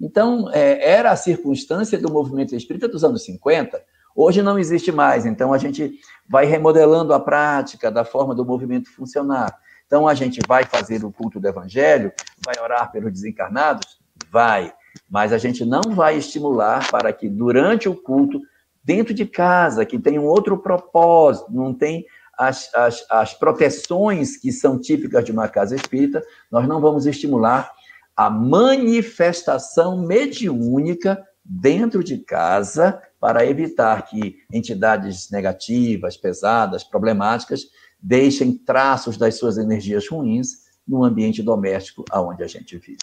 Então, 0.00 0.50
é, 0.52 0.96
era 0.96 1.12
a 1.12 1.16
circunstância 1.16 1.98
do 1.98 2.12
movimento 2.12 2.54
espírita 2.54 2.88
dos 2.88 3.04
anos 3.04 3.24
50. 3.24 3.80
Hoje 4.14 4.42
não 4.42 4.58
existe 4.58 4.92
mais, 4.92 5.24
então 5.26 5.52
a 5.52 5.58
gente 5.58 5.98
vai 6.28 6.44
remodelando 6.44 7.12
a 7.12 7.20
prática 7.20 7.90
da 7.90 8.04
forma 8.04 8.34
do 8.34 8.44
movimento 8.44 8.90
funcionar. 8.90 9.58
Então 9.86 10.08
a 10.08 10.14
gente 10.14 10.40
vai 10.46 10.64
fazer 10.64 11.04
o 11.04 11.12
culto 11.12 11.38
do 11.38 11.48
evangelho, 11.48 12.12
vai 12.44 12.54
orar 12.62 12.90
pelos 12.90 13.12
desencarnados? 13.12 13.98
Vai. 14.30 14.72
Mas 15.08 15.32
a 15.32 15.38
gente 15.38 15.64
não 15.64 15.82
vai 15.90 16.16
estimular 16.16 16.90
para 16.90 17.12
que 17.12 17.28
durante 17.28 17.88
o 17.88 17.94
culto, 17.94 18.40
dentro 18.82 19.12
de 19.12 19.26
casa, 19.26 19.84
que 19.84 19.98
tem 19.98 20.18
um 20.18 20.24
outro 20.24 20.58
propósito, 20.58 21.52
não 21.52 21.74
tem 21.74 22.06
as, 22.36 22.72
as, 22.74 23.04
as 23.10 23.34
proteções 23.34 24.36
que 24.36 24.50
são 24.50 24.78
típicas 24.78 25.24
de 25.24 25.32
uma 25.32 25.48
casa 25.48 25.74
espírita, 25.76 26.22
nós 26.50 26.66
não 26.66 26.80
vamos 26.80 27.06
estimular 27.06 27.70
a 28.16 28.30
manifestação 28.30 29.98
mediúnica 30.06 31.22
dentro 31.44 32.02
de 32.02 32.18
casa 32.18 33.00
para 33.20 33.44
evitar 33.44 34.06
que 34.06 34.36
entidades 34.52 35.30
negativas, 35.30 36.16
pesadas, 36.16 36.84
problemáticas 36.84 37.66
deixem 38.04 38.52
traços 38.52 39.16
das 39.16 39.36
suas 39.36 39.56
energias 39.56 40.06
ruins 40.06 40.64
no 40.86 41.02
ambiente 41.02 41.42
doméstico 41.42 42.04
aonde 42.10 42.42
a 42.42 42.46
gente 42.46 42.76
vive. 42.76 42.98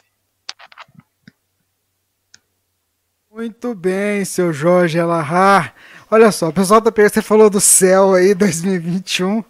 Muito 3.32 3.74
bem, 3.74 4.24
seu 4.24 4.54
Jorge 4.54 5.00
Alahar. 5.00 5.74
Olha 6.12 6.32
só, 6.32 6.50
o 6.50 6.54
pessoal 6.54 6.80
da 6.80 6.92
você 6.92 7.22
falou 7.22 7.50
do 7.50 7.60
céu 7.60 8.14
aí 8.14 8.36
2021. 8.36 9.44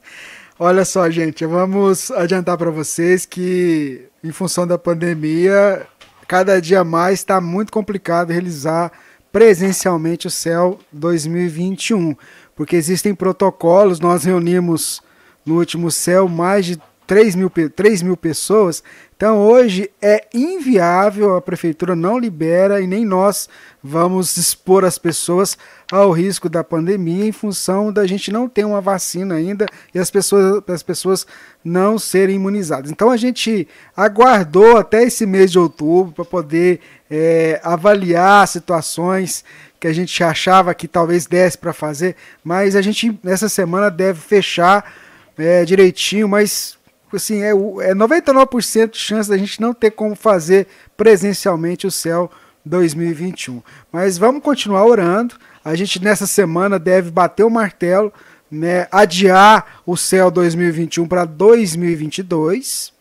Olha 0.57 0.85
só, 0.85 1.09
gente, 1.09 1.45
vamos 1.45 2.11
adiantar 2.11 2.57
para 2.57 2.71
vocês 2.71 3.25
que, 3.25 4.07
em 4.23 4.31
função 4.31 4.65
da 4.65 4.77
pandemia, 4.77 5.85
cada 6.27 6.61
dia 6.61 6.83
mais 6.83 7.19
está 7.19 7.41
muito 7.41 7.73
complicado 7.73 8.29
realizar 8.29 8.91
presencialmente 9.33 10.27
o 10.27 10.31
céu 10.31 10.79
2021, 10.93 12.15
porque 12.55 12.75
existem 12.75 13.13
protocolos, 13.13 13.99
nós 13.99 14.23
reunimos 14.23 15.01
no 15.45 15.57
último 15.57 15.89
céu 15.91 16.27
mais 16.27 16.65
de 16.65 16.81
3 17.11 17.35
mil, 17.35 17.49
3 17.49 18.01
mil 18.03 18.15
pessoas. 18.15 18.81
Então 19.17 19.39
hoje 19.39 19.91
é 20.01 20.25
inviável, 20.33 21.35
a 21.35 21.41
prefeitura 21.41 21.93
não 21.93 22.17
libera 22.17 22.79
e 22.79 22.87
nem 22.87 23.03
nós 23.03 23.49
vamos 23.83 24.37
expor 24.37 24.85
as 24.85 24.97
pessoas 24.97 25.57
ao 25.91 26.11
risco 26.11 26.47
da 26.47 26.63
pandemia 26.63 27.25
em 27.25 27.31
função 27.33 27.91
da 27.91 28.07
gente 28.07 28.31
não 28.31 28.47
ter 28.47 28.63
uma 28.63 28.79
vacina 28.79 29.35
ainda 29.35 29.65
e 29.93 29.99
as 29.99 30.09
pessoas, 30.09 30.63
as 30.69 30.81
pessoas 30.81 31.27
não 31.63 31.99
serem 31.99 32.37
imunizadas. 32.37 32.89
Então 32.89 33.11
a 33.11 33.17
gente 33.17 33.67
aguardou 33.93 34.77
até 34.77 35.03
esse 35.03 35.25
mês 35.25 35.51
de 35.51 35.59
outubro 35.59 36.13
para 36.13 36.23
poder 36.23 36.79
é, 37.09 37.59
avaliar 37.61 38.47
situações 38.47 39.43
que 39.81 39.87
a 39.87 39.93
gente 39.93 40.23
achava 40.23 40.73
que 40.73 40.87
talvez 40.87 41.25
desse 41.25 41.57
para 41.57 41.73
fazer, 41.73 42.15
mas 42.41 42.73
a 42.73 42.81
gente 42.81 43.19
nessa 43.21 43.49
semana 43.49 43.91
deve 43.91 44.21
fechar 44.21 45.10
é, 45.41 45.65
direitinho, 45.65 46.27
mas 46.27 46.77
assim, 47.13 47.41
é, 47.41 47.49
é 47.49 47.93
99% 47.93 48.91
de 48.91 48.97
chance 48.97 49.29
da 49.29 49.37
gente 49.37 49.59
não 49.59 49.73
ter 49.73 49.91
como 49.91 50.15
fazer 50.15 50.67
presencialmente 50.95 51.85
o 51.85 51.91
céu 51.91 52.31
2021. 52.65 53.61
Mas 53.91 54.17
vamos 54.17 54.41
continuar 54.41 54.85
orando. 54.85 55.35
A 55.63 55.75
gente 55.75 56.01
nessa 56.01 56.25
semana 56.25 56.79
deve 56.79 57.11
bater 57.11 57.43
o 57.43 57.49
martelo, 57.49 58.13
né, 58.49 58.87
adiar 58.91 59.81
o 59.85 59.97
céu 59.97 60.29
2021 60.31 61.07
para 61.07 61.25
2022, 61.25 62.93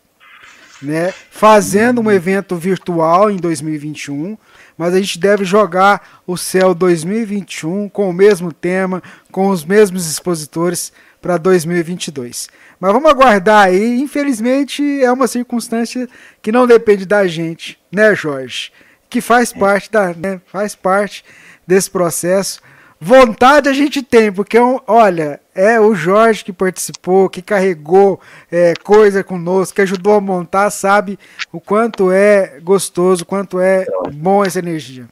né, 0.81 1.13
fazendo 1.29 2.01
um 2.01 2.11
evento 2.11 2.55
virtual 2.55 3.29
em 3.29 3.37
2021 3.37 4.37
mas 4.81 4.95
a 4.95 4.99
gente 4.99 5.19
deve 5.19 5.45
jogar 5.45 6.21
o 6.25 6.35
céu 6.35 6.73
2021 6.73 7.87
com 7.87 8.09
o 8.09 8.13
mesmo 8.13 8.51
tema, 8.51 9.03
com 9.31 9.49
os 9.49 9.63
mesmos 9.63 10.09
expositores 10.09 10.91
para 11.21 11.37
2022. 11.37 12.49
Mas 12.79 12.91
vamos 12.91 13.09
aguardar 13.09 13.67
aí. 13.67 13.99
Infelizmente 13.99 15.03
é 15.03 15.11
uma 15.11 15.27
circunstância 15.27 16.07
que 16.41 16.51
não 16.51 16.65
depende 16.65 17.05
da 17.05 17.27
gente, 17.27 17.79
né, 17.91 18.15
Jorge? 18.15 18.71
Que 19.09 19.21
faz 19.21 19.53
parte 19.53 19.91
da, 19.91 20.13
né, 20.13 20.41
faz 20.47 20.75
parte 20.75 21.23
desse 21.67 21.89
processo. 21.89 22.61
Vontade 23.03 23.67
a 23.67 23.73
gente 23.73 24.03
tem, 24.03 24.31
porque, 24.31 24.57
olha, 24.85 25.41
é 25.55 25.79
o 25.79 25.95
Jorge 25.95 26.45
que 26.45 26.53
participou, 26.53 27.29
que 27.29 27.41
carregou 27.41 28.21
é, 28.51 28.73
coisa 28.83 29.23
conosco, 29.23 29.75
que 29.75 29.81
ajudou 29.81 30.13
a 30.13 30.21
montar, 30.21 30.69
sabe 30.69 31.17
o 31.51 31.59
quanto 31.59 32.11
é 32.11 32.59
gostoso, 32.61 33.23
o 33.23 33.25
quanto 33.25 33.59
é 33.59 33.87
bom 34.13 34.45
essa 34.45 34.59
energia. 34.59 35.07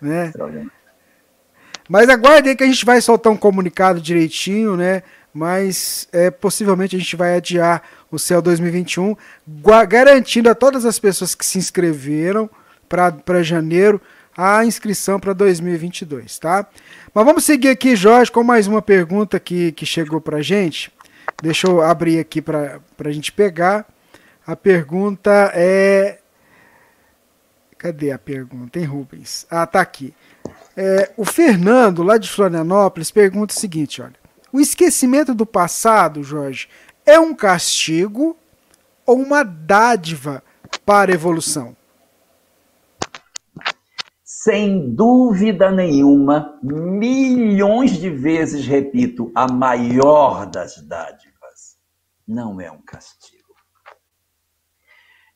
Né? 0.00 0.32
Mas 1.88 2.08
aguarde 2.08 2.48
aí 2.48 2.56
que 2.56 2.64
a 2.64 2.66
gente 2.66 2.84
vai 2.84 3.00
soltar 3.02 3.32
um 3.32 3.36
comunicado 3.36 4.00
direitinho, 4.00 4.76
né? 4.76 5.02
Mas 5.36 6.08
é, 6.12 6.30
possivelmente 6.30 6.96
a 6.96 6.98
gente 6.98 7.14
vai 7.14 7.36
adiar 7.36 7.82
o 8.10 8.18
Céu 8.18 8.40
2021, 8.40 9.14
garantindo 9.86 10.48
a 10.48 10.54
todas 10.54 10.86
as 10.86 10.98
pessoas 10.98 11.34
que 11.34 11.44
se 11.44 11.58
inscreveram 11.58 12.48
para 12.88 13.42
janeiro 13.42 14.00
a 14.34 14.64
inscrição 14.64 15.20
para 15.20 15.34
2022, 15.34 16.38
tá? 16.38 16.66
Mas 17.12 17.24
vamos 17.26 17.44
seguir 17.44 17.68
aqui, 17.68 17.94
Jorge, 17.94 18.32
com 18.32 18.42
mais 18.42 18.66
uma 18.66 18.80
pergunta 18.80 19.38
que, 19.38 19.72
que 19.72 19.84
chegou 19.84 20.22
para 20.22 20.40
gente. 20.40 20.90
Deixa 21.42 21.66
eu 21.66 21.82
abrir 21.82 22.18
aqui 22.18 22.40
para 22.40 22.80
a 22.98 23.12
gente 23.12 23.30
pegar. 23.30 23.86
A 24.46 24.56
pergunta 24.56 25.52
é. 25.54 26.18
Cadê 27.76 28.10
a 28.10 28.18
pergunta, 28.18 28.78
hein, 28.78 28.86
Rubens? 28.86 29.46
Ah, 29.50 29.66
tá 29.66 29.82
aqui. 29.82 30.14
É, 30.74 31.12
o 31.14 31.26
Fernando, 31.26 32.02
lá 32.02 32.16
de 32.16 32.30
Florianópolis, 32.30 33.10
pergunta 33.10 33.52
o 33.54 33.58
seguinte: 33.58 34.00
olha. 34.00 34.25
O 34.56 34.60
esquecimento 34.60 35.34
do 35.34 35.44
passado, 35.44 36.22
Jorge, 36.22 36.66
é 37.04 37.20
um 37.20 37.34
castigo 37.34 38.34
ou 39.04 39.18
uma 39.18 39.42
dádiva 39.42 40.42
para 40.82 41.12
a 41.12 41.14
evolução? 41.14 41.76
sem 44.24 44.94
dúvida 44.94 45.70
nenhuma, 45.70 46.58
milhões 46.62 47.98
de 47.98 48.08
vezes 48.08 48.64
repito, 48.64 49.30
a 49.34 49.46
maior 49.46 50.46
das 50.46 50.76
dádivas 50.86 51.76
não 52.26 52.58
é 52.58 52.70
um 52.70 52.80
castigo. 52.80 53.54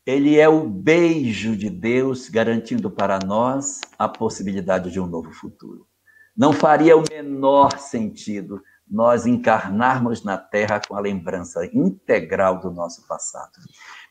Ele 0.06 0.38
é 0.38 0.48
o 0.48 0.66
beijo 0.66 1.54
de 1.56 1.68
Deus 1.68 2.30
garantindo 2.30 2.90
para 2.90 3.18
nós 3.18 3.82
a 3.98 4.08
possibilidade 4.08 4.90
de 4.90 4.98
um 4.98 5.06
novo 5.06 5.30
futuro. 5.30 5.86
Não 6.34 6.54
faria 6.54 6.96
o 6.96 7.04
menor 7.10 7.78
sentido 7.78 8.62
nós 8.90 9.24
encarnarmos 9.24 10.24
na 10.24 10.36
Terra 10.36 10.80
com 10.86 10.96
a 10.96 11.00
lembrança 11.00 11.64
integral 11.72 12.58
do 12.58 12.70
nosso 12.70 13.06
passado. 13.06 13.52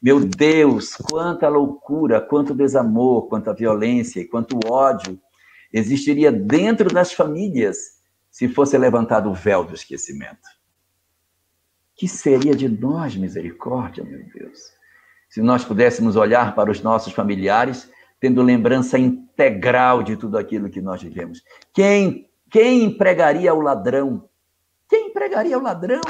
Meu 0.02 0.22
Deus, 0.22 0.96
quanta 0.96 1.50
loucura, 1.50 2.22
quanto 2.22 2.56
desamor, 2.56 3.28
quanta 3.28 3.54
violência 3.54 4.22
e 4.22 4.26
quanto 4.26 4.60
ódio 4.66 5.20
existiria 5.74 6.32
dentro 6.32 6.88
das 6.90 7.12
famílias 7.12 8.00
se 8.32 8.48
fosse 8.48 8.78
levantado 8.78 9.30
o 9.30 9.34
véu 9.34 9.66
do 9.66 9.76
esquecimento. 9.76 10.48
Que 11.94 12.08
seria 12.08 12.56
de 12.56 12.70
nós, 12.70 13.18
misericórdia, 13.18 14.04
meu 14.04 14.24
Deus, 14.34 14.60
se 15.28 15.42
nós 15.42 15.66
pudéssemos 15.66 16.16
olhar 16.16 16.56
para 16.56 16.72
os 16.72 16.82
nossos 16.82 17.12
familiares 17.12 17.92
tendo 18.18 18.42
lembrança 18.42 18.98
integral 18.98 20.04
de 20.04 20.16
tudo 20.16 20.38
aquilo 20.38 20.70
que 20.70 20.82
nós 20.82 21.02
vivemos? 21.02 21.42
Quem, 21.74 22.30
quem 22.50 22.86
empregaria 22.86 23.54
o 23.54 23.62
ladrão? 23.62 24.29
Quem 24.90 25.10
empregaria 25.10 25.58
o 25.58 25.62
ladrão? 25.62 26.02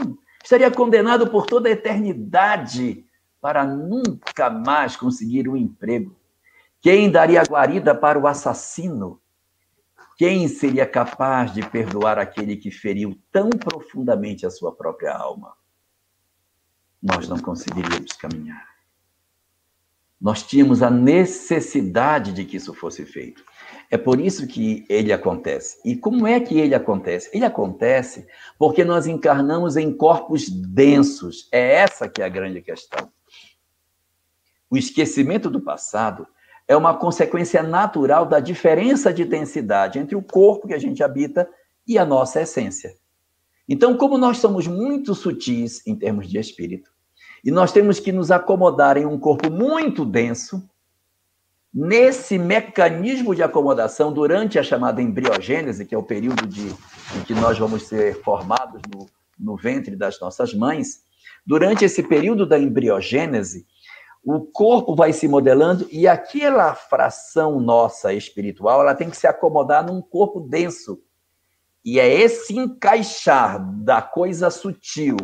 Estaria 0.41 0.71
condenado 0.71 1.29
por 1.29 1.45
toda 1.45 1.67
a 1.67 1.73
eternidade 1.73 3.05
para 3.41 3.65
nunca 3.65 4.49
mais 4.49 4.95
conseguir 4.95 5.49
um 5.49 5.57
emprego? 5.57 6.17
Quem 6.81 7.11
daria 7.11 7.43
guarida 7.43 7.93
para 7.93 8.17
o 8.17 8.25
assassino? 8.25 9.21
Quem 10.17 10.47
seria 10.47 10.85
capaz 10.85 11.53
de 11.53 11.61
perdoar 11.61 12.17
aquele 12.17 12.55
que 12.55 12.71
feriu 12.71 13.17
tão 13.31 13.49
profundamente 13.49 14.45
a 14.45 14.49
sua 14.49 14.73
própria 14.73 15.13
alma? 15.13 15.53
Nós 17.01 17.27
não 17.27 17.39
conseguiríamos 17.39 18.13
caminhar. 18.13 18.67
Nós 20.19 20.43
tínhamos 20.43 20.81
a 20.81 20.89
necessidade 20.89 22.33
de 22.33 22.43
que 22.43 22.57
isso 22.57 22.73
fosse 22.73 23.05
feito. 23.05 23.43
É 23.91 23.97
por 23.97 24.19
isso 24.19 24.45
que 24.45 24.85
ele 24.87 25.11
acontece. 25.11 25.79
E 25.83 25.95
como 25.95 26.27
é 26.27 26.39
que 26.39 26.59
ele 26.59 26.75
acontece? 26.75 27.29
Ele 27.33 27.45
acontece 27.45 28.27
porque 28.57 28.83
nós 28.83 29.07
encarnamos 29.07 29.75
em 29.75 29.91
corpos 29.91 30.47
densos. 30.47 31.49
É 31.51 31.75
essa 31.75 32.07
que 32.07 32.21
é 32.21 32.25
a 32.25 32.29
grande 32.29 32.61
questão. 32.61 33.11
O 34.69 34.77
esquecimento 34.77 35.49
do 35.49 35.59
passado 35.59 36.27
é 36.67 36.77
uma 36.77 36.95
consequência 36.95 37.63
natural 37.63 38.27
da 38.27 38.39
diferença 38.39 39.11
de 39.11 39.25
densidade 39.25 39.97
entre 39.97 40.15
o 40.15 40.21
corpo 40.21 40.67
que 40.67 40.73
a 40.75 40.79
gente 40.79 41.03
habita 41.03 41.49
e 41.87 41.97
a 41.97 42.05
nossa 42.05 42.41
essência. 42.41 42.95
Então, 43.67 43.97
como 43.97 44.19
nós 44.19 44.37
somos 44.37 44.67
muito 44.67 45.15
sutis 45.15 45.85
em 45.87 45.95
termos 45.95 46.29
de 46.29 46.37
espírito, 46.37 46.91
e 47.43 47.49
nós 47.49 47.71
temos 47.71 47.99
que 47.99 48.11
nos 48.11 48.29
acomodar 48.29 48.97
em 48.97 49.05
um 49.05 49.17
corpo 49.17 49.49
muito 49.49 50.05
denso, 50.05 50.68
nesse 51.73 52.37
mecanismo 52.37 53.35
de 53.35 53.43
acomodação 53.43 54.11
durante 54.11 54.57
a 54.57 54.63
chamada 54.63 55.01
embriogênese, 55.01 55.85
que 55.85 55.93
é 55.93 55.97
o 55.97 56.03
período 56.03 56.47
de, 56.47 56.67
em 56.67 57.23
que 57.25 57.33
nós 57.33 57.57
vamos 57.57 57.83
ser 57.83 58.21
formados 58.23 58.81
no, 58.93 59.07
no 59.37 59.55
ventre 59.55 59.95
das 59.95 60.19
nossas 60.19 60.53
mães, 60.53 61.03
durante 61.45 61.85
esse 61.85 62.03
período 62.03 62.45
da 62.45 62.57
embriogênese, 62.57 63.65
o 64.23 64.41
corpo 64.41 64.95
vai 64.95 65.13
se 65.13 65.27
modelando 65.27 65.87
e 65.91 66.07
aquela 66.07 66.75
fração 66.75 67.59
nossa 67.59 68.13
espiritual, 68.13 68.81
ela 68.81 68.95
tem 68.95 69.09
que 69.09 69.17
se 69.17 69.27
acomodar 69.27 69.85
num 69.85 70.01
corpo 70.01 70.41
denso. 70.41 71.01
E 71.83 71.99
é 71.99 72.07
esse 72.07 72.57
encaixar 72.57 73.63
da 73.81 74.01
coisa 74.01 74.49
sutil 74.49 75.15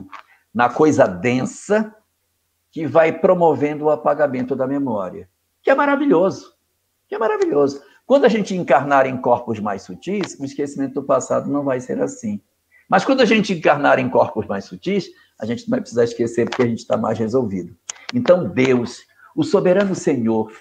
na 0.54 0.70
coisa 0.70 1.06
densa 1.06 1.94
que 2.72 2.88
vai 2.88 3.12
promovendo 3.12 3.86
o 3.86 3.90
apagamento 3.90 4.56
da 4.56 4.66
memória, 4.66 5.30
que 5.66 5.72
é 5.72 5.76
maravilhoso. 5.76 6.54
Que 7.08 7.16
é 7.16 7.18
maravilhoso. 7.18 7.82
Quando 8.06 8.26
a 8.26 8.30
gente 8.30 8.56
encarnar 8.56 9.08
em 9.08 9.18
corpos 9.18 9.60
mais 9.60 9.82
sutis, 9.82 10.40
o 10.40 10.46
esquecimento 10.46 10.94
do 10.94 11.04
passado 11.04 11.50
não 11.50 11.64
vai 11.64 11.80
ser 11.80 12.00
assim. 12.00 12.40
Mas 12.88 13.04
quando 13.04 13.22
a 13.22 13.26
gente 13.26 13.52
encarnar 13.52 13.98
em 13.98 14.08
corpos 14.08 14.46
mais 14.46 14.66
sutis, 14.66 15.10
a 15.40 15.46
gente 15.46 15.64
não 15.64 15.72
vai 15.72 15.82
precisar 15.82 16.04
esquecer 16.04 16.48
porque 16.48 16.62
a 16.62 16.68
gente 16.68 16.80
está 16.80 16.96
mais 16.96 17.18
resolvido. 17.18 17.76
Então, 18.14 18.48
Deus, 18.48 19.00
o 19.36 19.44
soberano 19.44 19.96
Senhor, 19.96 20.54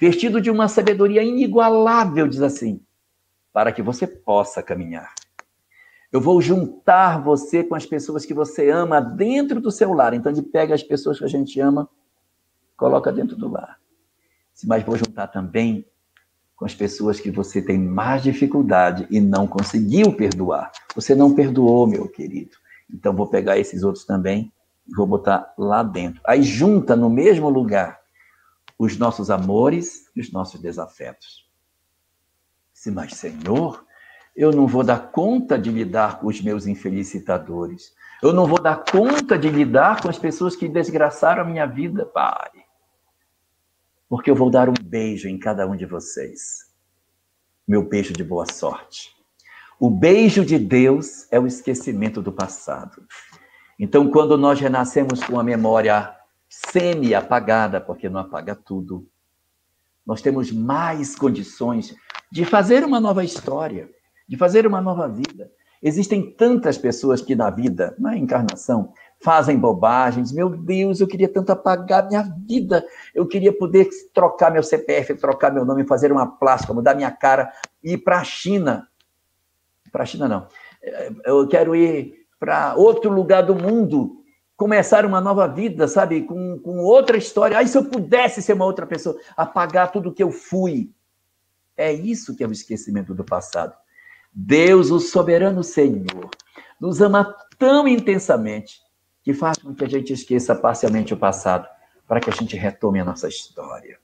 vestido 0.00 0.40
de 0.40 0.50
uma 0.50 0.66
sabedoria 0.66 1.22
inigualável, 1.22 2.26
diz 2.26 2.40
assim: 2.40 2.80
para 3.52 3.70
que 3.70 3.82
você 3.82 4.06
possa 4.06 4.62
caminhar. 4.62 5.12
Eu 6.10 6.22
vou 6.22 6.40
juntar 6.40 7.22
você 7.22 7.62
com 7.62 7.74
as 7.74 7.84
pessoas 7.84 8.24
que 8.24 8.32
você 8.32 8.70
ama 8.70 8.98
dentro 8.98 9.60
do 9.60 9.70
seu 9.70 9.92
lar. 9.92 10.14
Então, 10.14 10.32
ele 10.32 10.40
pega 10.40 10.74
as 10.74 10.82
pessoas 10.82 11.18
que 11.18 11.24
a 11.24 11.28
gente 11.28 11.60
ama, 11.60 11.86
coloca 12.78 13.12
dentro 13.12 13.36
do 13.36 13.50
lar. 13.50 13.82
Mas 14.64 14.82
vou 14.82 14.96
juntar 14.96 15.28
também 15.28 15.86
com 16.56 16.64
as 16.64 16.74
pessoas 16.74 17.18
que 17.18 17.30
você 17.30 17.60
tem 17.60 17.78
mais 17.78 18.22
dificuldade 18.22 19.06
e 19.10 19.20
não 19.20 19.46
conseguiu 19.46 20.12
perdoar. 20.14 20.70
Você 20.94 21.14
não 21.14 21.34
perdoou, 21.34 21.86
meu 21.86 22.08
querido. 22.08 22.56
Então, 22.92 23.14
vou 23.14 23.26
pegar 23.26 23.58
esses 23.58 23.82
outros 23.82 24.04
também 24.04 24.52
e 24.86 24.94
vou 24.94 25.06
botar 25.06 25.52
lá 25.58 25.82
dentro. 25.82 26.20
Aí 26.26 26.42
junta 26.42 26.94
no 26.94 27.10
mesmo 27.10 27.48
lugar 27.48 28.00
os 28.78 28.96
nossos 28.96 29.30
amores 29.30 30.10
e 30.14 30.20
os 30.20 30.30
nossos 30.32 30.60
desafetos. 30.60 31.48
Se, 32.72 32.90
mas 32.90 33.14
Senhor, 33.14 33.84
eu 34.34 34.50
não 34.50 34.66
vou 34.66 34.82
dar 34.82 35.10
conta 35.10 35.58
de 35.58 35.70
lidar 35.70 36.18
com 36.18 36.26
os 36.26 36.40
meus 36.40 36.66
infelicitadores. 36.66 37.92
Eu 38.22 38.32
não 38.32 38.46
vou 38.46 38.60
dar 38.60 38.84
conta 38.84 39.38
de 39.38 39.48
lidar 39.48 40.00
com 40.00 40.08
as 40.08 40.18
pessoas 40.18 40.56
que 40.56 40.68
desgraçaram 40.68 41.42
a 41.42 41.44
minha 41.44 41.66
vida, 41.66 42.06
Pai. 42.06 42.50
Porque 44.12 44.30
eu 44.30 44.36
vou 44.36 44.50
dar 44.50 44.68
um 44.68 44.74
beijo 44.78 45.26
em 45.26 45.38
cada 45.38 45.66
um 45.66 45.74
de 45.74 45.86
vocês. 45.86 46.70
Meu 47.66 47.88
beijo 47.88 48.12
de 48.12 48.22
boa 48.22 48.44
sorte. 48.44 49.08
O 49.80 49.88
beijo 49.88 50.44
de 50.44 50.58
Deus 50.58 51.26
é 51.32 51.40
o 51.40 51.46
esquecimento 51.46 52.20
do 52.20 52.30
passado. 52.30 53.06
Então, 53.78 54.10
quando 54.10 54.36
nós 54.36 54.60
renascemos 54.60 55.24
com 55.24 55.40
a 55.40 55.42
memória 55.42 56.14
semi-apagada, 56.46 57.80
porque 57.80 58.10
não 58.10 58.20
apaga 58.20 58.54
tudo, 58.54 59.08
nós 60.04 60.20
temos 60.20 60.52
mais 60.52 61.16
condições 61.16 61.96
de 62.30 62.44
fazer 62.44 62.84
uma 62.84 63.00
nova 63.00 63.24
história 63.24 63.88
de 64.28 64.36
fazer 64.36 64.66
uma 64.66 64.82
nova 64.82 65.08
vida. 65.08 65.50
Existem 65.82 66.30
tantas 66.36 66.76
pessoas 66.76 67.22
que 67.22 67.34
na 67.34 67.48
vida, 67.48 67.96
na 67.98 68.14
encarnação, 68.14 68.92
fazem 69.22 69.58
bobagens. 69.58 70.32
Meu 70.32 70.48
Deus, 70.48 71.00
eu 71.00 71.06
queria 71.06 71.28
tanto 71.28 71.50
apagar 71.50 72.06
minha 72.08 72.22
vida. 72.46 72.84
Eu 73.14 73.26
queria 73.26 73.52
poder 73.52 73.88
trocar 74.12 74.50
meu 74.50 74.62
CPF, 74.62 75.14
trocar 75.14 75.52
meu 75.52 75.64
nome, 75.64 75.86
fazer 75.86 76.12
uma 76.12 76.26
plástica, 76.26 76.74
mudar 76.74 76.94
minha 76.94 77.10
cara 77.10 77.52
e 77.82 77.92
ir 77.92 77.98
para 77.98 78.18
a 78.18 78.24
China. 78.24 78.88
Para 79.90 80.02
a 80.02 80.06
China, 80.06 80.28
não. 80.28 80.48
Eu 81.24 81.46
quero 81.48 81.74
ir 81.76 82.26
para 82.38 82.74
outro 82.74 83.10
lugar 83.10 83.42
do 83.42 83.54
mundo, 83.54 84.16
começar 84.56 85.06
uma 85.06 85.20
nova 85.20 85.46
vida, 85.46 85.86
sabe? 85.86 86.22
Com, 86.22 86.58
com 86.58 86.78
outra 86.78 87.16
história. 87.16 87.56
Aí, 87.56 87.68
se 87.68 87.78
eu 87.78 87.84
pudesse 87.84 88.42
ser 88.42 88.54
uma 88.54 88.64
outra 88.64 88.86
pessoa, 88.86 89.16
apagar 89.36 89.92
tudo 89.92 90.12
que 90.12 90.22
eu 90.22 90.32
fui. 90.32 90.90
É 91.76 91.92
isso 91.92 92.36
que 92.36 92.42
é 92.42 92.46
o 92.46 92.52
esquecimento 92.52 93.14
do 93.14 93.24
passado. 93.24 93.74
Deus, 94.32 94.90
o 94.90 94.98
soberano 94.98 95.62
Senhor, 95.62 96.30
nos 96.80 97.00
ama 97.00 97.36
tão 97.58 97.86
intensamente 97.86 98.81
que 99.22 99.32
faz 99.32 99.58
com 99.58 99.74
que 99.74 99.84
a 99.84 99.88
gente 99.88 100.12
esqueça 100.12 100.54
parcialmente 100.54 101.14
o 101.14 101.16
passado, 101.16 101.66
para 102.06 102.20
que 102.20 102.30
a 102.30 102.32
gente 102.32 102.56
retome 102.56 103.00
a 103.00 103.04
nossa 103.04 103.28
história, 103.28 103.98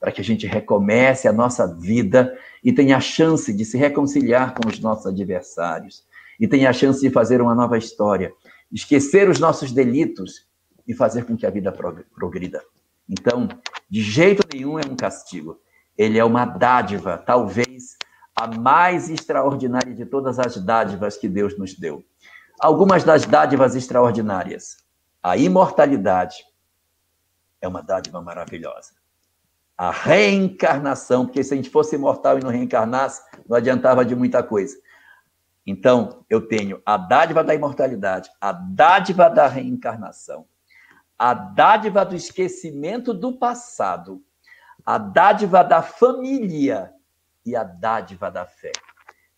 para 0.00 0.12
que 0.12 0.20
a 0.20 0.24
gente 0.24 0.46
recomece 0.46 1.28
a 1.28 1.32
nossa 1.32 1.66
vida 1.66 2.36
e 2.62 2.72
tenha 2.72 2.96
a 2.96 3.00
chance 3.00 3.52
de 3.52 3.64
se 3.64 3.78
reconciliar 3.78 4.54
com 4.54 4.68
os 4.68 4.80
nossos 4.80 5.06
adversários 5.06 6.04
e 6.38 6.48
tenha 6.48 6.70
a 6.70 6.72
chance 6.72 7.00
de 7.00 7.10
fazer 7.10 7.40
uma 7.40 7.54
nova 7.54 7.78
história, 7.78 8.32
esquecer 8.70 9.28
os 9.28 9.38
nossos 9.38 9.72
delitos 9.72 10.46
e 10.86 10.92
fazer 10.92 11.24
com 11.24 11.36
que 11.36 11.46
a 11.46 11.50
vida 11.50 11.72
progrida. 12.14 12.62
Então, 13.08 13.48
de 13.88 14.02
jeito 14.02 14.42
nenhum 14.52 14.78
é 14.78 14.82
um 14.84 14.96
castigo. 14.96 15.58
Ele 15.96 16.18
é 16.18 16.24
uma 16.24 16.44
dádiva, 16.44 17.16
talvez 17.16 17.96
a 18.34 18.48
mais 18.48 19.08
extraordinária 19.08 19.94
de 19.94 20.04
todas 20.04 20.38
as 20.38 20.56
dádivas 20.56 21.16
que 21.16 21.28
Deus 21.28 21.56
nos 21.56 21.74
deu. 21.74 22.04
Algumas 22.60 23.04
das 23.04 23.26
dádivas 23.26 23.74
extraordinárias. 23.74 24.78
A 25.22 25.36
imortalidade 25.36 26.44
é 27.60 27.68
uma 27.68 27.82
dádiva 27.82 28.20
maravilhosa. 28.20 28.92
A 29.76 29.90
reencarnação, 29.90 31.26
porque 31.26 31.42
se 31.42 31.52
a 31.52 31.56
gente 31.56 31.70
fosse 31.70 31.96
imortal 31.96 32.38
e 32.38 32.42
não 32.42 32.50
reencarnasse, 32.50 33.22
não 33.48 33.56
adiantava 33.56 34.04
de 34.04 34.14
muita 34.14 34.42
coisa. 34.42 34.76
Então, 35.66 36.24
eu 36.28 36.46
tenho 36.46 36.80
a 36.84 36.96
dádiva 36.96 37.42
da 37.42 37.54
imortalidade, 37.54 38.30
a 38.40 38.52
dádiva 38.52 39.28
da 39.28 39.46
reencarnação, 39.46 40.46
a 41.18 41.32
dádiva 41.32 42.04
do 42.04 42.14
esquecimento 42.14 43.14
do 43.14 43.38
passado, 43.38 44.22
a 44.84 44.98
dádiva 44.98 45.64
da 45.64 45.82
família, 45.82 46.94
e 47.44 47.54
a 47.54 47.62
dádiva 47.62 48.30
da 48.30 48.46
fé. 48.46 48.72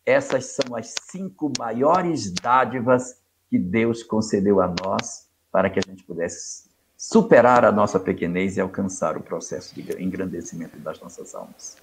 Essas 0.06 0.54
são 0.54 0.76
as 0.76 0.94
cinco 1.10 1.52
maiores 1.58 2.30
dádivas 2.30 3.16
que 3.50 3.58
Deus 3.58 4.04
concedeu 4.04 4.60
a 4.62 4.72
nós 4.84 5.26
para 5.50 5.68
que 5.68 5.80
a 5.80 5.82
gente 5.84 6.04
pudesse 6.04 6.66
superar 6.96 7.64
a 7.64 7.72
nossa 7.72 7.98
pequenez 7.98 8.56
e 8.56 8.60
alcançar 8.60 9.16
o 9.16 9.20
processo 9.20 9.74
de 9.74 9.82
engrandecimento 10.00 10.78
das 10.78 11.00
nossas 11.00 11.34
almas. 11.34 11.76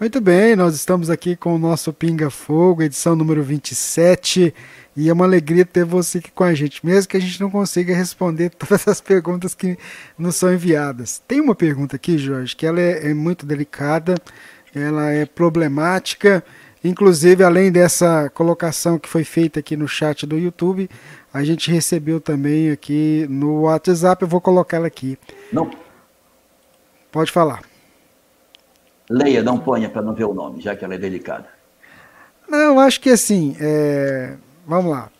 Muito 0.00 0.20
bem, 0.20 0.56
nós 0.56 0.74
estamos 0.74 1.10
aqui 1.10 1.36
com 1.36 1.54
o 1.54 1.58
nosso 1.58 1.92
Pinga 1.92 2.30
Fogo, 2.30 2.82
edição 2.82 3.14
número 3.14 3.42
27, 3.42 4.52
e 4.96 5.08
é 5.08 5.12
uma 5.12 5.26
alegria 5.26 5.64
ter 5.64 5.84
você 5.84 6.18
aqui 6.18 6.30
com 6.32 6.42
a 6.42 6.54
gente, 6.54 6.84
mesmo 6.84 7.08
que 7.08 7.16
a 7.16 7.20
gente 7.20 7.40
não 7.40 7.50
consiga 7.50 7.94
responder 7.94 8.50
todas 8.56 8.88
as 8.88 9.00
perguntas 9.00 9.54
que 9.54 9.78
nos 10.18 10.36
são 10.36 10.52
enviadas. 10.52 11.22
Tem 11.28 11.40
uma 11.40 11.54
pergunta 11.54 11.96
aqui, 11.96 12.18
Jorge, 12.18 12.56
que 12.56 12.66
ela 12.66 12.80
é, 12.80 13.10
é 13.10 13.14
muito 13.14 13.46
delicada, 13.46 14.16
ela 14.74 15.10
é 15.10 15.26
problemática. 15.26 16.42
Inclusive, 16.84 17.44
além 17.44 17.70
dessa 17.70 18.28
colocação 18.30 18.98
que 18.98 19.08
foi 19.08 19.24
feita 19.24 19.60
aqui 19.60 19.76
no 19.76 19.86
chat 19.86 20.26
do 20.26 20.36
YouTube, 20.36 20.90
a 21.32 21.44
gente 21.44 21.70
recebeu 21.70 22.20
também 22.20 22.70
aqui 22.70 23.26
no 23.30 23.62
WhatsApp. 23.62 24.22
Eu 24.22 24.28
vou 24.28 24.40
colocar 24.40 24.78
ela 24.78 24.86
aqui. 24.86 25.18
Não. 25.52 25.70
Pode 27.10 27.30
falar. 27.30 27.62
Leia, 29.08 29.42
não 29.42 29.58
ponha 29.58 29.88
para 29.88 30.02
não 30.02 30.14
ver 30.14 30.24
o 30.24 30.34
nome, 30.34 30.60
já 30.60 30.74
que 30.74 30.84
ela 30.84 30.94
é 30.94 30.98
delicada. 30.98 31.46
Não, 32.48 32.78
acho 32.80 33.00
que 33.00 33.10
assim, 33.10 33.56
é... 33.60 34.34
vamos 34.66 34.90
lá. 34.90 35.10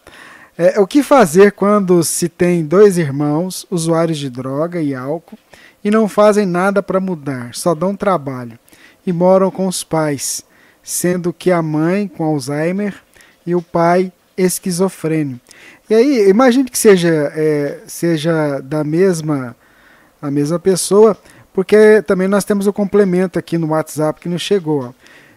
É, 0.59 0.78
o 0.80 0.86
que 0.86 1.02
fazer 1.02 1.52
quando 1.52 2.02
se 2.02 2.28
tem 2.28 2.64
dois 2.64 2.98
irmãos 2.98 3.66
usuários 3.70 4.18
de 4.18 4.28
droga 4.28 4.82
e 4.82 4.94
álcool 4.94 5.39
e 5.82 5.90
não 5.90 6.09
fazem 6.09 6.44
nada 6.44 6.82
para 6.82 7.01
mudar, 7.01 7.55
só 7.55 7.74
dão 7.74 7.97
trabalho? 7.97 8.59
e 9.06 9.12
moram 9.12 9.51
com 9.51 9.66
os 9.66 9.82
pais, 9.82 10.44
sendo 10.82 11.32
que 11.32 11.50
a 11.50 11.62
mãe 11.62 12.09
com 12.09 12.24
Alzheimer 12.24 12.94
e 13.46 13.54
o 13.54 13.62
pai 13.62 14.12
esquizofrênico. 14.36 15.40
E 15.88 15.94
aí, 15.94 16.28
imagine 16.28 16.68
que 16.68 16.78
seja, 16.78 17.32
é, 17.34 17.80
seja 17.86 18.60
da 18.60 18.82
mesma, 18.82 19.54
a 20.20 20.30
mesma 20.30 20.59
pessoa, 20.59 21.16
porque 21.52 22.02
também 22.02 22.28
nós 22.28 22.44
temos 22.44 22.66
o 22.66 22.72
complemento 22.72 23.38
aqui 23.38 23.59
no 23.59 23.68
WhatsApp 23.68 24.20
que 24.20 24.28
nos 24.28 24.42
chegou. 24.42 24.84
Ó. 24.86 24.92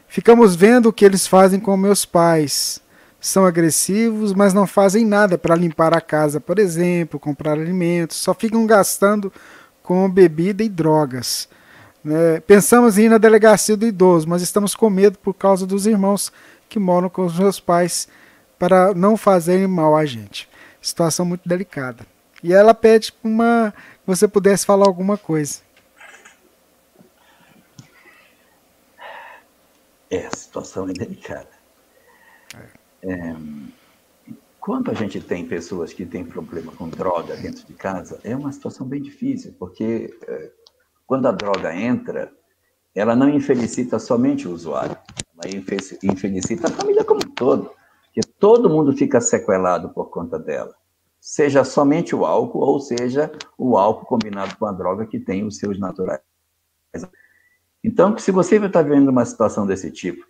Ficamos 0.08 0.56
vendo 0.56 0.88
o 0.88 0.94
que 0.94 1.04
eles 1.04 1.28
fazem 1.28 1.60
com 1.60 1.76
meus 1.76 2.06
pais. 2.06 2.80
São 3.20 3.46
agressivos, 3.46 4.34
mas 4.34 4.54
não 4.54 4.68
fazem 4.68 5.04
nada 5.04 5.38
para 5.38 5.56
limpar 5.56 5.94
a 5.94 6.00
casa, 6.00 6.40
por 6.40 6.60
exemplo, 6.60 7.20
comprar 7.20 7.54
alimentos, 7.54 8.18
só 8.18 8.34
ficam 8.34 8.66
gastando 8.68 9.34
com 9.82 10.10
bebida 10.10 10.64
e 10.64 10.70
drogas. 10.70 11.50
Né? 12.06 12.40
Pensamos 12.42 13.00
em 13.00 13.06
ir 13.06 13.10
na 13.10 13.18
delegacia 13.18 13.76
do 13.76 13.88
idoso, 13.88 14.30
mas 14.30 14.44
estamos 14.44 14.76
com 14.76 14.92
medo 14.92 15.18
por 15.18 15.34
causa 15.34 15.66
dos 15.66 15.88
irmãos 15.88 16.32
que 16.70 16.78
moram 16.78 17.10
com 17.10 17.26
os 17.26 17.40
meus 17.40 17.60
pais 17.60 18.08
para 18.60 18.94
não 18.94 19.18
fazerem 19.18 19.66
mal 19.66 19.96
a 19.96 20.06
gente. 20.06 20.48
Situação 20.80 21.26
muito 21.26 21.50
delicada. 21.50 22.06
E 22.44 22.54
ela 22.54 22.76
pede 22.76 23.12
uma 23.24 23.74
que 23.76 24.06
você 24.06 24.28
pudesse 24.28 24.68
falar 24.68 24.86
alguma 24.86 25.18
coisa. 25.18 25.62
É, 30.12 30.28
a 30.28 30.36
situação 30.36 30.88
é 30.88 30.94
delicada. 30.94 31.50
É. 33.02 33.12
É, 33.12 33.36
quando 34.60 34.92
a 34.92 34.94
gente 34.94 35.20
tem 35.20 35.44
pessoas 35.44 35.92
que 35.92 36.06
têm 36.06 36.24
problema 36.24 36.72
com 36.72 36.88
droga 36.88 37.36
dentro 37.36 37.66
de 37.66 37.74
casa, 37.74 38.20
é 38.24 38.36
uma 38.36 38.52
situação 38.52 38.86
bem 38.86 39.02
difícil, 39.02 39.56
porque 39.58 40.16
é, 40.28 40.52
quando 41.06 41.28
a 41.28 41.32
droga 41.32 41.76
entra, 41.76 42.32
ela 42.94 43.16
não 43.16 43.30
infelicita 43.30 44.00
somente 44.00 44.48
o 44.48 44.52
usuário, 44.52 44.98
ela 45.38 45.56
infelicita 46.04 46.68
a 46.68 46.72
família 46.72 47.04
como 47.04 47.20
um 47.26 47.32
todo, 47.32 47.72
que 48.14 48.22
todo 48.22 48.70
mundo 48.70 48.94
fica 48.94 49.20
sequelado 49.20 49.90
por 49.90 50.10
conta 50.10 50.40
dela. 50.40 50.74
Seja 51.20 51.64
somente 51.64 52.16
o 52.16 52.26
álcool, 52.26 52.60
ou 52.60 52.80
seja 52.80 53.32
o 53.58 53.78
álcool 53.78 54.06
combinado 54.06 54.56
com 54.58 54.66
a 54.66 54.72
droga 54.72 55.06
que 55.06 55.20
tem 55.20 55.46
os 55.46 55.58
seus 55.58 55.80
naturais. 55.80 56.22
Então, 57.84 58.18
se 58.18 58.32
você 58.32 58.58
está 58.58 58.82
vendo 58.82 59.10
uma 59.10 59.26
situação 59.26 59.68
desse 59.68 59.92
tipo, 59.92 60.26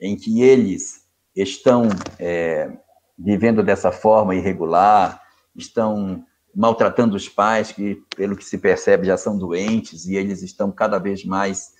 em 0.00 0.16
que 0.16 0.42
eles 0.42 1.06
estão 1.34 1.88
é, 2.18 2.70
vivendo 3.18 3.62
dessa 3.62 3.90
forma 3.90 4.34
irregular, 4.34 5.20
estão 5.56 6.24
maltratando 6.54 7.16
os 7.16 7.28
pais, 7.28 7.72
que, 7.72 8.02
pelo 8.16 8.36
que 8.36 8.44
se 8.44 8.58
percebe, 8.58 9.06
já 9.06 9.16
são 9.16 9.38
doentes 9.38 10.06
e 10.06 10.16
eles 10.16 10.42
estão 10.42 10.70
cada 10.70 10.98
vez 10.98 11.24
mais 11.24 11.74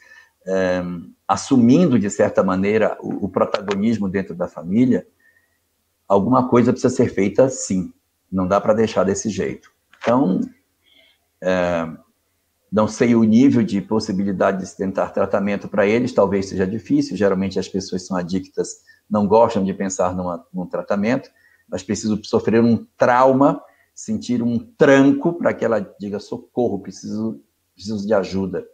é, 0.46 0.82
assumindo, 1.26 1.98
de 1.98 2.10
certa 2.10 2.42
maneira, 2.42 2.96
o, 3.00 3.26
o, 3.26 3.28
protagonismo 3.28 4.08
dentro 4.08 4.34
da 4.34 4.48
família, 4.48 5.06
alguma 6.08 6.48
coisa 6.48 6.72
precisa 6.72 6.94
ser 6.94 7.12
feita 7.12 7.48
sim. 7.48 7.92
Não 8.30 8.46
dá 8.46 8.60
para 8.60 8.74
deixar 8.74 9.04
desse 9.04 9.28
jeito. 9.28 9.70
Então, 10.00 10.40
é, 11.42 11.86
não 12.70 12.86
sei 12.86 13.14
o 13.14 13.24
nível 13.24 13.62
de 13.62 13.80
possibilidade 13.80 14.58
de 14.58 14.66
se 14.66 14.76
tentar 14.76 15.08
tratamento 15.08 15.68
para 15.68 15.86
eles, 15.86 16.12
talvez 16.12 16.48
seja 16.48 16.66
difícil. 16.66 17.16
Geralmente 17.16 17.58
as 17.58 17.68
pessoas 17.68 18.06
são 18.06 18.16
adictas, 18.16 18.76
não 19.10 19.26
gostam 19.26 19.64
de 19.64 19.74
pensar 19.74 20.14
numa, 20.14 20.46
num 20.54 20.66
tratamento, 20.66 21.28
mas 21.68 21.82
precisam 21.82 22.22
sofrer 22.22 22.62
um 22.62 22.86
trauma 22.96 23.60
sentir 24.00 24.42
um 24.42 24.58
tranco 24.58 25.34
para 25.34 25.52
que 25.52 25.62
ela 25.62 25.78
diga 26.00 26.18
socorro, 26.18 26.78
preciso, 26.78 27.38
preciso 27.74 28.06
de 28.06 28.14
ajuda. 28.14 28.66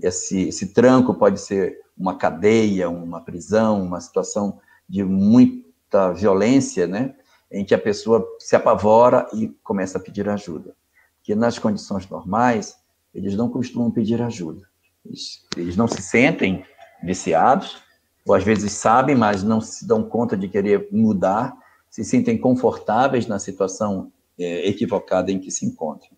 Esse, 0.00 0.48
esse 0.48 0.72
tranco 0.72 1.14
pode 1.14 1.40
ser 1.40 1.80
uma 1.96 2.16
cadeia, 2.16 2.88
uma 2.88 3.20
prisão, 3.20 3.82
uma 3.82 4.00
situação 4.00 4.60
de 4.88 5.02
muita 5.02 6.12
violência, 6.12 6.86
né? 6.86 7.16
Em 7.50 7.64
que 7.64 7.74
a 7.74 7.78
pessoa 7.78 8.24
se 8.38 8.54
apavora 8.54 9.26
e 9.32 9.48
começa 9.64 9.98
a 9.98 10.00
pedir 10.00 10.28
ajuda. 10.28 10.76
Porque 11.16 11.34
nas 11.34 11.58
condições 11.58 12.08
normais, 12.08 12.76
eles 13.12 13.34
não 13.34 13.48
costumam 13.48 13.90
pedir 13.90 14.22
ajuda. 14.22 14.62
Eles, 15.04 15.44
eles 15.56 15.76
não 15.76 15.88
se 15.88 16.00
sentem 16.00 16.64
viciados, 17.02 17.82
ou 18.24 18.32
às 18.32 18.44
vezes 18.44 18.70
sabem, 18.72 19.16
mas 19.16 19.42
não 19.42 19.60
se 19.60 19.84
dão 19.84 20.04
conta 20.04 20.36
de 20.36 20.46
querer 20.46 20.88
mudar, 20.92 21.56
se 21.90 22.04
sentem 22.04 22.38
confortáveis 22.38 23.26
na 23.26 23.40
situação 23.40 24.12
é, 24.38 24.68
equivocada 24.68 25.30
em 25.32 25.38
que 25.38 25.50
se 25.50 25.66
encontram. 25.66 26.16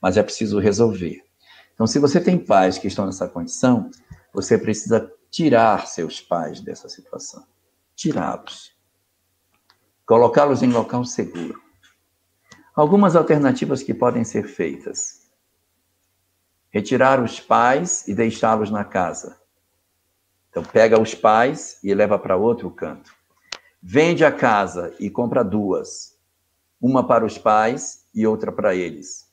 Mas 0.00 0.16
é 0.16 0.22
preciso 0.22 0.58
resolver. 0.58 1.22
Então, 1.74 1.86
se 1.86 1.98
você 1.98 2.20
tem 2.20 2.38
pais 2.38 2.78
que 2.78 2.86
estão 2.86 3.06
nessa 3.06 3.28
condição, 3.28 3.90
você 4.32 4.58
precisa 4.58 5.10
tirar 5.30 5.86
seus 5.86 6.20
pais 6.20 6.60
dessa 6.60 6.88
situação. 6.88 7.46
Tirá-los. 7.94 8.72
Colocá-los 10.04 10.62
em 10.62 10.70
local 10.70 11.04
seguro. 11.04 11.60
Algumas 12.74 13.16
alternativas 13.16 13.82
que 13.82 13.94
podem 13.94 14.24
ser 14.24 14.46
feitas. 14.46 15.30
Retirar 16.70 17.22
os 17.22 17.38
pais 17.40 18.06
e 18.08 18.14
deixá-los 18.14 18.70
na 18.70 18.84
casa. 18.84 19.40
Então, 20.50 20.62
pega 20.62 21.00
os 21.00 21.14
pais 21.14 21.78
e 21.82 21.94
leva 21.94 22.18
para 22.18 22.36
outro 22.36 22.70
canto. 22.70 23.14
Vende 23.82 24.24
a 24.24 24.30
casa 24.30 24.94
e 25.00 25.10
compra 25.10 25.42
duas. 25.42 26.11
Uma 26.82 27.06
para 27.06 27.24
os 27.24 27.38
pais 27.38 28.04
e 28.12 28.26
outra 28.26 28.50
para 28.50 28.74
eles. 28.74 29.30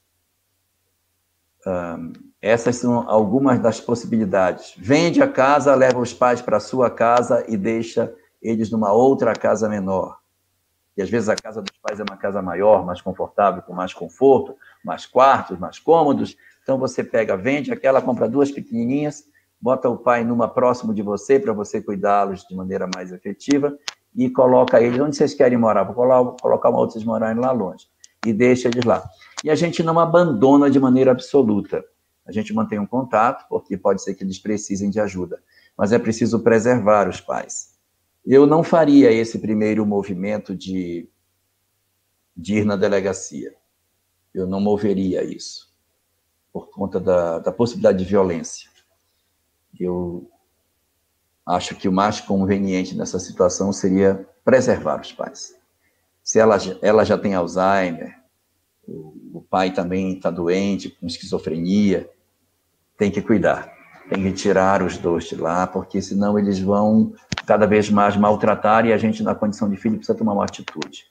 Um, 1.66 2.14
essas 2.42 2.76
são 2.76 3.10
algumas 3.10 3.60
das 3.60 3.82
possibilidades. 3.82 4.76
Vende 4.78 5.22
a 5.22 5.28
casa, 5.28 5.74
leva 5.74 6.00
os 6.00 6.14
pais 6.14 6.42
para 6.42 6.60
sua 6.60 6.92
casa 6.92 7.44
e 7.48 7.58
deixa 7.58 8.14
eles 8.42 8.72
numa 8.72 8.94
outra 8.94 9.34
casa 9.34 9.68
menor. 9.68 10.20
E 10.96 11.02
às 11.02 11.10
vezes 11.10 11.28
a 11.28 11.36
casa 11.36 11.62
dos 11.62 11.76
pais 11.82 12.00
é 12.00 12.04
uma 12.04 12.18
casa 12.18 12.42
maior, 12.42 12.86
mais 12.86 13.02
confortável, 13.02 13.64
com 13.64 13.74
mais 13.74 13.94
conforto, 13.94 14.56
mais 14.86 15.08
quartos, 15.08 15.58
mais 15.58 15.80
cômodos. 15.80 16.38
Então 16.62 16.78
você 16.78 17.04
pega, 17.04 17.36
vende 17.36 17.74
aquela, 17.74 18.02
compra 18.02 18.30
duas 18.30 18.52
pequenininhas 18.52 19.26
bota 19.62 19.90
o 19.90 19.98
pai 19.98 20.24
numa 20.24 20.48
próximo 20.48 20.94
de 20.94 21.02
você 21.02 21.40
para 21.40 21.54
você 21.54 21.82
cuidá-los 21.82 22.46
de 22.48 22.56
maneira 22.56 22.90
mais 22.94 23.12
efetiva 23.12 23.78
e 24.16 24.30
coloca 24.30 24.82
eles 24.82 25.00
onde 25.00 25.16
vocês 25.16 25.34
querem 25.34 25.58
morar. 25.58 25.84
Vou 25.84 25.96
colocar 25.96 26.70
uma 26.70 26.80
outra 26.80 26.94
vocês 26.94 27.06
morarem 27.06 27.40
lá 27.40 27.52
longe 27.52 27.88
e 28.26 28.34
deixa 28.34 28.68
eles 28.68 28.84
lá. 28.84 29.08
E 29.44 29.50
a 29.50 29.56
gente 29.56 29.82
não 29.84 30.00
abandona 30.00 30.70
de 30.70 30.80
maneira 30.80 31.12
absoluta. 31.12 31.84
A 32.26 32.32
gente 32.32 32.54
mantém 32.54 32.80
um 32.80 32.86
contato, 32.86 33.48
porque 33.50 33.78
pode 33.78 34.04
ser 34.04 34.14
que 34.14 34.24
eles 34.24 34.38
precisem 34.38 34.90
de 34.90 35.00
ajuda, 35.00 35.42
mas 35.78 35.92
é 35.92 35.98
preciso 35.98 36.40
preservar 36.42 37.10
os 37.10 37.20
pais. 37.20 37.78
Eu 38.26 38.46
não 38.46 38.64
faria 38.64 39.12
esse 39.12 39.40
primeiro 39.40 39.86
movimento 39.86 40.56
de, 40.56 41.10
de 42.36 42.58
ir 42.58 42.66
na 42.66 42.76
delegacia. 42.76 43.56
Eu 44.34 44.46
não 44.46 44.60
moveria 44.60 45.24
isso, 45.24 45.74
por 46.54 46.70
conta 46.70 47.00
da, 47.00 47.40
da 47.40 47.52
possibilidade 47.52 47.98
de 47.98 48.06
violência. 48.06 48.70
Eu 49.80 50.30
acho 51.50 51.76
que 51.76 51.90
o 51.90 51.92
mais 51.92 52.22
conveniente 52.22 52.96
nessa 52.96 53.18
situação 53.18 53.74
seria 53.74 54.28
preservar 54.46 55.02
os 55.02 55.12
pais. 55.12 55.56
Se 56.24 56.38
ela, 56.38 56.58
ela 56.82 57.04
já 57.04 57.18
tem 57.18 57.34
Alzheimer, 57.34 58.16
o, 58.88 59.14
o 59.34 59.42
pai 59.50 59.72
também 59.72 60.14
está 60.14 60.30
doente, 60.30 60.90
com 60.90 61.08
esquizofrenia, 61.08 62.08
tem 62.96 63.10
que 63.10 63.22
cuidar, 63.22 63.74
tem 64.10 64.22
que 64.22 64.32
tirar 64.32 64.84
os 64.84 64.98
dois 65.00 65.24
de 65.24 65.36
lá, 65.36 65.66
porque 65.66 66.02
senão 66.02 66.38
eles 66.38 66.60
vão 66.60 67.14
cada 67.48 67.66
vez 67.66 67.90
mais 67.90 68.16
maltratar 68.16 68.86
e 68.86 68.94
a 68.94 68.98
gente, 68.98 69.24
na 69.24 69.34
condição 69.34 69.68
de 69.68 69.76
filho, 69.76 69.98
precisa 69.98 70.18
tomar 70.18 70.34
uma 70.34 70.46
atitude. 70.46 71.06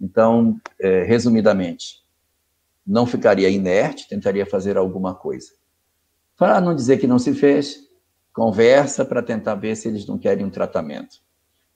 Então, 0.00 0.60
é, 0.80 1.02
resumidamente, 1.02 2.04
não 2.86 3.06
ficaria 3.06 3.50
inerte, 3.50 4.08
tentaria 4.08 4.46
fazer 4.46 4.76
alguma 4.76 5.16
coisa. 5.16 5.50
Para 6.36 6.60
não 6.60 6.76
dizer 6.76 6.98
que 6.98 7.08
não 7.08 7.18
se 7.18 7.34
fez, 7.34 7.87
conversa 8.38 9.04
para 9.04 9.20
tentar 9.20 9.56
ver 9.56 9.74
se 9.74 9.88
eles 9.88 10.06
não 10.06 10.16
querem 10.16 10.46
um 10.46 10.50
tratamento. 10.50 11.16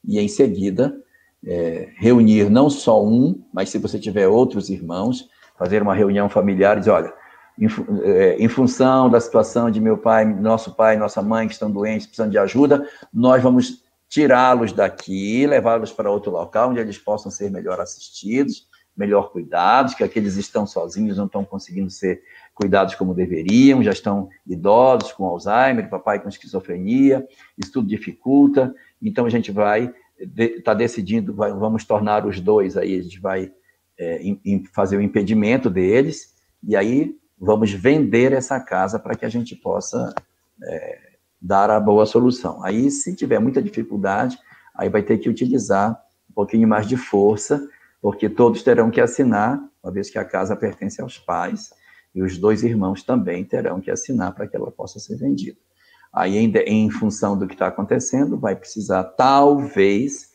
E 0.06 0.20
em 0.20 0.28
seguida, 0.28 0.96
é, 1.44 1.88
reunir 1.96 2.48
não 2.48 2.70
só 2.70 3.04
um, 3.04 3.42
mas 3.52 3.68
se 3.68 3.78
você 3.78 3.98
tiver 3.98 4.28
outros 4.28 4.70
irmãos, 4.70 5.28
fazer 5.58 5.82
uma 5.82 5.92
reunião 5.92 6.28
familiar 6.28 6.76
e 6.76 6.80
dizer, 6.80 6.92
olha, 6.92 7.12
em, 7.58 7.66
é, 8.04 8.36
em, 8.38 8.48
função 8.48 9.10
da 9.10 9.20
situação 9.20 9.72
de 9.72 9.80
meu 9.80 9.98
pai, 9.98 10.24
nosso 10.24 10.72
pai, 10.76 10.96
nossa 10.96 11.20
mãe 11.20 11.48
que 11.48 11.52
estão 11.52 11.68
doentes, 11.68 12.06
precisando 12.06 12.30
de 12.30 12.38
ajuda, 12.38 12.88
nós 13.12 13.42
vamos 13.42 13.82
tirá-los 14.08 14.72
daqui, 14.72 15.44
levá-los 15.44 15.92
para 15.92 16.10
outro 16.10 16.30
local 16.30 16.70
onde 16.70 16.78
eles 16.78 16.96
possam 16.96 17.30
ser 17.30 17.50
melhor 17.50 17.80
assistidos, 17.80 18.68
melhor 18.96 19.32
cuidados, 19.32 19.94
que 19.94 20.04
aqueles 20.04 20.36
estão 20.36 20.64
sozinhos 20.64 21.16
não 21.16 21.26
estão 21.26 21.44
conseguindo 21.44 21.90
ser 21.90 22.22
cuidados 22.54 22.94
como 22.94 23.14
deveriam, 23.14 23.82
já 23.82 23.90
estão 23.90 24.28
idosos 24.46 25.12
com 25.12 25.24
Alzheimer, 25.26 25.88
papai 25.88 26.20
com 26.20 26.28
esquizofrenia, 26.28 27.26
isso 27.56 27.72
tudo 27.72 27.88
dificulta, 27.88 28.74
então 29.00 29.24
a 29.24 29.30
gente 29.30 29.50
vai 29.50 29.92
está 30.18 30.72
de, 30.72 30.78
decidindo, 30.78 31.34
vai, 31.34 31.52
vamos 31.52 31.84
tornar 31.84 32.26
os 32.26 32.40
dois 32.40 32.76
aí, 32.76 32.98
a 32.98 33.02
gente 33.02 33.20
vai 33.20 33.52
é, 33.98 34.20
fazer 34.72 34.96
o 34.96 35.02
impedimento 35.02 35.68
deles, 35.68 36.34
e 36.62 36.76
aí 36.76 37.16
vamos 37.38 37.72
vender 37.72 38.32
essa 38.32 38.60
casa 38.60 38.98
para 38.98 39.14
que 39.14 39.24
a 39.24 39.28
gente 39.28 39.56
possa 39.56 40.14
é, 40.62 41.12
dar 41.40 41.70
a 41.70 41.80
boa 41.80 42.06
solução. 42.06 42.62
Aí, 42.62 42.90
se 42.90 43.14
tiver 43.16 43.40
muita 43.40 43.60
dificuldade, 43.60 44.38
aí 44.76 44.88
vai 44.88 45.02
ter 45.02 45.18
que 45.18 45.28
utilizar 45.28 46.00
um 46.30 46.34
pouquinho 46.34 46.68
mais 46.68 46.86
de 46.86 46.96
força, 46.96 47.68
porque 48.00 48.28
todos 48.28 48.62
terão 48.62 48.90
que 48.90 49.00
assinar, 49.00 49.60
uma 49.82 49.92
vez 49.92 50.08
que 50.08 50.18
a 50.18 50.24
casa 50.24 50.54
pertence 50.54 51.00
aos 51.00 51.18
pais, 51.18 51.70
e 52.14 52.22
os 52.22 52.36
dois 52.38 52.62
irmãos 52.62 53.02
também 53.02 53.44
terão 53.44 53.80
que 53.80 53.90
assinar 53.90 54.34
para 54.34 54.46
que 54.46 54.56
ela 54.56 54.70
possa 54.70 54.98
ser 54.98 55.16
vendida. 55.16 55.58
Aí, 56.12 56.36
em, 56.36 56.52
em 56.66 56.90
função 56.90 57.38
do 57.38 57.46
que 57.46 57.54
está 57.54 57.68
acontecendo, 57.68 58.38
vai 58.38 58.54
precisar, 58.54 59.02
talvez, 59.04 60.32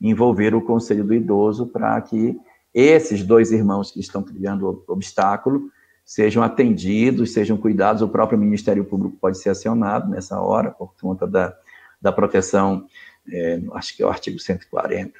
envolver 0.00 0.54
o 0.54 0.62
conselho 0.62 1.04
do 1.04 1.14
idoso 1.14 1.66
para 1.66 2.00
que 2.00 2.36
esses 2.74 3.22
dois 3.22 3.52
irmãos 3.52 3.90
que 3.90 4.00
estão 4.00 4.22
criando 4.22 4.84
obstáculo 4.88 5.70
sejam 6.04 6.42
atendidos, 6.42 7.32
sejam 7.32 7.56
cuidados. 7.56 8.02
O 8.02 8.08
próprio 8.08 8.38
Ministério 8.38 8.84
Público 8.84 9.16
pode 9.20 9.38
ser 9.38 9.50
acionado 9.50 10.10
nessa 10.10 10.40
hora, 10.40 10.72
por 10.72 10.92
conta 11.00 11.26
da, 11.26 11.56
da 12.00 12.10
proteção, 12.10 12.86
é, 13.28 13.60
acho 13.74 13.96
que 13.96 14.02
é 14.02 14.06
o 14.06 14.08
artigo 14.08 14.38
140, 14.38 15.12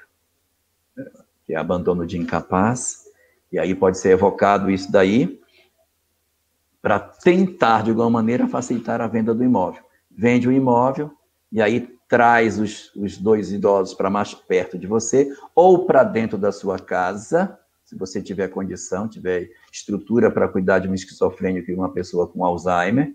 que 1.47 1.55
é 1.55 1.57
abandono 1.57 2.07
de 2.07 2.19
incapaz, 2.19 3.05
e 3.53 3.59
aí 3.59 3.75
pode 3.75 3.99
ser 3.99 4.11
evocado 4.11 4.71
isso 4.71 4.91
daí, 4.91 5.41
para 6.83 6.99
tentar, 6.99 7.83
de 7.83 7.91
alguma 7.91 8.11
maneira, 8.11 8.49
facilitar 8.49 9.01
a 9.01 9.07
venda 9.07 9.35
do 9.35 9.45
imóvel. 9.45 9.83
Vende 10.11 10.49
o 10.49 10.53
imóvel 10.53 11.11
e 11.53 11.61
aí 11.61 11.89
traz 12.09 12.59
os, 12.59 12.95
os 12.97 13.17
dois 13.17 13.53
idosos 13.53 13.95
para 13.95 14.11
mais 14.11 14.35
perto 14.35 14.79
de 14.79 14.87
você 14.87 15.33
ou 15.55 15.87
para 15.87 16.03
dentro 16.03 16.37
da 16.37 16.51
sua 16.51 16.79
casa, 16.79 17.59
se 17.85 17.97
você 17.97 18.23
tiver 18.23 18.49
condição, 18.49 19.09
tiver 19.09 19.51
estrutura 19.73 20.31
para 20.31 20.49
cuidar 20.49 20.79
de 20.79 20.89
um 20.89 20.95
esquizofrênico 20.95 21.71
e 21.71 21.75
uma 21.75 21.93
pessoa 21.93 22.27
com 22.27 22.45
Alzheimer, 22.45 23.15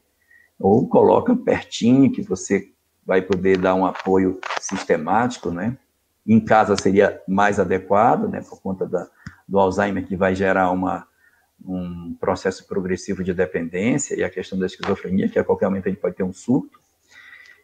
ou 0.60 0.88
coloca 0.88 1.36
pertinho 1.36 2.12
que 2.12 2.22
você 2.22 2.70
vai 3.06 3.22
poder 3.22 3.58
dar 3.58 3.76
um 3.76 3.86
apoio 3.86 4.40
sistemático, 4.60 5.52
né? 5.52 5.78
Em 6.26 6.40
casa 6.40 6.76
seria 6.76 7.22
mais 7.28 7.60
adequado, 7.60 8.28
né, 8.28 8.42
por 8.42 8.62
conta 8.62 8.86
da, 8.86 9.08
do 9.48 9.60
Alzheimer 9.60 10.06
que 10.08 10.16
vai 10.16 10.34
gerar 10.34 10.72
uma 10.72 11.08
um 11.64 12.16
processo 12.20 12.68
progressivo 12.68 13.24
de 13.24 13.34
dependência 13.34 14.16
e 14.16 14.24
a 14.24 14.30
questão 14.30 14.58
da 14.58 14.66
esquizofrenia, 14.66 15.30
que 15.30 15.40
a 15.40 15.44
qualquer 15.44 15.68
momento 15.68 15.88
a 15.88 15.90
gente 15.90 16.02
pode 16.02 16.16
ter 16.16 16.24
um 16.24 16.34
surto. 16.34 16.80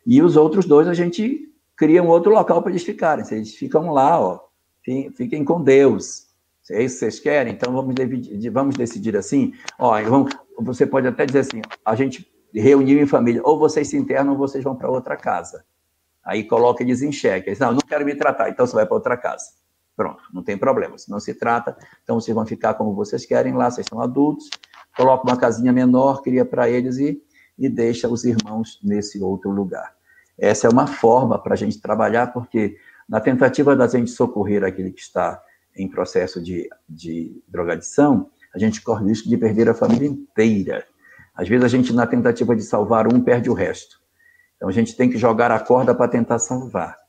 E 0.06 0.22
os 0.22 0.36
outros 0.36 0.66
dois 0.66 0.88
a 0.88 0.94
gente 0.94 1.50
cria 1.76 2.02
um 2.02 2.08
outro 2.08 2.32
local 2.32 2.62
para 2.62 2.72
eles 2.72 2.84
ficarem. 2.84 3.26
Eles 3.32 3.56
ficam 3.56 3.92
lá, 3.92 4.20
ó, 4.20 4.40
fiquem 5.16 5.44
com 5.44 5.64
Deus. 5.64 6.28
É 6.70 6.84
isso 6.84 6.96
que 6.96 7.00
vocês 7.00 7.20
querem? 7.20 7.54
Então 7.54 7.74
vamos, 7.74 7.94
dividir, 7.94 8.50
vamos 8.50 8.76
decidir 8.76 9.18
assim. 9.18 9.54
Ó, 9.78 10.02
vamos, 10.04 10.34
você 10.60 10.86
pode 10.86 11.08
até 11.08 11.26
dizer 11.26 11.40
assim: 11.40 11.62
a 11.84 11.96
gente 11.96 12.32
reuniu 12.54 13.02
em 13.02 13.08
família, 13.08 13.42
ou 13.44 13.58
vocês 13.58 13.90
se 13.90 13.98
internam 13.98 14.34
ou 14.34 14.38
vocês 14.38 14.64
vão 14.64 14.76
para 14.76 14.90
outra 14.90 15.18
casa. 15.18 15.66
Aí 16.24 16.44
coloca 16.44 16.84
eles 16.84 17.02
em 17.02 17.12
xeque. 17.12 17.50
Eles, 17.50 17.60
não, 17.60 17.72
não 17.72 17.80
quero 17.80 18.06
me 18.06 18.16
tratar, 18.16 18.50
então 18.50 18.66
você 18.66 18.76
vai 18.76 18.86
para 18.86 18.96
outra 18.96 19.18
casa. 19.18 19.46
Pronto, 20.02 20.24
não 20.34 20.42
tem 20.42 20.58
problema. 20.58 20.98
Se 20.98 21.12
não 21.12 21.20
se 21.20 21.32
trata, 21.32 21.78
então 22.04 22.20
vocês 22.20 22.34
vão 22.34 22.44
ficar 22.44 22.74
como 22.74 22.92
vocês 22.96 23.24
querem 23.24 23.54
lá, 23.54 23.70
vocês 23.70 23.86
são 23.88 24.02
adultos, 24.02 24.50
coloca 24.98 25.30
uma 25.30 25.38
casinha 25.38 25.72
menor, 25.72 26.24
cria 26.24 26.44
para 26.44 26.68
eles 26.68 26.98
e, 26.98 27.22
e 27.56 27.70
deixa 27.70 28.10
os 28.10 28.24
irmãos 28.24 28.80
nesse 28.84 29.22
outro 29.22 29.52
lugar. 29.52 29.94
Essa 30.40 30.66
é 30.66 30.72
uma 30.72 30.88
forma 30.88 31.38
para 31.38 31.54
a 31.54 31.56
gente 31.56 31.80
trabalhar, 31.80 32.34
porque 32.34 32.78
na 33.08 33.22
tentativa 33.22 33.76
da 33.76 33.88
gente 33.88 34.10
socorrer 34.10 34.64
aquele 34.64 34.92
que 34.92 35.02
está 35.02 35.40
em 35.78 35.88
processo 35.88 36.42
de, 36.42 36.68
de 36.90 37.40
drogadição, 37.48 38.28
a 38.56 38.58
gente 38.58 38.82
corre 38.82 39.04
o 39.04 39.08
risco 39.08 39.30
de 39.30 39.38
perder 39.38 39.70
a 39.70 39.76
família 39.76 40.08
inteira. 40.08 40.84
Às 41.36 41.48
vezes 41.48 41.64
a 41.64 41.68
gente, 41.68 41.94
na 41.94 42.08
tentativa 42.08 42.56
de 42.56 42.64
salvar 42.64 43.06
um, 43.06 43.22
perde 43.22 43.52
o 43.52 43.54
resto. 43.54 44.02
Então 44.56 44.68
a 44.68 44.72
gente 44.72 44.98
tem 44.98 45.12
que 45.12 45.18
jogar 45.20 45.52
a 45.52 45.60
corda 45.60 45.94
para 45.94 46.08
tentar 46.08 46.40
salvar. 46.40 47.01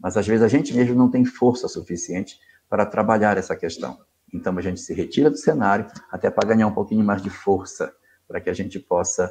Mas 0.00 0.16
às 0.16 0.26
vezes 0.26 0.42
a 0.42 0.48
gente 0.48 0.74
mesmo 0.74 0.94
não 0.94 1.10
tem 1.10 1.24
força 1.24 1.68
suficiente 1.68 2.38
para 2.68 2.86
trabalhar 2.86 3.36
essa 3.36 3.54
questão. 3.54 3.98
Então 4.32 4.56
a 4.56 4.62
gente 4.62 4.80
se 4.80 4.94
retira 4.94 5.30
do 5.30 5.36
cenário 5.36 5.86
até 6.10 6.30
para 6.30 6.48
ganhar 6.48 6.66
um 6.66 6.74
pouquinho 6.74 7.04
mais 7.04 7.20
de 7.20 7.30
força, 7.30 7.92
para 8.26 8.40
que 8.40 8.48
a 8.48 8.54
gente 8.54 8.78
possa 8.78 9.30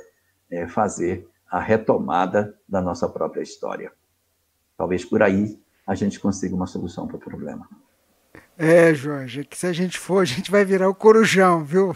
é, 0.51 0.67
fazer 0.67 1.27
a 1.49 1.59
retomada 1.59 2.55
da 2.67 2.81
nossa 2.81 3.07
própria 3.09 3.41
história. 3.41 3.91
Talvez 4.77 5.03
por 5.03 5.23
aí 5.23 5.59
a 5.87 5.95
gente 5.95 6.19
consiga 6.19 6.55
uma 6.55 6.67
solução 6.67 7.07
para 7.07 7.17
o 7.17 7.19
problema. 7.19 7.67
É, 8.57 8.93
Jorge, 8.93 9.45
que 9.45 9.57
se 9.57 9.65
a 9.65 9.73
gente 9.73 9.97
for, 9.97 10.19
a 10.19 10.25
gente 10.25 10.51
vai 10.51 10.63
virar 10.63 10.89
o 10.89 10.93
corujão, 10.93 11.63
viu? 11.63 11.95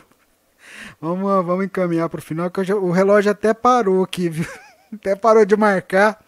Vamos, 1.00 1.46
vamos 1.46 1.66
encaminhar 1.66 2.10
para 2.10 2.20
o 2.20 2.24
final, 2.24 2.50
que 2.50 2.64
já, 2.64 2.76
o 2.76 2.90
relógio 2.90 3.32
até 3.32 3.54
parou 3.54 4.04
aqui, 4.04 4.30
viu? 4.30 4.46
Até 4.94 5.16
parou 5.16 5.44
de 5.44 5.56
marcar. 5.58 6.24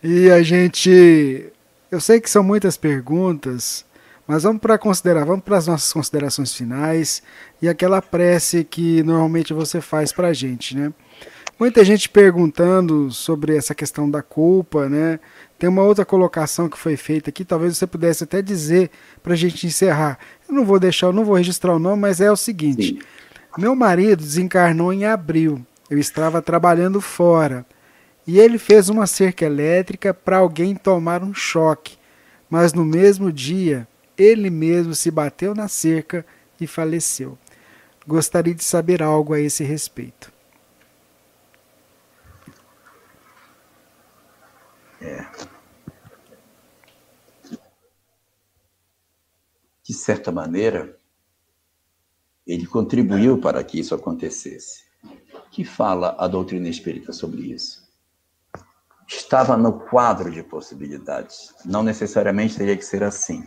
E 0.00 0.30
a 0.30 0.40
gente. 0.40 1.52
Eu 1.94 2.00
sei 2.00 2.20
que 2.20 2.28
são 2.28 2.42
muitas 2.42 2.76
perguntas, 2.76 3.84
mas 4.26 4.42
vamos 4.42 4.60
para 4.60 4.76
considerar, 4.76 5.24
vamos 5.24 5.44
para 5.44 5.58
as 5.58 5.68
nossas 5.68 5.92
considerações 5.92 6.52
finais 6.52 7.22
e 7.62 7.68
aquela 7.68 8.02
prece 8.02 8.64
que 8.64 9.00
normalmente 9.04 9.52
você 9.54 9.80
faz 9.80 10.10
para 10.10 10.26
a 10.26 10.32
gente, 10.32 10.76
né? 10.76 10.92
Muita 11.56 11.84
gente 11.84 12.08
perguntando 12.08 13.12
sobre 13.12 13.56
essa 13.56 13.76
questão 13.76 14.10
da 14.10 14.22
culpa, 14.22 14.88
né? 14.88 15.20
Tem 15.56 15.68
uma 15.68 15.84
outra 15.84 16.04
colocação 16.04 16.68
que 16.68 16.76
foi 16.76 16.96
feita 16.96 17.30
aqui, 17.30 17.44
talvez 17.44 17.78
você 17.78 17.86
pudesse 17.86 18.24
até 18.24 18.42
dizer 18.42 18.90
para 19.22 19.34
a 19.34 19.36
gente 19.36 19.64
encerrar. 19.64 20.18
Eu 20.48 20.54
não 20.56 20.64
vou 20.64 20.80
deixar, 20.80 21.06
eu 21.06 21.12
não 21.12 21.24
vou 21.24 21.36
registrar 21.36 21.76
o 21.76 21.78
nome, 21.78 22.02
mas 22.02 22.20
é 22.20 22.28
o 22.28 22.36
seguinte: 22.36 22.98
meu 23.56 23.76
marido 23.76 24.20
desencarnou 24.20 24.92
em 24.92 25.04
abril. 25.04 25.64
Eu 25.88 25.96
estava 25.96 26.42
trabalhando 26.42 27.00
fora 27.00 27.64
e 28.26 28.38
ele 28.38 28.58
fez 28.58 28.88
uma 28.88 29.06
cerca 29.06 29.44
elétrica 29.44 30.14
para 30.14 30.38
alguém 30.38 30.74
tomar 30.74 31.22
um 31.22 31.34
choque, 31.34 31.98
mas 32.48 32.72
no 32.72 32.84
mesmo 32.84 33.30
dia 33.32 33.86
ele 34.16 34.48
mesmo 34.48 34.94
se 34.94 35.10
bateu 35.10 35.54
na 35.54 35.68
cerca 35.68 36.24
e 36.60 36.66
faleceu. 36.66 37.36
Gostaria 38.06 38.54
de 38.54 38.64
saber 38.64 39.02
algo 39.02 39.34
a 39.34 39.40
esse 39.40 39.64
respeito. 39.64 40.32
É. 45.00 45.26
De 49.82 49.92
certa 49.92 50.32
maneira, 50.32 50.96
ele 52.46 52.66
contribuiu 52.66 53.38
para 53.38 53.62
que 53.62 53.78
isso 53.78 53.94
acontecesse. 53.94 54.84
Que 55.50 55.64
fala 55.64 56.16
a 56.18 56.26
doutrina 56.26 56.68
espírita 56.68 57.12
sobre 57.12 57.42
isso? 57.52 57.83
Estava 59.06 59.56
no 59.56 59.72
quadro 59.72 60.30
de 60.30 60.42
possibilidades. 60.42 61.54
Não 61.64 61.82
necessariamente 61.82 62.56
teria 62.56 62.76
que 62.76 62.84
ser 62.84 63.02
assim. 63.02 63.44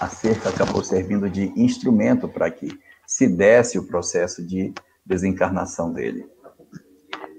A 0.00 0.08
cerca 0.08 0.50
acabou 0.50 0.82
servindo 0.82 1.30
de 1.30 1.52
instrumento 1.56 2.28
para 2.28 2.50
que 2.50 2.78
se 3.06 3.26
desse 3.26 3.78
o 3.78 3.86
processo 3.86 4.46
de 4.46 4.72
desencarnação 5.04 5.92
dele. 5.92 6.26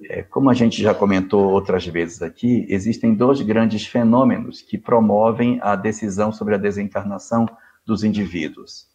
É, 0.09 0.23
como 0.23 0.49
a 0.49 0.53
gente 0.55 0.81
já 0.81 0.95
comentou 0.95 1.51
outras 1.51 1.85
vezes 1.85 2.23
aqui, 2.23 2.65
existem 2.67 3.13
dois 3.13 3.41
grandes 3.41 3.85
fenômenos 3.85 4.61
que 4.61 4.77
promovem 4.77 5.59
a 5.61 5.75
decisão 5.75 6.31
sobre 6.31 6.55
a 6.55 6.57
desencarnação 6.57 7.45
dos 7.85 8.03
indivíduos. 8.03 8.87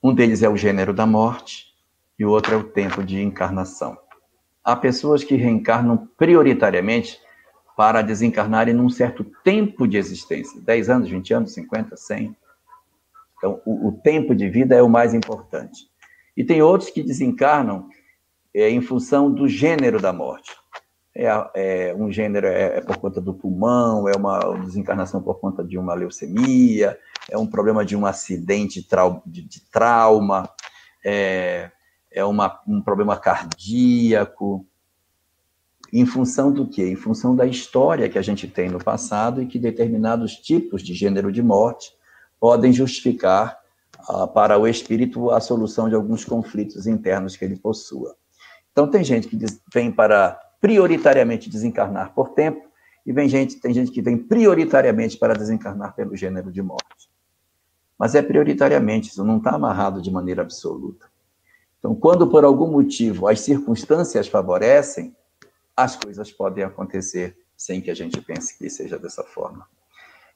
Um 0.00 0.14
deles 0.14 0.42
é 0.42 0.48
o 0.48 0.56
gênero 0.56 0.92
da 0.92 1.06
morte 1.06 1.74
e 2.16 2.24
o 2.24 2.30
outro 2.30 2.54
é 2.54 2.56
o 2.56 2.64
tempo 2.64 3.02
de 3.02 3.20
encarnação. 3.20 3.98
Há 4.62 4.76
pessoas 4.76 5.24
que 5.24 5.34
reencarnam 5.34 6.08
prioritariamente 6.16 7.18
para 7.76 8.02
desencarnarem 8.02 8.74
num 8.74 8.90
certo 8.90 9.24
tempo 9.42 9.86
de 9.86 9.96
existência 9.96 10.60
10 10.60 10.90
anos, 10.90 11.08
20 11.08 11.34
anos, 11.34 11.54
50, 11.54 11.96
100. 11.96 12.36
Então, 13.38 13.60
o, 13.64 13.88
o 13.88 13.92
tempo 13.92 14.34
de 14.34 14.48
vida 14.48 14.74
é 14.74 14.82
o 14.82 14.88
mais 14.88 15.14
importante. 15.14 15.90
E 16.36 16.44
tem 16.44 16.62
outros 16.62 16.90
que 16.90 17.02
desencarnam 17.02 17.88
é, 18.54 18.70
em 18.70 18.80
função 18.80 19.32
do 19.32 19.48
gênero 19.48 20.00
da 20.00 20.12
morte. 20.12 20.52
É, 21.14 21.26
é 21.54 21.94
um 21.94 22.10
gênero 22.10 22.46
é, 22.46 22.78
é, 22.78 22.80
por 22.80 22.96
conta 22.96 23.20
do 23.20 23.34
pulmão, 23.34 24.08
é 24.08 24.16
uma 24.16 24.38
desencarnação 24.64 25.22
por 25.22 25.38
conta 25.40 25.62
de 25.62 25.76
uma 25.76 25.92
leucemia, 25.94 26.98
é 27.30 27.36
um 27.36 27.46
problema 27.46 27.84
de 27.84 27.94
um 27.94 28.06
acidente 28.06 28.82
trau, 28.82 29.22
de, 29.26 29.42
de, 29.42 29.60
trauma, 29.70 30.48
é, 31.04 31.70
é 32.10 32.24
uma, 32.24 32.60
um 32.66 32.80
problema 32.80 33.16
cardíaco. 33.16 34.66
Em 35.92 36.06
função 36.06 36.50
do 36.50 36.66
quê? 36.66 36.88
Em 36.88 36.96
função 36.96 37.36
da 37.36 37.44
história 37.44 38.08
que 38.08 38.18
a 38.18 38.22
gente 38.22 38.48
tem 38.48 38.70
no 38.70 38.82
passado 38.82 39.42
e 39.42 39.46
que 39.46 39.58
determinados 39.58 40.36
tipos 40.36 40.82
de 40.82 40.94
gênero 40.94 41.30
de 41.30 41.42
morte 41.42 41.94
podem 42.40 42.72
justificar 42.72 43.60
ah, 44.08 44.26
para 44.26 44.58
o 44.58 44.66
espírito 44.66 45.30
a 45.30 45.38
solução 45.38 45.88
de 45.88 45.94
alguns 45.94 46.24
conflitos 46.24 46.86
internos 46.86 47.36
que 47.36 47.44
ele 47.44 47.56
possua. 47.56 48.16
Então, 48.72 48.88
tem 48.88 49.04
gente 49.04 49.28
que 49.28 49.36
vem 49.72 49.92
para 49.92 50.40
prioritariamente 50.60 51.50
desencarnar 51.50 52.14
por 52.14 52.30
tempo, 52.30 52.72
e 53.04 53.12
vem 53.12 53.28
gente, 53.28 53.56
tem 53.56 53.74
gente 53.74 53.90
que 53.90 54.00
vem 54.00 54.16
prioritariamente 54.16 55.18
para 55.18 55.34
desencarnar 55.34 55.94
pelo 55.94 56.16
gênero 56.16 56.50
de 56.50 56.62
morte. 56.62 57.10
Mas 57.98 58.14
é 58.14 58.22
prioritariamente, 58.22 59.10
isso 59.10 59.24
não 59.24 59.38
está 59.38 59.50
amarrado 59.50 60.00
de 60.00 60.10
maneira 60.10 60.42
absoluta. 60.42 61.06
Então, 61.78 61.94
quando 61.94 62.28
por 62.28 62.44
algum 62.44 62.70
motivo 62.70 63.28
as 63.28 63.40
circunstâncias 63.40 64.28
favorecem, 64.28 65.14
as 65.76 65.96
coisas 65.96 66.30
podem 66.30 66.64
acontecer 66.64 67.36
sem 67.56 67.80
que 67.80 67.90
a 67.90 67.94
gente 67.94 68.20
pense 68.20 68.58
que 68.58 68.68
seja 68.68 68.98
dessa 68.98 69.22
forma. 69.22 69.66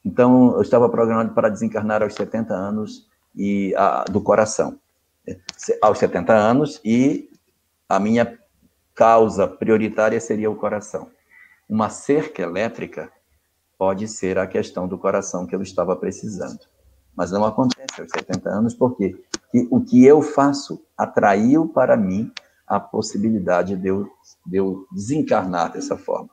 Então, 0.04 0.54
eu 0.54 0.62
estava 0.62 0.88
programado 0.88 1.34
para 1.34 1.48
desencarnar 1.48 2.02
aos 2.02 2.14
70 2.14 2.54
anos 2.54 3.08
e 3.34 3.74
a, 3.76 4.04
do 4.04 4.20
coração. 4.20 4.78
Aos 5.82 5.98
70 5.98 6.32
anos 6.32 6.80
e 6.84 7.28
a 7.88 7.98
minha 7.98 8.38
causa 8.94 9.48
prioritária 9.48 10.20
seria 10.20 10.50
o 10.50 10.56
coração. 10.56 11.10
Uma 11.68 11.90
cerca 11.90 12.42
elétrica 12.42 13.10
pode 13.76 14.06
ser 14.06 14.38
a 14.38 14.46
questão 14.46 14.86
do 14.86 14.96
coração 14.96 15.46
que 15.46 15.54
eu 15.54 15.62
estava 15.62 15.96
precisando. 15.96 16.60
Mas 17.14 17.32
não 17.32 17.44
acontece 17.44 18.00
aos 18.00 18.10
70 18.10 18.48
anos, 18.48 18.74
porque 18.74 19.20
o 19.70 19.80
que 19.80 20.04
eu 20.04 20.22
faço 20.22 20.84
atraiu 20.96 21.68
para 21.68 21.96
mim 21.96 22.30
a 22.66 22.80
possibilidade 22.80 23.76
de 23.76 23.88
eu, 23.88 24.08
de 24.46 24.56
eu 24.56 24.86
desencarnar 24.92 25.72
dessa 25.72 25.96
forma. 25.96 26.30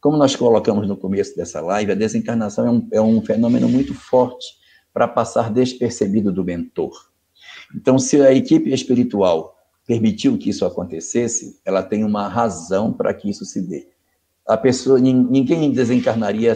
Como 0.00 0.16
nós 0.16 0.34
colocamos 0.36 0.86
no 0.88 0.96
começo 0.96 1.36
dessa 1.36 1.60
live, 1.60 1.92
a 1.92 1.94
desencarnação 1.94 2.66
é 2.66 2.70
um, 2.70 2.88
é 2.92 3.00
um 3.00 3.22
fenômeno 3.22 3.68
muito 3.68 3.94
forte 3.94 4.46
para 4.92 5.08
passar 5.08 5.50
despercebido 5.52 6.32
do 6.32 6.44
mentor. 6.44 7.10
Então, 7.74 7.98
se 7.98 8.20
a 8.22 8.32
equipe 8.32 8.72
espiritual 8.72 9.56
permitiu 9.86 10.36
que 10.38 10.50
isso 10.50 10.64
acontecesse, 10.64 11.60
ela 11.64 11.82
tem 11.82 12.04
uma 12.04 12.28
razão 12.28 12.92
para 12.92 13.12
que 13.14 13.28
isso 13.28 13.44
se 13.44 13.60
dê. 13.60 13.88
A 14.46 14.56
pessoa, 14.56 14.98
ninguém 14.98 15.70
desencarnaria 15.72 16.54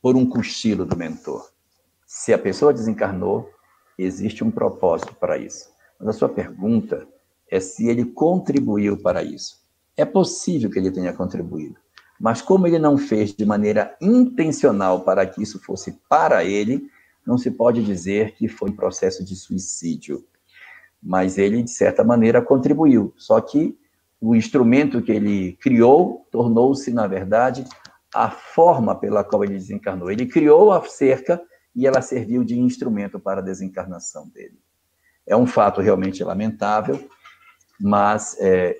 por 0.00 0.16
um 0.16 0.26
cochilo 0.26 0.84
do 0.84 0.96
mentor. 0.96 1.50
Se 2.06 2.32
a 2.32 2.38
pessoa 2.38 2.72
desencarnou, 2.72 3.48
existe 3.96 4.42
um 4.42 4.50
propósito 4.50 5.14
para 5.14 5.38
isso. 5.38 5.70
Mas 5.98 6.08
a 6.08 6.12
sua 6.12 6.28
pergunta 6.28 7.06
é 7.52 7.60
se 7.60 7.88
ele 7.88 8.04
contribuiu 8.04 8.96
para 8.96 9.22
isso. 9.22 9.62
É 9.96 10.04
possível 10.04 10.70
que 10.70 10.78
ele 10.78 10.90
tenha 10.90 11.12
contribuído, 11.12 11.76
mas 12.18 12.42
como 12.42 12.66
ele 12.66 12.78
não 12.78 12.98
fez 12.98 13.32
de 13.32 13.46
maneira 13.46 13.96
intencional 14.00 15.00
para 15.00 15.26
que 15.26 15.42
isso 15.42 15.60
fosse 15.62 16.00
para 16.08 16.44
ele, 16.44 16.88
não 17.26 17.38
se 17.38 17.50
pode 17.50 17.84
dizer 17.84 18.34
que 18.34 18.48
foi 18.48 18.70
um 18.70 18.76
processo 18.76 19.24
de 19.24 19.36
suicídio 19.36 20.24
mas 21.02 21.36
ele, 21.36 21.62
de 21.62 21.70
certa 21.70 22.04
maneira, 22.04 22.40
contribuiu. 22.40 23.12
Só 23.16 23.40
que 23.40 23.76
o 24.20 24.36
instrumento 24.36 25.02
que 25.02 25.10
ele 25.10 25.54
criou 25.54 26.24
tornou-se, 26.30 26.92
na 26.92 27.08
verdade, 27.08 27.64
a 28.14 28.30
forma 28.30 28.94
pela 28.94 29.24
qual 29.24 29.42
ele 29.42 29.54
desencarnou. 29.54 30.10
Ele 30.10 30.26
criou 30.26 30.70
a 30.70 30.80
cerca 30.84 31.42
e 31.74 31.86
ela 31.86 32.00
serviu 32.00 32.44
de 32.44 32.58
instrumento 32.58 33.18
para 33.18 33.40
a 33.40 33.44
desencarnação 33.44 34.28
dele. 34.28 34.60
É 35.26 35.36
um 35.36 35.46
fato 35.46 35.80
realmente 35.80 36.22
lamentável, 36.22 37.08
mas 37.82 38.36
é, 38.38 38.76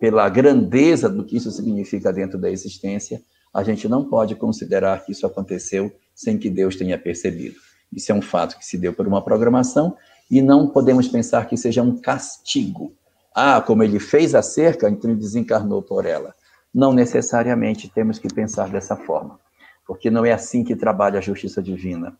pela 0.00 0.26
grandeza 0.30 1.06
do 1.06 1.22
que 1.22 1.36
isso 1.36 1.50
significa 1.50 2.10
dentro 2.10 2.38
da 2.38 2.50
existência, 2.50 3.22
a 3.52 3.62
gente 3.62 3.86
não 3.86 4.08
pode 4.08 4.34
considerar 4.34 5.04
que 5.04 5.12
isso 5.12 5.26
aconteceu 5.26 5.92
sem 6.14 6.38
que 6.38 6.48
Deus 6.48 6.74
tenha 6.74 6.98
percebido. 6.98 7.56
Isso 7.92 8.10
é 8.10 8.14
um 8.14 8.22
fato 8.22 8.58
que 8.58 8.64
se 8.64 8.78
deu 8.78 8.94
por 8.94 9.06
uma 9.06 9.22
programação 9.22 9.94
e 10.30 10.40
não 10.40 10.66
podemos 10.66 11.06
pensar 11.08 11.46
que 11.46 11.58
seja 11.58 11.82
um 11.82 12.00
castigo. 12.00 12.94
Ah, 13.34 13.60
como 13.60 13.82
ele 13.82 14.00
fez 14.00 14.34
a 14.34 14.40
cerca, 14.40 14.88
então 14.88 15.10
ele 15.10 15.20
desencarnou 15.20 15.82
por 15.82 16.06
ela. 16.06 16.34
Não 16.74 16.94
necessariamente 16.94 17.90
temos 17.90 18.18
que 18.18 18.32
pensar 18.32 18.70
dessa 18.70 18.96
forma, 18.96 19.38
porque 19.86 20.10
não 20.10 20.24
é 20.24 20.32
assim 20.32 20.64
que 20.64 20.74
trabalha 20.74 21.18
a 21.18 21.22
justiça 21.22 21.62
divina. 21.62 22.16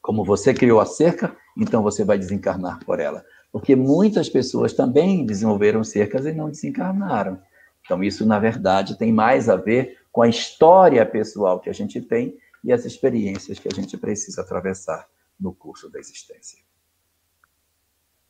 Como 0.00 0.24
você 0.24 0.54
criou 0.54 0.80
a 0.80 0.86
cerca, 0.86 1.36
então 1.56 1.82
você 1.82 2.04
vai 2.04 2.18
desencarnar 2.18 2.84
por 2.84 3.00
ela. 3.00 3.24
Porque 3.52 3.76
muitas 3.76 4.30
pessoas 4.30 4.72
também 4.72 5.26
desenvolveram 5.26 5.84
cercas 5.84 6.24
e 6.24 6.32
não 6.32 6.50
desencarnaram. 6.50 7.38
Então, 7.84 8.02
isso, 8.02 8.24
na 8.24 8.38
verdade, 8.38 8.98
tem 8.98 9.12
mais 9.12 9.48
a 9.48 9.56
ver 9.56 9.98
com 10.10 10.22
a 10.22 10.28
história 10.28 11.04
pessoal 11.04 11.60
que 11.60 11.68
a 11.68 11.72
gente 11.72 12.00
tem 12.00 12.38
e 12.64 12.72
as 12.72 12.84
experiências 12.84 13.58
que 13.58 13.68
a 13.68 13.74
gente 13.74 13.96
precisa 13.98 14.40
atravessar 14.40 15.06
no 15.38 15.52
curso 15.52 15.90
da 15.90 15.98
existência. 15.98 16.58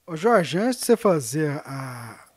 Ô 0.07 0.16
Jorge, 0.16 0.59
antes 0.59 0.81
de 0.81 0.86
você 0.86 0.97
fazer 0.97 1.51
a, 1.65 2.28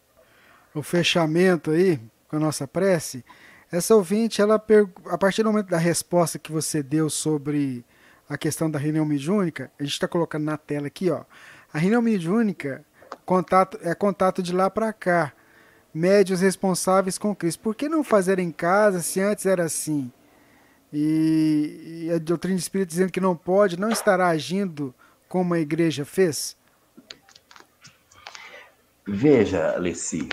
o 0.74 0.84
fechamento 0.84 1.72
aí 1.72 2.00
com 2.28 2.36
a 2.36 2.40
nossa 2.40 2.68
prece, 2.68 3.26
essa 3.72 3.96
ouvinte, 3.96 4.42
ela 4.42 4.64
a 5.06 5.18
partir 5.18 5.42
do 5.42 5.52
momento 5.52 5.70
da 5.70 5.78
resposta 5.78 6.38
que 6.38 6.52
você 6.52 6.84
deu 6.84 7.10
sobre 7.10 7.84
a 8.30 8.38
questão 8.38 8.70
da 8.70 8.78
reunião 8.78 9.06
mediúnica, 9.06 9.72
a 9.80 9.84
gente 9.84 9.94
está 9.94 10.08
colocando 10.08 10.44
na 10.44 10.58
tela 10.58 10.88
aqui, 10.88 11.10
ó. 11.10 11.24
A 11.76 11.78
reunião 11.78 12.02
mediúnica 12.02 12.86
contato, 13.26 13.78
é 13.82 13.94
contato 13.94 14.42
de 14.42 14.56
lá 14.56 14.70
para 14.70 14.94
cá. 14.94 15.34
Médios 15.94 16.40
responsáveis 16.40 17.18
com 17.18 17.36
Cristo. 17.36 17.60
Por 17.60 17.76
que 17.76 17.90
não 17.90 18.02
fazer 18.02 18.40
em 18.40 18.50
casa 18.50 19.02
se 19.02 19.20
antes 19.20 19.46
era 19.46 19.66
assim? 19.66 20.10
E, 20.94 22.06
e 22.06 22.12
a 22.14 22.18
doutrina 22.18 22.58
espírita 22.58 22.92
dizendo 22.92 23.12
que 23.12 23.20
não 23.20 23.36
pode, 23.36 23.78
não 23.78 23.90
estará 23.90 24.30
agindo 24.30 24.96
como 25.28 25.54
a 25.54 25.60
igreja 25.60 26.06
fez? 26.06 26.56
Veja, 29.06 29.74
Alessi, 29.76 30.30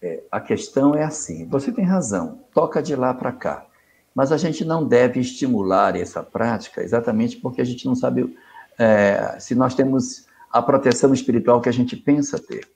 é, 0.00 0.22
a 0.32 0.40
questão 0.40 0.94
é 0.94 1.04
assim: 1.04 1.46
você 1.46 1.70
tem 1.70 1.84
razão, 1.84 2.40
toca 2.54 2.82
de 2.82 2.96
lá 2.96 3.12
para 3.12 3.32
cá. 3.32 3.66
Mas 4.14 4.32
a 4.32 4.38
gente 4.38 4.64
não 4.64 4.82
deve 4.82 5.20
estimular 5.20 5.94
essa 5.94 6.22
prática 6.22 6.82
exatamente 6.82 7.36
porque 7.36 7.60
a 7.60 7.66
gente 7.66 7.84
não 7.84 7.94
sabe 7.94 8.34
é, 8.78 9.36
se 9.38 9.54
nós 9.54 9.74
temos 9.74 10.25
a 10.56 10.62
proteção 10.62 11.12
espiritual 11.12 11.60
que 11.60 11.68
a 11.68 11.72
gente 11.72 11.94
pensa 11.96 12.38
ter. 12.38 12.66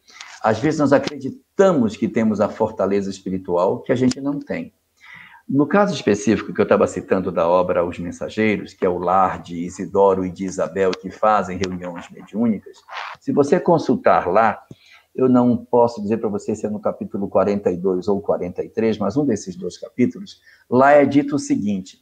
Às 0.43 0.59
vezes 0.59 0.81
nós 0.81 0.93
acreditamos 0.93 1.97
que 1.97 2.09
temos 2.09 2.41
a 2.41 2.49
fortaleza 2.49 3.11
espiritual 3.11 3.81
que 3.81 3.91
a 3.91 3.97
gente 3.97 4.21
não 4.21 4.39
tem. 4.39 4.73
No 5.49 5.67
caso 5.67 5.95
específico 5.95 6.53
que 6.53 6.61
eu 6.61 6.65
estava 6.65 6.87
citando 6.87 7.33
da 7.33 7.49
obra 7.49 7.85
Os 7.85 7.99
Mensageiros, 7.99 8.75
que 8.75 8.85
é 8.85 8.89
o 8.89 8.99
lar 8.99 9.43
de 9.43 9.57
Isidoro 9.65 10.25
e 10.25 10.31
de 10.31 10.45
Isabel 10.45 10.91
que 10.91 11.11
fazem 11.11 11.59
reuniões 11.59 12.09
mediúnicas, 12.11 12.77
se 13.19 13.33
você 13.33 13.59
consultar 13.59 14.29
lá, 14.29 14.63
eu 15.15 15.29
não 15.29 15.57
posso 15.57 16.03
dizer 16.03 16.19
para 16.19 16.29
você 16.29 16.55
se 16.55 16.67
é 16.67 16.71
no 16.71 16.81
capítulo 16.81 17.29
42 17.29 18.09
ou 18.09 18.21
43, 18.21 18.99
mas 18.99 19.17
um 19.17 19.25
desses 19.25 19.57
dois 19.57 19.79
capítulos, 19.79 20.41
lá 20.69 20.93
é 20.93 21.05
dito 21.05 21.37
o 21.37 21.39
seguinte, 21.39 21.99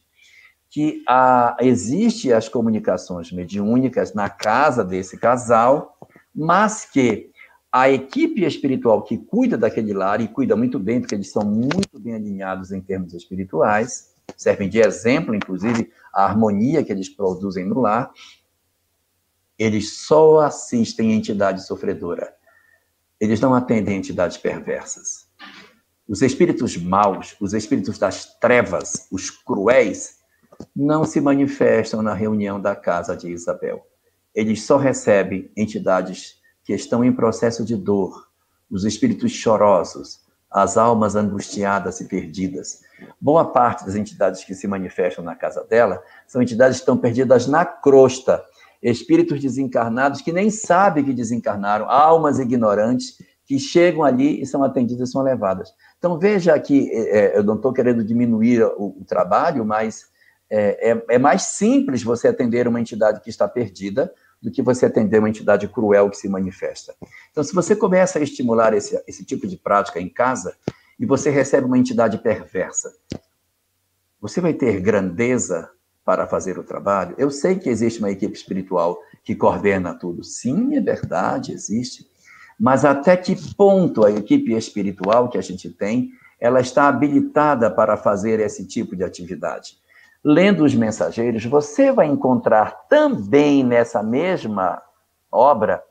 que 0.69 1.03
a, 1.07 1.57
existe 1.59 2.31
as 2.31 2.47
comunicações 2.47 3.31
mediúnicas 3.31 4.13
na 4.13 4.29
casa 4.29 4.83
desse 4.83 5.17
casal, 5.17 5.97
mas 6.33 6.85
que 6.85 7.31
a 7.71 7.89
equipe 7.89 8.43
espiritual 8.43 9.03
que 9.03 9.17
cuida 9.17 9.57
daquele 9.57 9.93
lar, 9.93 10.21
e 10.21 10.27
cuida 10.27 10.55
muito 10.55 10.79
bem, 10.79 10.99
porque 10.99 11.15
eles 11.15 11.31
são 11.31 11.43
muito 11.43 11.99
bem 11.99 12.15
alinhados 12.15 12.71
em 12.71 12.81
termos 12.81 13.13
espirituais, 13.13 14.13
servem 14.37 14.69
de 14.69 14.79
exemplo, 14.79 15.35
inclusive, 15.35 15.91
a 16.13 16.25
harmonia 16.25 16.83
que 16.83 16.91
eles 16.91 17.09
produzem 17.09 17.65
no 17.65 17.79
lar, 17.79 18.11
eles 19.57 19.97
só 20.05 20.41
assistem 20.41 21.13
entidade 21.13 21.65
sofredora 21.65 22.39
eles 23.19 23.39
não 23.39 23.53
atendem 23.53 23.97
entidades 23.97 24.37
perversas. 24.37 25.27
Os 26.07 26.21
espíritos 26.21 26.77
maus, 26.77 27.35
os 27.39 27.53
espíritos 27.53 27.99
das 27.99 28.39
trevas, 28.39 29.07
os 29.11 29.29
cruéis, 29.29 30.18
não 30.75 31.03
se 31.03 31.19
manifestam 31.21 32.01
na 32.01 32.13
reunião 32.13 32.59
da 32.59 32.75
casa 32.75 33.15
de 33.15 33.29
Isabel. 33.29 33.85
Eles 34.33 34.63
só 34.63 34.77
recebem 34.77 35.51
entidades 35.55 36.39
que 36.63 36.73
estão 36.73 37.03
em 37.03 37.11
processo 37.11 37.65
de 37.65 37.75
dor, 37.75 38.27
os 38.69 38.85
espíritos 38.85 39.31
chorosos, 39.31 40.21
as 40.51 40.77
almas 40.77 41.15
angustiadas 41.15 41.99
e 41.99 42.07
perdidas. 42.07 42.81
Boa 43.19 43.45
parte 43.45 43.85
das 43.85 43.95
entidades 43.95 44.43
que 44.43 44.55
se 44.55 44.67
manifestam 44.67 45.23
na 45.23 45.35
casa 45.35 45.63
dela 45.63 46.01
são 46.27 46.41
entidades 46.41 46.77
que 46.77 46.81
estão 46.81 46.97
perdidas 46.97 47.47
na 47.47 47.65
crosta, 47.65 48.43
espíritos 48.81 49.39
desencarnados 49.39 50.21
que 50.21 50.31
nem 50.31 50.49
sabem 50.49 51.03
que 51.03 51.13
desencarnaram, 51.13 51.89
almas 51.89 52.39
ignorantes 52.39 53.17
que 53.45 53.59
chegam 53.59 54.03
ali 54.03 54.41
e 54.41 54.45
são 54.45 54.63
atendidas 54.63 55.11
são 55.11 55.21
levadas. 55.21 55.73
Então, 55.97 56.19
veja 56.19 56.57
que 56.59 56.89
é, 56.91 57.17
é 57.17 57.37
eu 57.37 57.43
não 57.43 57.55
estou 57.55 57.73
querendo 57.73 58.03
diminuir 58.03 58.63
o 58.63 59.03
trabalho, 59.07 59.65
mas 59.65 60.05
é, 60.49 60.91
é, 60.91 61.05
é, 61.09 61.19
mais 61.19 61.43
simples 61.43 62.01
você 62.01 62.27
atender 62.27 62.67
uma 62.67 62.81
entidade 62.81 63.21
que 63.21 63.29
está 63.29 63.47
perdida 63.47 64.11
do 64.41 64.49
que 64.49 64.61
você 64.61 64.85
atender 64.85 65.19
uma 65.19 65.29
entidade 65.29 65.67
cruel 65.67 66.09
que 66.09 66.17
se 66.17 66.27
manifesta. 66.27 66.95
Então, 67.31 67.43
se 67.43 67.53
você 67.53 67.75
começa 67.75 68.19
a 68.19 68.21
estimular 68.21 68.73
esse, 68.73 69.01
esse 69.07 69.23
tipo 69.23 69.45
de 69.45 69.57
prática 69.57 69.99
em 69.99 70.09
casa 70.09 70.55
e 70.99 71.05
você 71.05 71.29
recebe 71.29 71.65
uma 71.65 71.77
entidade 71.77 72.17
perversa, 72.17 72.91
você 74.19 74.41
vai 74.41 74.53
ter 74.53 74.79
grandeza 74.79 75.69
para 76.03 76.25
fazer 76.25 76.57
o 76.57 76.63
trabalho. 76.63 77.13
Eu 77.17 77.29
sei 77.29 77.59
que 77.59 77.69
existe 77.69 77.99
uma 77.99 78.09
equipe 78.09 78.35
espiritual 78.35 78.99
que 79.23 79.35
coordena 79.35 79.93
tudo. 79.93 80.23
Sim, 80.23 80.75
é 80.75 80.81
verdade, 80.81 81.51
existe. 81.51 82.07
Mas 82.59 82.83
até 82.83 83.15
que 83.15 83.35
ponto 83.55 84.03
a 84.03 84.11
equipe 84.11 84.53
espiritual 84.53 85.29
que 85.29 85.37
a 85.37 85.41
gente 85.41 85.69
tem, 85.69 86.11
ela 86.39 86.59
está 86.59 86.87
habilitada 86.87 87.69
para 87.69 87.95
fazer 87.95 88.39
esse 88.39 88.65
tipo 88.65 88.95
de 88.95 89.03
atividade? 89.03 89.77
Lendo 90.23 90.65
os 90.65 90.75
mensageiros, 90.75 91.45
você 91.45 91.91
vai 91.91 92.07
encontrar 92.07 92.87
também 92.89 93.63
nessa 93.63 94.03
mesma 94.03 94.81
obra 95.31 95.81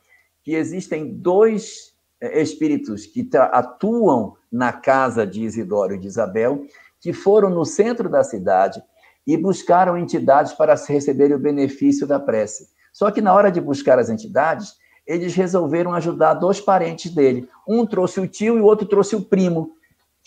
que 0.42 0.54
existem 0.54 1.14
dois 1.14 1.94
eh, 2.20 2.42
espíritos 2.42 3.06
que 3.06 3.28
atuam 3.34 4.36
na 4.50 4.72
casa 4.72 5.26
de 5.26 5.42
Isidoro 5.42 5.94
e 5.94 5.98
de 5.98 6.06
Isabel, 6.06 6.66
que 7.00 7.12
foram 7.12 7.48
no 7.48 7.64
centro 7.64 8.08
da 8.08 8.22
cidade 8.22 8.82
e 9.26 9.36
buscaram 9.36 9.96
entidades 9.96 10.52
para 10.52 10.74
receberem 10.74 11.36
o 11.36 11.40
benefício 11.40 12.06
da 12.06 12.18
prece. 12.18 12.68
Só 12.92 13.10
que 13.10 13.20
na 13.20 13.32
hora 13.32 13.50
de 13.50 13.60
buscar 13.60 13.98
as 13.98 14.10
entidades, 14.10 14.74
eles 15.06 15.34
resolveram 15.34 15.94
ajudar 15.94 16.34
dois 16.34 16.60
parentes 16.60 17.14
dele. 17.14 17.48
Um 17.66 17.86
trouxe 17.86 18.20
o 18.20 18.28
tio 18.28 18.58
e 18.58 18.60
o 18.60 18.64
outro 18.64 18.86
trouxe 18.86 19.16
o 19.16 19.22
primo, 19.22 19.72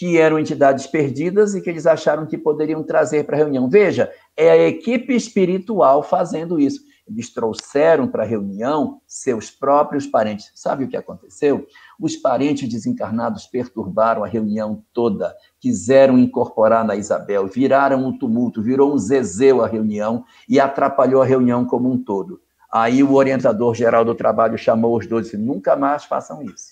que 0.02 0.18
eram 0.18 0.40
entidades 0.40 0.88
perdidas 0.88 1.54
e 1.54 1.62
que 1.62 1.70
eles 1.70 1.86
acharam 1.86 2.26
que 2.26 2.36
poderiam 2.36 2.82
trazer 2.82 3.24
para 3.24 3.36
a 3.36 3.38
reunião. 3.38 3.70
Veja, 3.70 4.12
é 4.36 4.50
a 4.50 4.68
equipe 4.68 5.16
espiritual 5.16 6.02
fazendo 6.02 6.60
isso. 6.60 6.82
Eles 7.08 7.32
trouxeram 7.32 8.08
para 8.08 8.24
a 8.24 8.26
reunião 8.26 9.00
seus 9.06 9.52
próprios 9.52 10.08
parentes. 10.08 10.52
Sabe 10.56 10.86
o 10.86 10.88
que 10.88 10.98
aconteceu? 10.98 11.68
Os 12.00 12.16
parentes 12.16 12.68
desencarnados 12.68 13.46
perturbaram 13.46 14.24
a 14.24 14.28
reunião 14.28 14.84
toda, 14.92 15.36
quiseram 15.60 16.18
incorporar 16.18 16.84
na 16.84 16.96
Isabel, 16.96 17.46
viraram 17.46 18.04
um 18.04 18.18
tumulto, 18.18 18.60
virou 18.60 18.96
um 18.96 18.98
zezeu 18.98 19.64
a 19.64 19.68
reunião 19.68 20.26
e 20.50 20.60
atrapalhou 20.60 21.22
a 21.22 21.26
reunião 21.26 21.64
como 21.64 21.92
um 21.92 22.04
todo. 22.04 22.42
Aí 22.74 23.04
o 23.04 23.14
orientador 23.14 23.76
geral 23.76 24.04
do 24.04 24.16
trabalho 24.16 24.58
chamou 24.58 24.98
os 24.98 25.06
dois 25.06 25.28
e 25.28 25.30
disse: 25.30 25.44
nunca 25.44 25.76
mais 25.76 26.06
façam 26.06 26.42
isso. 26.42 26.71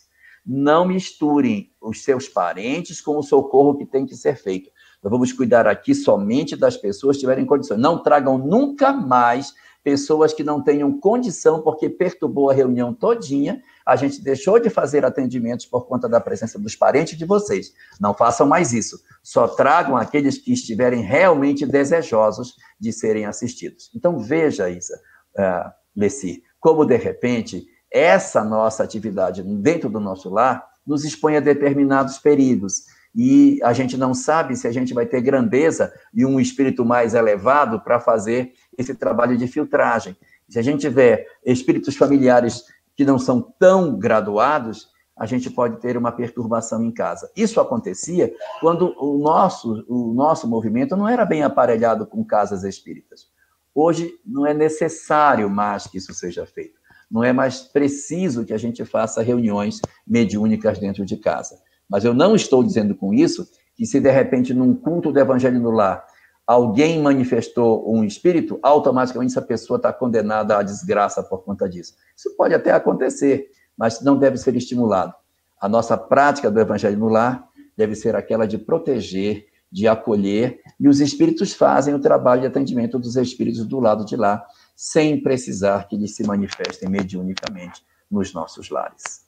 Não 0.51 0.83
misturem 0.83 1.71
os 1.79 2.03
seus 2.03 2.27
parentes 2.27 2.99
com 2.99 3.19
o 3.19 3.21
socorro 3.21 3.77
que 3.77 3.85
tem 3.85 4.03
que 4.03 4.15
ser 4.15 4.35
feito. 4.35 4.71
Nós 5.03 5.11
vamos 5.11 5.31
cuidar 5.31 5.67
aqui 5.67 5.93
somente 5.93 6.55
das 6.55 6.75
pessoas 6.75 7.17
que 7.17 7.19
tiverem 7.19 7.45
condições. 7.45 7.79
Não 7.79 8.01
tragam 8.01 8.35
nunca 8.35 8.91
mais 8.91 9.53
pessoas 9.83 10.33
que 10.33 10.43
não 10.43 10.59
tenham 10.59 10.99
condição, 10.99 11.61
porque 11.61 11.87
perturbou 11.87 12.49
a 12.49 12.53
reunião 12.53 12.95
todinha, 12.95 13.61
a 13.85 13.95
gente 13.95 14.23
deixou 14.23 14.59
de 14.59 14.71
fazer 14.71 15.05
atendimentos 15.05 15.67
por 15.67 15.85
conta 15.85 16.09
da 16.09 16.19
presença 16.19 16.57
dos 16.57 16.75
parentes 16.75 17.15
de 17.15 17.25
vocês. 17.25 17.71
Não 17.99 18.15
façam 18.15 18.47
mais 18.47 18.73
isso. 18.73 18.99
Só 19.21 19.47
tragam 19.47 19.95
aqueles 19.95 20.39
que 20.39 20.51
estiverem 20.51 21.01
realmente 21.01 21.63
desejosos 21.63 22.55
de 22.79 22.91
serem 22.91 23.27
assistidos. 23.27 23.91
Então, 23.95 24.17
veja, 24.17 24.67
Isa, 24.67 24.99
uh, 25.37 25.69
Lessi, 25.95 26.41
como 26.59 26.85
de 26.85 26.97
repente 26.97 27.67
essa 27.91 28.43
nossa 28.43 28.83
atividade 28.83 29.43
dentro 29.43 29.89
do 29.89 29.99
nosso 29.99 30.29
lar 30.29 30.65
nos 30.85 31.03
expõe 31.03 31.37
a 31.37 31.39
determinados 31.39 32.17
perigos 32.17 32.85
e 33.15 33.59
a 33.63 33.73
gente 33.73 33.97
não 33.97 34.13
sabe 34.13 34.55
se 34.55 34.67
a 34.67 34.71
gente 34.71 34.93
vai 34.93 35.05
ter 35.05 35.21
grandeza 35.21 35.91
e 36.13 36.25
um 36.25 36.39
espírito 36.39 36.85
mais 36.85 37.13
elevado 37.13 37.79
para 37.81 37.99
fazer 37.99 38.53
esse 38.77 38.93
trabalho 38.93 39.35
de 39.35 39.47
filtragem. 39.47 40.15
Se 40.47 40.59
a 40.59 40.61
gente 40.61 40.81
tiver 40.81 41.25
espíritos 41.45 41.95
familiares 41.95 42.63
que 42.95 43.05
não 43.05 43.17
são 43.17 43.41
tão 43.59 43.97
graduados, 43.97 44.89
a 45.17 45.25
gente 45.25 45.49
pode 45.49 45.81
ter 45.81 45.97
uma 45.97 46.11
perturbação 46.11 46.83
em 46.83 46.91
casa. 46.91 47.29
Isso 47.35 47.59
acontecia 47.59 48.33
quando 48.61 48.95
o 48.97 49.17
nosso, 49.17 49.85
o 49.87 50.13
nosso 50.13 50.47
movimento 50.47 50.95
não 50.95 51.07
era 51.07 51.25
bem 51.25 51.43
aparelhado 51.43 52.05
com 52.05 52.23
casas 52.23 52.63
espíritas. 52.63 53.27
Hoje 53.75 54.13
não 54.25 54.45
é 54.45 54.53
necessário 54.53 55.49
mais 55.49 55.87
que 55.87 55.97
isso 55.97 56.13
seja 56.13 56.45
feito. 56.45 56.78
Não 57.09 57.23
é 57.23 57.33
mais 57.33 57.61
preciso 57.61 58.45
que 58.45 58.53
a 58.53 58.57
gente 58.57 58.85
faça 58.85 59.21
reuniões 59.21 59.79
mediúnicas 60.05 60.77
dentro 60.77 61.05
de 61.05 61.17
casa. 61.17 61.57
Mas 61.89 62.05
eu 62.05 62.13
não 62.13 62.35
estou 62.35 62.63
dizendo 62.63 62.95
com 62.95 63.13
isso 63.13 63.47
que 63.75 63.85
se 63.85 63.99
de 63.99 64.11
repente 64.11 64.53
num 64.53 64.75
culto 64.75 65.11
do 65.11 65.19
evangelho 65.19 65.59
no 65.59 65.71
lar 65.71 66.05
alguém 66.49 66.99
manifestou 66.99 67.95
um 67.95 68.03
espírito, 68.03 68.59
automaticamente 68.63 69.33
essa 69.33 69.41
pessoa 69.41 69.77
está 69.77 69.93
condenada 69.93 70.57
à 70.57 70.63
desgraça 70.63 71.21
por 71.21 71.43
conta 71.43 71.69
disso. 71.69 71.93
Isso 72.17 72.35
pode 72.35 72.55
até 72.55 72.71
acontecer, 72.71 73.51
mas 73.77 74.01
não 74.01 74.17
deve 74.17 74.35
ser 74.35 74.55
estimulado. 74.55 75.13
A 75.61 75.69
nossa 75.69 75.95
prática 75.95 76.49
do 76.49 76.59
evangelho 76.59 76.97
no 76.97 77.07
lar 77.07 77.47
deve 77.77 77.93
ser 77.93 78.15
aquela 78.15 78.47
de 78.47 78.57
proteger, 78.57 79.45
de 79.71 79.87
acolher, 79.87 80.59
e 80.79 80.87
os 80.87 80.99
espíritos 80.99 81.53
fazem 81.53 81.93
o 81.93 81.99
trabalho 81.99 82.41
de 82.41 82.47
atendimento 82.47 82.97
dos 82.97 83.15
espíritos 83.15 83.63
do 83.67 83.79
lado 83.79 84.03
de 84.03 84.15
lá, 84.15 84.43
sem 84.79 85.21
precisar 85.21 85.89
que 85.89 85.95
eles 85.97 86.15
se 86.15 86.23
manifestem 86.23 86.87
mediunicamente 86.87 87.83
nos 88.09 88.33
nossos 88.33 88.69
lares. 88.69 89.25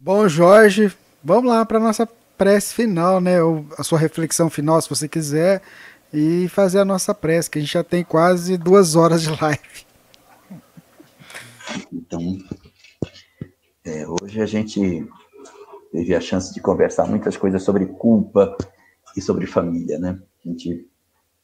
Bom, 0.00 0.26
Jorge, 0.26 0.90
vamos 1.22 1.52
lá 1.52 1.62
para 1.66 1.76
a 1.76 1.82
nossa 1.82 2.08
prece 2.38 2.72
final, 2.72 3.20
né? 3.20 3.42
Ou 3.42 3.66
a 3.76 3.84
sua 3.84 3.98
reflexão 3.98 4.48
final, 4.48 4.80
se 4.80 4.88
você 4.88 5.06
quiser, 5.06 5.60
e 6.10 6.48
fazer 6.48 6.78
a 6.78 6.84
nossa 6.84 7.14
prece, 7.14 7.50
que 7.50 7.58
a 7.58 7.60
gente 7.60 7.74
já 7.74 7.84
tem 7.84 8.02
quase 8.02 8.56
duas 8.56 8.96
horas 8.96 9.20
de 9.20 9.28
live. 9.38 9.86
Então, 11.92 12.38
é, 13.84 14.06
hoje 14.08 14.40
a 14.40 14.46
gente 14.46 15.06
teve 15.92 16.14
a 16.14 16.22
chance 16.22 16.54
de 16.54 16.60
conversar 16.62 17.06
muitas 17.06 17.36
coisas 17.36 17.62
sobre 17.62 17.84
culpa 17.84 18.56
e 19.14 19.20
sobre 19.20 19.46
família, 19.46 19.98
né? 19.98 20.18
A 20.42 20.48
gente 20.48 20.90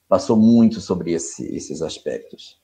passou 0.09 0.37
muito 0.37 0.81
sobre 0.81 1.13
esse, 1.13 1.45
esses 1.55 1.83
aspectos. 1.83 2.59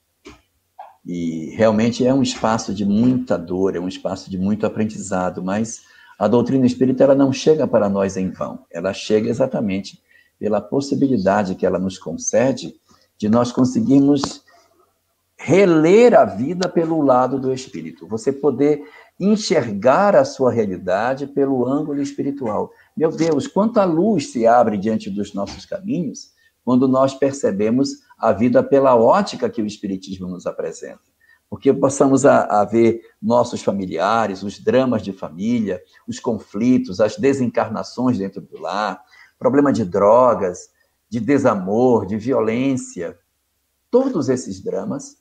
E 1.04 1.54
realmente 1.56 2.06
é 2.06 2.14
um 2.14 2.22
espaço 2.22 2.72
de 2.72 2.84
muita 2.84 3.36
dor, 3.36 3.76
é 3.76 3.80
um 3.80 3.88
espaço 3.88 4.30
de 4.30 4.38
muito 4.38 4.64
aprendizado, 4.64 5.42
mas 5.42 5.82
a 6.18 6.26
doutrina 6.26 6.64
espírita 6.64 7.04
ela 7.04 7.14
não 7.14 7.32
chega 7.32 7.66
para 7.66 7.88
nós 7.88 8.16
em 8.16 8.30
vão. 8.30 8.64
Ela 8.70 8.94
chega 8.94 9.28
exatamente 9.28 10.02
pela 10.38 10.60
possibilidade 10.60 11.54
que 11.54 11.66
ela 11.66 11.78
nos 11.78 11.98
concede 11.98 12.74
de 13.18 13.28
nós 13.28 13.52
conseguirmos 13.52 14.42
reler 15.36 16.14
a 16.14 16.24
vida 16.24 16.68
pelo 16.68 17.02
lado 17.02 17.38
do 17.38 17.52
espírito. 17.52 18.08
Você 18.08 18.32
poder 18.32 18.82
enxergar 19.20 20.16
a 20.16 20.24
sua 20.24 20.50
realidade 20.50 21.26
pelo 21.26 21.66
ângulo 21.66 22.00
espiritual. 22.00 22.70
Meu 22.96 23.10
Deus, 23.10 23.46
quanta 23.46 23.84
luz 23.84 24.32
se 24.32 24.46
abre 24.46 24.78
diante 24.78 25.10
dos 25.10 25.34
nossos 25.34 25.66
caminhos 25.66 26.33
quando 26.64 26.88
nós 26.88 27.14
percebemos 27.14 28.00
a 28.18 28.32
vida 28.32 28.62
pela 28.62 28.96
ótica 28.96 29.50
que 29.50 29.60
o 29.60 29.66
Espiritismo 29.66 30.26
nos 30.26 30.46
apresenta. 30.46 31.02
Porque 31.48 31.72
possamos 31.72 32.24
a, 32.24 32.62
a 32.62 32.64
ver 32.64 33.02
nossos 33.20 33.62
familiares, 33.62 34.42
os 34.42 34.58
dramas 34.58 35.02
de 35.02 35.12
família, 35.12 35.80
os 36.08 36.18
conflitos, 36.18 37.00
as 37.00 37.16
desencarnações 37.16 38.18
dentro 38.18 38.40
do 38.40 38.58
lar, 38.58 39.00
problema 39.38 39.72
de 39.72 39.84
drogas, 39.84 40.70
de 41.08 41.20
desamor, 41.20 42.06
de 42.06 42.16
violência, 42.16 43.18
todos 43.90 44.28
esses 44.28 44.60
dramas 44.60 45.18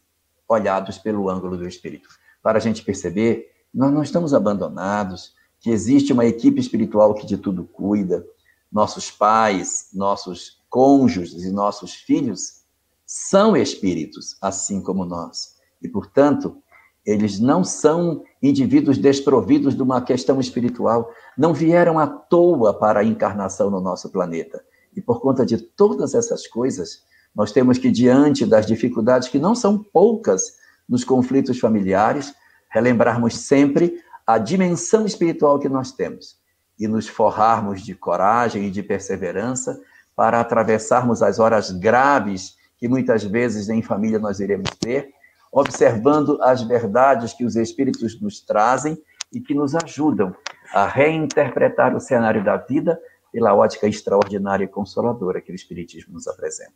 olhados 0.48 0.98
pelo 0.98 1.30
ângulo 1.30 1.58
do 1.58 1.68
espírito, 1.68 2.10
para 2.42 2.58
a 2.58 2.62
gente 2.62 2.84
perceber 2.84 3.52
nós 3.74 3.92
não 3.92 4.04
estamos 4.04 4.34
abandonados, 4.34 5.34
que 5.60 5.72
existe 5.72 6.14
uma 6.14 6.26
equipe 6.26 6.60
espiritual 6.60 7.14
que 7.16 7.26
de 7.26 7.38
tudo 7.38 7.64
cuida. 7.64 8.24
Nossos 8.72 9.10
pais, 9.10 9.90
nossos 9.94 10.62
cônjuges 10.74 11.44
e 11.44 11.52
nossos 11.52 11.94
filhos 11.94 12.64
são 13.06 13.56
espíritos, 13.56 14.36
assim 14.42 14.82
como 14.82 15.06
nós. 15.06 15.54
E, 15.80 15.88
portanto, 15.88 16.58
eles 17.06 17.40
não 17.40 17.64
são 17.64 18.24
indivíduos 18.42 18.98
desprovidos 18.98 19.76
de 19.76 19.84
uma 19.84 20.02
questão 20.02 20.40
espiritual, 20.40 21.12
não 21.38 21.54
vieram 21.54 22.00
à 22.00 22.08
toa 22.08 22.74
para 22.74 23.02
a 23.02 23.04
encarnação 23.04 23.70
no 23.70 23.80
nosso 23.80 24.10
planeta. 24.10 24.66
E 24.96 25.00
por 25.00 25.22
conta 25.22 25.46
de 25.46 25.60
todas 25.60 26.16
essas 26.16 26.48
coisas, 26.48 27.04
nós 27.36 27.52
temos 27.52 27.78
que, 27.78 27.92
diante 27.92 28.44
das 28.44 28.66
dificuldades 28.66 29.28
que 29.28 29.38
não 29.38 29.54
são 29.54 29.78
poucas 29.78 30.56
nos 30.90 31.04
conflitos 31.04 31.60
familiares, 31.60 32.34
relembrarmos 32.72 33.38
sempre 33.38 34.02
a 34.26 34.40
dimensão 34.40 35.06
espiritual 35.06 35.60
que 35.60 35.70
nós 35.70 35.92
temos 35.92 36.42
e 36.80 36.88
nos 36.88 37.08
forrarmos 37.08 37.84
de 37.84 37.94
coragem 37.94 38.66
e 38.66 38.72
de 38.72 38.82
perseverança 38.82 39.80
para 40.16 40.40
atravessarmos 40.40 41.22
as 41.22 41.40
horas 41.40 41.72
graves 41.72 42.56
que 42.78 42.88
muitas 42.88 43.24
vezes 43.24 43.70
em 43.70 43.82
família 43.82 44.20
nós 44.20 44.40
iremos 44.40 44.70
ter, 44.80 45.10
observando 45.52 46.42
as 46.42 46.62
verdades 46.64 47.34
que 47.34 47.46
os 47.46 47.56
espíritos 47.56 48.20
nos 48.20 48.42
trazem 48.42 48.98
e 49.32 49.40
que 49.40 49.54
nos 49.54 49.74
ajudam 49.76 50.36
a 50.74 50.86
reinterpretar 50.86 51.96
o 51.96 52.00
cenário 52.00 52.44
da 52.44 52.58
vida 52.58 53.00
pela 53.32 53.54
ótica 53.54 53.88
extraordinária 53.88 54.66
e 54.66 54.68
consoladora 54.68 55.42
que 55.42 55.52
o 55.52 55.56
espiritismo 55.56 56.14
nos 56.14 56.28
apresenta. 56.28 56.74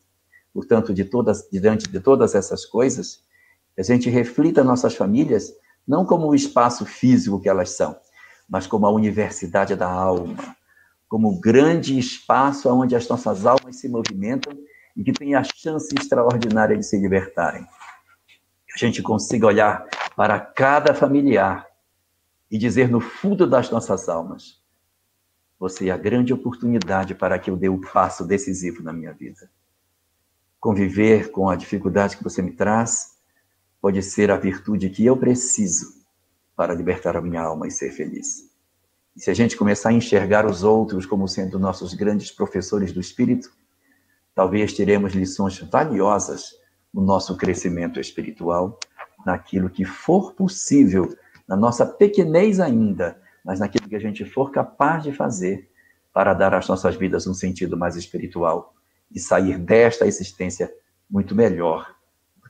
Portanto, 0.53 0.93
de 0.93 1.05
todas, 1.05 1.47
diante 1.51 1.88
de 1.89 1.99
todas 1.99 2.34
essas 2.34 2.65
coisas, 2.65 3.23
a 3.77 3.84
gente 3.84 4.09
reflita 4.09 4.64
nossas 4.64 4.95
famílias 4.95 5.53
não 5.88 6.03
como 6.03 6.27
o 6.27 6.35
espaço 6.35 6.85
físico 6.85 7.39
que 7.39 7.47
elas 7.47 7.72
são, 7.72 7.95
mas 8.49 8.65
como 8.65 8.85
a 8.85 8.91
universidade 8.91 9.76
da 9.76 9.88
alma, 9.88 10.35
como 11.08 11.40
grande 11.40 11.98
espaço 11.98 12.70
onde 12.70 12.96
as 12.96 13.08
nossas 13.08 13.46
almas 13.46 13.78
se 13.78 13.88
movimentam 13.88 14.54
e 14.96 15.04
que 15.04 15.14
tem 15.14 15.36
a 15.36 15.44
chance 15.44 15.94
extraordinária 15.98 16.76
de 16.76 16.86
se 16.86 17.00
libertarem. 17.00 17.64
Que 18.68 18.74
a 18.76 18.78
gente 18.78 19.02
consiga 19.02 19.48
olhar 19.48 19.86
para 20.16 20.40
cada 20.40 20.94
familiar 20.94 21.66
e 22.50 22.58
dizer 22.58 22.90
no 22.90 23.00
fundo 23.00 23.48
das 23.48 23.70
nossas 23.70 24.10
almas: 24.10 24.62
você 25.60 25.90
é 25.90 25.92
a 25.92 25.98
grande 25.98 26.34
oportunidade 26.34 27.16
para 27.16 27.40
que 27.40 27.50
eu 27.50 27.56
dê 27.56 27.70
o 27.70 27.80
passo 27.80 28.26
decisivo 28.26 28.84
na 28.84 28.92
minha 28.92 29.14
vida. 29.14 29.50
Conviver 30.60 31.32
com 31.32 31.50
a 31.50 31.56
dificuldade 31.56 32.18
que 32.18 32.24
você 32.24 32.42
me 32.42 32.52
traz 32.52 33.18
pode 33.80 34.02
ser 34.02 34.32
a 34.32 34.38
virtude 34.38 34.90
que 34.90 35.06
eu 35.06 35.16
preciso 35.16 36.06
para 36.56 36.74
libertar 36.74 37.16
a 37.16 37.22
minha 37.22 37.42
alma 37.42 37.68
e 37.68 37.72
ser 37.72 37.92
feliz. 37.92 38.57
E 39.18 39.19
se 39.19 39.31
a 39.31 39.34
gente 39.34 39.57
começar 39.57 39.89
a 39.89 39.94
enxergar 39.94 40.45
os 40.45 40.64
outros 40.64 41.06
como 41.06 41.27
sendo 41.27 41.57
nossos 41.57 41.94
grandes 41.95 42.31
professores 42.31 42.94
do 42.94 43.02
espírito, 43.02 43.52
talvez 44.35 44.72
teremos 44.72 45.14
lições 45.14 45.57
valiosas 45.60 46.53
no 46.94 47.02
nosso 47.02 47.35
crescimento 47.35 47.99
espiritual, 47.99 48.80
naquilo 49.26 49.69
que 49.69 49.84
for 49.84 50.34
possível, 50.34 51.18
na 51.48 51.57
nossa 51.57 51.85
pequenez 51.85 52.60
ainda, 52.60 53.19
mas 53.44 53.60
naquilo 53.60 53.89
que 53.89 53.95
a 53.95 53.99
gente 53.99 54.23
for 54.23 54.52
capaz 54.52 55.03
de 55.03 55.11
fazer 55.11 55.69
para 56.14 56.34
dar 56.34 56.53
às 56.53 56.68
nossas 56.68 56.95
vidas 56.95 57.27
um 57.27 57.34
sentido 57.34 57.76
mais 57.76 57.95
espiritual 57.95 58.73
e 59.11 59.19
sair 59.19 59.57
desta 59.57 60.06
existência 60.06 60.72
muito 61.10 61.35
melhor 61.35 61.98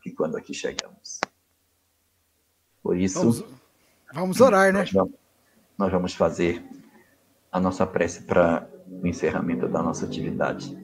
que 0.07 0.15
quando 0.15 0.38
aqui 0.38 0.53
chegamos. 0.53 1.19
Por 2.81 2.98
isso. 2.98 3.19
Vamos, 3.19 3.44
vamos 4.14 4.41
orar, 4.41 4.72
né? 4.72 4.85
Vamos, 4.94 5.14
nós 5.78 5.91
vamos 5.91 6.16
fazer 6.16 6.66
a 7.52 7.60
nossa 7.60 7.86
prece 7.86 8.24
para 8.24 8.68
o 8.88 9.06
encerramento 9.06 9.68
da 9.68 9.84
nossa 9.84 10.06
atividade 10.06 10.76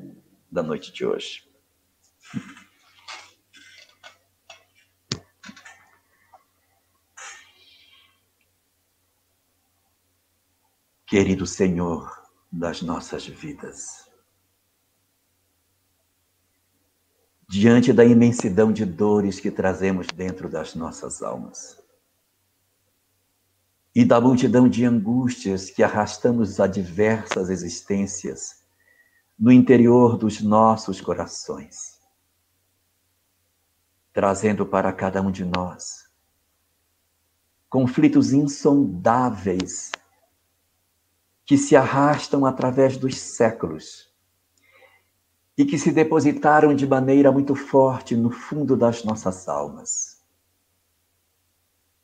da 0.51 0.61
noite 0.61 0.93
de 0.93 1.05
hoje. 1.05 1.49
Querido 11.07 11.45
Senhor 11.45 12.23
das 12.51 12.81
nossas 12.81 13.25
vidas, 13.25 14.09
diante 17.49 17.91
da 17.91 18.05
imensidão 18.05 18.71
de 18.71 18.85
dores 18.85 19.39
que 19.39 19.49
trazemos 19.49 20.07
dentro 20.07 20.49
das 20.49 20.75
nossas 20.75 21.21
almas 21.23 21.82
e 23.95 24.03
da 24.03 24.19
multidão 24.19 24.67
de 24.67 24.85
angústias 24.85 25.69
que 25.69 25.83
arrastamos 25.83 26.59
a 26.59 26.67
diversas 26.67 27.49
existências 27.49 28.63
no 29.37 29.51
interior 29.51 30.17
dos 30.17 30.41
nossos 30.41 31.01
corações, 31.01 31.99
trazendo 34.11 34.65
para 34.65 34.91
cada 34.91 35.21
um 35.21 35.31
de 35.31 35.45
nós 35.45 36.03
conflitos 37.73 38.31
insondáveis 38.31 39.91
que 41.43 41.57
se 41.57 41.75
arrastam 41.75 42.45
através 42.45 42.97
dos 42.97 43.17
séculos 43.17 44.13
e 45.57 45.65
que 45.65 45.79
se 45.79 45.91
depositaram 45.91 46.75
de 46.75 46.85
maneira 46.85 47.31
muito 47.31 47.55
forte 47.55 48.15
no 48.15 48.29
fundo 48.29 48.77
das 48.77 49.03
nossas 49.03 49.47
almas, 49.47 50.12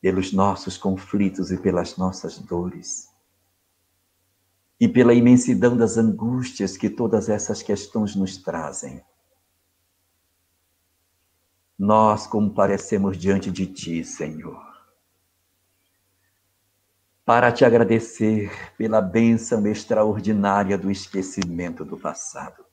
pelos 0.01 0.31
nossos 0.31 0.77
conflitos 0.77 1.51
e 1.51 1.57
pelas 1.57 1.97
nossas 1.97 2.37
dores, 2.39 3.09
e 4.79 4.87
pela 4.87 5.13
imensidão 5.13 5.75
das 5.75 5.97
angústias 5.97 6.77
que 6.77 6.89
todas 6.89 7.27
essas 7.27 7.61
questões 7.61 8.15
nos 8.15 8.37
trazem. 8.37 9.03
Nós 11.77 12.27
comparecemos 12.27 13.17
diante 13.17 13.51
de 13.51 13.65
Ti, 13.65 14.03
Senhor, 14.03 14.61
para 17.25 17.51
te 17.51 17.63
agradecer 17.63 18.51
pela 18.77 19.01
bênção 19.01 19.65
extraordinária 19.67 20.77
do 20.77 20.89
esquecimento 20.89 21.85
do 21.85 21.97
passado 21.97 22.69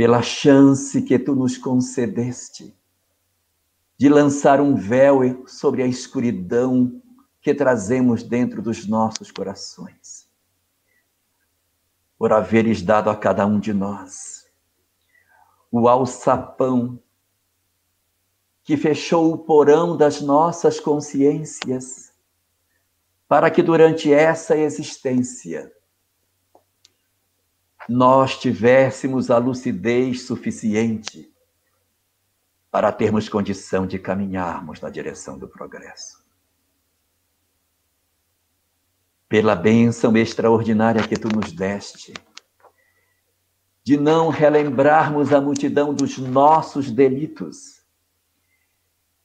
pela 0.00 0.22
chance 0.22 1.02
que 1.02 1.18
tu 1.18 1.34
nos 1.34 1.58
concedeste 1.58 2.74
de 4.00 4.08
lançar 4.08 4.62
um 4.62 4.74
véu 4.74 5.46
sobre 5.46 5.82
a 5.82 5.86
escuridão 5.86 7.02
que 7.42 7.54
trazemos 7.54 8.22
dentro 8.22 8.62
dos 8.62 8.86
nossos 8.86 9.30
corações. 9.30 10.26
Por 12.16 12.32
haveres 12.32 12.80
dado 12.80 13.10
a 13.10 13.14
cada 13.14 13.44
um 13.44 13.60
de 13.60 13.74
nós 13.74 14.50
o 15.70 15.86
alçapão 15.86 16.98
que 18.64 18.74
fechou 18.74 19.34
o 19.34 19.36
porão 19.36 19.94
das 19.98 20.22
nossas 20.22 20.80
consciências, 20.80 22.14
para 23.28 23.50
que 23.50 23.62
durante 23.62 24.10
essa 24.10 24.56
existência 24.56 25.70
nós 27.86 28.38
tivéssemos 28.38 29.30
a 29.30 29.36
lucidez 29.36 30.22
suficiente 30.22 31.29
para 32.70 32.92
termos 32.92 33.28
condição 33.28 33.86
de 33.86 33.98
caminharmos 33.98 34.80
na 34.80 34.88
direção 34.88 35.38
do 35.38 35.48
progresso. 35.48 36.24
Pela 39.28 39.56
bênção 39.56 40.16
extraordinária 40.16 41.06
que 41.06 41.16
tu 41.16 41.28
nos 41.28 41.52
deste, 41.52 42.14
de 43.82 43.96
não 43.96 44.28
relembrarmos 44.28 45.32
a 45.32 45.40
multidão 45.40 45.92
dos 45.92 46.18
nossos 46.18 46.90
delitos 46.90 47.82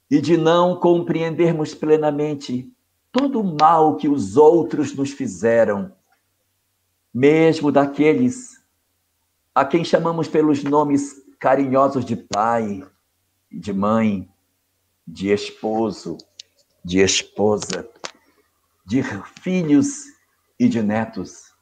e 0.09 0.19
de 0.19 0.37
não 0.37 0.79
compreendermos 0.79 1.73
plenamente 1.73 2.71
todo 3.11 3.41
o 3.41 3.57
mal 3.59 3.95
que 3.95 4.07
os 4.07 4.37
outros 4.37 4.95
nos 4.95 5.11
fizeram, 5.11 5.95
mesmo 7.13 7.71
daqueles 7.71 8.63
a 9.53 9.63
quem 9.63 9.85
chamamos 9.85 10.27
pelos 10.27 10.63
nomes 10.63 11.15
carinhosos 11.39 12.03
de 12.03 12.15
pai, 12.15 12.83
de 13.55 13.71
mãe, 13.71 14.29
de 15.07 15.31
esposo, 15.31 16.17
de 16.83 16.99
esposa, 16.99 17.89
de 18.85 19.01
filhos 19.41 20.03
e 20.59 20.67
de 20.67 20.81
netos. 20.81 21.53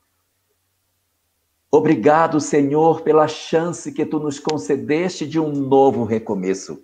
Obrigado, 1.71 2.39
Senhor, 2.39 3.01
pela 3.01 3.27
chance 3.27 3.91
que 3.91 4.05
tu 4.05 4.19
nos 4.19 4.39
concedeste 4.39 5.27
de 5.27 5.39
um 5.39 5.51
novo 5.51 6.03
recomeço. 6.03 6.83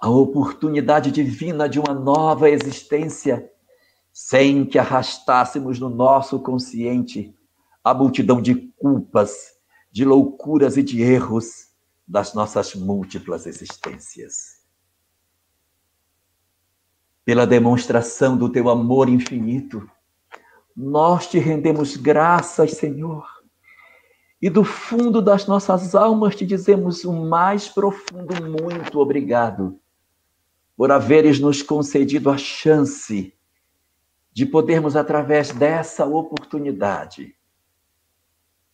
A 0.00 0.08
oportunidade 0.08 1.10
divina 1.10 1.68
de 1.68 1.78
uma 1.78 1.94
nova 1.94 2.50
existência, 2.50 3.50
sem 4.12 4.64
que 4.64 4.78
arrastássemos 4.78 5.78
no 5.78 5.88
nosso 5.88 6.40
consciente 6.40 7.34
a 7.84 7.94
multidão 7.94 8.40
de 8.40 8.54
culpas, 8.78 9.32
de 9.90 10.04
loucuras 10.04 10.76
e 10.76 10.82
de 10.82 11.02
erros 11.02 11.71
das 12.12 12.34
nossas 12.34 12.74
múltiplas 12.74 13.46
existências. 13.46 14.60
Pela 17.24 17.46
demonstração 17.46 18.36
do 18.36 18.50
teu 18.50 18.68
amor 18.68 19.08
infinito, 19.08 19.90
nós 20.76 21.26
te 21.26 21.38
rendemos 21.38 21.96
graças, 21.96 22.72
Senhor. 22.72 23.26
E 24.42 24.50
do 24.50 24.62
fundo 24.62 25.22
das 25.22 25.46
nossas 25.46 25.94
almas 25.94 26.36
te 26.36 26.44
dizemos 26.44 27.02
o 27.02 27.14
mais 27.14 27.66
profundo 27.66 28.34
muito 28.46 28.98
obrigado 29.00 29.80
por 30.76 30.92
haveres 30.92 31.40
nos 31.40 31.62
concedido 31.62 32.28
a 32.28 32.36
chance 32.36 33.34
de 34.34 34.44
podermos, 34.44 34.96
através 34.96 35.50
dessa 35.50 36.04
oportunidade, 36.04 37.34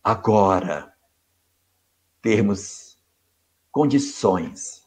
agora, 0.03 0.93
termos 2.21 2.88
condições 3.79 4.85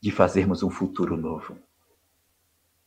de 0.00 0.10
fazermos 0.10 0.64
um 0.64 0.68
futuro 0.68 1.16
novo, 1.16 1.56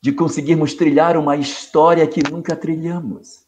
de 0.01 0.11
conseguirmos 0.11 0.73
trilhar 0.73 1.15
uma 1.15 1.37
história 1.37 2.05
que 2.05 2.21
nunca 2.29 2.57
trilhamos, 2.57 3.47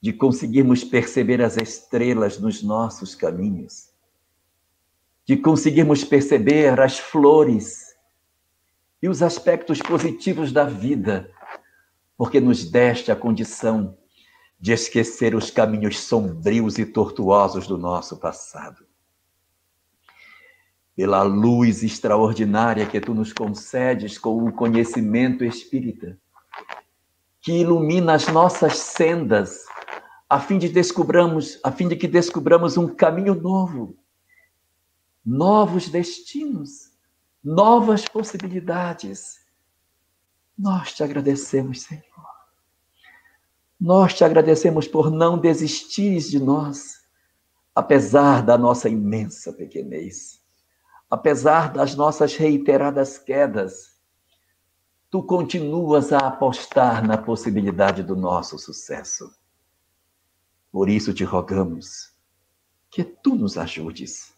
de 0.00 0.12
conseguirmos 0.12 0.84
perceber 0.84 1.42
as 1.42 1.56
estrelas 1.56 2.38
nos 2.38 2.62
nossos 2.62 3.16
caminhos, 3.16 3.90
de 5.24 5.36
conseguirmos 5.36 6.04
perceber 6.04 6.78
as 6.78 7.00
flores 7.00 7.96
e 9.02 9.08
os 9.08 9.24
aspectos 9.24 9.80
positivos 9.80 10.52
da 10.52 10.66
vida, 10.66 11.28
porque 12.16 12.38
nos 12.38 12.64
deste 12.64 13.10
a 13.10 13.16
condição 13.16 13.98
de 14.60 14.70
esquecer 14.70 15.34
os 15.34 15.50
caminhos 15.50 15.98
sombrios 15.98 16.78
e 16.78 16.86
tortuosos 16.86 17.66
do 17.66 17.76
nosso 17.76 18.18
passado 18.18 18.85
pela 20.96 21.22
luz 21.22 21.82
extraordinária 21.82 22.86
que 22.86 22.98
tu 22.98 23.12
nos 23.12 23.30
concedes 23.30 24.16
com 24.16 24.42
o 24.42 24.50
conhecimento 24.50 25.44
espírita, 25.44 26.18
que 27.42 27.52
ilumina 27.52 28.14
as 28.14 28.26
nossas 28.28 28.78
sendas, 28.78 29.66
a 30.28 30.40
fim 30.40 30.58
de 30.58 30.72
a 31.62 31.70
fim 31.70 31.86
de 31.86 31.96
que 31.96 32.08
descobramos 32.08 32.78
um 32.78 32.88
caminho 32.88 33.34
novo, 33.34 33.94
novos 35.22 35.90
destinos, 35.90 36.90
novas 37.44 38.08
possibilidades. 38.08 39.44
Nós 40.58 40.94
te 40.94 41.04
agradecemos, 41.04 41.82
Senhor. 41.82 42.04
Nós 43.78 44.14
te 44.14 44.24
agradecemos 44.24 44.88
por 44.88 45.10
não 45.10 45.38
desistires 45.38 46.30
de 46.30 46.40
nós, 46.40 47.06
apesar 47.74 48.40
da 48.42 48.56
nossa 48.56 48.88
imensa 48.88 49.52
pequenez 49.52 50.35
apesar 51.10 51.72
das 51.72 51.94
nossas 51.94 52.34
reiteradas 52.36 53.18
quedas, 53.18 53.96
tu 55.10 55.22
continuas 55.22 56.12
a 56.12 56.18
apostar 56.18 57.06
na 57.06 57.16
possibilidade 57.16 58.02
do 58.02 58.16
nosso 58.16 58.58
sucesso. 58.58 59.30
Por 60.70 60.88
isso 60.88 61.14
te 61.14 61.24
rogamos 61.24 62.14
que 62.90 63.04
tu 63.04 63.34
nos 63.34 63.56
ajudes, 63.56 64.34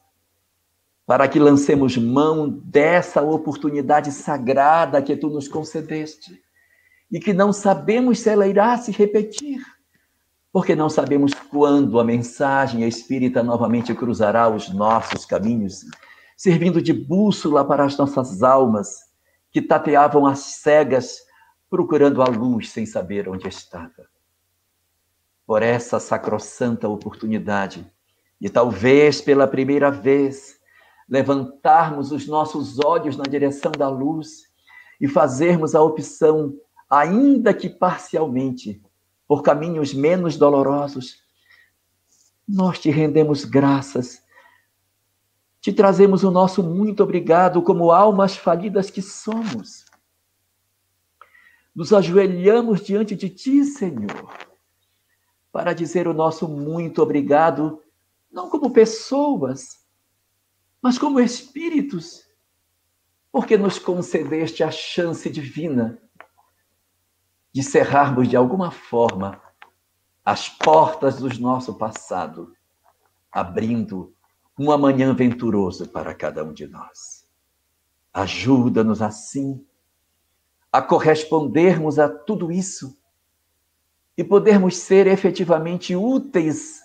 para 1.06 1.26
que 1.26 1.38
lancemos 1.38 1.96
mão 1.96 2.48
dessa 2.48 3.22
oportunidade 3.22 4.12
sagrada 4.12 5.02
que 5.02 5.16
tu 5.16 5.30
nos 5.30 5.48
concedeste 5.48 6.42
e 7.10 7.18
que 7.18 7.32
não 7.32 7.52
sabemos 7.52 8.20
se 8.20 8.28
ela 8.28 8.46
irá 8.46 8.76
se 8.76 8.92
repetir, 8.92 9.64
porque 10.52 10.76
não 10.76 10.90
sabemos 10.90 11.32
quando 11.32 11.98
a 11.98 12.04
mensagem 12.04 12.86
espírita 12.86 13.42
novamente 13.42 13.94
cruzará 13.94 14.48
os 14.48 14.68
nossos 14.68 15.24
caminhos 15.24 15.84
servindo 16.38 16.80
de 16.80 16.92
bússola 16.92 17.64
para 17.64 17.84
as 17.84 17.98
nossas 17.98 18.44
almas, 18.44 19.00
que 19.50 19.60
tateavam 19.60 20.24
as 20.24 20.38
cegas, 20.38 21.18
procurando 21.68 22.22
a 22.22 22.26
luz 22.26 22.70
sem 22.70 22.86
saber 22.86 23.28
onde 23.28 23.48
estava. 23.48 24.06
Por 25.44 25.62
essa 25.64 25.98
sacrossanta 25.98 26.88
oportunidade, 26.88 27.84
e 28.40 28.48
talvez 28.48 29.20
pela 29.20 29.48
primeira 29.48 29.90
vez, 29.90 30.60
levantarmos 31.08 32.12
os 32.12 32.28
nossos 32.28 32.78
olhos 32.78 33.16
na 33.16 33.24
direção 33.24 33.72
da 33.72 33.88
luz 33.88 34.42
e 35.00 35.08
fazermos 35.08 35.74
a 35.74 35.82
opção, 35.82 36.54
ainda 36.88 37.52
que 37.52 37.68
parcialmente, 37.68 38.80
por 39.26 39.42
caminhos 39.42 39.92
menos 39.92 40.36
dolorosos, 40.36 41.16
nós 42.46 42.78
te 42.78 42.90
rendemos 42.90 43.44
graças 43.44 44.22
te 45.68 45.72
trazemos 45.74 46.24
o 46.24 46.30
nosso 46.30 46.62
muito 46.62 47.02
obrigado 47.02 47.60
como 47.60 47.92
almas 47.92 48.34
falidas 48.34 48.90
que 48.90 49.02
somos. 49.02 49.84
Nos 51.74 51.92
ajoelhamos 51.92 52.80
diante 52.80 53.14
de 53.14 53.28
Ti, 53.28 53.64
Senhor, 53.64 54.32
para 55.52 55.74
dizer 55.74 56.08
o 56.08 56.14
nosso 56.14 56.48
muito 56.48 57.02
obrigado, 57.02 57.82
não 58.32 58.48
como 58.48 58.70
pessoas, 58.70 59.86
mas 60.80 60.96
como 60.96 61.20
espíritos, 61.20 62.26
porque 63.30 63.58
nos 63.58 63.78
concedeste 63.78 64.64
a 64.64 64.70
chance 64.70 65.28
divina 65.28 66.00
de 67.52 67.62
cerrarmos 67.62 68.26
de 68.26 68.36
alguma 68.36 68.70
forma 68.70 69.38
as 70.24 70.48
portas 70.48 71.18
do 71.18 71.28
nosso 71.38 71.74
passado, 71.74 72.56
abrindo 73.30 74.14
um 74.58 74.70
amanhã 74.72 75.14
venturoso 75.14 75.88
para 75.88 76.14
cada 76.14 76.44
um 76.44 76.52
de 76.52 76.66
nós. 76.66 77.24
Ajuda-nos 78.12 79.00
assim 79.00 79.64
a 80.72 80.82
correspondermos 80.82 81.98
a 81.98 82.08
tudo 82.08 82.50
isso 82.50 82.98
e 84.16 84.24
podermos 84.24 84.76
ser 84.76 85.06
efetivamente 85.06 85.94
úteis 85.94 86.80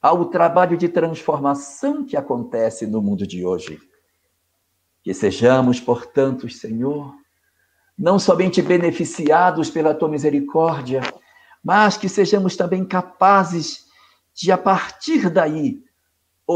ao 0.00 0.24
trabalho 0.24 0.76
de 0.76 0.88
transformação 0.88 2.04
que 2.04 2.16
acontece 2.16 2.86
no 2.86 3.02
mundo 3.02 3.26
de 3.26 3.44
hoje. 3.44 3.78
Que 5.02 5.12
sejamos, 5.12 5.78
portanto, 5.78 6.48
Senhor, 6.48 7.14
não 7.96 8.18
somente 8.18 8.62
beneficiados 8.62 9.70
pela 9.70 9.94
tua 9.94 10.08
misericórdia, 10.08 11.02
mas 11.62 11.96
que 11.96 12.08
sejamos 12.08 12.56
também 12.56 12.84
capazes 12.84 13.86
de 14.34 14.50
a 14.50 14.56
partir 14.56 15.28
daí 15.28 15.84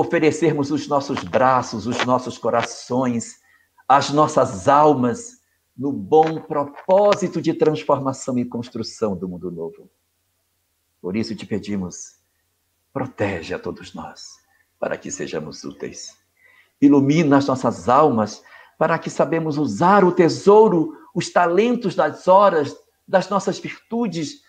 oferecermos 0.01 0.70
os 0.70 0.86
nossos 0.86 1.23
braços, 1.23 1.86
os 1.86 2.05
nossos 2.05 2.39
corações, 2.39 3.36
as 3.89 4.10
nossas 4.10 4.68
almas 4.68 5.40
no 5.77 5.93
bom 5.93 6.40
propósito 6.40 7.40
de 7.40 7.52
transformação 7.52 8.39
e 8.39 8.44
construção 8.44 9.16
do 9.16 9.28
mundo 9.28 9.51
novo. 9.51 9.90
Por 11.01 11.16
isso 11.16 11.35
te 11.36 11.47
pedimos, 11.47 12.16
protege 12.93 13.55
a 13.55 13.59
todos 13.59 13.94
nós, 13.94 14.36
para 14.81 14.97
que 14.97 15.10
sejamos 15.10 15.62
úteis. 15.64 16.16
Ilumina 16.81 17.36
as 17.36 17.47
nossas 17.47 17.89
almas, 17.89 18.43
para 18.78 18.98
que 18.98 19.10
sabemos 19.10 19.59
usar 19.59 20.05
o 20.05 20.12
tesouro, 20.12 20.97
os 21.14 21.31
talentos 21.31 21.94
das 21.94 22.27
horas, 22.27 22.74
das 23.06 23.28
nossas 23.28 23.59
virtudes, 23.59 24.43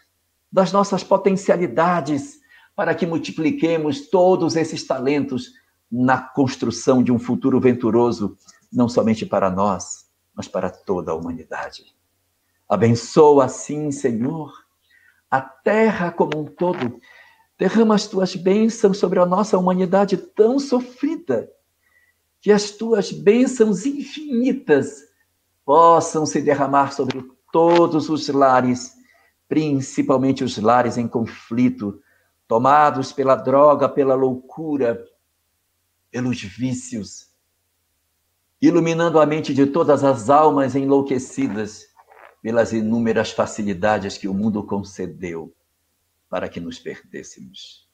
das 0.52 0.72
nossas 0.72 1.04
potencialidades, 1.04 2.40
para 2.78 2.94
que 2.94 3.08
multipliquemos 3.08 4.08
todos 4.08 4.56
esses 4.56 4.86
talentos 4.86 5.52
na 5.92 6.22
construção 6.22 7.02
de 7.02 7.12
um 7.12 7.18
futuro 7.18 7.60
venturoso, 7.60 8.38
não 8.72 8.88
somente 8.88 9.26
para 9.26 9.50
nós, 9.50 10.06
mas 10.36 10.48
para 10.48 10.70
toda 10.70 11.12
a 11.12 11.16
humanidade. 11.16 11.96
Abençoa 12.70 13.46
assim, 13.46 13.92
Senhor, 13.92 14.54
a 15.32 15.42
terra 15.42 16.12
como 16.12 16.40
um 16.40 16.46
todo. 16.46 17.00
Derrama 17.58 17.96
as 17.96 18.06
tuas 18.06 18.36
bênçãos 18.36 19.00
sobre 19.00 19.18
a 19.18 19.26
nossa 19.26 19.58
humanidade 19.58 20.16
tão 20.16 20.60
sofrida, 20.60 21.50
que 22.40 22.52
as 22.52 22.70
tuas 22.70 23.12
bênçãos 23.12 23.88
infinitas 23.88 25.02
possam 25.66 26.28
se 26.28 26.40
derramar 26.44 26.94
sobre 26.94 27.26
todos 27.52 28.08
os 28.08 28.28
lares, 28.28 28.94
principalmente 29.50 30.44
os 30.44 30.60
lares 30.60 30.96
em 30.96 31.08
conflito, 31.08 32.00
tomados 32.48 33.12
pela 33.12 33.36
droga, 33.36 33.90
pela 33.90 34.16
loucura, 34.16 35.06
pelos 36.10 36.42
vícios, 36.42 37.28
iluminando 38.62 39.20
a 39.20 39.26
mente 39.26 39.54
de 39.54 39.66
todas 39.66 40.04
as 40.04 40.30
almas 40.30 40.76
enlouquecidas 40.76 41.88
pelas 42.42 42.72
inúmeras 42.72 43.32
facilidades 43.32 44.18
que 44.18 44.28
o 44.28 44.34
mundo 44.34 44.64
concedeu 44.64 45.54
para 46.30 46.48
que 46.48 46.60
nos 46.60 46.80
perdêssemos. 46.80 47.88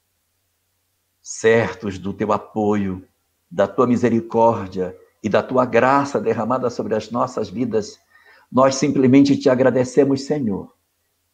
Certos 1.22 1.98
do 1.98 2.14
teu 2.14 2.32
apoio, 2.32 3.08
da 3.50 3.68
tua 3.68 3.88
misericórdia 3.88 4.96
e 5.24 5.30
da 5.30 5.42
tua 5.42 5.66
graça 5.66 6.20
derramada 6.20 6.70
sobre 6.70 6.96
as 6.96 7.10
nossas 7.10 7.50
vidas, 7.50 8.00
nós 8.52 8.76
simplesmente 8.76 9.38
te 9.38 9.50
agradecemos, 9.50 10.24
Senhor, 10.26 10.76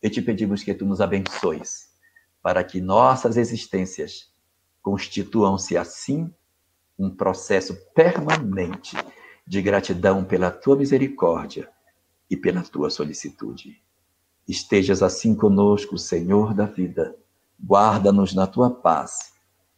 e 0.01 0.09
te 0.09 0.21
pedimos 0.21 0.63
que 0.63 0.73
tu 0.73 0.85
nos 0.85 1.01
abençoes 1.01 1.88
para 2.41 2.63
que 2.63 2.79
nossas 2.79 3.37
existências 3.37 4.31
constituam-se 4.81 5.77
assim 5.77 6.33
um 6.97 7.09
processo 7.09 7.75
permanente 7.93 8.97
de 9.45 9.61
gratidão 9.61 10.23
pela 10.23 10.51
tua 10.51 10.75
misericórdia 10.75 11.69
e 12.29 12.37
pela 12.37 12.61
tua 12.61 12.89
solicitude. 12.89 13.81
Estejas 14.47 15.01
assim 15.01 15.35
conosco, 15.35 15.97
Senhor 15.97 16.53
da 16.53 16.65
vida, 16.65 17.15
guarda-nos 17.63 18.33
na 18.33 18.47
tua 18.47 18.69
paz 18.69 19.33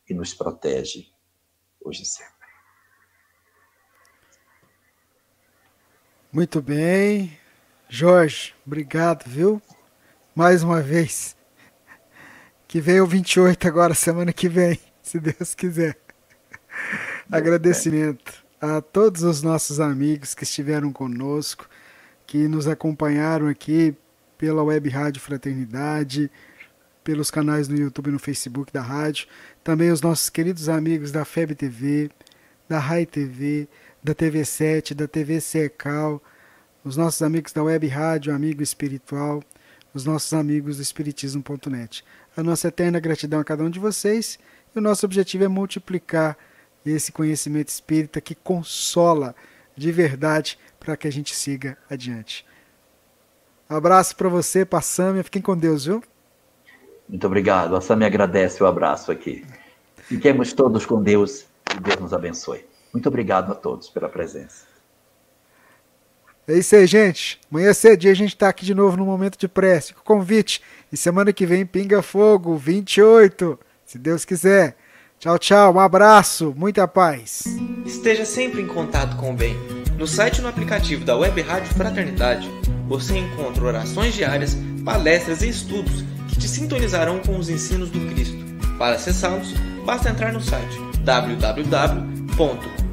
e 0.09 0.13
nos 0.13 0.33
protege 0.33 1.07
hoje 1.79 2.03
e 2.03 2.05
sempre. 2.05 2.31
Muito 6.31 6.61
bem. 6.61 7.38
Jorge, 7.89 8.53
obrigado, 8.65 9.25
viu? 9.27 9.61
Mais 10.33 10.63
uma 10.63 10.81
vez 10.81 11.35
que 12.72 12.80
vem 12.80 13.02
o 13.02 13.06
28 13.06 13.68
agora, 13.68 13.93
semana 13.93 14.31
que 14.31 14.48
vem, 14.48 14.80
se 15.03 15.19
Deus 15.19 15.53
quiser. 15.53 15.98
Agradecimento 17.30 18.45
a 18.61 18.80
todos 18.80 19.23
os 19.23 19.43
nossos 19.43 19.81
amigos 19.81 20.34
que 20.34 20.45
estiveram 20.45 20.93
conosco, 20.93 21.68
que 22.26 22.48
nos 22.48 22.69
acompanharam 22.69 23.48
aqui 23.48 23.93
pela 24.38 24.64
Web 24.64 24.88
Rádio 24.88 25.22
Fraternidade, 25.22 26.31
pelos 27.03 27.30
canais 27.30 27.68
no 27.68 27.76
YouTube 27.76 28.07
e 28.07 28.11
no 28.14 28.19
Facebook 28.19 28.72
da 28.72 28.81
rádio, 28.81 29.27
também 29.61 29.91
os 29.91 30.02
nossos 30.02 30.30
queridos 30.30 30.69
amigos 30.69 31.11
da 31.11 31.26
FEB 31.26 31.53
TV, 31.56 32.10
da 32.69 32.80
RAI 32.80 33.06
TV, 33.06 33.68
da 34.02 34.15
TV7, 34.15 34.93
da 34.93 35.10
TV 35.10 35.41
Secal, 35.41 36.23
os 36.85 36.95
nossos 36.95 37.22
amigos 37.22 37.52
da 37.52 37.64
Web 37.64 37.85
Rádio 37.89 38.34
Amigo 38.34 38.64
Espiritual, 38.64 39.43
os 39.93 40.06
nossos 40.06 40.31
amigos 40.31 40.77
do 40.77 40.84
Espiritismo.net. 40.84 42.06
A 42.35 42.41
nossa 42.41 42.69
eterna 42.69 42.99
gratidão 42.99 43.39
a 43.39 43.43
cada 43.43 43.63
um 43.63 43.69
de 43.69 43.79
vocês 43.79 44.39
e 44.73 44.79
o 44.79 44.81
nosso 44.81 45.05
objetivo 45.05 45.43
é 45.43 45.47
multiplicar 45.47 46.37
esse 46.85 47.11
conhecimento 47.11 47.69
espírita 47.69 48.21
que 48.21 48.33
consola 48.33 49.35
de 49.75 49.91
verdade 49.91 50.57
para 50.79 50.95
que 50.97 51.07
a 51.07 51.11
gente 51.11 51.35
siga 51.35 51.77
adiante. 51.89 52.45
Abraço 53.69 54.15
para 54.15 54.29
você, 54.29 54.65
para 54.65 54.79
a 54.79 54.81
Samia. 54.81 55.23
Fiquem 55.23 55.41
com 55.41 55.57
Deus, 55.57 55.85
viu? 55.85 56.03
Muito 57.07 57.27
obrigado. 57.27 57.75
A 57.75 57.81
Samia 57.81 58.07
agradece 58.07 58.63
o 58.63 58.65
abraço 58.65 59.11
aqui. 59.11 59.45
Fiquemos 59.97 60.53
todos 60.53 60.85
com 60.85 61.01
Deus 61.01 61.45
e 61.75 61.79
Deus 61.79 61.99
nos 61.99 62.13
abençoe. 62.13 62.65
Muito 62.93 63.07
obrigado 63.07 63.51
a 63.51 63.55
todos 63.55 63.89
pela 63.89 64.09
presença. 64.09 64.70
É 66.47 66.57
isso 66.57 66.76
aí, 66.76 66.88
gente. 66.88 67.39
Amanhã 67.51 67.73
cedinho 67.73 68.11
a 68.11 68.15
gente 68.15 68.34
está 68.34 68.49
aqui 68.49 68.65
de 68.65 68.73
novo 68.73 68.97
no 68.97 69.05
Momento 69.05 69.38
de 69.38 69.47
Prece. 69.47 69.93
Com 69.93 70.01
convite. 70.01 70.61
E 70.91 70.97
semana 70.97 71.31
que 71.31 71.45
vem, 71.45 71.65
Pinga 71.65 72.01
Fogo, 72.01 72.57
28. 72.57 73.59
Se 73.85 73.97
Deus 73.97 74.26
quiser. 74.26 74.76
Tchau, 75.19 75.38
tchau. 75.38 75.76
Um 75.76 75.80
abraço. 75.80 76.53
Muita 76.57 76.88
paz. 76.88 77.43
Esteja 77.85 78.26
sempre 78.26 78.61
em 78.61 78.68
contato 78.68 79.15
com 79.18 79.31
o 79.31 79.35
bem. 79.35 79.55
No 79.97 80.07
site 80.07 80.39
e 80.39 80.41
no 80.41 80.47
aplicativo 80.47 81.05
da 81.05 81.15
Web 81.15 81.41
Rádio 81.41 81.73
Fraternidade, 81.76 82.49
você 82.88 83.18
encontra 83.18 83.63
orações 83.63 84.15
diárias, 84.15 84.57
palestras 84.84 85.43
e 85.43 85.49
estudos 85.49 86.03
que 86.27 86.39
te 86.39 86.47
sintonizarão 86.47 87.19
com 87.19 87.38
os 87.38 87.49
ensinos 87.49 87.91
do 87.91 87.99
Cristo. 88.09 88.35
Para 88.80 88.95
acessá-los, 88.95 89.53
basta 89.85 90.09
entrar 90.09 90.34
no 90.34 90.41
site 90.41 90.76
www 91.03 92.80